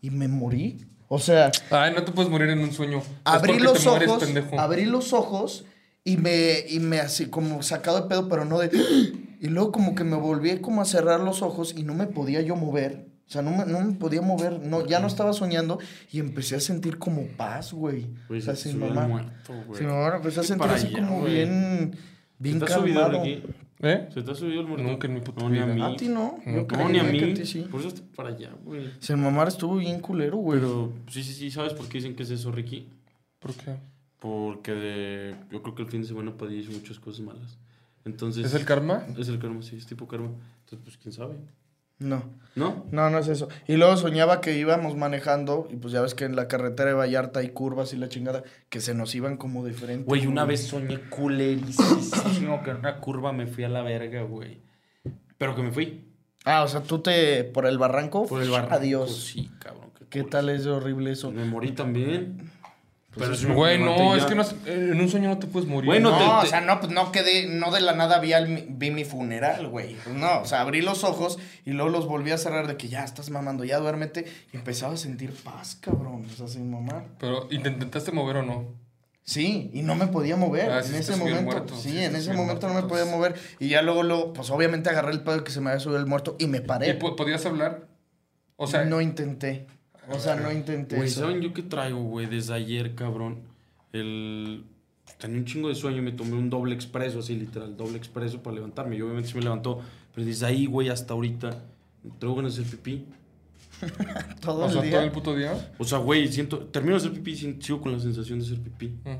y 0.00 0.10
me 0.10 0.28
morí. 0.28 0.86
O 1.08 1.18
sea, 1.18 1.50
Ay, 1.70 1.92
no 1.92 2.04
te 2.04 2.12
puedes 2.12 2.30
morir 2.30 2.50
en 2.50 2.60
un 2.60 2.72
sueño. 2.72 3.02
Abrí 3.24 3.58
los 3.58 3.84
mueres, 3.84 4.08
ojos, 4.08 4.24
pendejo. 4.24 4.60
abrí 4.60 4.84
los 4.84 5.12
ojos 5.12 5.64
y 6.04 6.16
me, 6.16 6.64
y 6.68 6.78
me 6.78 7.00
así 7.00 7.26
como 7.26 7.62
sacado 7.62 8.00
de 8.00 8.08
pedo, 8.08 8.28
pero 8.28 8.44
no 8.44 8.58
de... 8.58 8.70
Y 9.42 9.46
luego 9.46 9.72
como 9.72 9.94
que 9.94 10.04
me 10.04 10.16
volví 10.16 10.58
como 10.58 10.82
a 10.82 10.84
cerrar 10.84 11.20
los 11.20 11.40
ojos 11.40 11.74
y 11.74 11.82
no 11.82 11.94
me 11.94 12.06
podía 12.06 12.42
yo 12.42 12.56
mover. 12.56 13.06
O 13.30 13.32
sea, 13.32 13.42
no 13.42 13.52
me, 13.52 13.64
no 13.64 13.80
me 13.80 13.92
podía 13.92 14.20
mover, 14.22 14.58
no, 14.58 14.84
ya 14.84 14.98
no 14.98 15.06
estaba 15.06 15.32
soñando 15.32 15.78
y 16.10 16.18
empecé 16.18 16.56
a 16.56 16.60
sentir 16.60 16.98
como 16.98 17.28
paz, 17.36 17.72
güey. 17.72 18.08
O 18.28 18.40
sea, 18.40 18.56
sin 18.56 18.76
mamá. 18.80 19.06
muerto, 19.06 19.54
güey. 19.68 19.78
Sin 19.78 19.86
mamá, 19.86 20.16
empecé 20.16 20.40
a 20.40 20.42
sentir 20.42 20.68
así 20.68 20.88
allá, 20.88 20.98
como 20.98 21.20
güey. 21.20 21.34
bien, 21.34 21.94
bien 22.40 22.58
¿Se 22.58 22.66
te 22.66 22.72
subido, 22.72 23.00
calmado. 23.02 23.22
Ricky? 23.24 23.42
¿Eh? 23.82 24.08
¿Se 24.12 24.22
te 24.22 24.32
ha 24.32 24.34
subido 24.34 24.62
el 24.62 24.66
muerto? 24.66 24.82
Nunca 24.82 25.06
en 25.06 25.14
mi 25.14 25.20
puta 25.20 25.42
no, 25.44 25.48
ni 25.48 25.58
a 25.60 25.64
vida. 25.64 25.74
mí. 25.76 25.94
A 25.94 25.96
ti 25.96 26.08
no, 26.08 26.38
yo 26.44 26.66
No, 26.72 26.78
No, 26.78 26.88
ni 26.88 26.98
a 26.98 27.04
mí. 27.04 27.22
a 27.22 27.34
ti 27.34 27.46
sí. 27.46 27.60
Por 27.70 27.78
eso 27.78 27.90
estoy 27.90 28.04
para 28.16 28.30
allá, 28.30 28.50
güey. 28.64 28.90
Sin 28.98 29.22
mamá 29.22 29.44
estuvo 29.44 29.76
bien 29.76 30.00
culero, 30.00 30.36
güey. 30.38 30.58
Pero 30.58 30.92
sí, 31.08 31.22
sí, 31.22 31.32
sí. 31.32 31.52
¿Sabes 31.52 31.72
por 31.74 31.86
qué 31.88 31.98
dicen 31.98 32.16
que 32.16 32.24
es 32.24 32.30
eso, 32.30 32.50
Ricky? 32.50 32.88
¿Por 33.38 33.54
qué? 33.54 33.76
Porque 34.18 34.72
de- 34.72 35.36
yo 35.52 35.62
creo 35.62 35.76
que 35.76 35.82
el 35.82 35.88
fin 35.88 36.02
de 36.02 36.08
semana 36.08 36.36
Padilla 36.36 36.62
hizo 36.62 36.72
muchas 36.72 36.98
cosas 36.98 37.20
malas. 37.24 37.58
Entonces... 38.04 38.44
¿Es 38.44 38.54
el 38.54 38.64
karma? 38.64 39.06
Es 39.16 39.28
el 39.28 39.38
karma, 39.38 39.62
sí. 39.62 39.76
Es 39.76 39.86
tipo 39.86 40.08
karma. 40.08 40.30
Entonces, 40.64 40.80
pues, 40.82 40.96
¿quién 40.96 41.12
sabe? 41.12 41.36
No. 42.00 42.40
¿No? 42.56 42.84
No, 42.90 43.10
no 43.10 43.18
es 43.18 43.28
eso. 43.28 43.48
Y 43.68 43.76
luego 43.76 43.96
soñaba 43.96 44.40
que 44.40 44.58
íbamos 44.58 44.96
manejando, 44.96 45.68
y 45.70 45.76
pues 45.76 45.92
ya 45.92 46.00
ves 46.00 46.14
que 46.14 46.24
en 46.24 46.34
la 46.34 46.48
carretera 46.48 46.90
de 46.90 46.96
Vallarta 46.96 47.40
hay 47.40 47.50
curvas 47.50 47.92
y 47.92 47.96
la 47.96 48.08
chingada, 48.08 48.42
que 48.68 48.80
se 48.80 48.92
nos 48.92 49.14
iban 49.14 49.36
como 49.36 49.64
de 49.64 49.72
frente. 49.72 50.04
Güey, 50.04 50.26
una 50.26 50.44
vez 50.44 50.66
soñé 50.66 50.98
culerísimo 50.98 52.62
que 52.64 52.70
en 52.70 52.78
una 52.78 52.98
curva 52.98 53.32
me 53.32 53.46
fui 53.46 53.62
a 53.62 53.68
la 53.68 53.82
verga, 53.82 54.22
güey. 54.22 54.62
Pero 55.38 55.54
que 55.54 55.62
me 55.62 55.70
fui. 55.70 56.08
Ah, 56.44 56.64
o 56.64 56.68
sea, 56.68 56.82
tú 56.82 57.00
te. 57.00 57.44
por 57.44 57.66
el 57.66 57.78
barranco. 57.78 58.26
Por 58.26 58.42
el 58.42 58.50
barranco. 58.50 58.74
Adiós. 58.74 59.24
Sí, 59.26 59.50
cabrón. 59.60 59.90
¿Qué 60.08 60.24
tal 60.24 60.48
es 60.48 60.66
horrible 60.66 61.12
eso? 61.12 61.30
Me 61.30 61.44
morí 61.44 61.70
también. 61.70 62.50
Pero 63.18 63.34
sí 63.34 63.46
me 63.46 63.54
Güey, 63.54 63.78
no, 63.78 64.14
es 64.14 64.24
que 64.24 64.34
no, 64.36 64.42
es- 64.42 64.54
en 64.66 65.00
un 65.00 65.08
sueño 65.08 65.30
no 65.30 65.38
te 65.38 65.48
puedes 65.48 65.68
morir. 65.68 65.86
Bueno, 65.86 66.12
No, 66.12 66.40
te- 66.40 66.46
o 66.46 66.50
sea, 66.50 66.60
no, 66.60 66.78
pues 66.78 66.92
no 66.92 67.10
quedé, 67.10 67.46
no 67.48 67.72
de 67.72 67.80
la 67.80 67.92
nada 67.94 68.20
vi, 68.20 68.32
al- 68.32 68.66
vi 68.68 68.90
mi 68.92 69.04
funeral, 69.04 69.66
güey. 69.68 69.96
Pues 70.04 70.14
no, 70.14 70.40
o 70.40 70.44
sea, 70.44 70.60
abrí 70.60 70.80
los 70.80 71.02
ojos 71.02 71.38
y 71.64 71.72
luego 71.72 71.90
los 71.90 72.06
volví 72.06 72.30
a 72.30 72.38
cerrar 72.38 72.68
de 72.68 72.76
que 72.76 72.88
ya 72.88 73.02
estás 73.04 73.30
mamando, 73.30 73.64
ya 73.64 73.78
duérmete. 73.78 74.26
Y 74.52 74.56
empezaba 74.56 74.94
a 74.94 74.96
sentir 74.96 75.32
paz, 75.34 75.76
cabrón, 75.80 76.24
o 76.32 76.36
sea, 76.36 76.46
sin 76.46 76.70
mamar. 76.70 77.06
Pero, 77.18 77.48
¿y 77.50 77.58
te 77.58 77.70
intentaste 77.70 78.12
mover 78.12 78.36
o 78.36 78.42
no? 78.44 78.66
Sí, 79.24 79.70
y 79.74 79.82
no 79.82 79.94
me 79.96 80.06
podía 80.06 80.36
mover 80.36 80.70
Ah, 80.70 80.80
en 80.84 80.94
ese 80.94 81.14
momento. 81.16 81.42
muerto, 81.42 81.76
sí, 81.76 81.98
en 82.02 82.16
ese 82.16 82.32
momento 82.32 82.68
no 82.68 82.74
me 82.74 82.82
podía 82.84 83.04
mover. 83.04 83.34
Y 83.58 83.68
ya 83.68 83.82
luego, 83.82 84.02
luego, 84.02 84.32
pues 84.32 84.50
obviamente 84.50 84.88
agarré 84.88 85.12
el 85.12 85.20
pedo 85.22 85.44
que 85.44 85.50
se 85.52 85.60
me 85.60 85.70
había 85.70 85.80
subido 85.80 85.98
el 86.00 86.06
muerto 86.06 86.36
y 86.38 86.46
me 86.46 86.60
paré. 86.60 86.88
¿Y 86.90 86.92
po- 86.94 87.14
podías 87.16 87.44
hablar? 87.46 87.86
O 88.56 88.66
sea, 88.66 88.84
no 88.84 89.00
intenté. 89.00 89.66
O 90.08 90.18
sea, 90.18 90.36
no 90.36 90.50
intenté. 90.52 90.96
Güey, 90.96 91.08
eso. 91.08 91.20
¿saben 91.20 91.40
yo 91.40 91.52
qué 91.52 91.62
traigo, 91.62 92.02
güey? 92.02 92.26
Desde 92.26 92.54
ayer, 92.54 92.94
cabrón. 92.94 93.40
El... 93.92 94.64
Tenía 95.18 95.38
un 95.38 95.44
chingo 95.44 95.68
de 95.68 95.74
sueño 95.74 95.98
y 95.98 96.02
me 96.02 96.12
tomé 96.12 96.34
un 96.34 96.48
doble 96.48 96.74
expreso, 96.74 97.18
así 97.18 97.34
literal, 97.36 97.76
doble 97.76 97.98
expreso 97.98 98.42
para 98.42 98.54
levantarme. 98.56 98.96
Y 98.96 99.02
obviamente 99.02 99.28
se 99.28 99.36
me 99.36 99.42
levantó. 99.42 99.80
Pero 100.14 100.26
desde 100.26 100.46
ahí, 100.46 100.66
güey, 100.66 100.88
hasta 100.88 101.14
ahorita, 101.14 101.62
traigo 102.18 102.36
ganas 102.36 102.56
de 102.56 102.62
hacer 102.62 102.78
pipí. 102.78 103.06
todo 104.40 104.64
o 104.64 104.70
sea, 104.70 104.80
el 104.80 104.88
día. 104.88 104.98
todo 104.98 105.06
el 105.06 105.12
puto 105.12 105.36
día. 105.36 105.72
O 105.78 105.84
sea, 105.84 105.98
güey, 105.98 106.28
siento... 106.28 106.60
Termino 106.66 106.94
de 106.94 106.98
hacer 106.98 107.12
pipí 107.12 107.32
y 107.32 107.62
sigo 107.62 107.80
con 107.80 107.92
la 107.92 108.00
sensación 108.00 108.38
de 108.38 108.46
hacer 108.46 108.60
pipí. 108.60 108.88
Mm. 108.88 109.18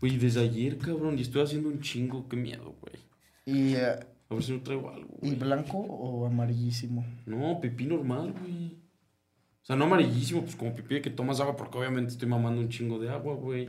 Güey, 0.00 0.16
desde 0.18 0.42
ayer, 0.42 0.78
cabrón, 0.78 1.18
y 1.18 1.22
estoy 1.22 1.42
haciendo 1.42 1.68
un 1.68 1.80
chingo. 1.80 2.28
Qué 2.28 2.36
miedo, 2.36 2.74
güey. 2.80 2.94
Y, 3.46 3.74
eh, 3.74 3.98
A 4.28 4.34
ver 4.34 4.42
si 4.42 4.52
no 4.52 4.60
traigo 4.60 4.90
algo, 4.90 5.08
¿Y 5.22 5.28
güey. 5.28 5.34
blanco 5.36 5.78
o 5.78 6.26
amarillísimo? 6.26 7.04
No, 7.26 7.60
pipí 7.60 7.86
normal, 7.86 8.34
güey. 8.40 8.76
O 9.68 9.70
sea, 9.70 9.76
no 9.76 9.84
amarillísimo, 9.84 10.44
pues 10.44 10.56
como 10.56 10.74
pipí 10.74 10.94
de 10.94 11.02
que 11.02 11.10
tomas 11.10 11.40
agua, 11.40 11.54
porque 11.54 11.76
obviamente 11.76 12.12
estoy 12.12 12.26
mamando 12.26 12.58
un 12.58 12.70
chingo 12.70 12.98
de 12.98 13.10
agua, 13.10 13.34
güey. 13.34 13.68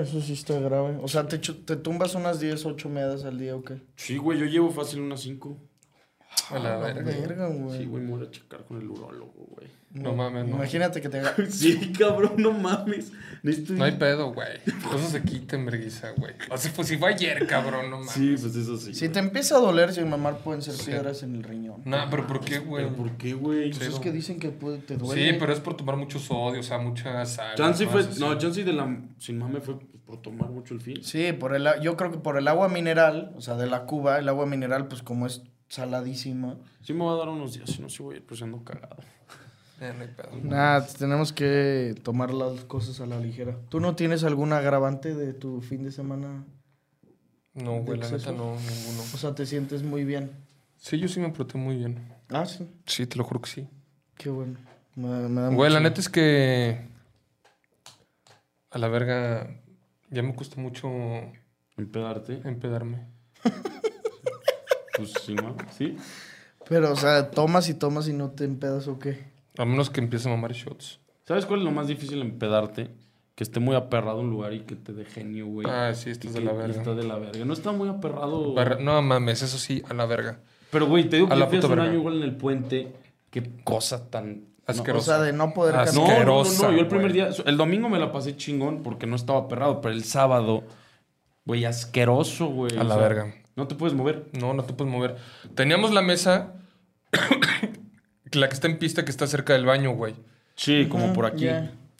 Eso 0.00 0.22
sí 0.22 0.32
está 0.32 0.58
grave. 0.58 0.98
O 1.02 1.08
sea, 1.08 1.28
¿te, 1.28 1.36
te 1.38 1.76
tumbas 1.76 2.14
unas 2.14 2.40
10, 2.40 2.64
8 2.64 2.88
meadas 2.88 3.26
al 3.26 3.38
día 3.38 3.54
o 3.54 3.62
qué? 3.62 3.82
Sí, 3.96 4.16
güey, 4.16 4.38
yo 4.38 4.46
llevo 4.46 4.70
fácil 4.70 5.00
unas 5.00 5.20
5. 5.20 5.58
A 6.50 6.58
la 6.58 6.74
Ah, 6.74 6.78
verga. 6.78 7.02
verga, 7.02 7.46
güey. 7.48 7.78
Sí, 7.78 7.84
güey, 7.86 8.02
me 8.02 8.10
voy 8.10 8.26
a 8.26 8.30
checar 8.30 8.64
con 8.64 8.80
el 8.80 8.88
urólogo, 8.88 9.46
güey. 9.56 9.68
No 9.92 10.14
mames, 10.14 10.46
no. 10.46 10.54
Imagínate 10.56 11.00
que 11.00 11.08
te 11.08 11.18
haga... 11.18 11.34
Sí, 11.50 11.92
cabrón, 11.92 12.34
no 12.38 12.52
mames. 12.52 13.12
Necesito 13.42 13.72
No 13.74 13.84
hay 13.84 13.92
pedo, 13.92 14.32
güey. 14.32 14.48
Eso 14.64 15.08
se 15.10 15.22
quita 15.22 15.56
en 15.56 15.66
vergüenza, 15.66 16.10
güey. 16.16 16.34
O 16.48 16.56
sea, 16.56 16.72
pues 16.74 16.86
si 16.88 16.96
fue 16.96 17.10
ayer, 17.10 17.44
cabrón, 17.48 17.90
no 17.90 17.98
mames. 17.98 18.12
Sí, 18.12 18.36
pues 18.40 18.54
eso 18.54 18.76
sí. 18.76 18.94
Si 18.94 19.08
te 19.08 19.18
empieza 19.18 19.56
a 19.56 19.60
doler 19.60 19.92
sin 19.92 20.08
mamar, 20.08 20.38
pueden 20.38 20.62
ser 20.62 20.74
piedras 20.84 21.22
en 21.24 21.34
el 21.34 21.42
riñón. 21.42 21.82
No, 21.84 21.98
pero 22.08 22.26
¿por 22.26 22.40
qué, 22.40 22.58
güey? 22.60 22.84
¿Pero 22.84 22.96
por 22.96 23.10
qué, 23.16 23.34
güey? 23.34 23.70
Pues 23.72 23.88
es 23.88 23.98
que 23.98 24.12
dicen 24.12 24.38
que 24.38 24.50
puede, 24.50 24.78
te 24.78 24.96
duele. 24.96 25.32
Sí, 25.32 25.36
pero 25.40 25.52
es 25.52 25.58
por 25.60 25.76
tomar 25.76 25.96
mucho 25.96 26.20
sodio, 26.20 26.60
o 26.60 26.64
sea, 26.64 26.78
mucha 26.78 27.24
sal. 27.26 27.56
Chance 27.56 27.86
cosas 27.86 28.02
fue. 28.04 28.10
así. 28.12 28.20
No, 28.20 28.38
Chance 28.38 28.62
de 28.64 28.72
la. 28.72 28.96
Sin 29.18 29.38
mame 29.38 29.60
fue 29.60 29.76
por 30.06 30.22
tomar 30.22 30.50
mucho 30.50 30.74
el 30.74 30.80
fin. 30.80 31.02
Sí, 31.02 31.32
por 31.32 31.54
el, 31.56 31.66
yo 31.82 31.96
creo 31.96 32.12
que 32.12 32.18
por 32.18 32.36
el 32.38 32.46
agua 32.46 32.68
mineral, 32.68 33.32
o 33.36 33.40
sea, 33.40 33.56
de 33.56 33.66
la 33.66 33.84
cuba, 33.86 34.18
el 34.18 34.28
agua 34.28 34.46
mineral, 34.46 34.86
pues 34.88 35.02
como 35.02 35.26
es 35.26 35.42
saladísima. 35.70 36.58
Sí, 36.82 36.92
me 36.92 37.04
va 37.06 37.12
a 37.14 37.16
dar 37.16 37.28
unos 37.30 37.54
días, 37.54 37.70
si 37.70 37.80
no, 37.80 37.88
sí 37.88 38.02
voy 38.02 38.16
a 38.16 38.18
ir 38.18 38.26
pues 38.26 38.42
ando 38.42 38.62
cagado. 38.62 38.96
Eh. 39.82 39.94
Nada, 40.42 40.86
tenemos 40.86 41.32
que 41.32 41.94
tomar 42.02 42.34
las 42.34 42.64
cosas 42.66 43.00
a 43.00 43.06
la 43.06 43.18
ligera. 43.18 43.56
¿Tú 43.70 43.80
no 43.80 43.96
tienes 43.96 44.24
algún 44.24 44.52
agravante 44.52 45.14
de 45.14 45.32
tu 45.32 45.62
fin 45.62 45.82
de 45.84 45.90
semana? 45.90 46.44
No, 47.54 47.80
güey, 47.80 47.98
la 47.98 48.10
neta 48.10 48.30
no, 48.30 48.56
ninguno. 48.56 49.02
O 49.14 49.16
sea, 49.16 49.34
te 49.34 49.46
sientes 49.46 49.82
muy 49.82 50.04
bien. 50.04 50.32
Sí, 50.76 50.98
yo 50.98 51.08
sí 51.08 51.18
me 51.18 51.30
porté 51.30 51.56
muy 51.56 51.76
bien. 51.78 52.12
Ah, 52.28 52.44
sí. 52.44 52.68
Sí, 52.84 53.06
te 53.06 53.16
lo 53.16 53.24
juro 53.24 53.40
que 53.40 53.48
sí. 53.48 53.68
Qué 54.18 54.28
bueno. 54.28 54.58
Me, 54.96 55.08
me 55.30 55.40
da 55.40 55.46
Güey, 55.48 55.70
mucho- 55.70 55.70
la 55.70 55.80
neta 55.80 56.00
es 56.02 56.10
que. 56.10 56.86
A 58.72 58.76
la 58.76 58.88
verga. 58.88 59.48
Ya 60.10 60.22
me 60.22 60.34
cuesta 60.34 60.60
mucho 60.60 60.90
Empedarte. 61.78 62.42
empedarme. 62.44 63.06
Pues 65.00 65.12
sí, 65.24 65.34
¿no? 65.34 65.56
Sí. 65.76 65.96
Pero, 66.68 66.92
o 66.92 66.96
sea, 66.96 67.30
tomas 67.30 67.68
y 67.68 67.74
tomas 67.74 68.08
y 68.08 68.12
no 68.12 68.30
te 68.30 68.44
empedas 68.44 68.86
o 68.88 68.98
qué. 68.98 69.24
A 69.58 69.64
menos 69.64 69.90
que 69.90 70.00
empiece 70.00 70.28
a 70.28 70.32
mamar 70.32 70.52
shots. 70.52 71.00
¿Sabes 71.26 71.46
cuál 71.46 71.60
es 71.60 71.64
lo 71.64 71.70
más 71.72 71.86
difícil 71.88 72.20
empedarte? 72.20 72.90
que 73.36 73.44
esté 73.44 73.58
muy 73.58 73.74
aperrado 73.74 74.20
un 74.20 74.28
lugar 74.28 74.52
y 74.52 74.60
que 74.60 74.76
te 74.76 74.92
dé 74.92 75.06
genio, 75.06 75.46
güey. 75.46 75.66
Ah, 75.66 75.94
sí, 75.94 76.10
estás 76.10 76.34
de 76.34 76.42
la 76.42 76.52
verga. 76.52 76.76
Está 76.76 76.94
de 76.94 77.04
la 77.04 77.16
verga. 77.16 77.42
No 77.46 77.54
está 77.54 77.72
muy 77.72 77.88
aperrado. 77.88 78.52
Barra- 78.52 78.78
No 78.78 79.00
mames, 79.00 79.40
eso 79.40 79.56
sí, 79.56 79.82
a 79.88 79.94
la 79.94 80.04
verga. 80.04 80.40
Pero, 80.70 80.86
güey, 80.86 81.08
te 81.08 81.16
digo 81.16 81.28
A 81.28 81.30
que 81.30 81.36
la 81.36 81.48
puta 81.48 81.66
un 81.68 81.70
verga. 81.70 81.84
año 81.90 81.94
igual 82.00 82.16
en 82.18 82.22
el 82.24 82.36
puente. 82.36 82.92
Qué 83.30 83.50
cosa 83.64 84.10
tan... 84.10 84.44
O 84.66 84.70
Asquerosa. 84.70 85.16
sea, 85.16 85.22
de 85.24 85.32
no 85.32 85.54
poder 85.54 85.74
No, 85.74 85.84
caminar. 85.86 85.94
no, 85.96 86.02
no, 86.04 86.08
no, 86.34 86.40
Asquerosa, 86.42 86.70
Yo 86.70 86.80
el 86.80 86.86
primer 86.88 87.12
güey. 87.12 87.14
día... 87.14 87.30
El 87.46 87.56
domingo 87.56 87.88
me 87.88 87.98
la 87.98 88.12
pasé 88.12 88.36
chingón 88.36 88.82
porque 88.82 89.06
no 89.06 89.16
estaba 89.16 89.38
aperrado. 89.38 89.80
Pero 89.80 89.94
el 89.94 90.04
sábado, 90.04 90.64
güey, 91.46 91.64
asqueroso, 91.64 92.48
güey. 92.48 92.76
A 92.76 92.82
o 92.82 92.84
la 92.84 92.94
sea, 92.96 93.02
verga. 93.02 93.34
No 93.60 93.68
te 93.68 93.74
puedes 93.74 93.94
mover. 93.94 94.26
No, 94.32 94.54
no 94.54 94.64
te 94.64 94.72
puedes 94.72 94.90
mover. 94.92 95.16
Teníamos 95.54 95.92
la 95.92 96.00
mesa, 96.02 96.54
la 98.32 98.48
que 98.48 98.54
está 98.54 98.66
en 98.68 98.78
pista, 98.78 99.04
que 99.04 99.10
está 99.10 99.26
cerca 99.26 99.52
del 99.52 99.66
baño, 99.66 99.92
güey. 99.92 100.14
Sí, 100.56 100.86
como 100.88 101.12
por 101.12 101.26
aquí. 101.26 101.48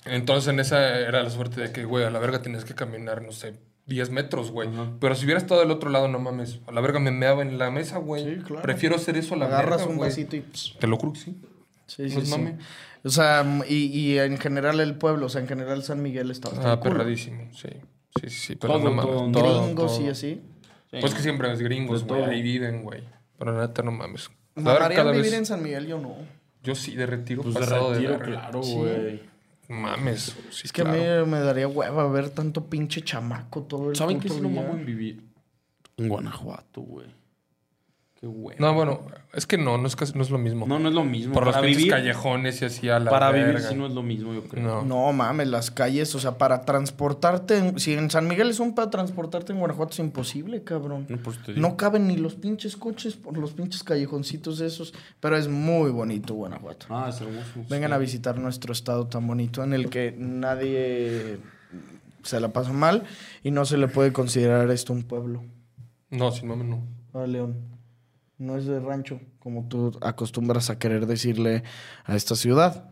Entonces 0.07 0.49
en 0.53 0.61
esa 0.61 0.99
era 0.99 1.23
la 1.23 1.31
suerte 1.31 1.61
de 1.61 1.73
que, 1.73 1.85
güey, 1.85 2.05
a 2.05 2.11
la 2.11 2.19
verga 2.19 2.41
tienes 2.43 2.65
que 2.65 2.75
caminar, 2.75 3.23
no 3.23 3.33
sé, 3.33 3.55
10 3.87 4.11
metros, 4.11 4.51
güey. 4.51 4.69
Pero 5.01 5.15
si 5.15 5.25
hubiera 5.25 5.39
estado 5.41 5.61
del 5.61 5.71
otro 5.71 5.91
lado, 5.91 6.09
no 6.09 6.19
mames. 6.19 6.61
A 6.67 6.73
la 6.73 6.81
verga 6.81 6.99
me 7.01 7.11
meaba 7.11 7.43
en 7.43 7.59
la 7.59 7.71
mesa, 7.71 7.99
güey. 7.99 8.25
Sí, 8.25 8.43
claro. 8.43 8.63
Prefiero 8.63 8.97
hacer 8.97 9.17
eso 9.17 9.35
a 9.35 9.39
la 9.39 9.47
Agarras 9.47 9.81
verga, 9.81 9.91
un 9.93 9.97
güey. 9.99 10.09
vasito 10.11 10.37
y... 10.37 10.41
pss, 10.41 10.77
Te 10.79 10.87
lo 10.87 10.99
que 10.99 11.19
sí. 11.19 11.37
Sí, 11.87 12.03
No 12.05 12.21
sí. 12.21 12.55
O 13.03 13.09
sea, 13.11 13.45
y, 13.69 13.75
y 13.87 14.19
en 14.19 14.39
general 14.39 14.79
el 14.81 14.95
pueblo, 14.97 15.27
o 15.27 15.29
sea, 15.29 15.41
en 15.41 15.49
general 15.49 15.83
San 15.83 16.03
Miguel 16.03 16.31
está 16.31 16.51
Ah, 16.63 16.81
perradísimo, 16.81 17.49
sí. 17.53 17.69
Sí, 18.21 18.29
sí, 18.29 18.31
sí. 18.31 18.57
Pero 18.57 18.75
Todo, 18.75 18.85
no 18.85 18.91
mames. 18.91 19.13
todo, 19.17 19.33
todo, 19.33 19.65
Gringos 19.65 19.97
todo. 19.97 20.07
y 20.07 20.09
así. 20.11 20.43
Pues 20.91 21.15
que 21.15 21.23
siempre 21.23 21.53
es 21.53 21.61
gringos, 21.61 22.05
güey. 22.05 22.25
Ahí 22.25 22.43
viven, 22.43 22.83
güey. 22.83 23.03
Pero 23.39 23.59
neta, 23.61 23.83
no 23.83 23.93
mames. 23.93 24.29
A 24.57 24.61
¿Mamarían 24.61 24.93
cada 24.97 25.11
vivir 25.13 25.27
vez- 25.31 25.35
en 25.39 25.47
San 25.47 25.63
Miguel? 25.63 25.87
Yo 25.87 25.99
no. 26.01 26.17
Yo 26.63 26.75
sí, 26.75 26.95
de 26.97 27.07
retiro 27.07 27.43
Pues 27.43 27.55
de 27.55 27.61
pasado 27.61 27.93
de, 27.93 28.01
retiro, 28.01 28.19
claro, 28.19 28.63
Sí. 28.63 28.75
güey. 28.75 29.23
Mames. 29.69 30.37
Sí, 30.51 30.63
Es 30.65 30.73
que 30.73 30.83
claro. 30.83 31.23
a 31.23 31.25
mí 31.25 31.31
me 31.31 31.39
daría 31.41 31.69
hueva 31.69 32.09
ver 32.11 32.31
tanto 32.31 32.67
pinche 32.69 33.03
chamaco 33.03 33.63
todo 33.63 33.91
el 33.91 33.97
¿Saben 33.97 34.19
qué 34.19 34.29
si 34.29 34.41
no 34.41 34.49
mamo 34.49 34.73
en 34.75 34.85
vivir? 34.85 35.23
En 35.97 36.09
Guanajuato, 36.09 36.81
güey. 36.81 37.07
Qué 38.21 38.27
güey. 38.27 38.55
No, 38.59 38.75
bueno, 38.75 39.01
es 39.33 39.47
que 39.47 39.57
no, 39.57 39.79
no 39.79 39.87
es, 39.87 39.97
casi- 39.97 40.13
no 40.15 40.21
es 40.23 40.29
lo 40.29 40.37
mismo. 40.37 40.67
No, 40.67 40.79
no 40.79 40.91
es 40.91 40.95
lo 40.95 41.05
mismo. 41.05 41.33
Por 41.33 41.47
los 41.47 41.55
para 41.55 41.67
vivir, 41.67 41.89
callejones 41.89 42.61
y 42.61 42.67
así 42.67 42.87
a 42.91 42.99
la 42.99 43.11
Para 43.11 43.31
verga. 43.31 43.47
vivir 43.53 43.63
sí 43.63 43.75
no 43.75 43.87
es 43.87 43.95
lo 43.95 44.03
mismo, 44.03 44.35
yo 44.35 44.45
creo. 44.45 44.63
No. 44.63 44.83
No 44.85 45.11
mames, 45.15 45.49
las 45.49 45.71
calles, 45.71 46.15
o 46.15 46.19
sea, 46.21 46.37
para 46.37 46.67
transportarte. 46.67 47.57
en- 47.57 47.81
si 47.81 47.95
en 47.95 48.11
San 48.11 48.29
Miguel 48.29 48.51
es 48.51 48.61
un 48.61 48.75
para 48.75 48.91
transportarte 48.91 49.55
en 49.55 49.59
Guanajuato 49.59 49.95
es 49.95 50.01
imposible, 50.01 50.63
cabrón. 50.63 51.07
No, 51.09 51.17
te 51.17 51.55
digo. 51.55 51.67
No 51.67 51.79
caben 51.79 52.09
ni 52.09 52.19
los 52.19 52.35
pinches 52.35 52.77
coches 52.77 53.15
por 53.17 53.39
los 53.39 53.53
pinches 53.53 53.83
callejoncitos 53.83 54.61
esos. 54.61 54.93
Pero 55.19 55.39
es 55.39 55.49
muy 55.49 55.91
bonito 55.91 56.35
Guanajuato. 56.35 56.87
Ah, 56.91 57.07
es 57.09 57.19
hermoso. 57.23 57.47
Vengan 57.71 57.89
sí. 57.91 57.95
a 57.95 57.99
visitar 57.99 58.39
nuestro 58.39 58.75
estado 58.75 59.07
tan 59.07 59.27
bonito 59.27 59.65
en 59.65 59.73
el 59.73 59.89
que 59.89 60.15
nadie 60.19 61.39
se 62.23 62.39
la 62.39 62.49
pasa 62.49 62.75
mal 62.75 63.05
y 63.43 63.51
no 63.51 63.65
se 63.65 63.79
le 63.79 63.89
puede 63.89 64.13
considerar 64.13 64.71
esto 64.71 64.93
un 64.93 65.05
pueblo. 65.05 65.43
No, 66.11 66.31
sin 66.33 66.49
mames, 66.49 66.67
no. 66.67 66.83
Ah, 67.15 67.27
León. 67.27 67.80
No 68.41 68.57
es 68.57 68.65
de 68.65 68.81
rancho, 68.81 69.21
como 69.39 69.69
tú 69.69 69.99
acostumbras 70.01 70.71
a 70.71 70.79
querer 70.79 71.05
decirle 71.07 71.63
a 72.05 72.17
esta 72.17 72.35
ciudad. 72.35 72.91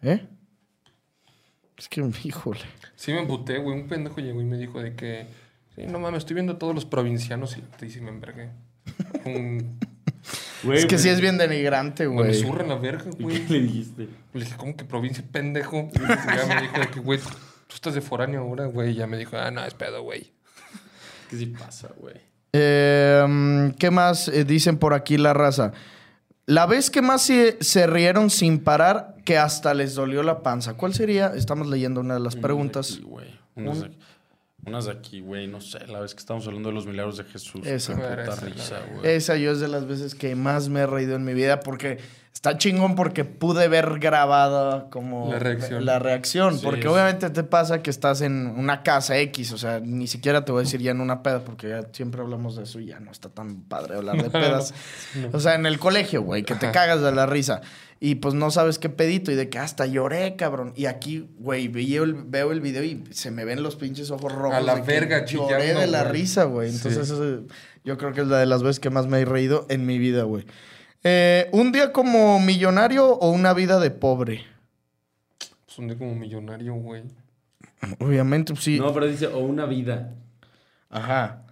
¿Eh? 0.00 0.26
Es 1.76 1.86
que, 1.90 2.00
híjole. 2.24 2.60
Sí 2.94 3.12
me 3.12 3.20
emputé, 3.20 3.58
güey. 3.58 3.78
Un 3.78 3.86
pendejo 3.86 4.20
llegó 4.22 4.40
y 4.40 4.44
me 4.46 4.56
dijo 4.56 4.80
de 4.80 4.96
que... 4.96 5.26
Sí, 5.74 5.82
no 5.86 5.98
mames, 5.98 6.20
estoy 6.20 6.32
viendo 6.34 6.54
a 6.54 6.58
todos 6.58 6.74
los 6.74 6.86
provincianos 6.86 7.58
y, 7.58 7.84
y 7.84 7.90
sí 7.90 8.00
me 8.00 8.08
envergué. 8.08 8.50
Un... 9.26 9.78
Güey, 10.62 10.78
Es 10.78 10.86
que 10.86 10.94
güey. 10.94 11.02
sí 11.02 11.08
es 11.10 11.20
bien 11.20 11.36
denigrante, 11.36 12.06
Güey, 12.06 12.42
me 12.42 12.60
en 12.62 12.68
la 12.70 12.76
verga, 12.76 13.04
¿Y 13.18 13.22
güey. 13.22 13.46
qué 13.46 13.52
le 13.52 13.60
dijiste? 13.60 14.08
Le 14.32 14.44
dije, 14.44 14.56
¿cómo 14.56 14.74
que 14.74 14.86
provincia, 14.86 15.22
pendejo? 15.30 15.90
Y 15.94 15.98
ya 15.98 16.46
me 16.48 16.62
dijo 16.62 16.80
de 16.80 16.88
que, 16.88 17.00
güey, 17.00 17.20
tú 17.20 17.74
estás 17.74 17.94
de 17.94 18.00
foráneo 18.00 18.40
ahora, 18.40 18.64
güey. 18.64 18.92
Y 18.92 18.94
ya 18.94 19.06
me 19.06 19.18
dijo, 19.18 19.36
ah, 19.36 19.50
no, 19.50 19.62
es 19.64 19.74
pedo, 19.74 20.02
güey. 20.02 20.32
¿Qué 21.28 21.36
sí 21.36 21.46
pasa, 21.46 21.90
güey? 21.98 22.16
Eh, 22.56 23.72
¿Qué 23.78 23.90
más 23.90 24.28
eh, 24.28 24.44
dicen 24.44 24.78
por 24.78 24.94
aquí 24.94 25.18
la 25.18 25.34
raza? 25.34 25.72
La 26.46 26.66
vez 26.66 26.90
que 26.90 27.02
más 27.02 27.22
se, 27.22 27.56
se 27.60 27.86
rieron 27.86 28.30
sin 28.30 28.60
parar, 28.60 29.16
que 29.24 29.36
hasta 29.36 29.74
les 29.74 29.94
dolió 29.94 30.22
la 30.22 30.42
panza. 30.42 30.74
¿Cuál 30.74 30.94
sería? 30.94 31.32
Estamos 31.34 31.66
leyendo 31.66 32.00
una 32.00 32.14
de 32.14 32.20
las 32.20 32.36
preguntas. 32.36 32.92
Unas 32.92 33.00
de 33.00 33.02
aquí, 33.02 33.10
güey. 33.10 33.98
Unas, 34.64 34.84
de 34.84 34.92
aquí, 34.92 35.20
güey. 35.20 35.46
No 35.48 35.60
sé, 35.60 35.84
la 35.88 36.00
vez 36.00 36.14
que 36.14 36.20
estábamos 36.20 36.46
hablando 36.46 36.68
de 36.68 36.74
los 36.76 36.86
milagros 36.86 37.16
de 37.16 37.24
Jesús. 37.24 37.66
Esa. 37.66 37.94
Puta 37.94 38.22
Esa, 38.22 38.46
risa, 38.46 38.80
güey. 38.92 39.14
Esa 39.14 39.36
yo 39.36 39.50
es 39.50 39.60
de 39.60 39.68
las 39.68 39.86
veces 39.86 40.14
que 40.14 40.36
más 40.36 40.68
me 40.68 40.80
he 40.80 40.86
reído 40.86 41.16
en 41.16 41.24
mi 41.24 41.34
vida 41.34 41.58
porque 41.60 41.98
está 42.36 42.58
chingón 42.58 42.94
porque 42.96 43.24
pude 43.24 43.66
ver 43.66 43.98
grabada 43.98 44.90
como 44.90 45.32
La 45.32 45.38
reacción. 45.38 45.84
la 45.86 45.98
reacción, 45.98 46.58
Sí, 46.58 46.64
porque 46.64 46.82
sí. 46.82 46.88
obviamente 46.88 47.30
te 47.30 47.42
pasa 47.42 47.82
que 47.82 47.88
estás 47.90 48.20
en 48.20 48.46
una 48.46 48.82
casa 48.82 49.16
X, 49.18 49.52
o 49.52 49.58
sea, 49.58 49.80
ni 49.80 50.06
siquiera 50.06 50.44
te 50.44 50.52
voy 50.52 50.60
a 50.60 50.64
decir 50.64 50.80
ya 50.82 50.90
en 50.90 51.00
una 51.00 51.22
peda 51.22 51.40
porque 51.40 51.70
ya 51.70 51.88
siempre 51.92 52.20
hablamos 52.20 52.54
de 52.56 52.64
eso 52.64 52.78
y 52.78 52.86
ya 52.86 53.00
no 53.00 53.10
está 53.10 53.30
tan 53.30 53.62
padre 53.62 53.96
hablar 53.96 54.22
de 54.22 54.28
pedas. 54.38 54.74
O 55.32 55.40
sea, 55.40 55.54
en 55.54 55.64
el 55.64 55.78
colegio, 55.78 56.22
güey, 56.22 56.42
que 56.42 56.54
te 56.54 56.70
cagas 56.72 57.00
de 57.00 57.10
la 57.10 57.24
risa 57.24 57.62
y 58.00 58.16
pues 58.16 58.34
no 58.34 58.50
sabes 58.50 58.78
qué 58.78 58.90
pedito 58.90 59.32
y 59.32 59.34
de 59.34 59.48
que 59.48 59.58
hasta 59.58 59.86
lloré, 59.86 60.36
cabrón. 60.36 60.74
Y 60.76 60.84
aquí, 60.84 61.26
güey, 61.38 61.68
veo 61.68 62.04
el, 62.04 62.12
veo 62.12 62.52
el 62.52 62.60
video 62.60 62.84
y 62.84 63.02
se 63.12 63.30
me 63.30 63.46
ven 63.46 63.62
los 63.62 63.76
pinches 63.76 64.10
ojos 64.10 64.30
rojos. 64.30 64.58
A 64.58 64.60
la 64.60 64.74
de 64.76 64.82
verga 64.82 65.24
Lloré 65.24 65.26
chillando, 65.64 65.80
de 65.80 65.86
la 65.86 66.02
güey. 66.02 66.12
risa, 66.12 66.44
güey. 66.44 66.70
Sí. 66.70 66.76
Entonces, 66.76 67.08
eso, 67.10 67.40
yo 67.82 67.96
creo 67.96 68.12
que 68.12 68.20
es 68.20 68.26
la 68.26 68.36
de 68.38 68.44
las 68.46 68.62
veces 68.62 68.78
que 68.78 68.90
más 68.90 69.06
me 69.06 69.20
he 69.20 69.24
reído 69.24 69.64
en 69.70 69.86
mi 69.86 69.98
vida, 69.98 70.24
güey. 70.24 70.44
Eh, 71.08 71.48
¿Un 71.52 71.70
día 71.70 71.92
como 71.92 72.40
millonario 72.40 73.06
o 73.08 73.30
una 73.30 73.54
vida 73.54 73.78
de 73.78 73.92
pobre? 73.92 74.44
Pues 75.64 75.78
un 75.78 75.86
día 75.86 75.96
como 75.96 76.16
millonario, 76.16 76.74
güey. 76.74 77.04
Obviamente, 78.00 78.52
pues, 78.52 78.64
sí. 78.64 78.80
No, 78.80 78.92
pero 78.92 79.06
dice, 79.06 79.28
o 79.28 79.38
una 79.38 79.66
vida. 79.66 80.14
Ajá. 80.90 81.44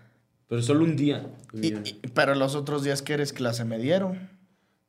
Pero 0.49 0.61
solo 0.61 0.83
un 0.85 0.97
día. 0.97 1.27
Y- 1.53 1.69
y- 1.69 2.01
pero 2.15 2.35
los 2.35 2.57
otros 2.57 2.83
días 2.83 3.01
que 3.01 3.13
eres 3.15 3.33
clase 3.33 3.65
me 3.65 3.79
dieron. 3.79 4.29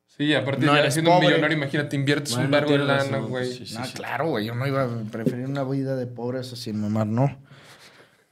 Sí, 0.07 0.33
aparte 0.33 0.65
No 0.65 0.75
ya 0.75 0.89
siendo 0.89 1.15
un 1.15 1.19
millonario, 1.23 1.57
imagínate, 1.57 1.95
inviertes 1.95 2.31
Bueno, 2.31 2.45
un 2.45 2.51
vergo 2.51 2.71
de 2.71 2.77
lana, 2.79 3.17
güey. 3.19 3.51
sí, 3.51 3.67
sí, 3.67 3.75
ah, 3.77 3.85
sí. 3.85 3.93
claro, 3.93 4.29
güey. 4.29 4.45
Yo 4.47 4.55
no 4.55 4.65
iba 4.65 4.83
a 4.85 4.87
preferir 5.11 5.45
una 5.45 5.63
vida 5.63 5.95
de 5.95 6.07
pobre, 6.07 6.39
eso 6.39 6.55
sin 6.55 6.81
mamar, 6.81 7.05
no. 7.05 7.37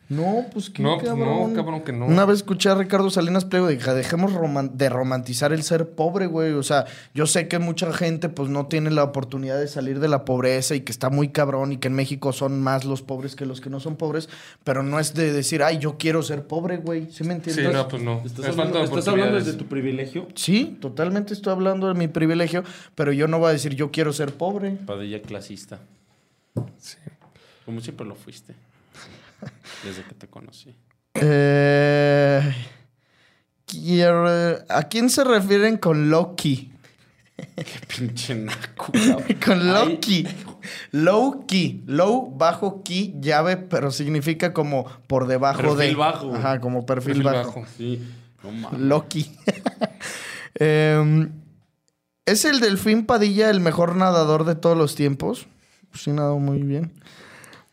No, 0.10 0.46
pues 0.52 0.70
qué 0.70 0.84
No, 0.84 0.98
pues 0.98 1.08
cabrón. 1.10 1.54
no, 1.54 1.56
cabrón, 1.56 1.82
que 1.82 1.94
no. 1.94 2.06
Una 2.06 2.26
vez 2.26 2.38
escuché 2.40 2.70
a 2.70 2.76
Ricardo 2.76 3.10
Salinas 3.10 3.46
Pliego 3.46 3.70
dije, 3.70 3.94
dejemos 3.94 4.34
roman- 4.34 4.72
de 4.74 4.90
romantizar 4.90 5.54
el 5.54 5.64
ser 5.64 5.90
pobre, 5.92 6.28
güey. 6.28 6.52
O 6.52 6.62
sea, 6.62 6.86
yo 7.16 7.26
sé 7.26 7.48
que 7.48 7.58
mucha 7.58 7.92
gente 7.94 8.28
pues 8.30 8.50
no 8.50 8.68
tiene 8.68 8.92
la 8.92 9.04
oportunidad 9.04 9.58
de 9.58 9.68
salir 9.68 10.00
de 10.00 10.10
la 10.10 10.26
pobreza 10.26 10.76
y 10.76 10.82
que 10.82 10.92
está 10.92 11.10
muy 11.10 11.30
cabrón 11.30 11.72
y 11.72 11.78
que 11.78 11.88
en 11.88 11.94
México 11.96 12.34
son 12.34 12.62
más 12.62 12.84
los 12.86 13.02
pobres 13.02 13.36
que 13.36 13.46
los 13.46 13.62
que 13.62 13.70
no 13.70 13.80
son 13.80 13.96
pobres, 13.96 14.30
pero 14.64 14.84
no 14.84 15.00
es 15.00 15.14
de 15.14 15.32
decir, 15.32 15.64
ay, 15.64 15.80
yo 15.80 15.98
quiero 15.98 16.22
ser 16.22 16.44
pobre, 16.48 16.78
güey. 16.78 17.10
¿Sí 17.10 17.24
me 17.24 17.36
Sí, 17.36 17.50
entiendes? 17.50 17.74
no, 17.74 17.88
pues 17.88 18.04
no. 18.04 18.22
¿Estás 18.26 18.46
hablando, 18.50 18.80
de 18.80 18.86
¿estás 18.86 19.08
hablando 19.08 19.36
desde 19.38 19.54
tu 19.54 19.66
privilegio? 19.68 20.28
Sí, 20.36 20.78
totalmente 20.82 21.34
estoy 21.34 21.54
hablando 21.54 21.88
de 21.88 21.94
mi 21.94 22.10
privilegio, 22.10 22.64
pero 22.94 23.14
yo 23.14 23.28
no 23.30 23.40
voy 23.40 23.50
a 23.50 23.54
decir 23.54 23.74
yo 23.74 23.90
quiero 23.90 24.12
ser 24.14 24.34
pobre. 24.34 24.72
Padilla 24.86 25.22
clasista. 25.22 25.80
Sí. 26.78 26.98
Como 27.66 27.80
siempre 27.82 28.06
lo 28.06 28.16
fuiste. 28.16 28.54
Desde 29.84 30.04
que 30.04 30.16
te 30.16 30.28
conocí. 30.28 30.76
Eh, 31.16 32.54
quiero- 33.66 34.28
¿A 34.70 34.84
quién 34.90 35.10
se 35.10 35.24
refieren 35.24 35.78
con 35.78 36.10
Loki? 36.10 36.72
Pinche 37.98 38.36
naco. 38.36 38.92
Con 39.46 39.74
Loki. 39.74 40.26
Low 40.92 41.46
key. 41.48 41.84
Low, 41.88 42.30
bajo 42.38 42.84
key, 42.84 43.16
llave, 43.20 43.58
pero 43.58 43.90
significa 43.92 44.54
como 44.54 44.86
por 45.08 45.26
debajo 45.28 45.62
de. 45.76 45.88
Perfil 45.88 45.96
bajo. 45.98 46.36
Ajá, 46.36 46.60
como 46.60 46.86
perfil, 46.86 47.24
Perfil 47.24 47.24
bajo. 47.24 47.62
bajo. 47.62 47.66
Sí. 47.76 48.08
No. 48.44 48.70
Loki. 48.78 49.32
Em, 50.56 51.32
¿Es 52.28 52.46
el 52.46 52.60
delfín 52.60 53.06
Padilla 53.08 53.50
el 53.50 53.60
mejor 53.60 53.96
nadador 53.96 54.46
de 54.46 54.54
todos 54.56 54.78
los 54.78 54.94
tiempos? 54.94 55.48
Sí, 55.96 56.12
nadó 56.12 56.38
muy 56.38 56.62
bien. 56.62 56.94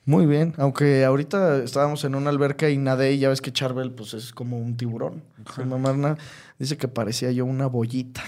Muy 0.04 0.26
bien. 0.26 0.54
Aunque 0.56 1.04
ahorita 1.04 1.62
estábamos 1.62 2.04
en 2.04 2.14
una 2.14 2.30
alberca 2.30 2.70
y 2.70 2.78
nadé 2.78 3.12
y 3.12 3.18
ya 3.18 3.28
ves 3.28 3.40
que 3.40 3.52
Charbel 3.52 3.92
pues 3.92 4.14
es 4.14 4.32
como 4.32 4.58
un 4.58 4.76
tiburón. 4.76 5.22
Sin 5.54 5.68
mamar 5.68 5.96
nada. 5.96 6.16
Dice 6.58 6.76
que 6.76 6.88
parecía 6.88 7.30
yo 7.32 7.44
una 7.44 7.66
bollita. 7.66 8.22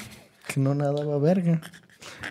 Que 0.46 0.60
no 0.60 0.74
nadaba 0.74 1.18
verga. 1.18 1.60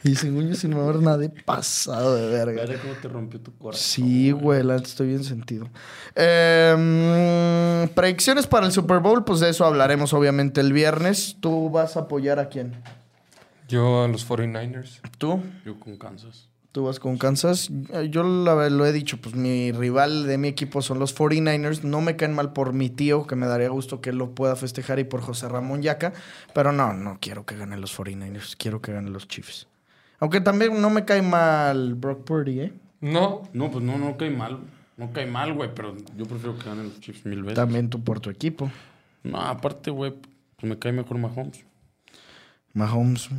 Y 0.04 0.16
según 0.16 0.50
yo 0.50 0.56
sin 0.56 0.76
mamar 0.76 0.98
nadé 0.98 1.30
pasado 1.30 2.16
de 2.16 2.28
verga. 2.28 2.66
Cómo 2.82 2.94
te 3.02 3.08
rompió 3.08 3.39
tu 3.39 3.56
corazón. 3.58 3.84
Sí, 3.84 4.32
güey, 4.32 4.64
la 4.64 4.76
estoy 4.76 5.08
bien 5.08 5.24
sentido. 5.24 5.70
Em, 6.16 7.88
predicciones 7.89 8.48
para 8.48 8.66
el 8.66 8.72
Super 8.72 9.00
Bowl, 9.00 9.24
pues 9.24 9.39
de 9.39 9.50
eso 9.50 9.66
hablaremos 9.66 10.14
obviamente 10.14 10.62
el 10.62 10.74
viernes. 10.74 11.38
¿Tú 11.39 11.70
vas 11.70 11.98
a 11.98 12.02
apoyar 12.02 12.39
a 12.39 12.50
quién? 12.50 12.76
Yo 13.68 14.04
a 14.04 14.08
los 14.08 14.28
49ers. 14.28 15.00
¿Tú? 15.18 15.42
Yo 15.66 15.80
con 15.80 15.98
Kansas. 15.98 16.51
¿Tú 16.72 16.86
vas 16.86 16.99
con 17.01 17.17
Kansas? 17.17 17.69
Yo 18.09 18.24
la- 18.24 18.69
lo 18.69 18.86
he 18.86 18.93
dicho, 18.93 19.17
pues 19.17 19.36
mi 19.36 19.74
rival 19.74 20.26
de 20.26 20.38
mi 20.38 20.47
equipo 20.47 20.82
son 20.82 20.99
los 20.99 21.13
49ers. 21.13 21.84
No 21.84 21.99
me 21.99 22.15
caen 22.15 22.34
mal 22.34 22.53
por 22.53 22.72
mi 22.72 22.89
tío, 22.89 23.28
que 23.28 23.36
me 23.36 23.45
daría 23.45 23.67
gusto 23.69 23.99
que 23.99 24.11
él 24.11 24.17
lo 24.17 24.34
pueda 24.34 24.55
festejar, 24.55 24.97
y 24.99 25.03
por 25.03 25.19
José 25.22 25.49
Ramón 25.49 25.82
Yaca. 25.82 26.13
Pero 26.55 26.72
no, 26.72 26.93
no 26.93 27.17
quiero 27.19 27.45
que 27.45 27.57
ganen 27.57 27.82
los 27.82 27.91
49ers. 27.97 28.55
Quiero 28.57 28.82
que 28.82 28.93
ganen 28.93 29.11
los 29.11 29.28
Chiefs. 29.28 29.67
Aunque 30.19 30.39
también 30.39 30.80
no 30.82 30.89
me 30.89 31.03
cae 31.03 31.22
mal 31.22 31.95
Brock 31.95 32.24
Purdy, 32.24 32.59
¿eh? 32.61 32.74
No. 33.01 33.41
No, 33.51 33.69
pues 33.69 33.84
no, 33.84 33.97
no 33.97 34.15
cae 34.15 34.30
mal. 34.30 34.59
No 34.95 35.11
cae 35.11 35.26
mal, 35.26 35.53
güey, 35.53 35.74
pero 35.76 35.95
yo 36.15 36.26
prefiero 36.26 36.57
que 36.57 36.69
ganen 36.69 36.86
los 36.86 36.99
Chiefs 37.01 37.26
mil 37.26 37.41
veces. 37.41 37.55
También 37.55 37.89
tú 37.89 38.01
por 38.01 38.22
tu 38.22 38.30
equipo. 38.30 38.72
No, 39.24 39.41
aparte, 39.41 39.91
güey, 39.91 40.13
pues 40.55 40.69
me 40.69 40.80
cae 40.80 40.93
mejor 40.93 41.17
Mahomes. 41.17 41.65
Mahomes. 42.74 43.30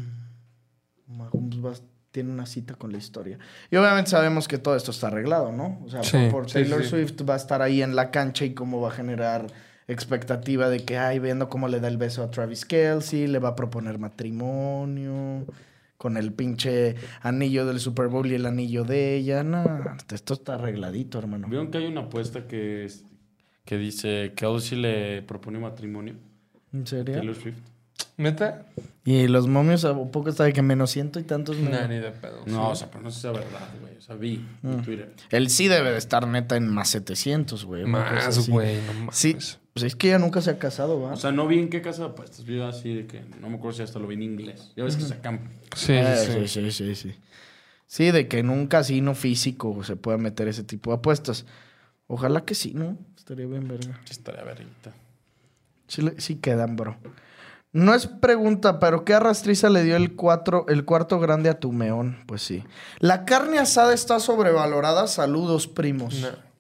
Mahomes 1.06 1.64
va- 1.64 1.91
tiene 2.12 2.30
una 2.30 2.46
cita 2.46 2.74
con 2.74 2.92
la 2.92 2.98
historia. 2.98 3.38
Y 3.70 3.76
obviamente 3.76 4.10
sabemos 4.10 4.46
que 4.46 4.58
todo 4.58 4.76
esto 4.76 4.90
está 4.92 5.08
arreglado, 5.08 5.50
¿no? 5.50 5.80
O 5.84 5.90
sea, 5.90 6.04
Sí, 6.04 6.28
por, 6.30 6.46
sí, 6.48 6.54
Taylor 6.54 6.82
sí. 6.84 6.90
Swift 6.90 7.28
va 7.28 7.34
a 7.34 7.36
estar 7.38 7.62
ahí 7.62 7.82
en 7.82 7.96
la 7.96 8.10
cancha 8.12 8.44
y 8.44 8.54
cómo 8.54 8.80
va 8.80 8.88
a 8.88 8.92
generar 8.92 9.46
expectativa 9.88 10.68
de 10.68 10.84
que, 10.84 10.96
ay, 10.98 11.18
viendo 11.18 11.48
cómo 11.48 11.66
le 11.68 11.80
da 11.80 11.88
el 11.88 11.96
beso 11.96 12.22
a 12.22 12.30
Travis 12.30 12.64
Kelsey, 12.64 13.26
le 13.26 13.38
va 13.40 13.50
a 13.50 13.56
proponer 13.56 13.98
matrimonio 13.98 15.44
con 15.96 16.16
el 16.16 16.32
pinche 16.32 16.96
anillo 17.22 17.64
del 17.66 17.78
Super 17.80 18.08
Bowl 18.08 18.26
y 18.30 18.34
el 18.34 18.46
anillo 18.46 18.84
de 18.84 19.16
ella. 19.16 19.42
No, 19.44 19.64
esto 20.12 20.34
está 20.34 20.54
arregladito, 20.54 21.18
hermano. 21.18 21.48
¿Vieron 21.48 21.70
que 21.70 21.78
hay 21.78 21.86
una 21.86 22.02
apuesta 22.02 22.46
que, 22.46 22.84
es- 22.84 23.04
que 23.64 23.78
dice 23.78 24.32
que 24.34 24.46
Kelsey 24.46 24.78
le 24.80 25.22
propone 25.22 25.58
matrimonio? 25.60 26.14
¿En 26.72 26.86
serio? 26.86 27.14
Taylor 27.14 27.36
Swift. 27.36 27.58
¿Neta? 28.22 28.66
Y 29.04 29.26
los 29.26 29.48
momios 29.48 29.84
a 29.84 29.94
poco 29.94 30.28
está 30.28 30.44
de 30.44 30.52
que 30.52 30.62
menos 30.62 30.90
ciento 30.92 31.18
y 31.18 31.24
tantos. 31.24 31.56
Nah, 31.58 31.70
menos? 31.70 31.88
ni 31.88 31.96
de 31.96 32.10
pedo. 32.12 32.44
No, 32.46 32.70
o 32.70 32.74
sea, 32.76 32.88
pero 32.90 33.02
no 33.02 33.10
sé 33.10 33.20
si 33.20 33.26
es 33.26 33.32
verdad, 33.32 33.68
güey. 33.80 33.96
O 33.96 34.00
sea, 34.00 34.14
vi 34.14 34.46
en 34.62 34.82
Twitter. 34.82 35.12
Él 35.30 35.50
sí 35.50 35.66
debe 35.68 35.90
de 35.90 35.98
estar 35.98 36.26
neta 36.28 36.56
en 36.56 36.68
más 36.68 36.88
700, 36.90 37.64
güey. 37.64 37.84
Más, 37.84 38.48
güey, 38.48 38.76
no. 39.04 39.10
Sí, 39.12 39.34
pues 39.72 39.84
es 39.84 39.96
que 39.96 40.08
ella 40.08 40.18
nunca 40.20 40.40
se 40.40 40.50
ha 40.50 40.58
casado, 40.58 41.00
¿va? 41.00 41.12
O 41.12 41.16
sea, 41.16 41.32
no 41.32 41.46
vi 41.48 41.58
en 41.58 41.68
qué 41.68 41.82
casa 41.82 42.02
de 42.04 42.08
apuestas. 42.10 42.44
Vi 42.44 42.60
así 42.60 42.94
de 42.94 43.06
que 43.06 43.22
no 43.40 43.48
me 43.50 43.56
acuerdo 43.56 43.76
si 43.76 43.82
hasta 43.82 43.98
lo 43.98 44.06
vi 44.06 44.14
en 44.14 44.22
inglés. 44.22 44.70
Ya 44.76 44.84
ves 44.84 44.96
que 44.96 45.02
sacan. 45.02 45.50
Sí, 45.74 45.92
Eh, 45.94 46.14
sí, 46.16 46.32
sí. 46.32 46.48
sí, 46.48 46.70
sí, 46.70 46.70
sí, 46.70 46.94
sí. 46.94 47.14
Sí, 47.86 48.10
de 48.12 48.28
que 48.28 48.38
en 48.38 48.50
un 48.50 48.68
casino 48.68 49.14
físico 49.14 49.82
se 49.84 49.96
pueda 49.96 50.16
meter 50.16 50.46
ese 50.48 50.62
tipo 50.64 50.90
de 50.92 50.96
apuestas. 50.98 51.44
Ojalá 52.06 52.44
que 52.44 52.54
sí, 52.54 52.72
¿no? 52.74 52.96
Estaría 53.16 53.46
bien, 53.46 53.66
verga. 53.68 54.00
Sí, 54.04 54.12
estaría 54.12 54.44
verita. 54.44 54.92
Sí, 55.88 56.02
le- 56.02 56.20
sí 56.20 56.36
quedan, 56.36 56.76
bro. 56.76 56.96
No 57.72 57.94
es 57.94 58.06
pregunta, 58.06 58.78
pero 58.78 59.04
¿qué 59.04 59.14
arrastriza 59.14 59.70
le 59.70 59.82
dio 59.82 59.96
el, 59.96 60.14
cuatro, 60.14 60.66
el 60.68 60.84
cuarto 60.84 61.18
grande 61.18 61.48
a 61.48 61.58
tu 61.58 61.72
meón? 61.72 62.22
Pues 62.26 62.42
sí. 62.42 62.64
La 62.98 63.24
carne 63.24 63.58
asada 63.58 63.94
está 63.94 64.20
sobrevalorada. 64.20 65.06
Saludos, 65.06 65.68
primos. 65.68 66.14
No. 66.16 66.51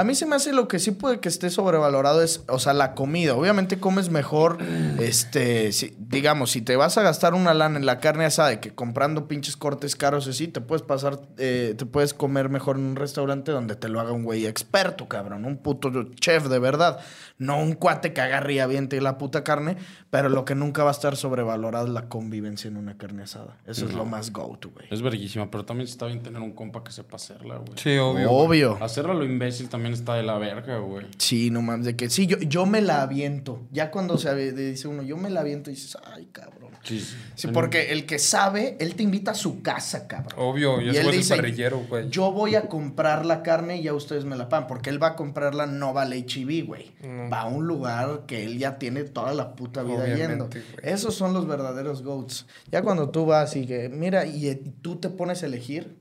A 0.00 0.04
mí 0.04 0.14
se 0.14 0.24
me 0.26 0.36
hace 0.36 0.52
lo 0.54 0.68
que 0.68 0.78
sí 0.78 0.90
puede 0.92 1.20
que 1.20 1.28
esté 1.28 1.50
sobrevalorado 1.50 2.22
es, 2.22 2.42
o 2.48 2.58
sea, 2.58 2.72
la 2.72 2.94
comida. 2.94 3.34
Obviamente 3.34 3.78
comes 3.78 4.08
mejor, 4.10 4.56
este, 4.98 5.72
si- 5.72 5.94
digamos, 5.98 6.50
si 6.50 6.62
te 6.62 6.76
vas 6.76 6.96
a 6.98 7.02
gastar 7.02 7.34
una 7.34 7.54
lana 7.54 7.78
en 7.78 7.86
la 7.86 7.98
carne 8.00 8.24
asada 8.24 8.60
que 8.60 8.70
comprando 8.74 9.28
pinches 9.28 9.56
cortes 9.56 9.96
caros 9.96 10.26
así, 10.28 10.48
te 10.48 10.60
puedes 10.60 10.82
pasar, 10.82 11.20
eh, 11.38 11.74
te 11.76 11.86
puedes 11.86 12.14
comer 12.14 12.48
mejor 12.48 12.76
en 12.76 12.84
un 12.84 12.96
restaurante 12.96 13.52
donde 13.52 13.76
te 13.76 13.88
lo 13.88 14.00
haga 14.00 14.12
un 14.12 14.24
güey 14.24 14.46
experto, 14.46 15.08
cabrón, 15.08 15.44
un 15.44 15.58
puto 15.58 15.90
chef 16.14 16.46
de 16.48 16.58
verdad. 16.58 17.00
No 17.38 17.58
un 17.58 17.72
cuate 17.74 18.12
que 18.12 18.20
agarre 18.20 18.54
y 18.54 18.58
aviente 18.58 19.00
la 19.00 19.16
puta 19.18 19.44
carne, 19.44 19.76
pero 20.10 20.28
lo 20.28 20.44
que 20.44 20.54
nunca 20.54 20.84
va 20.84 20.90
a 20.90 20.92
estar 20.92 21.16
sobrevalorado 21.16 21.86
es 21.86 21.92
la 21.92 22.08
convivencia 22.08 22.68
en 22.68 22.76
una 22.76 22.96
carne 22.98 23.22
asada. 23.22 23.56
Eso 23.66 23.86
es 23.86 23.94
lo 23.94 24.04
más 24.04 24.30
go-to, 24.32 24.70
güey. 24.70 24.86
Es 24.90 25.00
verguísima, 25.02 25.50
pero 25.50 25.64
también 25.64 25.88
está 25.88 26.06
bien 26.06 26.22
tener 26.22 26.40
un 26.42 26.52
compa 26.52 26.84
que 26.84 26.92
sepa 26.92 27.16
hacerla, 27.16 27.56
güey. 27.56 27.72
Sí, 27.76 27.96
obvio. 27.98 28.30
Obvio. 28.30 28.78
Hacerla 28.82 29.14
lo 29.14 29.24
también 29.68 29.92
está 29.94 30.14
de 30.14 30.22
la 30.22 30.38
verga, 30.38 30.78
güey. 30.78 31.06
Sí, 31.18 31.50
no 31.50 31.62
mames, 31.62 31.86
de 31.86 31.96
que 31.96 32.10
sí, 32.10 32.26
yo, 32.26 32.38
yo 32.38 32.66
me 32.66 32.80
la 32.80 33.02
aviento. 33.02 33.60
Ya 33.70 33.90
cuando 33.90 34.18
se 34.18 34.52
dice 34.52 34.88
uno, 34.88 35.02
yo 35.02 35.16
me 35.16 35.30
la 35.30 35.40
aviento 35.40 35.70
y 35.70 35.74
dices, 35.74 35.96
ay, 36.04 36.28
cabrón. 36.32 36.70
Sí, 36.82 36.98
sí. 36.98 37.14
Sí, 37.34 37.48
porque 37.48 37.92
el 37.92 38.06
que 38.06 38.18
sabe, 38.18 38.76
él 38.80 38.94
te 38.94 39.02
invita 39.02 39.32
a 39.32 39.34
su 39.34 39.60
casa, 39.60 40.06
cabrón. 40.08 40.32
Obvio, 40.38 40.80
y 40.80 40.86
Y 40.90 40.96
él 40.96 41.10
dice, 41.10 41.36
parrillero, 41.36 41.80
güey. 41.88 42.08
Yo 42.08 42.32
voy 42.32 42.54
a 42.54 42.68
comprar 42.68 43.26
la 43.26 43.42
carne 43.42 43.76
y 43.78 43.82
ya 43.82 43.92
ustedes 43.92 44.24
me 44.24 44.34
la 44.36 44.48
pagan. 44.48 44.66
Porque 44.66 44.88
él 44.88 45.02
va 45.02 45.08
a 45.08 45.16
comprarla, 45.16 45.66
no 45.66 45.92
va 45.92 46.02
al 46.02 46.12
HEB, 46.14 46.64
güey. 46.66 46.92
Va 47.30 47.42
a 47.42 47.46
un 47.48 47.66
lugar 47.66 48.24
que 48.26 48.44
él 48.44 48.58
ya 48.58 48.78
tiene 48.78 49.04
toda 49.04 49.34
la 49.34 49.54
puta 49.56 49.82
vida 49.82 49.96
Obviamente, 49.96 50.26
yendo. 50.26 50.46
güey. 50.46 50.64
Esos 50.82 51.14
son 51.14 51.34
los 51.34 51.46
verdaderos 51.46 52.02
goats. 52.02 52.46
Ya 52.72 52.80
cuando 52.80 53.10
tú 53.10 53.26
vas 53.26 53.56
y 53.56 53.66
que, 53.66 53.90
mira, 53.90 54.24
y 54.24 54.54
tú 54.80 54.96
te 54.96 55.10
pones 55.10 55.42
a 55.42 55.46
elegir, 55.46 55.99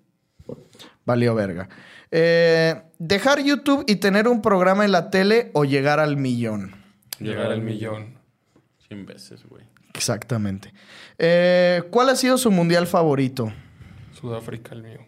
valió 1.06 1.36
verga. 1.36 1.70
Eh, 2.12 2.82
dejar 2.98 3.42
YouTube 3.44 3.84
y 3.88 3.98
tener 3.98 4.28
un 4.28 4.42
programa 4.42 4.86
en 4.86 4.92
la 4.92 5.10
tele 5.10 5.52
o 5.54 5.66
llegar 5.66 6.00
al 6.00 6.18
millón. 6.18 6.76
Llegar 7.20 7.52
al 7.52 7.62
millón. 7.62 8.18
100 8.88 9.06
veces, 9.06 9.44
güey. 9.48 9.64
Exactamente. 9.94 10.74
Eh, 11.18 11.84
¿Cuál 11.92 12.10
ha 12.10 12.16
sido 12.16 12.38
su 12.38 12.50
mundial 12.52 12.88
favorito? 12.88 13.52
Sudáfrica, 14.20 14.74
el 14.74 14.84
mío. 14.84 15.00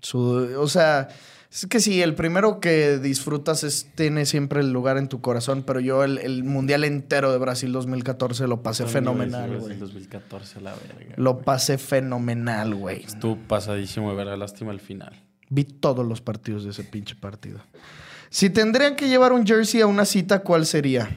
Su- 0.00 0.54
o 0.58 0.66
sea, 0.68 1.08
es 1.52 1.66
que 1.66 1.80
sí, 1.80 2.02
el 2.02 2.14
primero 2.14 2.58
que 2.60 2.98
disfrutas 2.98 3.64
es, 3.64 3.88
tiene 3.94 4.26
siempre 4.26 4.60
el 4.60 4.72
lugar 4.72 4.96
en 4.98 5.08
tu 5.08 5.20
corazón, 5.20 5.62
pero 5.66 5.78
yo 5.80 6.04
el, 6.04 6.18
el 6.18 6.42
mundial 6.44 6.84
entero 6.84 7.32
de 7.32 7.38
Brasil 7.38 7.72
2014 7.72 8.46
lo 8.48 8.62
pasé 8.62 8.86
fenomenal, 8.86 9.52
El 9.52 9.58
güey. 9.58 9.76
2014, 9.78 10.60
la 10.60 10.72
verga. 10.74 11.14
Lo 11.16 11.38
pasé 11.42 11.78
fenomenal, 11.78 12.74
güey. 12.74 13.04
Estuvo 13.04 13.36
pasadísimo 13.36 14.10
de 14.10 14.16
verga. 14.16 14.36
Lástima 14.36 14.70
al 14.72 14.80
final. 14.80 15.12
Vi 15.50 15.64
todos 15.64 16.06
los 16.06 16.20
partidos 16.20 16.64
de 16.64 16.70
ese 16.70 16.84
pinche 16.84 17.14
partido. 17.16 17.60
Si 18.30 18.48
tendrían 18.48 18.96
que 18.96 19.08
llevar 19.08 19.32
un 19.32 19.44
jersey 19.46 19.80
a 19.80 19.86
una 19.86 20.04
cita, 20.04 20.40
¿cuál 20.40 20.64
sería? 20.64 21.10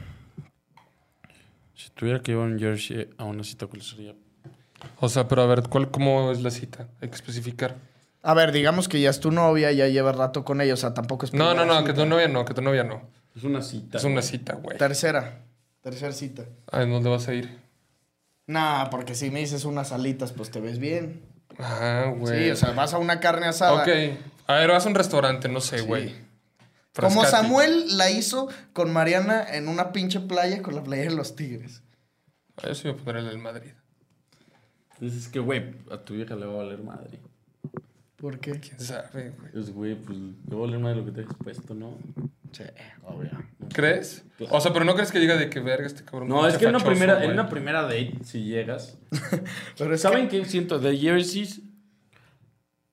Si 1.74 1.90
tuviera 1.90 2.20
que 2.20 2.32
llevar 2.32 2.48
un 2.48 2.58
jersey 2.58 3.08
a 3.16 3.24
una 3.24 3.44
cita, 3.44 3.66
¿cuál 3.66 3.82
sería? 3.82 4.14
O 5.00 5.08
sea, 5.08 5.28
pero 5.28 5.42
a 5.42 5.46
ver, 5.46 5.62
¿cuál, 5.68 5.90
¿cómo 5.90 6.32
es 6.32 6.42
la 6.42 6.50
cita? 6.50 6.88
Hay 7.00 7.08
que 7.08 7.14
especificar. 7.14 7.76
A 8.22 8.34
ver, 8.34 8.52
digamos 8.52 8.88
que 8.88 9.00
ya 9.00 9.10
es 9.10 9.20
tu 9.20 9.30
novia, 9.30 9.70
ya 9.70 9.86
llevas 9.86 10.16
rato 10.16 10.44
con 10.44 10.60
ella, 10.60 10.74
o 10.74 10.76
sea, 10.76 10.92
tampoco 10.94 11.26
es... 11.26 11.32
No, 11.32 11.54
no, 11.54 11.64
no, 11.64 11.84
que 11.84 11.92
tu 11.92 12.04
novia 12.04 12.26
no, 12.26 12.44
que 12.44 12.54
tu 12.54 12.62
novia 12.62 12.82
no. 12.82 13.02
Es 13.36 13.44
una 13.44 13.62
cita. 13.62 13.98
Es 13.98 14.04
una 14.04 14.14
güey. 14.14 14.26
cita, 14.26 14.54
güey. 14.54 14.78
Tercera. 14.78 15.42
Tercera 15.80 16.12
cita. 16.12 16.44
¿A 16.72 16.84
dónde 16.84 17.10
vas 17.10 17.28
a 17.28 17.34
ir? 17.34 17.58
Nah, 18.46 18.90
porque 18.90 19.14
si 19.14 19.30
me 19.30 19.40
dices 19.40 19.64
unas 19.64 19.92
alitas, 19.92 20.32
pues 20.32 20.50
te 20.50 20.60
ves 20.60 20.78
bien. 20.78 21.22
Ah, 21.58 22.12
güey. 22.16 22.44
Sí, 22.44 22.50
o 22.50 22.56
sea, 22.56 22.72
vas 22.72 22.94
a 22.94 22.98
una 22.98 23.20
carne 23.20 23.46
asada. 23.46 23.82
Ok. 23.82 23.88
A 24.46 24.54
ver, 24.54 24.70
vas 24.70 24.84
a 24.84 24.88
un 24.88 24.94
restaurante, 24.94 25.48
no 25.48 25.60
sé, 25.60 25.80
güey. 25.82 26.14
Como 26.94 27.22
Frascati. 27.22 27.30
Samuel 27.46 27.96
la 27.96 28.10
hizo 28.10 28.48
con 28.72 28.92
Mariana 28.92 29.44
en 29.54 29.68
una 29.68 29.92
pinche 29.92 30.20
playa 30.20 30.62
con 30.62 30.74
la 30.74 30.82
playa 30.84 31.04
de 31.04 31.16
los 31.16 31.34
tigres. 31.34 31.82
Ah, 32.56 32.68
Yo 32.68 32.74
sí 32.74 32.88
voy 32.88 33.00
a 33.00 33.04
poner 33.04 33.22
el 33.22 33.28
del 33.30 33.38
Madrid. 33.38 33.72
Dices 35.00 35.28
que, 35.28 35.40
güey, 35.40 35.74
a 35.90 35.98
tu 35.98 36.14
vieja 36.14 36.36
le 36.36 36.46
va 36.46 36.52
a 36.54 36.56
valer 36.58 36.82
madre. 36.82 37.20
¿Por 38.16 38.38
qué? 38.38 38.60
¿Quién 38.60 38.78
sabe, 38.78 39.30
güey? 39.30 39.50
Es, 39.54 39.70
güey, 39.72 39.94
pues 39.96 40.18
le 40.18 40.54
va 40.54 40.56
a 40.56 40.66
valer 40.66 40.78
madre 40.78 40.96
lo 40.96 41.04
que 41.06 41.10
te 41.12 41.20
hayas 41.22 41.34
puesto, 41.42 41.74
¿no? 41.74 41.98
Sí, 42.52 42.62
obvio. 43.02 43.30
¿Crees? 43.72 44.24
O 44.50 44.60
sea, 44.60 44.72
pero 44.72 44.84
no 44.84 44.94
crees 44.94 45.12
que 45.12 45.20
diga 45.20 45.36
de 45.36 45.48
que 45.48 45.60
verga 45.60 45.86
este 45.86 46.04
cabrón. 46.04 46.28
No, 46.28 46.46
es 46.46 46.58
que 46.58 46.64
en 46.64 46.74
una, 46.74 46.84
primera, 46.84 47.14
güey. 47.14 47.26
en 47.26 47.32
una 47.32 47.48
primera 47.48 47.82
date, 47.82 48.14
si 48.24 48.44
llegas. 48.44 48.98
Pero 49.78 49.96
¿Saben 49.96 50.28
qué 50.28 50.44
siento? 50.44 50.78
De 50.80 50.96
jerseys, 50.98 51.62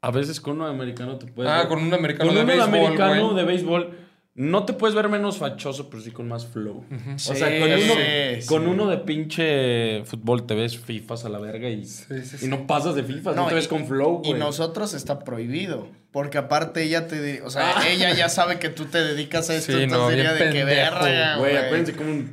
a 0.02 0.12
veces 0.12 0.40
con 0.40 0.56
uno 0.58 0.68
americano 0.68 1.18
te 1.18 1.28
puedes. 1.28 1.52
Ah, 1.52 1.60
ver- 1.60 1.68
con 1.68 1.82
un 1.84 1.94
americano 1.94 2.28
con 2.30 2.36
de 2.36 2.44
uno 2.44 2.48
béisbol, 2.54 2.70
americano 2.80 3.24
güey. 3.32 3.36
de 3.38 3.44
béisbol. 3.44 3.98
No 4.34 4.64
te 4.66 4.72
puedes 4.74 4.96
ver 4.96 5.10
menos 5.10 5.38
fachoso, 5.38 5.90
pero 5.90 6.02
sí 6.02 6.12
con 6.12 6.28
más 6.28 6.46
flow. 6.48 6.86
O 7.16 7.20
Sí, 7.20 7.36
sea, 7.36 7.50
con, 7.60 7.70
uno, 7.74 7.94
sí. 8.40 8.48
con 8.48 8.68
uno 8.68 8.88
de 8.88 8.98
pinche 9.00 10.04
fútbol 10.06 10.46
te 10.48 10.56
ves 10.56 10.78
fifas 10.78 11.26
a 11.26 11.30
la 11.30 11.38
verga 11.40 11.70
y, 11.70 11.84
Sí, 11.86 12.06
sí, 12.24 12.36
y 12.36 12.40
sí. 12.40 12.48
no 12.48 12.66
pasas 12.66 12.96
de 12.96 13.04
fifas, 13.04 13.36
no, 13.36 13.42
No, 13.44 13.48
te 13.50 13.54
y- 13.54 13.56
ves 13.56 13.68
con 13.68 13.86
flow, 13.86 14.22
Y 14.24 14.30
güey. 14.30 14.40
nosotros 14.40 14.94
está 14.94 15.20
prohibido. 15.20 15.90
Porque 16.12 16.38
aparte 16.38 16.84
ella 16.84 17.08
te... 17.08 17.42
O 17.42 17.50
sea, 17.50 17.74
Ah. 17.78 17.88
ella 17.88 18.14
ya 18.14 18.28
sabe 18.30 18.60
que 18.60 18.70
tú 18.70 18.86
te 18.86 19.02
dedicas 19.02 19.50
a 19.50 19.56
esto. 19.56 19.72
Sí, 19.72 19.84
entonces 19.84 19.98
no, 20.04 20.10
diría 20.10 20.34
de 20.34 20.40
que 20.40 20.66
pendejo, 20.66 20.66
verga, 21.04 21.38
Güey, 21.38 21.58
acuérdense 21.58 21.94
cómo 21.94 22.24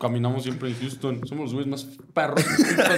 caminamos 0.00 0.44
siempre 0.44 0.68
en 0.70 0.78
Houston. 0.80 1.26
Somos 1.26 1.46
los 1.46 1.52
güeyes 1.54 1.68
más 1.68 1.86
perros 2.14 2.42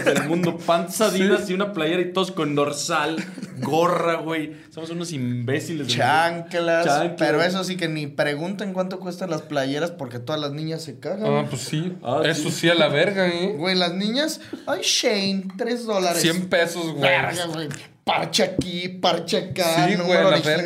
del 0.05 0.28
mundo. 0.28 0.57
Panzadidas 0.59 1.49
y 1.51 1.55
una 1.55 1.72
playera 1.72 2.03
y 2.03 2.12
todos 2.12 2.31
con 2.31 2.55
dorsal, 2.55 3.16
gorra, 3.59 4.16
güey. 4.16 4.53
Somos 4.70 4.91
unos 4.91 5.11
imbéciles. 5.12 5.89
Chanclas, 5.89 6.85
Chanclas. 6.87 7.14
Pero 7.18 7.43
eso 7.43 7.64
sí 7.64 7.76
que 7.76 7.89
ni 7.89 8.07
pregunten 8.07 8.72
cuánto 8.72 9.01
cuestan 9.01 9.31
las 9.31 9.43
playeras 9.43 9.91
porque 9.91 10.18
todas 10.18 10.41
las 10.41 10.53
niñas 10.53 10.83
se 10.85 11.01
cagan. 11.01 11.24
Ah, 11.26 11.47
pues 11.49 11.62
sí. 11.62 11.95
Ah, 12.03 12.20
Eso 12.24 12.51
sí. 12.51 12.53
sí 12.53 12.68
a 12.68 12.74
la 12.74 12.89
verga, 12.89 13.26
¿eh? 13.28 13.55
Güey, 13.57 13.74
las 13.76 13.95
niñas, 13.95 14.41
ay, 14.66 14.81
Shane, 14.83 15.45
tres 15.57 15.87
dólares. 15.87 16.20
100 16.20 16.49
pesos, 16.49 16.85
güey. 16.93 17.01
Verga, 17.01 17.47
güey. 17.47 17.68
Parche 18.11 18.42
aquí, 18.42 18.88
parche 18.88 19.36
acá. 19.38 19.74
Sí, 19.74 19.80
güey, 19.82 19.96
número 19.98 20.22
la 20.24 20.28
original. 20.36 20.56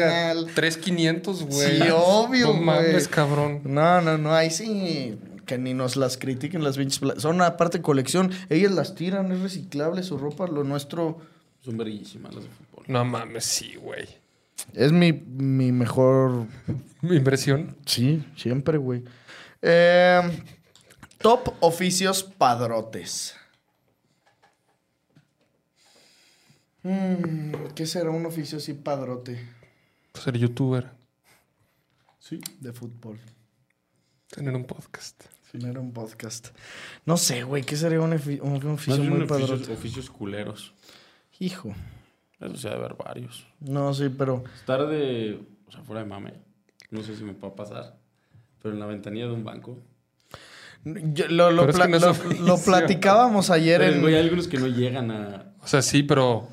verga. 0.44 0.54
3500, 0.54 1.42
güey. 1.44 1.76
Sí, 1.82 1.88
obvio, 1.92 2.46
No 2.46 2.52
güey. 2.54 2.64
mames, 2.64 3.08
cabrón. 3.08 3.60
No, 3.64 4.00
no, 4.00 4.16
no, 4.16 4.34
ahí 4.34 4.50
sí. 4.50 5.18
Que 5.46 5.58
ni 5.58 5.74
nos 5.74 5.96
las 5.96 6.16
critiquen 6.16 6.64
las 6.64 6.78
pinches 6.78 7.00
Son 7.20 7.42
aparte 7.42 7.82
colección. 7.82 8.30
Ellas 8.48 8.72
las 8.72 8.94
tiran, 8.94 9.30
es 9.30 9.40
reciclable 9.40 10.02
su 10.02 10.16
ropa. 10.16 10.46
Lo 10.46 10.64
nuestro 10.64 11.18
Son 11.60 11.76
verguísimas 11.76 12.34
las 12.34 12.44
de 12.44 12.50
fútbol. 12.50 12.84
No 12.88 13.04
mames, 13.04 13.44
sí, 13.44 13.74
güey. 13.76 14.06
es 14.72 14.90
mi, 14.92 15.12
mi 15.12 15.70
mejor. 15.70 16.46
Mi 17.02 17.16
impresión. 17.16 17.76
Sí, 17.84 18.24
siempre, 18.36 18.78
güey. 18.78 19.02
Eh, 19.60 20.22
top 21.18 21.50
oficios 21.60 22.22
padrotes. 22.24 23.34
Mm, 26.84 27.72
¿Qué 27.74 27.86
será 27.86 28.10
un 28.10 28.26
oficio 28.26 28.58
así 28.58 28.74
padrote? 28.74 29.40
Ser 30.14 30.36
youtuber. 30.38 30.90
Sí. 32.18 32.40
De 32.60 32.72
fútbol. 32.72 33.18
Tener 34.28 34.54
un 34.54 34.64
podcast. 34.64 35.24
Tener 35.50 35.78
un 35.78 35.92
podcast. 35.92 36.48
No 37.06 37.16
sé, 37.16 37.42
güey, 37.44 37.62
¿qué 37.62 37.76
sería 37.76 38.00
un, 38.00 38.12
un- 38.12 38.40
un 38.64 38.70
oficio 38.72 39.02
muy 39.02 39.22
oficios, 39.22 39.50
padrote? 39.50 39.72
oficios 39.72 40.10
culeros. 40.10 40.74
Hijo. 41.38 41.74
Eso 42.40 42.56
sí, 42.56 42.66
ha 42.66 42.70
de 42.72 42.76
haber 42.76 42.94
varios. 42.94 43.46
No, 43.60 43.94
sí, 43.94 44.08
pero. 44.10 44.44
Estar 44.54 44.86
de. 44.86 45.40
O 45.66 45.72
sea, 45.72 45.82
fuera 45.84 46.02
de 46.02 46.08
mame. 46.08 46.34
No 46.90 47.02
sé 47.02 47.16
si 47.16 47.24
me 47.24 47.32
puede 47.32 47.54
pasar. 47.54 47.96
Pero 48.62 48.74
en 48.74 48.80
la 48.80 48.86
ventanilla 48.86 49.26
de 49.26 49.32
un 49.32 49.44
banco. 49.44 49.78
yo- 50.84 51.28
lo, 51.28 51.50
lo 51.50 51.62
Pero 51.66 51.70
es 51.72 51.78
que 51.78 51.88
pla- 51.88 51.98
no 51.98 52.10
es 52.10 52.40
lo- 52.40 52.58
platicábamos 52.58 53.50
ayer 53.50 53.80
Pero, 53.80 53.96
en. 54.00 54.06
hay 54.06 54.16
algunos 54.20 54.48
que 54.48 54.58
no 54.58 54.66
llegan 54.66 55.10
a. 55.10 55.54
O 55.62 55.66
sea, 55.66 55.80
sí, 55.82 56.02
pero. 56.02 56.48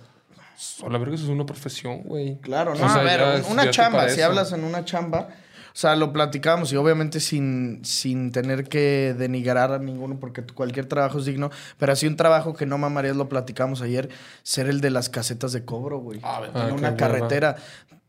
A 0.86 0.90
la 0.90 0.98
verga, 0.98 1.16
eso 1.16 1.24
es 1.26 1.30
una 1.30 1.46
profesión, 1.46 2.04
güey. 2.04 2.38
Claro, 2.42 2.72
O 2.72 2.76
no, 2.76 2.80
sea, 2.80 3.02
a 3.02 3.04
ver, 3.04 3.20
ya 3.44 3.50
una 3.52 3.70
chamba, 3.72 4.10
si 4.10 4.22
hablas 4.22 4.52
en 4.52 4.64
una 4.64 4.86
chamba, 4.86 5.30
o 5.74 5.76
sea, 5.76 5.96
lo 5.96 6.12
platicábamos 6.12 6.72
y 6.74 6.76
obviamente 6.76 7.20
sin, 7.20 7.80
sin 7.86 8.32
tener 8.32 8.66
que 8.66 9.16
denigrar 9.18 9.72
a 9.72 9.80
ninguno 9.80 10.20
porque 10.20 10.44
cualquier 10.44 10.86
trabajo 10.86 11.20
es 11.20 11.26
digno, 11.26 11.50
pero 11.78 11.94
así 11.94 12.08
un 12.08 12.16
trabajo 12.18 12.54
que 12.54 12.66
no 12.66 12.78
mamarías, 12.78 13.16
lo 13.16 13.30
platicamos 13.30 13.82
ayer, 13.82 14.10
ser 14.44 14.68
el 14.68 14.82
de 14.82 14.90
las 14.92 15.10
casetas 15.10 15.52
de 15.54 15.64
cobro, 15.66 16.00
güey. 16.00 16.20
Ah, 16.24 16.42
en 16.54 16.62
Ah, 16.62 16.74
una 16.74 16.96
carretera. 16.96 17.56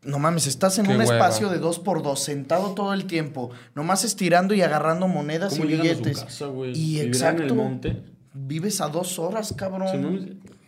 No 0.03 0.19
mames, 0.19 0.49
estás 0.49 0.77
en 0.79 0.87
Qué 0.87 0.93
un 0.95 0.99
hueva. 0.99 1.15
espacio 1.15 1.49
de 1.49 1.59
dos 1.59 1.79
por 1.79 2.03
dos, 2.03 2.21
sentado 2.25 2.75
todo 2.75 2.93
el 2.93 3.05
tiempo, 3.07 3.51
nomás 3.77 4.03
estirando 4.03 4.53
y 4.53 4.61
agarrando 4.61 5.07
monedas 5.07 5.53
¿Cómo 5.53 5.65
y 5.67 5.69
llegan 5.69 5.87
a 5.87 5.91
su 5.95 6.01
billetes. 6.01 6.25
casa, 6.25 6.47
y 6.49 6.95
¿Vivirán 6.99 7.07
exacto. 7.07 7.43
en 7.45 7.49
el 7.49 7.55
monte? 7.55 8.03
Vives 8.35 8.81
a 8.81 8.89
dos 8.89 9.19
horas, 9.19 9.55
cabrón. 9.57 9.89
Sí, 9.91 9.99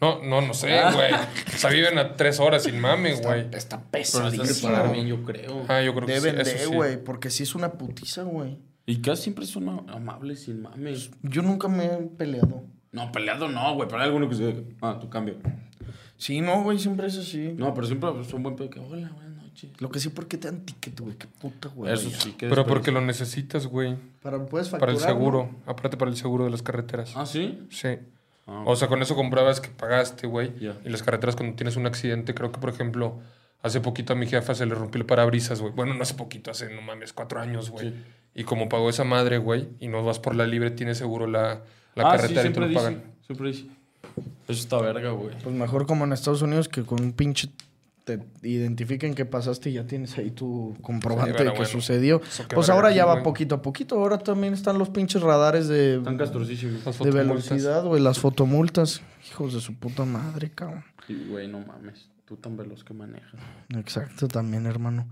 ¿no? 0.00 0.22
No, 0.22 0.40
no, 0.42 0.54
sé, 0.54 0.68
güey. 0.92 1.12
O 1.14 1.56
sea, 1.56 1.70
viven 1.70 1.98
a 1.98 2.14
tres 2.14 2.38
horas 2.38 2.64
sin 2.64 2.78
mame, 2.78 3.14
güey. 3.14 3.48
Está 3.52 3.78
Pero 3.78 3.80
de 3.80 3.98
pesadísimo. 3.98 4.72
pagar 4.72 4.92
bien, 4.92 5.06
yo 5.06 5.22
creo. 5.22 5.64
Ah, 5.68 5.80
yo 5.80 5.94
creo 5.94 6.06
que 6.06 6.12
Deben 6.20 6.44
sí. 6.44 6.50
eso 6.50 6.58
de, 6.58 6.64
sí. 6.66 6.74
güey, 6.74 7.02
porque 7.02 7.30
sí 7.30 7.42
es 7.42 7.54
una 7.54 7.72
putiza, 7.72 8.22
güey. 8.22 8.58
Y 8.86 9.00
casi 9.00 9.22
siempre 9.22 9.46
son 9.46 9.88
amables, 9.88 10.42
sin 10.42 10.60
mames. 10.60 11.10
Yo 11.22 11.40
nunca 11.40 11.68
me 11.68 11.86
he 11.86 11.96
peleado. 12.18 12.64
No, 12.92 13.10
peleado 13.12 13.48
no, 13.48 13.74
güey. 13.74 13.88
Pero 13.88 14.02
hay 14.02 14.06
alguno 14.08 14.28
que 14.28 14.34
se. 14.34 14.64
Ah, 14.82 14.98
tu 15.00 15.08
cambio. 15.08 15.36
Sí, 16.18 16.40
no, 16.42 16.62
güey, 16.62 16.78
siempre 16.78 17.06
es 17.06 17.16
así. 17.16 17.54
No, 17.56 17.72
pero 17.72 17.86
siempre 17.86 18.10
son 18.28 18.42
buen 18.42 18.56
pedo 18.56 18.68
que. 18.68 18.80
Hola, 18.80 19.10
buenas 19.14 19.23
noches. 19.54 19.80
Lo 19.80 19.90
que 19.90 20.00
sí, 20.00 20.08
¿por 20.10 20.26
qué 20.26 20.36
te 20.36 20.50
dan 20.50 20.64
ticket, 20.64 20.98
güey? 21.00 21.16
Qué 21.16 21.26
puta, 21.26 21.68
güey. 21.68 21.92
Eso 21.92 22.10
sí, 22.10 22.32
que 22.32 22.48
Pero 22.48 22.66
porque 22.66 22.90
lo 22.90 23.00
necesitas, 23.00 23.66
güey. 23.66 23.96
Para, 24.22 24.44
puedes 24.46 24.68
Para 24.68 24.92
el 24.92 24.98
facturar, 24.98 25.16
seguro. 25.16 25.50
¿no? 25.66 25.72
Aparte 25.72 25.96
para 25.96 26.10
el 26.10 26.16
seguro 26.16 26.44
de 26.44 26.50
las 26.50 26.62
carreteras. 26.62 27.12
Ah, 27.16 27.26
sí. 27.26 27.66
Sí. 27.70 27.96
Ah, 28.46 28.64
O 28.66 28.76
sea, 28.76 28.88
con 28.88 29.00
eso 29.00 29.14
comprabas 29.14 29.60
que 29.60 29.68
pagaste, 29.68 30.26
güey. 30.26 30.52
Y 30.84 30.88
las 30.88 31.02
carreteras 31.02 31.36
cuando 31.36 31.56
tienes 31.56 31.76
un 31.76 31.86
accidente, 31.86 32.34
creo 32.34 32.52
que, 32.52 32.60
por 32.60 32.70
ejemplo, 32.70 33.20
hace 33.62 33.80
poquito 33.80 34.12
a 34.12 34.16
mi 34.16 34.26
jefa 34.26 34.54
se 34.54 34.66
le 34.66 34.74
rompió 34.74 35.00
el 35.00 35.06
parabrisas, 35.06 35.60
güey. 35.60 35.72
Bueno, 35.72 35.94
no 35.94 36.02
hace 36.02 36.14
poquito, 36.14 36.50
hace, 36.50 36.74
no 36.74 36.82
mames, 36.82 37.12
cuatro 37.12 37.40
años, 37.40 37.70
güey. 37.70 37.90
Sí. 37.90 38.04
Y 38.36 38.44
como 38.44 38.68
pagó 38.68 38.90
esa 38.90 39.04
madre, 39.04 39.38
güey, 39.38 39.68
y 39.78 39.88
no 39.88 40.04
vas 40.04 40.18
por 40.18 40.34
la 40.34 40.46
libre, 40.46 40.70
tienes 40.72 40.98
seguro 40.98 41.26
la, 41.26 41.62
la 41.94 42.08
ah, 42.08 42.16
carretera 42.16 42.42
sí, 42.42 42.48
y 42.48 42.52
te 42.52 42.60
lo 42.60 42.68
dice. 42.68 42.80
pagan. 42.80 43.04
Siempre 43.26 43.48
dice. 43.48 43.66
Eso 44.48 44.60
está 44.60 44.80
verga, 44.80 45.10
güey. 45.10 45.30
Pues 45.42 45.54
mejor 45.54 45.86
como 45.86 46.04
en 46.04 46.12
Estados 46.12 46.42
Unidos 46.42 46.68
que 46.68 46.82
con 46.82 47.00
un 47.00 47.12
pinche 47.12 47.48
te 48.04 48.20
identifiquen 48.42 49.14
que 49.14 49.24
pasaste 49.24 49.70
y 49.70 49.74
ya 49.74 49.86
tienes 49.86 50.16
ahí 50.18 50.30
tu 50.30 50.76
comprobante 50.82 51.38
Sí, 51.38 51.44
de 51.44 51.50
que 51.50 51.56
bueno, 51.56 51.64
sucedió. 51.64 52.20
Pues 52.54 52.68
ahora 52.68 52.92
ya 52.92 53.06
va 53.06 53.22
poquito 53.22 53.54
a 53.54 53.62
poquito. 53.62 53.98
Ahora 53.98 54.18
también 54.18 54.52
están 54.52 54.78
los 54.78 54.90
pinches 54.90 55.22
radares 55.22 55.68
de, 55.68 55.98
velocidad, 57.12 57.84
güey, 57.84 58.02
las 58.02 58.18
fotomultas. 58.18 59.00
Hijos 59.30 59.54
de 59.54 59.60
su 59.60 59.74
puta 59.74 60.04
madre, 60.04 60.50
cabrón. 60.50 60.84
Sí, 61.06 61.26
güey, 61.30 61.48
no 61.48 61.60
mames. 61.60 62.10
Tú 62.26 62.36
tan 62.36 62.56
veloz 62.56 62.84
que 62.84 62.92
manejas. 62.92 63.40
Exacto, 63.70 64.28
también, 64.28 64.66
hermano. 64.66 65.06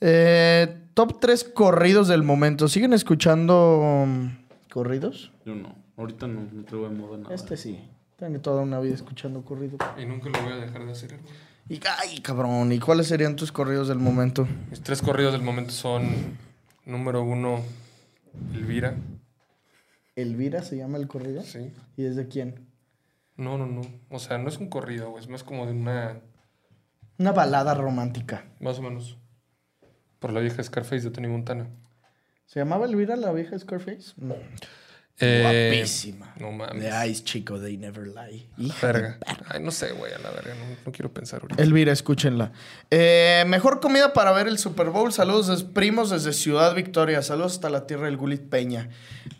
Eh, 0.00 0.82
top 0.94 1.20
3 1.20 1.44
corridos 1.44 2.08
del 2.08 2.22
momento. 2.22 2.68
¿Siguen 2.68 2.94
escuchando 2.94 3.80
um, 3.80 4.34
corridos? 4.70 5.30
Yo 5.44 5.54
no. 5.54 5.74
Ahorita 5.96 6.26
no, 6.26 6.46
no 6.50 6.64
traigo 6.64 6.88
de 6.88 6.94
moda 6.94 7.18
nada. 7.18 7.34
Este 7.34 7.56
sí. 7.56 7.78
Tengo 8.16 8.40
toda 8.40 8.62
una 8.62 8.80
vida 8.80 8.94
escuchando 8.94 9.42
corridos. 9.42 9.78
Y 9.98 10.06
nunca 10.06 10.30
lo 10.30 10.42
voy 10.42 10.52
a 10.52 10.56
dejar 10.56 10.86
de 10.86 10.92
hacer, 10.92 11.10
güey. 11.10 11.53
Y, 11.68 11.80
ay, 11.98 12.20
cabrón. 12.20 12.72
¿Y 12.72 12.78
cuáles 12.78 13.06
serían 13.08 13.36
tus 13.36 13.50
corridos 13.50 13.88
del 13.88 13.98
momento? 13.98 14.46
Mis 14.70 14.82
tres 14.82 15.00
corridos 15.00 15.32
del 15.32 15.42
momento 15.42 15.72
son, 15.72 16.36
número 16.84 17.22
uno, 17.22 17.62
Elvira. 18.52 18.96
¿Elvira 20.16 20.62
se 20.62 20.76
llama 20.76 20.98
el 20.98 21.08
corrido? 21.08 21.42
Sí. 21.42 21.72
¿Y 21.96 22.04
es 22.04 22.16
de 22.16 22.28
quién? 22.28 22.68
No, 23.36 23.58
no, 23.58 23.66
no. 23.66 23.82
O 24.10 24.18
sea, 24.18 24.38
no 24.38 24.48
es 24.48 24.58
un 24.58 24.68
corrido, 24.68 25.10
güey. 25.10 25.22
Es 25.22 25.28
más 25.28 25.42
como 25.42 25.66
de 25.66 25.72
una... 25.72 26.20
Una 27.18 27.32
balada 27.32 27.74
romántica. 27.74 28.44
Más 28.60 28.78
o 28.78 28.82
menos. 28.82 29.18
Por 30.18 30.32
la 30.32 30.40
vieja 30.40 30.62
Scarface 30.62 31.02
de 31.02 31.10
Tony 31.10 31.28
Montana. 31.28 31.68
¿Se 32.46 32.60
llamaba 32.60 32.86
Elvira 32.86 33.16
la 33.16 33.32
vieja 33.32 33.58
Scarface? 33.58 34.12
No. 34.16 34.36
Eh, 35.20 35.70
Guapísima. 35.72 36.34
No 36.40 36.50
mames. 36.50 36.82
De 36.82 37.08
Ice 37.08 37.22
Chico, 37.22 37.58
They 37.60 37.76
Never 37.76 38.06
Lie. 38.08 38.48
Hija 38.58 38.86
de 38.88 38.92
Verga. 38.92 39.18
Ay, 39.48 39.60
no 39.62 39.70
sé, 39.70 39.92
güey, 39.92 40.12
a 40.12 40.18
la 40.18 40.30
verga. 40.30 40.54
No, 40.54 40.76
no 40.86 40.92
quiero 40.92 41.12
pensar 41.14 41.40
ahorita. 41.42 41.62
Elvira, 41.62 41.92
escúchenla. 41.92 42.50
Eh, 42.90 43.44
mejor 43.46 43.78
comida 43.80 44.12
para 44.12 44.32
ver 44.32 44.48
el 44.48 44.58
Super 44.58 44.90
Bowl. 44.90 45.12
Saludos, 45.12 45.46
des- 45.46 45.62
primos, 45.62 46.10
desde 46.10 46.32
Ciudad 46.32 46.74
Victoria. 46.74 47.22
Saludos 47.22 47.52
hasta 47.52 47.70
la 47.70 47.86
tierra 47.86 48.06
del 48.06 48.16
Gulit 48.16 48.48
Peña. 48.48 48.88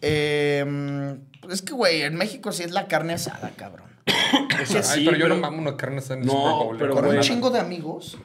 Eh, 0.00 1.16
es 1.50 1.62
que, 1.62 1.72
güey, 1.72 2.02
en 2.02 2.14
México 2.16 2.52
sí 2.52 2.62
es 2.62 2.70
la 2.70 2.86
carne 2.86 3.14
asada, 3.14 3.50
cabrón. 3.56 3.88
O 4.62 4.66
sea, 4.66 4.80
Ay, 4.80 5.00
sí, 5.00 5.04
pero 5.04 5.16
yo 5.16 5.24
pero- 5.24 5.34
no 5.34 5.40
mamo 5.40 5.58
una 5.58 5.76
carne 5.76 5.98
asada 5.98 6.14
en 6.14 6.20
el 6.20 6.26
No, 6.26 6.32
Super 6.32 6.52
Bowl. 6.52 6.76
pero, 6.78 6.92
eh, 6.92 6.96
Con 6.96 7.06
un 7.16 7.20
chingo 7.20 7.50
de 7.50 7.58
amigos. 7.58 8.16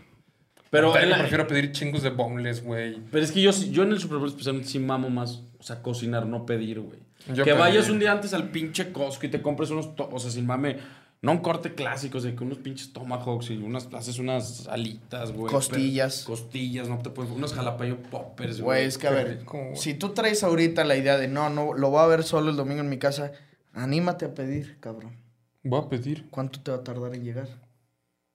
Pero, 0.69 0.93
yo 0.93 1.05
la- 1.07 1.17
prefiero 1.17 1.47
pedir 1.47 1.71
chingos 1.71 2.03
de 2.03 2.11
boneless, 2.11 2.63
güey. 2.63 2.99
pero 3.11 3.23
es 3.23 3.31
que 3.31 3.41
yo, 3.41 3.49
yo 3.51 3.81
en 3.83 3.91
el 3.91 3.99
Super 3.99 4.19
Bowl 4.19 4.27
especialmente 4.29 4.69
sí 4.69 4.77
mamo 4.77 5.09
más, 5.09 5.41
o 5.59 5.63
sea, 5.63 5.81
cocinar, 5.81 6.25
no 6.25 6.45
pedir, 6.45 6.79
güey. 6.79 6.99
Yo 7.33 7.43
Que 7.43 7.51
pedí. 7.51 7.59
vayas 7.59 7.89
un 7.89 7.99
día 7.99 8.11
antes 8.13 8.33
al 8.33 8.49
pinche 8.49 8.91
Costco 8.91 9.25
y 9.25 9.29
te 9.29 9.41
compres 9.41 9.69
unos, 9.69 9.95
to- 9.95 10.09
o 10.11 10.17
sea, 10.19 10.31
sin 10.31 10.45
mame, 10.45 10.77
no 11.21 11.33
un 11.33 11.39
corte 11.39 11.75
clásico, 11.75 12.17
o 12.17 12.21
sea, 12.21 12.33
que 12.33 12.43
unos 12.43 12.59
pinches 12.59 12.93
tomahawks 12.93 13.49
y 13.49 13.57
unas, 13.57 13.93
haces 13.93 14.19
unas 14.19 14.67
alitas, 14.69 15.33
güey. 15.33 15.51
Costillas. 15.53 16.23
pero- 16.25 16.37
costillas, 16.37 16.87
no 16.87 16.97
te 16.99 17.09
puedes, 17.09 17.29
unos 17.31 17.53
jalapeño 17.53 17.97
poppers, 18.09 18.61
Güey, 18.61 18.79
güey. 18.79 18.87
es 18.87 18.97
que 18.97 19.07
a 19.07 19.11
ver, 19.11 19.45
si 19.75 19.93
tú 19.95 20.09
traes 20.13 20.43
ahorita 20.43 20.85
la 20.85 20.95
idea 20.95 21.17
de 21.17 21.27
no, 21.27 21.49
no, 21.49 21.73
lo 21.73 21.89
voy 21.89 21.99
a 22.01 22.07
ver 22.07 22.23
solo 22.23 22.49
el 22.49 22.55
domingo 22.55 22.79
en 22.81 22.89
mi 22.89 22.97
casa, 22.97 23.33
anímate 23.73 24.25
a 24.25 24.33
pedir, 24.33 24.79
cabrón. 24.79 25.17
Voy 25.63 25.81
a 25.83 25.89
pedir. 25.89 26.29
¿Cuánto 26.29 26.61
te 26.61 26.71
va 26.71 26.77
a 26.77 26.83
tardar 26.85 27.13
en 27.13 27.23
llegar? 27.25 27.49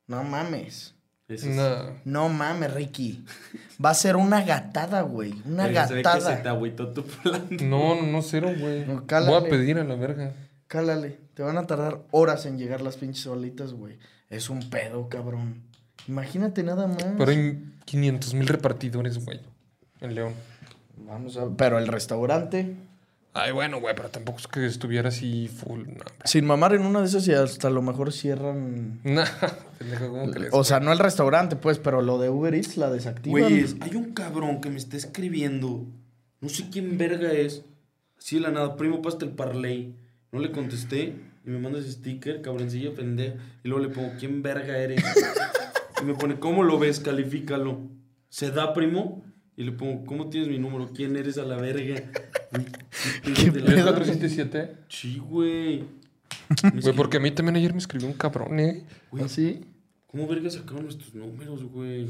No 0.06 0.22
mames. 0.22 0.93
Es- 1.28 1.44
Una... 1.44 1.92
No 2.04 2.28
mames, 2.28 2.72
Ricky. 2.74 3.24
Va 3.82 3.90
a 3.90 3.94
ser 3.94 4.16
una 4.16 4.42
gatada, 4.44 5.02
güey. 5.02 5.34
Una 5.46 5.64
Verga, 5.64 5.88
se 5.88 5.94
ve 5.94 6.02
que 6.02 6.08
se 6.10 6.18
te 6.18 6.22
gatada. 6.24 6.50
agüitó 6.50 6.88
tu 6.92 7.04
plan. 7.04 7.46
No, 7.62 7.94
no, 7.96 8.02
no, 8.02 8.22
cero, 8.22 8.52
güey. 8.58 8.84
No, 8.84 9.02
Voy 9.26 9.34
a 9.34 9.48
pedir 9.48 9.78
a 9.78 9.84
la 9.84 9.94
verga. 9.94 10.32
Cálale. 10.66 11.18
Te 11.34 11.42
van 11.42 11.56
a 11.58 11.66
tardar 11.66 12.02
horas 12.10 12.46
en 12.46 12.58
llegar 12.58 12.80
las 12.82 12.96
pinches 12.96 13.26
bolitas, 13.26 13.72
güey. 13.72 13.98
Es 14.30 14.50
un 14.50 14.68
pedo, 14.70 15.08
cabrón. 15.08 15.62
Imagínate 16.06 16.62
nada 16.62 16.86
más. 16.86 17.04
Pero 17.16 17.30
hay 17.30 17.72
500 17.86 18.34
mil 18.34 18.46
repartidores, 18.46 19.24
güey. 19.24 19.40
En 20.00 20.14
León. 20.14 20.34
Vamos 20.96 21.36
a 21.36 21.48
Pero 21.56 21.78
el 21.78 21.88
restaurante. 21.88 22.76
Ay, 23.36 23.50
bueno, 23.50 23.80
güey, 23.80 23.96
pero 23.96 24.10
tampoco 24.10 24.38
es 24.38 24.46
que 24.46 24.64
estuviera 24.64 25.08
así 25.08 25.48
full. 25.48 25.80
No. 25.88 26.04
Sin 26.24 26.46
mamar 26.46 26.72
en 26.72 26.82
una 26.82 27.00
de 27.00 27.06
esas 27.06 27.26
y 27.26 27.32
hasta 27.32 27.66
a 27.66 27.70
lo 27.70 27.82
mejor 27.82 28.12
cierran. 28.12 29.00
Nah, 29.04 29.26
pendejo, 29.76 30.08
¿cómo 30.08 30.30
crees? 30.30 30.50
O 30.52 30.62
sea, 30.62 30.78
no 30.78 30.92
el 30.92 31.00
restaurante, 31.00 31.56
pues, 31.56 31.80
pero 31.80 32.00
lo 32.00 32.18
de 32.18 32.30
Uber 32.30 32.54
Eats 32.54 32.76
la 32.76 32.90
desactivan. 32.90 33.42
Güey, 33.42 33.66
hay 33.80 33.96
un 33.96 34.14
cabrón 34.14 34.60
que 34.60 34.70
me 34.70 34.76
está 34.76 34.96
escribiendo. 34.96 35.84
No 36.40 36.48
sé 36.48 36.70
quién 36.70 36.96
verga 36.96 37.32
es. 37.32 37.64
Así 38.16 38.36
de 38.36 38.42
la 38.42 38.52
nada, 38.52 38.76
primo, 38.76 39.02
pasta 39.02 39.24
el 39.24 39.32
parlay. 39.32 39.96
No 40.30 40.38
le 40.38 40.52
contesté 40.52 41.16
y 41.44 41.50
me 41.50 41.58
manda 41.58 41.80
ese 41.80 41.90
sticker, 41.90 42.40
cabroncillo 42.40 42.94
pendejo. 42.94 43.36
Y 43.64 43.68
luego 43.68 43.84
le 43.84 43.92
pongo, 43.92 44.12
¿quién 44.16 44.42
verga 44.42 44.78
eres? 44.78 45.02
y 46.00 46.04
me 46.04 46.14
pone, 46.14 46.38
¿cómo 46.38 46.62
lo 46.62 46.78
ves? 46.78 47.00
Califícalo. 47.00 47.80
¿Se 48.28 48.52
da, 48.52 48.72
primo? 48.74 49.24
Y 49.56 49.64
le 49.64 49.72
pongo, 49.72 50.06
¿cómo 50.06 50.30
tienes 50.30 50.48
mi 50.48 50.58
número? 50.58 50.92
¿Quién 50.94 51.16
eres 51.16 51.36
a 51.36 51.42
la 51.42 51.56
verga? 51.56 52.00
¿Qué 53.34 53.52
pedo? 53.52 53.68
nada. 53.76 53.92
407. 53.94 54.74
Sí, 54.88 55.18
güey. 55.18 55.84
Güey, 56.82 56.94
porque 56.96 57.16
a 57.16 57.20
mí 57.20 57.30
también 57.30 57.56
ayer 57.56 57.72
me 57.72 57.78
escribió 57.78 58.06
un 58.06 58.12
cabrón, 58.14 58.58
¿eh? 58.60 58.84
Güey, 59.10 59.24
¿Así? 59.24 59.64
¿Cómo 60.06 60.26
verga 60.28 60.50
sacaron 60.50 60.84
nuestros 60.84 61.14
números, 61.14 61.64
güey? 61.64 62.06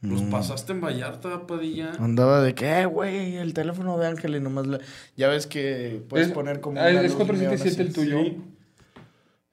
¿Los 0.00 0.22
pasaste 0.22 0.72
en 0.72 0.80
Vallarta, 0.80 1.46
Padilla? 1.46 1.92
Andaba 1.98 2.40
de 2.40 2.54
que, 2.54 2.66
eh, 2.82 2.86
güey, 2.86 3.36
el 3.36 3.52
teléfono 3.52 3.98
de 3.98 4.06
Ángel 4.06 4.36
y 4.36 4.40
nomás 4.40 4.66
la... 4.68 4.78
Ya 5.16 5.26
ves 5.26 5.46
que 5.48 6.00
puedes 6.08 6.28
Es- 6.28 6.32
poner 6.32 6.60
como... 6.60 6.80
ah, 6.80 6.88
es 6.88 6.94
luz 7.02 7.16
neón 7.16 7.26
477 7.26 7.82
el 7.82 7.92
tuyo. 7.92 8.18
Sí. 8.22 8.36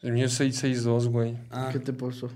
El 0.01 0.11
mío 0.13 0.27
es 0.27 0.33
662, 0.33 1.07
güey. 1.07 1.35
Ah, 1.49 1.69
¿Qué 1.71 1.79
te 1.79 1.93
puso? 1.93 2.29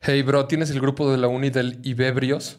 Hey, 0.00 0.22
bro, 0.22 0.46
¿tienes 0.46 0.70
el 0.70 0.80
grupo 0.80 1.10
de 1.12 1.16
la 1.16 1.28
uni 1.28 1.50
del 1.50 1.78
Ibebrios? 1.84 2.58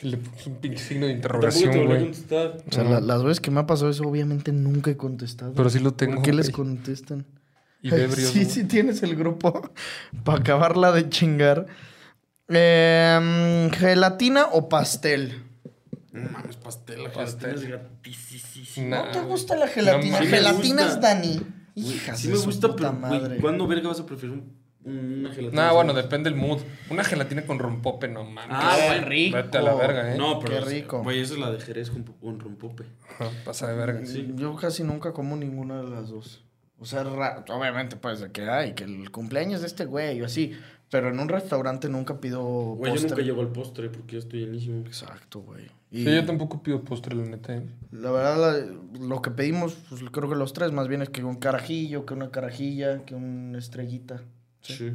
Que 0.00 0.06
le 0.08 0.16
puso 0.16 0.48
un 0.50 0.56
pinche 0.56 0.78
signo 0.82 1.06
de 1.06 1.12
interrogación, 1.12 1.86
güey. 1.86 2.10
O 2.10 2.72
sea, 2.72 2.84
la- 2.84 3.00
las 3.00 3.22
veces 3.22 3.40
que 3.40 3.50
me 3.50 3.60
ha 3.60 3.66
pasado 3.66 3.90
eso, 3.90 4.04
obviamente 4.08 4.50
nunca 4.50 4.90
he 4.90 4.96
contestado. 4.96 5.52
Pero 5.54 5.68
sí 5.68 5.78
lo 5.78 5.92
tengo, 5.92 6.14
¿Por 6.16 6.24
qué 6.24 6.32
les 6.32 6.46
güey. 6.50 6.54
contestan? 6.68 7.26
Ibebrios. 7.82 8.30
sí, 8.32 8.44
sí 8.46 8.64
tienes 8.64 9.02
el 9.02 9.14
grupo 9.14 9.70
para 10.24 10.38
acabarla 10.40 10.92
de 10.92 11.08
chingar. 11.10 11.66
Em, 12.48 13.70
¿Gelatina 13.70 14.46
o 14.52 14.68
pastel? 14.68 15.44
No 16.12 16.28
mames, 16.30 16.56
pastel. 16.56 17.04
La 17.04 17.12
Pastel. 17.12 17.50
gelatina 17.58 17.62
es 17.62 17.68
gratisísima. 17.68 18.88
Nah. 18.96 19.04
¿No 19.06 19.10
te 19.12 19.20
gusta 19.20 19.56
la 19.56 19.68
gelatina? 19.68 20.18
No, 20.18 20.24
sí 20.24 20.30
me 20.30 20.36
Gelatinas. 20.36 21.00
Dani. 21.00 21.40
Hijas 21.76 22.18
sí 22.18 22.28
me 22.28 22.36
gusta, 22.38 22.68
puta 22.68 22.92
pero 23.00 23.26
güey. 23.28 23.38
¿cuándo 23.40 23.66
verga 23.68 23.88
vas 23.88 24.00
a 24.00 24.06
preferir 24.06 24.34
un- 24.34 24.59
una 24.84 25.30
gelatina? 25.32 25.66
Nah, 25.66 25.72
bueno, 25.72 25.92
depende 25.94 26.30
del 26.30 26.38
mood. 26.38 26.58
Una 26.90 27.04
gelatina 27.04 27.42
con 27.46 27.58
rompope, 27.58 28.08
no 28.08 28.24
mames. 28.24 28.56
Ah, 28.58 28.76
Qué 28.78 28.86
güey, 28.86 29.00
rico. 29.04 29.36
Vete 29.36 29.58
a 29.58 29.62
la 29.62 29.74
verga, 29.74 30.14
¿eh? 30.14 30.18
No, 30.18 30.38
pero. 30.40 30.54
Qué 30.64 30.70
rico. 30.70 31.02
Güey, 31.02 31.20
esa 31.20 31.34
es 31.34 31.40
la 31.40 31.50
de 31.50 31.60
Jerez 31.60 31.90
con, 31.90 32.02
con 32.04 32.40
rompope. 32.40 32.84
Pasa 33.44 33.68
de 33.68 33.76
verga. 33.76 34.00
Yo 34.36 34.56
casi 34.56 34.82
nunca 34.84 35.12
como 35.12 35.36
ninguna 35.36 35.82
de 35.82 35.88
las 35.90 36.08
dos. 36.08 36.44
O 36.78 36.86
sea, 36.86 37.02
obviamente, 37.02 37.96
pues, 37.96 38.20
de 38.20 38.32
que 38.32 38.48
hay, 38.48 38.72
que 38.74 38.84
el 38.84 39.10
cumpleaños 39.10 39.60
de 39.60 39.66
este 39.66 39.84
güey 39.84 40.20
o 40.22 40.24
así. 40.26 40.52
Pero 40.90 41.08
en 41.10 41.20
un 41.20 41.28
restaurante 41.28 41.88
nunca 41.88 42.18
pido 42.18 42.42
Güey, 42.42 42.90
yo 42.90 42.94
postre. 42.94 43.10
nunca 43.10 43.22
llego 43.22 43.40
al 43.42 43.52
postre 43.52 43.90
porque 43.90 44.14
ya 44.14 44.18
estoy 44.18 44.40
llenísimo. 44.40 44.80
Exacto, 44.86 45.38
güey. 45.40 45.66
Y 45.92 45.98
Sí, 46.04 46.12
yo 46.12 46.24
tampoco 46.24 46.64
pido 46.64 46.82
postre, 46.82 47.14
la 47.14 47.24
neta. 47.26 47.54
¿eh? 47.54 47.62
la 47.92 48.10
verdad, 48.10 48.36
la- 48.60 48.98
lo 49.06 49.22
que 49.22 49.30
pedimos, 49.30 49.76
pues 49.88 50.02
creo 50.10 50.28
que 50.28 50.34
los 50.34 50.52
tres, 50.52 50.72
más 50.72 50.88
bien 50.88 51.02
es 51.02 51.08
que 51.10 51.22
un 51.22 51.36
carajillo, 51.36 52.06
que 52.06 52.14
una 52.14 52.30
carajilla, 52.32 53.04
que 53.04 53.14
una 53.14 53.58
estrellita. 53.58 54.22
Sí. 54.62 54.92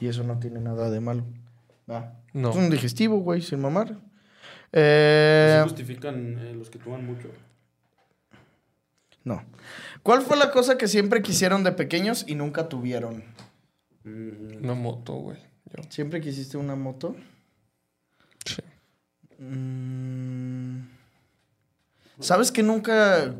Y 0.00 0.06
eso 0.08 0.22
no 0.24 0.38
tiene 0.38 0.60
nada 0.60 0.90
de 0.90 1.00
malo. 1.00 1.24
Va. 1.90 2.14
No. 2.32 2.50
Es 2.50 2.56
un 2.56 2.70
digestivo, 2.70 3.18
güey, 3.18 3.42
sin 3.42 3.60
mamar. 3.60 3.96
Eh, 4.72 5.56
¿Se 5.58 5.62
justifican 5.64 6.38
eh, 6.38 6.54
los 6.54 6.70
que 6.70 6.78
toman 6.78 7.04
mucho? 7.06 7.28
no. 9.24 9.42
¿Cuál 10.02 10.20
fue 10.20 10.36
la 10.36 10.50
cosa 10.50 10.76
que 10.76 10.86
siempre 10.86 11.22
quisieron 11.22 11.64
de 11.64 11.72
pequeños 11.72 12.24
y 12.28 12.34
nunca 12.34 12.68
tuvieron? 12.68 13.24
Mm, 14.04 14.62
Una 14.64 14.74
moto, 14.74 15.14
güey. 15.14 15.38
Yo. 15.74 15.82
¿Siempre 15.88 16.20
quisiste 16.20 16.58
una 16.58 16.76
moto? 16.76 17.16
Sí. 18.44 18.60
Mm. 19.38 20.88
¿Sabes 22.20 22.52
que 22.52 22.62
nunca... 22.62 23.34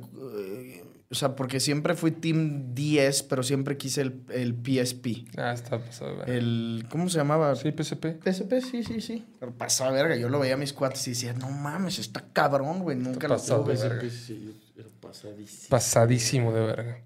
o 1.11 1.15
sea, 1.15 1.37
porque 1.37 1.61
siempre 1.61 1.95
fui 1.95 2.11
Team 2.11 2.75
10, 2.75 3.25
pero 3.25 3.43
siempre 3.43 3.77
quise 3.77 4.01
el, 4.01 4.23
el 4.31 4.55
PSP. 4.55 5.29
Ah, 5.37 5.53
está 5.53 5.79
pasado 5.79 6.11
de 6.11 6.17
verga. 6.17 6.35
El... 6.35 6.87
¿Cómo 6.91 7.09
se 7.09 7.19
llamaba? 7.19 7.55
Sí, 7.55 7.71
PSP. 7.71 8.21
PSP, 8.25 8.61
sí, 8.61 8.83
sí, 8.83 9.01
sí. 9.01 9.25
Pero 9.39 9.53
pasaba 9.53 9.93
verga. 9.93 10.17
Yo 10.17 10.29
lo 10.29 10.41
veía 10.41 10.55
a 10.55 10.57
mis 10.57 10.73
cuates 10.73 11.07
y 11.07 11.11
decía, 11.11 11.33
no 11.35 11.51
mames, 11.51 11.99
está 11.99 12.25
cabrón, 12.33 12.81
güey. 12.81 12.97
Nunca 12.97 13.29
lo 13.29 13.35
pasado 13.35 13.65
tuve. 13.65 13.77
sí, 13.77 14.11
sí, 14.11 14.61
era 14.77 14.89
pasadísimo. 15.01 15.69
Pasadísimo 15.69 16.53
de 16.53 16.61
verga. 16.67 17.05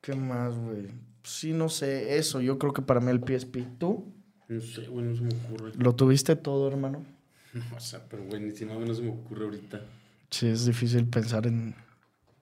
¿Qué 0.00 0.14
más, 0.14 0.54
güey? 0.56 0.88
Sí, 1.22 1.52
no 1.52 1.68
sé. 1.68 2.18
Eso, 2.18 2.40
yo 2.40 2.58
creo 2.58 2.72
que 2.72 2.82
para 2.82 3.00
mí 3.00 3.10
el 3.10 3.20
PSP. 3.20 3.78
¿Tú? 3.78 4.12
No 4.48 4.60
sé, 4.60 4.86
güey, 4.88 5.04
no 5.04 5.16
se 5.16 5.22
me 5.22 5.34
ocurre. 5.34 5.72
¿Lo 5.76 5.94
tuviste 5.94 6.36
todo, 6.36 6.68
hermano? 6.68 7.04
No, 7.56 7.76
o 7.76 7.80
sea, 7.80 8.02
pero 8.06 8.22
güey, 8.24 8.42
ni 8.42 8.50
si 8.50 8.66
no, 8.66 8.78
no 8.78 8.94
se 8.94 9.00
me 9.00 9.08
ocurre 9.08 9.46
ahorita. 9.46 9.80
Sí, 10.28 10.46
es 10.46 10.66
difícil 10.66 11.06
pensar 11.06 11.46
en, 11.46 11.74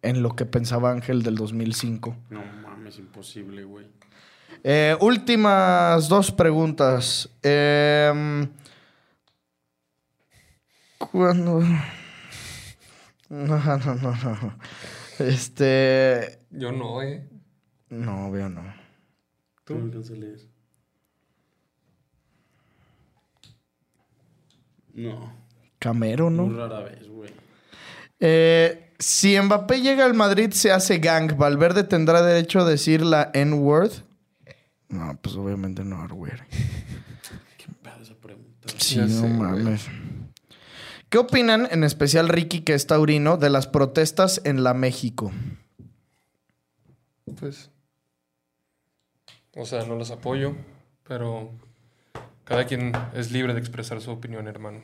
en 0.04 0.22
lo 0.22 0.36
que 0.36 0.46
pensaba 0.46 0.90
Ángel 0.90 1.22
del 1.22 1.34
2005. 1.36 2.16
No 2.30 2.42
mames, 2.62 2.98
imposible, 2.98 3.64
güey. 3.64 3.86
Eh, 4.62 4.96
últimas 5.00 6.08
dos 6.08 6.30
preguntas. 6.32 7.28
Em, 7.42 8.48
¿Cuándo? 10.98 11.60
No, 13.30 13.56
no, 13.58 13.94
no, 13.96 14.14
no. 14.14 14.58
Este. 15.18 16.38
Yo 16.50 16.70
no, 16.70 17.02
eh. 17.02 17.26
No, 17.88 18.30
veo 18.30 18.48
no. 18.48 18.62
¿Tú? 19.64 19.74
No 19.74 19.80
me 19.80 19.86
alcanzo 19.86 20.12
a 20.12 20.16
leer. 20.16 20.40
No. 24.92 25.32
Camero, 25.78 26.30
Muy 26.30 26.48
¿no? 26.48 26.56
rara 26.56 26.80
vez, 26.80 27.08
güey. 27.08 27.30
Eh, 28.20 28.93
si 29.04 29.38
Mbappé 29.38 29.82
llega 29.82 30.06
al 30.06 30.14
Madrid, 30.14 30.50
se 30.52 30.72
hace 30.72 30.98
gang. 30.98 31.36
¿Valverde 31.36 31.84
tendrá 31.84 32.22
derecho 32.22 32.60
a 32.60 32.64
decir 32.64 33.02
la 33.02 33.30
N-word? 33.34 33.92
No, 34.88 35.18
pues 35.20 35.36
obviamente 35.36 35.84
no, 35.84 36.08
güey. 36.08 36.32
Qué 37.58 37.66
pedo 37.82 38.02
esa 38.02 38.14
pregunta. 38.14 38.68
Sí, 38.78 38.96
no 38.96 39.08
sé, 39.08 39.20
güey. 39.20 39.30
mames. 39.30 39.86
¿Qué 41.10 41.18
opinan, 41.18 41.68
en 41.70 41.84
especial 41.84 42.30
Ricky, 42.30 42.62
que 42.62 42.72
es 42.72 42.86
taurino, 42.86 43.36
de 43.36 43.50
las 43.50 43.66
protestas 43.66 44.40
en 44.44 44.64
la 44.64 44.72
México? 44.72 45.32
Pues. 47.38 47.70
O 49.54 49.66
sea, 49.66 49.84
no 49.84 49.96
los 49.96 50.10
apoyo, 50.10 50.56
pero 51.06 51.52
cada 52.44 52.64
quien 52.64 52.92
es 53.14 53.32
libre 53.32 53.52
de 53.52 53.60
expresar 53.60 54.00
su 54.00 54.10
opinión, 54.10 54.48
hermano. 54.48 54.80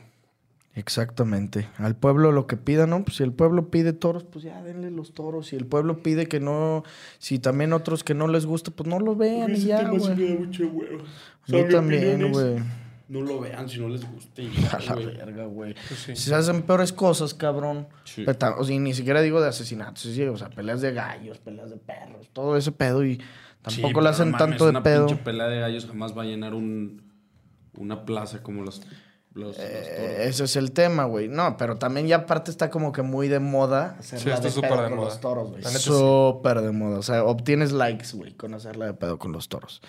Exactamente. 0.73 1.67
Al 1.77 1.95
pueblo 1.95 2.31
lo 2.31 2.47
que 2.47 2.55
pida, 2.55 2.87
¿no? 2.87 3.03
Pues 3.03 3.17
si 3.17 3.23
el 3.23 3.33
pueblo 3.33 3.69
pide 3.69 3.91
toros, 3.91 4.23
pues 4.23 4.45
ya 4.45 4.61
denle 4.63 4.89
los 4.89 5.13
toros. 5.13 5.47
Si 5.47 5.57
el 5.57 5.65
pueblo 5.65 6.01
pide 6.01 6.27
que 6.27 6.39
no, 6.39 6.83
si 7.19 7.39
también 7.39 7.73
otros 7.73 8.03
que 8.03 8.13
no 8.13 8.27
les 8.27 8.45
gusta, 8.45 8.71
pues 8.71 8.87
no 8.87 8.99
lo 8.99 9.15
vean 9.15 9.53
y 9.53 9.65
ya, 9.65 9.89
güey. 9.89 10.15
me 10.15 10.33
da 10.33 10.39
mucho 10.39 10.67
huevo. 10.67 11.03
A 11.47 11.51
mí 11.51 11.63
también, 11.69 12.31
güey. 12.31 12.55
No 13.09 13.19
lo 13.19 13.41
vean 13.41 13.67
si 13.67 13.81
no 13.81 13.89
les 13.89 14.09
gusta. 14.09 14.41
A 14.71 14.79
la 14.79 14.95
verga, 14.95 15.45
güey. 15.45 15.73
Pues 15.73 15.99
sí. 15.99 16.15
Si 16.15 16.29
se 16.29 16.35
hacen 16.35 16.61
peores 16.61 16.93
cosas, 16.93 17.33
cabrón. 17.33 17.89
Sí. 18.05 18.25
O 18.25 18.63
sea, 18.63 18.73
y 18.73 18.79
ni 18.79 18.93
siquiera 18.93 19.21
digo 19.21 19.41
de 19.41 19.49
asesinatos, 19.49 20.03
sí, 20.03 20.23
o 20.23 20.37
sea, 20.37 20.49
peleas 20.49 20.79
de 20.79 20.93
gallos, 20.93 21.37
peleas 21.39 21.69
de 21.69 21.75
perros, 21.75 22.29
todo 22.31 22.55
ese 22.55 22.71
pedo 22.71 23.03
y 23.03 23.21
tampoco 23.61 23.99
le 23.99 24.07
hacen 24.07 24.31
mames, 24.31 24.47
tanto 24.47 24.63
de 24.63 24.69
una 24.69 24.83
pedo. 24.83 25.07
pinche 25.07 25.21
pelea 25.21 25.47
de 25.47 25.59
gallos 25.59 25.85
jamás 25.85 26.17
va 26.17 26.21
a 26.21 26.25
llenar 26.25 26.53
un, 26.53 27.01
una 27.77 28.05
plaza 28.05 28.41
como 28.41 28.63
los, 29.33 29.57
Eh, 29.59 29.93
toros. 29.97 30.27
ese 30.27 30.43
es 30.43 30.55
el 30.57 30.71
tema, 30.73 31.05
güey. 31.05 31.27
No, 31.29 31.55
pero 31.57 31.77
también 31.77 32.07
ya 32.07 32.17
aparte 32.17 32.51
está 32.51 32.69
como 32.69 32.91
que 32.91 33.01
muy 33.01 33.27
de 33.29 33.39
moda 33.39 33.95
hacerla 33.99 34.23
Sí, 34.23 34.29
está 34.29 34.41
de 34.47 34.51
súper 34.51 34.69
pedo 34.71 34.81
de 34.83 34.89
con 34.89 34.97
moda. 34.97 35.09
los 35.09 35.19
toros, 35.21 35.49
güey. 35.51 35.63
Sí. 35.63 35.77
Súper 35.79 36.61
de 36.61 36.71
moda. 36.71 36.99
O 36.99 37.03
sea, 37.03 37.23
obtienes 37.23 37.71
likes, 37.71 38.07
güey, 38.13 38.33
con 38.33 38.53
hacerla 38.53 38.85
de 38.87 38.93
pedo 38.93 39.17
con 39.19 39.31
los 39.31 39.47
toros. 39.47 39.81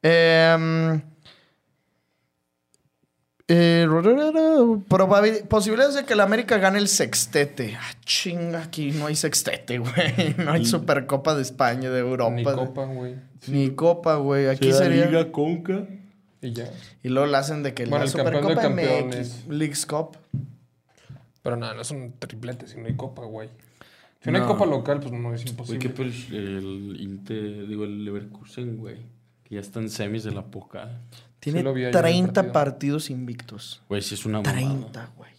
Em, 0.00 1.00
eh, 3.50 3.86
probabil- 3.88 5.46
posibilidades 5.48 5.94
de 5.94 6.04
que 6.04 6.14
la 6.14 6.24
América 6.24 6.58
gane 6.58 6.78
el 6.78 6.86
sextete. 6.88 7.76
Ah, 7.80 7.94
chinga, 8.04 8.62
aquí 8.64 8.90
no 8.92 9.06
hay 9.06 9.16
sextete, 9.16 9.78
güey. 9.78 10.34
No 10.36 10.52
hay 10.52 10.64
Supercopa 10.66 11.34
de 11.34 11.42
España, 11.42 11.90
de 11.90 11.98
Europa. 12.00 12.30
Ni 12.30 12.44
de- 12.44 12.52
copa, 12.54 12.84
güey. 12.84 13.14
Ni 13.46 13.70
Copa, 13.70 14.16
güey. 14.16 14.48
Aquí 14.48 14.72
sería. 14.72 15.32
Conca. 15.32 15.86
Y 16.40 16.52
ya. 16.52 16.70
Y 17.02 17.08
luego 17.08 17.26
la 17.26 17.38
hacen 17.38 17.62
de 17.62 17.74
que 17.74 17.84
Bueno, 17.86 18.04
la 18.04 18.10
el 18.10 18.16
campeón 18.16 18.34
de 18.46 18.50
Supercopa 18.54 18.68
MX, 18.68 18.86
campeones. 18.86 19.46
Leagues 19.48 19.86
Cup. 19.86 20.16
Pero 21.42 21.56
nada, 21.56 21.74
no 21.74 21.82
es 21.82 21.90
un 21.90 22.12
triplete 22.18 22.66
si 22.66 22.76
no 22.78 22.86
hay 22.86 22.94
copa, 22.94 23.22
güey. 23.24 23.48
Si 24.22 24.30
no, 24.30 24.38
No. 24.38 24.44
hay 24.44 24.50
copa 24.50 24.66
local, 24.66 25.00
pues 25.00 25.12
no 25.12 25.32
es 25.34 25.42
Güey, 25.42 25.50
imposible. 25.50 25.78
qué 25.78 25.88
pedo 25.90 26.06
el, 26.06 26.34
el 26.36 27.00
Inte, 27.00 27.34
digo, 27.66 27.84
el 27.84 28.04
Leverkusen, 28.04 28.76
güey. 28.76 28.96
Que 29.44 29.54
ya 29.56 29.60
está 29.60 29.80
en 29.80 29.88
semis 29.90 30.24
de 30.24 30.32
la 30.32 30.44
poca. 30.44 31.00
Tiene 31.40 31.60
el 31.60 31.90
30 31.92 32.32
partido. 32.34 32.52
partidos 32.52 33.10
invictos. 33.10 33.80
Güey, 33.88 34.02
sí 34.02 34.14
es 34.14 34.26
una 34.26 34.38
mamada. 34.42 34.56
30, 34.58 35.10
güey. 35.16 35.30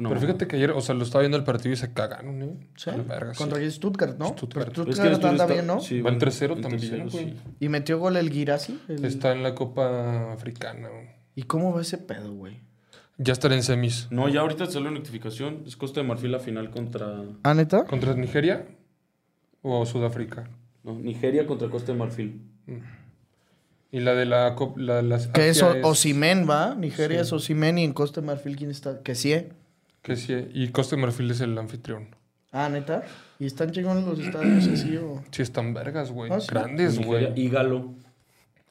Una 0.00 0.08
Pero 0.08 0.20
fíjate 0.22 0.46
que 0.46 0.56
ayer, 0.56 0.70
o 0.70 0.80
sea, 0.80 0.94
lo 0.94 1.04
estaba 1.04 1.20
viendo 1.20 1.36
el 1.36 1.44
partido 1.44 1.72
y 1.74 1.76
se 1.76 1.92
cagaron, 1.92 2.42
¿eh? 2.42 2.54
¿Sí? 2.76 2.90
La 2.90 3.02
verga, 3.02 3.34
sí. 3.34 3.38
Contra 3.38 3.70
Stuttgart, 3.70 4.18
¿no? 4.18 4.28
Stuttgart. 4.28 4.72
Pero 4.74 4.90
Es 4.90 4.98
anda 4.98 5.30
está- 5.30 5.46
bien, 5.46 5.66
¿no? 5.66 5.80
sí, 5.80 6.00
Va 6.00 6.08
en 6.10 6.16
va 6.16 6.18
3-0 6.20 6.54
en 6.56 6.60
también, 6.62 6.80
3-0, 6.82 7.10
güey. 7.10 7.24
sí. 7.26 7.36
Y 7.60 7.68
metió 7.68 7.98
gol 7.98 8.16
el 8.16 8.30
Girassi. 8.30 8.80
el- 8.88 9.04
Está 9.04 9.32
en 9.32 9.42
la 9.42 9.54
Copa 9.54 10.32
Africana, 10.32 10.88
güey. 10.88 11.08
¿Y 11.34 11.42
cómo 11.42 11.72
va 11.74 11.82
ese 11.82 11.98
pedo, 11.98 12.32
güey? 12.32 12.58
Ya 13.18 13.34
estará 13.34 13.54
en 13.54 13.62
semis. 13.62 14.08
No, 14.10 14.28
ya 14.30 14.40
ahorita 14.40 14.64
salió 14.66 14.90
notificación. 14.90 15.64
Es 15.66 15.76
Costa 15.76 16.00
de 16.00 16.06
Marfil 16.06 16.32
la 16.32 16.38
final 16.38 16.70
contra... 16.70 17.22
¿Ah, 17.42 17.52
neta? 17.52 17.84
¿Contra 17.84 18.14
Nigeria 18.14 18.66
o 19.60 19.84
Sudáfrica? 19.84 20.48
No, 20.82 20.98
Nigeria 20.98 21.46
contra 21.46 21.68
Costa 21.68 21.92
de 21.92 21.98
Marfil. 21.98 22.40
Y 23.92 24.00
la 24.00 24.14
de 24.14 24.24
la 24.24 24.54
Copa... 24.54 24.80
La, 24.80 25.02
las 25.02 25.26
Que 25.26 25.50
es 25.50 25.62
Osimen, 25.62 26.46
¿va? 26.48 26.74
Nigeria 26.74 27.18
Sí. 27.18 27.22
es 27.24 27.32
Osimen 27.34 27.76
y 27.78 27.84
en 27.84 27.92
Costa 27.92 28.20
de 28.22 28.26
Marfil, 28.28 28.56
¿quién 28.56 28.70
está? 28.70 29.02
Que 29.02 29.14
sí. 29.14 29.34
Que 30.02 30.16
sí, 30.16 30.34
y 30.52 30.68
Costa 30.68 30.96
de 30.96 31.02
Marfil 31.02 31.30
es 31.30 31.40
el 31.40 31.56
anfitrión. 31.58 32.14
Ah, 32.52 32.68
neta. 32.68 33.04
¿Y 33.38 33.46
están 33.46 33.70
chingones 33.70 34.04
los 34.04 34.18
estadios 34.18 34.66
así 34.66 34.96
o...? 34.96 35.22
Sí, 35.30 35.42
están 35.42 35.72
vergas, 35.72 36.10
güey. 36.10 36.30
Ah, 36.32 36.40
sí. 36.40 36.48
Grandes, 36.50 36.98
güey. 36.98 37.32
y 37.36 37.48
Galo. 37.48 37.94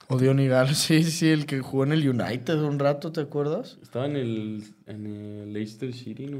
O 0.08 0.18
Dion 0.18 0.40
Igal, 0.40 0.74
sí, 0.76 1.04
sí, 1.04 1.30
el 1.30 1.46
que 1.46 1.60
jugó 1.60 1.84
en 1.84 1.92
el 1.94 2.08
United 2.10 2.60
un 2.62 2.80
rato, 2.80 3.12
¿te 3.12 3.22
acuerdas? 3.22 3.78
Estaba 3.82 4.06
en 4.08 4.16
el, 4.16 4.64
en 4.88 5.06
el 5.06 5.54
Leicester 5.54 5.94
City, 5.94 6.26
¿no? 6.26 6.40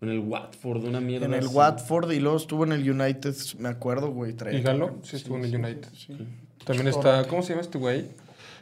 En 0.00 0.08
el 0.10 0.18
Watford, 0.18 0.84
una 0.84 1.00
mierda 1.00 1.26
En 1.26 1.32
el 1.34 1.46
así. 1.46 1.54
Watford 1.54 2.10
y 2.12 2.20
luego 2.20 2.36
estuvo 2.36 2.64
en 2.64 2.72
el 2.72 2.90
United, 2.90 3.34
me 3.58 3.68
acuerdo, 3.68 4.10
güey. 4.10 4.34
¿Y 4.52 4.60
Galo? 4.60 4.98
Sí, 5.02 5.16
estuvo 5.16 5.36
en 5.38 5.44
el 5.44 5.54
United. 5.54 5.88
sí. 5.94 6.18
También 6.64 6.88
está... 6.88 7.26
¿Cómo 7.28 7.42
se 7.42 7.50
llama 7.50 7.62
este 7.62 7.78
güey? 7.78 8.04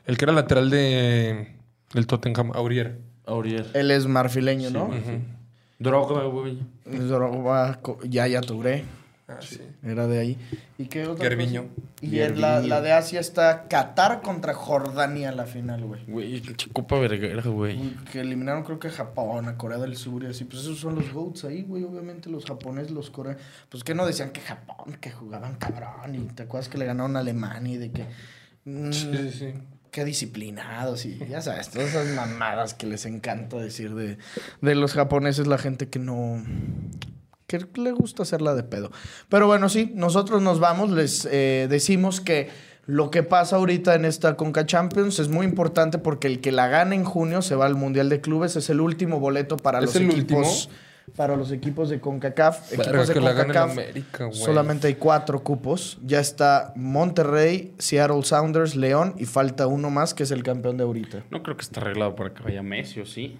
El 0.04 0.18
que 0.18 0.26
era 0.26 0.32
lateral 0.32 0.68
de... 0.68 1.48
Del 1.94 2.06
Tottenham, 2.06 2.52
Aurier. 2.54 2.98
Aurier. 3.26 3.66
Él 3.74 3.90
es 3.90 4.06
marfileño, 4.06 4.70
¿no? 4.70 4.90
Drogba, 5.78 6.24
güey. 6.24 6.58
Drogba, 6.86 7.78
co- 7.82 7.98
ya, 8.04 8.26
ya 8.26 8.40
Touré. 8.40 8.84
Ah, 9.26 9.38
sí. 9.40 9.58
Era 9.82 10.06
de 10.06 10.18
ahí. 10.18 10.38
¿Y 10.76 10.84
qué 10.84 11.06
otra 11.06 11.24
Gerviño. 11.30 11.64
Y 12.02 12.18
en 12.20 12.40
la, 12.42 12.60
la 12.60 12.82
de 12.82 12.92
Asia 12.92 13.20
está 13.20 13.68
Qatar 13.68 14.20
contra 14.20 14.52
Jordania 14.52 15.32
la 15.32 15.46
final, 15.46 15.82
güey. 15.84 16.04
Güey, 16.06 16.42
copa 16.74 16.98
verguera, 16.98 17.42
güey. 17.42 17.94
Que 18.12 18.20
eliminaron 18.20 18.64
creo 18.64 18.78
que 18.78 18.88
a 18.88 18.90
Japón, 18.90 19.48
a 19.48 19.56
Corea 19.56 19.78
del 19.78 19.96
Sur 19.96 20.24
y 20.24 20.26
así. 20.26 20.44
Pues 20.44 20.62
esos 20.62 20.78
son 20.78 20.96
los 20.96 21.10
GOATs 21.10 21.44
ahí, 21.46 21.62
güey. 21.62 21.84
Obviamente 21.84 22.28
los 22.28 22.44
japoneses, 22.44 22.90
los 22.92 23.08
coreanos. 23.08 23.40
Pues 23.70 23.82
que 23.82 23.94
no 23.94 24.04
decían 24.04 24.30
que 24.30 24.42
Japón, 24.42 24.98
que 25.00 25.10
jugaban 25.10 25.54
cabrón. 25.56 26.14
Y 26.14 26.18
te 26.34 26.42
acuerdas 26.42 26.68
que 26.68 26.76
le 26.76 26.84
ganaron 26.84 27.16
a 27.16 27.20
Alemania 27.20 27.74
y 27.74 27.78
de 27.78 27.90
que... 27.92 28.04
mm, 28.66 28.92
Sí, 28.92 29.10
sí, 29.16 29.30
sí. 29.30 29.54
Qué 29.94 30.04
disciplinados 30.04 31.06
y 31.06 31.20
ya 31.30 31.40
sabes, 31.40 31.70
todas 31.70 31.90
esas 31.90 32.08
mamadas 32.16 32.74
que 32.74 32.84
les 32.84 33.06
encanta 33.06 33.58
decir 33.58 33.94
de, 33.94 34.18
de 34.60 34.74
los 34.74 34.92
japoneses, 34.92 35.46
la 35.46 35.56
gente 35.56 35.88
que 35.88 36.00
no... 36.00 36.42
que 37.46 37.64
le 37.76 37.92
gusta 37.92 38.24
hacerla 38.24 38.56
de 38.56 38.64
pedo. 38.64 38.90
Pero 39.28 39.46
bueno, 39.46 39.68
sí, 39.68 39.92
nosotros 39.94 40.42
nos 40.42 40.58
vamos, 40.58 40.90
les 40.90 41.28
eh, 41.30 41.68
decimos 41.70 42.20
que 42.20 42.50
lo 42.86 43.12
que 43.12 43.22
pasa 43.22 43.54
ahorita 43.54 43.94
en 43.94 44.04
esta 44.04 44.36
Conca 44.36 44.66
Champions 44.66 45.20
es 45.20 45.28
muy 45.28 45.46
importante 45.46 45.98
porque 45.98 46.26
el 46.26 46.40
que 46.40 46.50
la 46.50 46.66
gane 46.66 46.96
en 46.96 47.04
junio 47.04 47.40
se 47.40 47.54
va 47.54 47.66
al 47.66 47.76
Mundial 47.76 48.08
de 48.08 48.20
Clubes, 48.20 48.56
es 48.56 48.70
el 48.70 48.80
último 48.80 49.20
boleto 49.20 49.56
para 49.58 49.78
¿Es 49.78 49.84
los 49.84 49.94
el 49.94 50.10
equipos... 50.10 50.70
Para 51.16 51.36
los 51.36 51.52
equipos 51.52 51.90
de 51.90 52.00
CONCACAF. 52.00 52.70
Verga, 52.70 52.84
Equipos 52.84 53.08
de 53.08 53.14
que 53.14 53.20
la 53.20 53.34
CONCACAF, 53.34 53.70
América. 53.72 54.28
Solamente 54.32 54.86
hay 54.86 54.94
cuatro 54.94 55.42
cupos. 55.42 55.98
Ya 56.04 56.20
está 56.20 56.72
Monterrey, 56.76 57.74
Seattle 57.78 58.22
Sounders, 58.22 58.74
León 58.74 59.14
y 59.18 59.26
falta 59.26 59.66
uno 59.66 59.90
más 59.90 60.14
que 60.14 60.22
es 60.22 60.30
el 60.30 60.42
campeón 60.42 60.76
de 60.76 60.84
ahorita. 60.84 61.24
No 61.30 61.42
creo 61.42 61.56
que 61.56 61.62
esté 61.62 61.80
arreglado 61.80 62.16
para 62.16 62.32
que 62.32 62.42
vaya 62.42 62.62
Messi, 62.62 63.00
¿o 63.00 63.06
sí? 63.06 63.38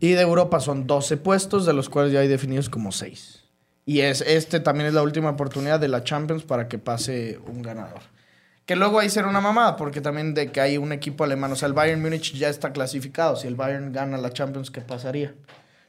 Y 0.00 0.12
de 0.12 0.22
Europa 0.22 0.60
son 0.60 0.86
12 0.86 1.16
puestos, 1.18 1.66
de 1.66 1.72
los 1.72 1.88
cuales 1.88 2.12
ya 2.12 2.20
hay 2.20 2.28
definidos 2.28 2.68
como 2.68 2.92
6. 2.92 3.44
Y 3.86 4.00
es, 4.00 4.22
este 4.22 4.60
también 4.60 4.86
es 4.88 4.94
la 4.94 5.02
última 5.02 5.30
oportunidad 5.30 5.78
de 5.78 5.88
la 5.88 6.04
Champions 6.04 6.42
para 6.42 6.68
que 6.68 6.78
pase 6.78 7.38
un 7.46 7.62
ganador. 7.62 8.00
Que 8.66 8.76
luego 8.76 8.98
ahí 8.98 9.10
será 9.10 9.28
una 9.28 9.40
mamada, 9.40 9.76
porque 9.76 10.00
también 10.00 10.32
de 10.32 10.50
que 10.50 10.60
hay 10.60 10.78
un 10.78 10.92
equipo 10.92 11.24
alemán. 11.24 11.52
O 11.52 11.56
sea, 11.56 11.68
el 11.68 11.74
Bayern 11.74 12.00
Múnich 12.00 12.32
ya 12.32 12.48
está 12.48 12.72
clasificado. 12.72 13.36
Si 13.36 13.46
el 13.46 13.56
Bayern 13.56 13.92
gana 13.92 14.16
la 14.16 14.30
Champions, 14.30 14.70
¿qué 14.70 14.80
pasaría? 14.80 15.34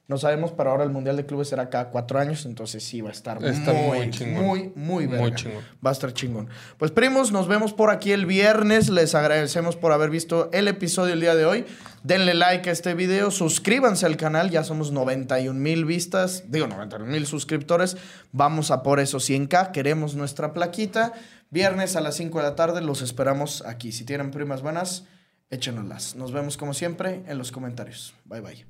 No 0.08 0.20
sabemos, 0.20 0.52
pero 0.52 0.70
ahora 0.70 0.84
el 0.84 0.92
Mundial 0.92 1.18
de 1.18 1.26
Clubes 1.26 1.48
será 1.48 1.68
cada 1.72 1.90
cuatro 1.90 2.20
años, 2.20 2.46
entonces 2.46 2.84
sí 2.84 3.02
va 3.02 3.10
a 3.10 3.12
estar 3.12 3.44
Está 3.44 3.74
muy, 3.74 3.98
muy 3.98 4.10
chingón. 4.12 4.46
muy, 4.46 4.72
muy, 4.76 5.08
Muy 5.08 5.34
chingón. 5.34 5.64
Va 5.84 5.90
a 5.90 5.94
estar 5.94 6.14
chingón. 6.14 6.48
Pues 6.78 6.92
primos, 6.92 7.32
nos 7.32 7.48
vemos 7.48 7.74
por 7.74 7.90
aquí 7.90 8.12
el 8.12 8.28
viernes. 8.28 8.90
Les 8.90 9.16
agradecemos 9.16 9.76
por 9.76 9.94
haber 9.94 10.12
visto 10.12 10.52
el 10.54 10.68
episodio 10.68 11.14
el 11.14 11.22
día 11.22 11.34
de 11.34 11.46
hoy. 11.46 11.66
Denle 12.04 12.36
like 12.36 12.70
a 12.70 12.72
este 12.72 12.94
video, 12.94 13.32
suscríbanse 13.32 14.06
al 14.06 14.16
canal, 14.16 14.52
ya 14.52 14.64
somos 14.64 14.92
91 14.92 15.60
mil 15.60 15.86
vistas, 15.86 16.44
digo 16.50 16.68
91 16.68 17.12
mil 17.12 17.26
suscriptores. 17.26 17.98
Vamos 18.32 18.70
a 18.70 18.84
por 18.84 19.00
esos 19.00 19.28
100k, 19.28 19.72
queremos 19.72 20.14
nuestra 20.14 20.54
plaquita. 20.54 21.14
Viernes 21.56 21.96
a 21.96 22.02
las 22.02 22.18
5 22.18 22.38
de 22.40 22.44
la 22.44 22.56
tarde 22.58 22.82
los 22.82 23.02
esperamos 23.02 23.64
aquí. 23.66 23.94
Si 23.94 24.04
tienen 24.04 24.30
primas 24.30 24.62
buenas, 24.62 25.06
échenoslas. 25.50 26.14
Nos 26.18 26.34
vemos 26.34 26.58
como 26.58 26.74
siempre 26.74 27.24
en 27.28 27.38
los 27.38 27.54
comentarios. 27.54 28.14
Bye 28.26 28.42
bye. 28.42 28.66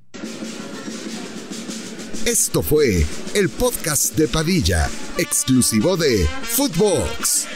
Esto 2.28 2.62
fue 2.62 3.04
el 3.34 3.50
podcast 3.50 4.16
de 4.16 4.28
Padilla, 4.28 4.88
exclusivo 5.18 5.98
de 5.98 6.28
Footbox. 6.44 7.48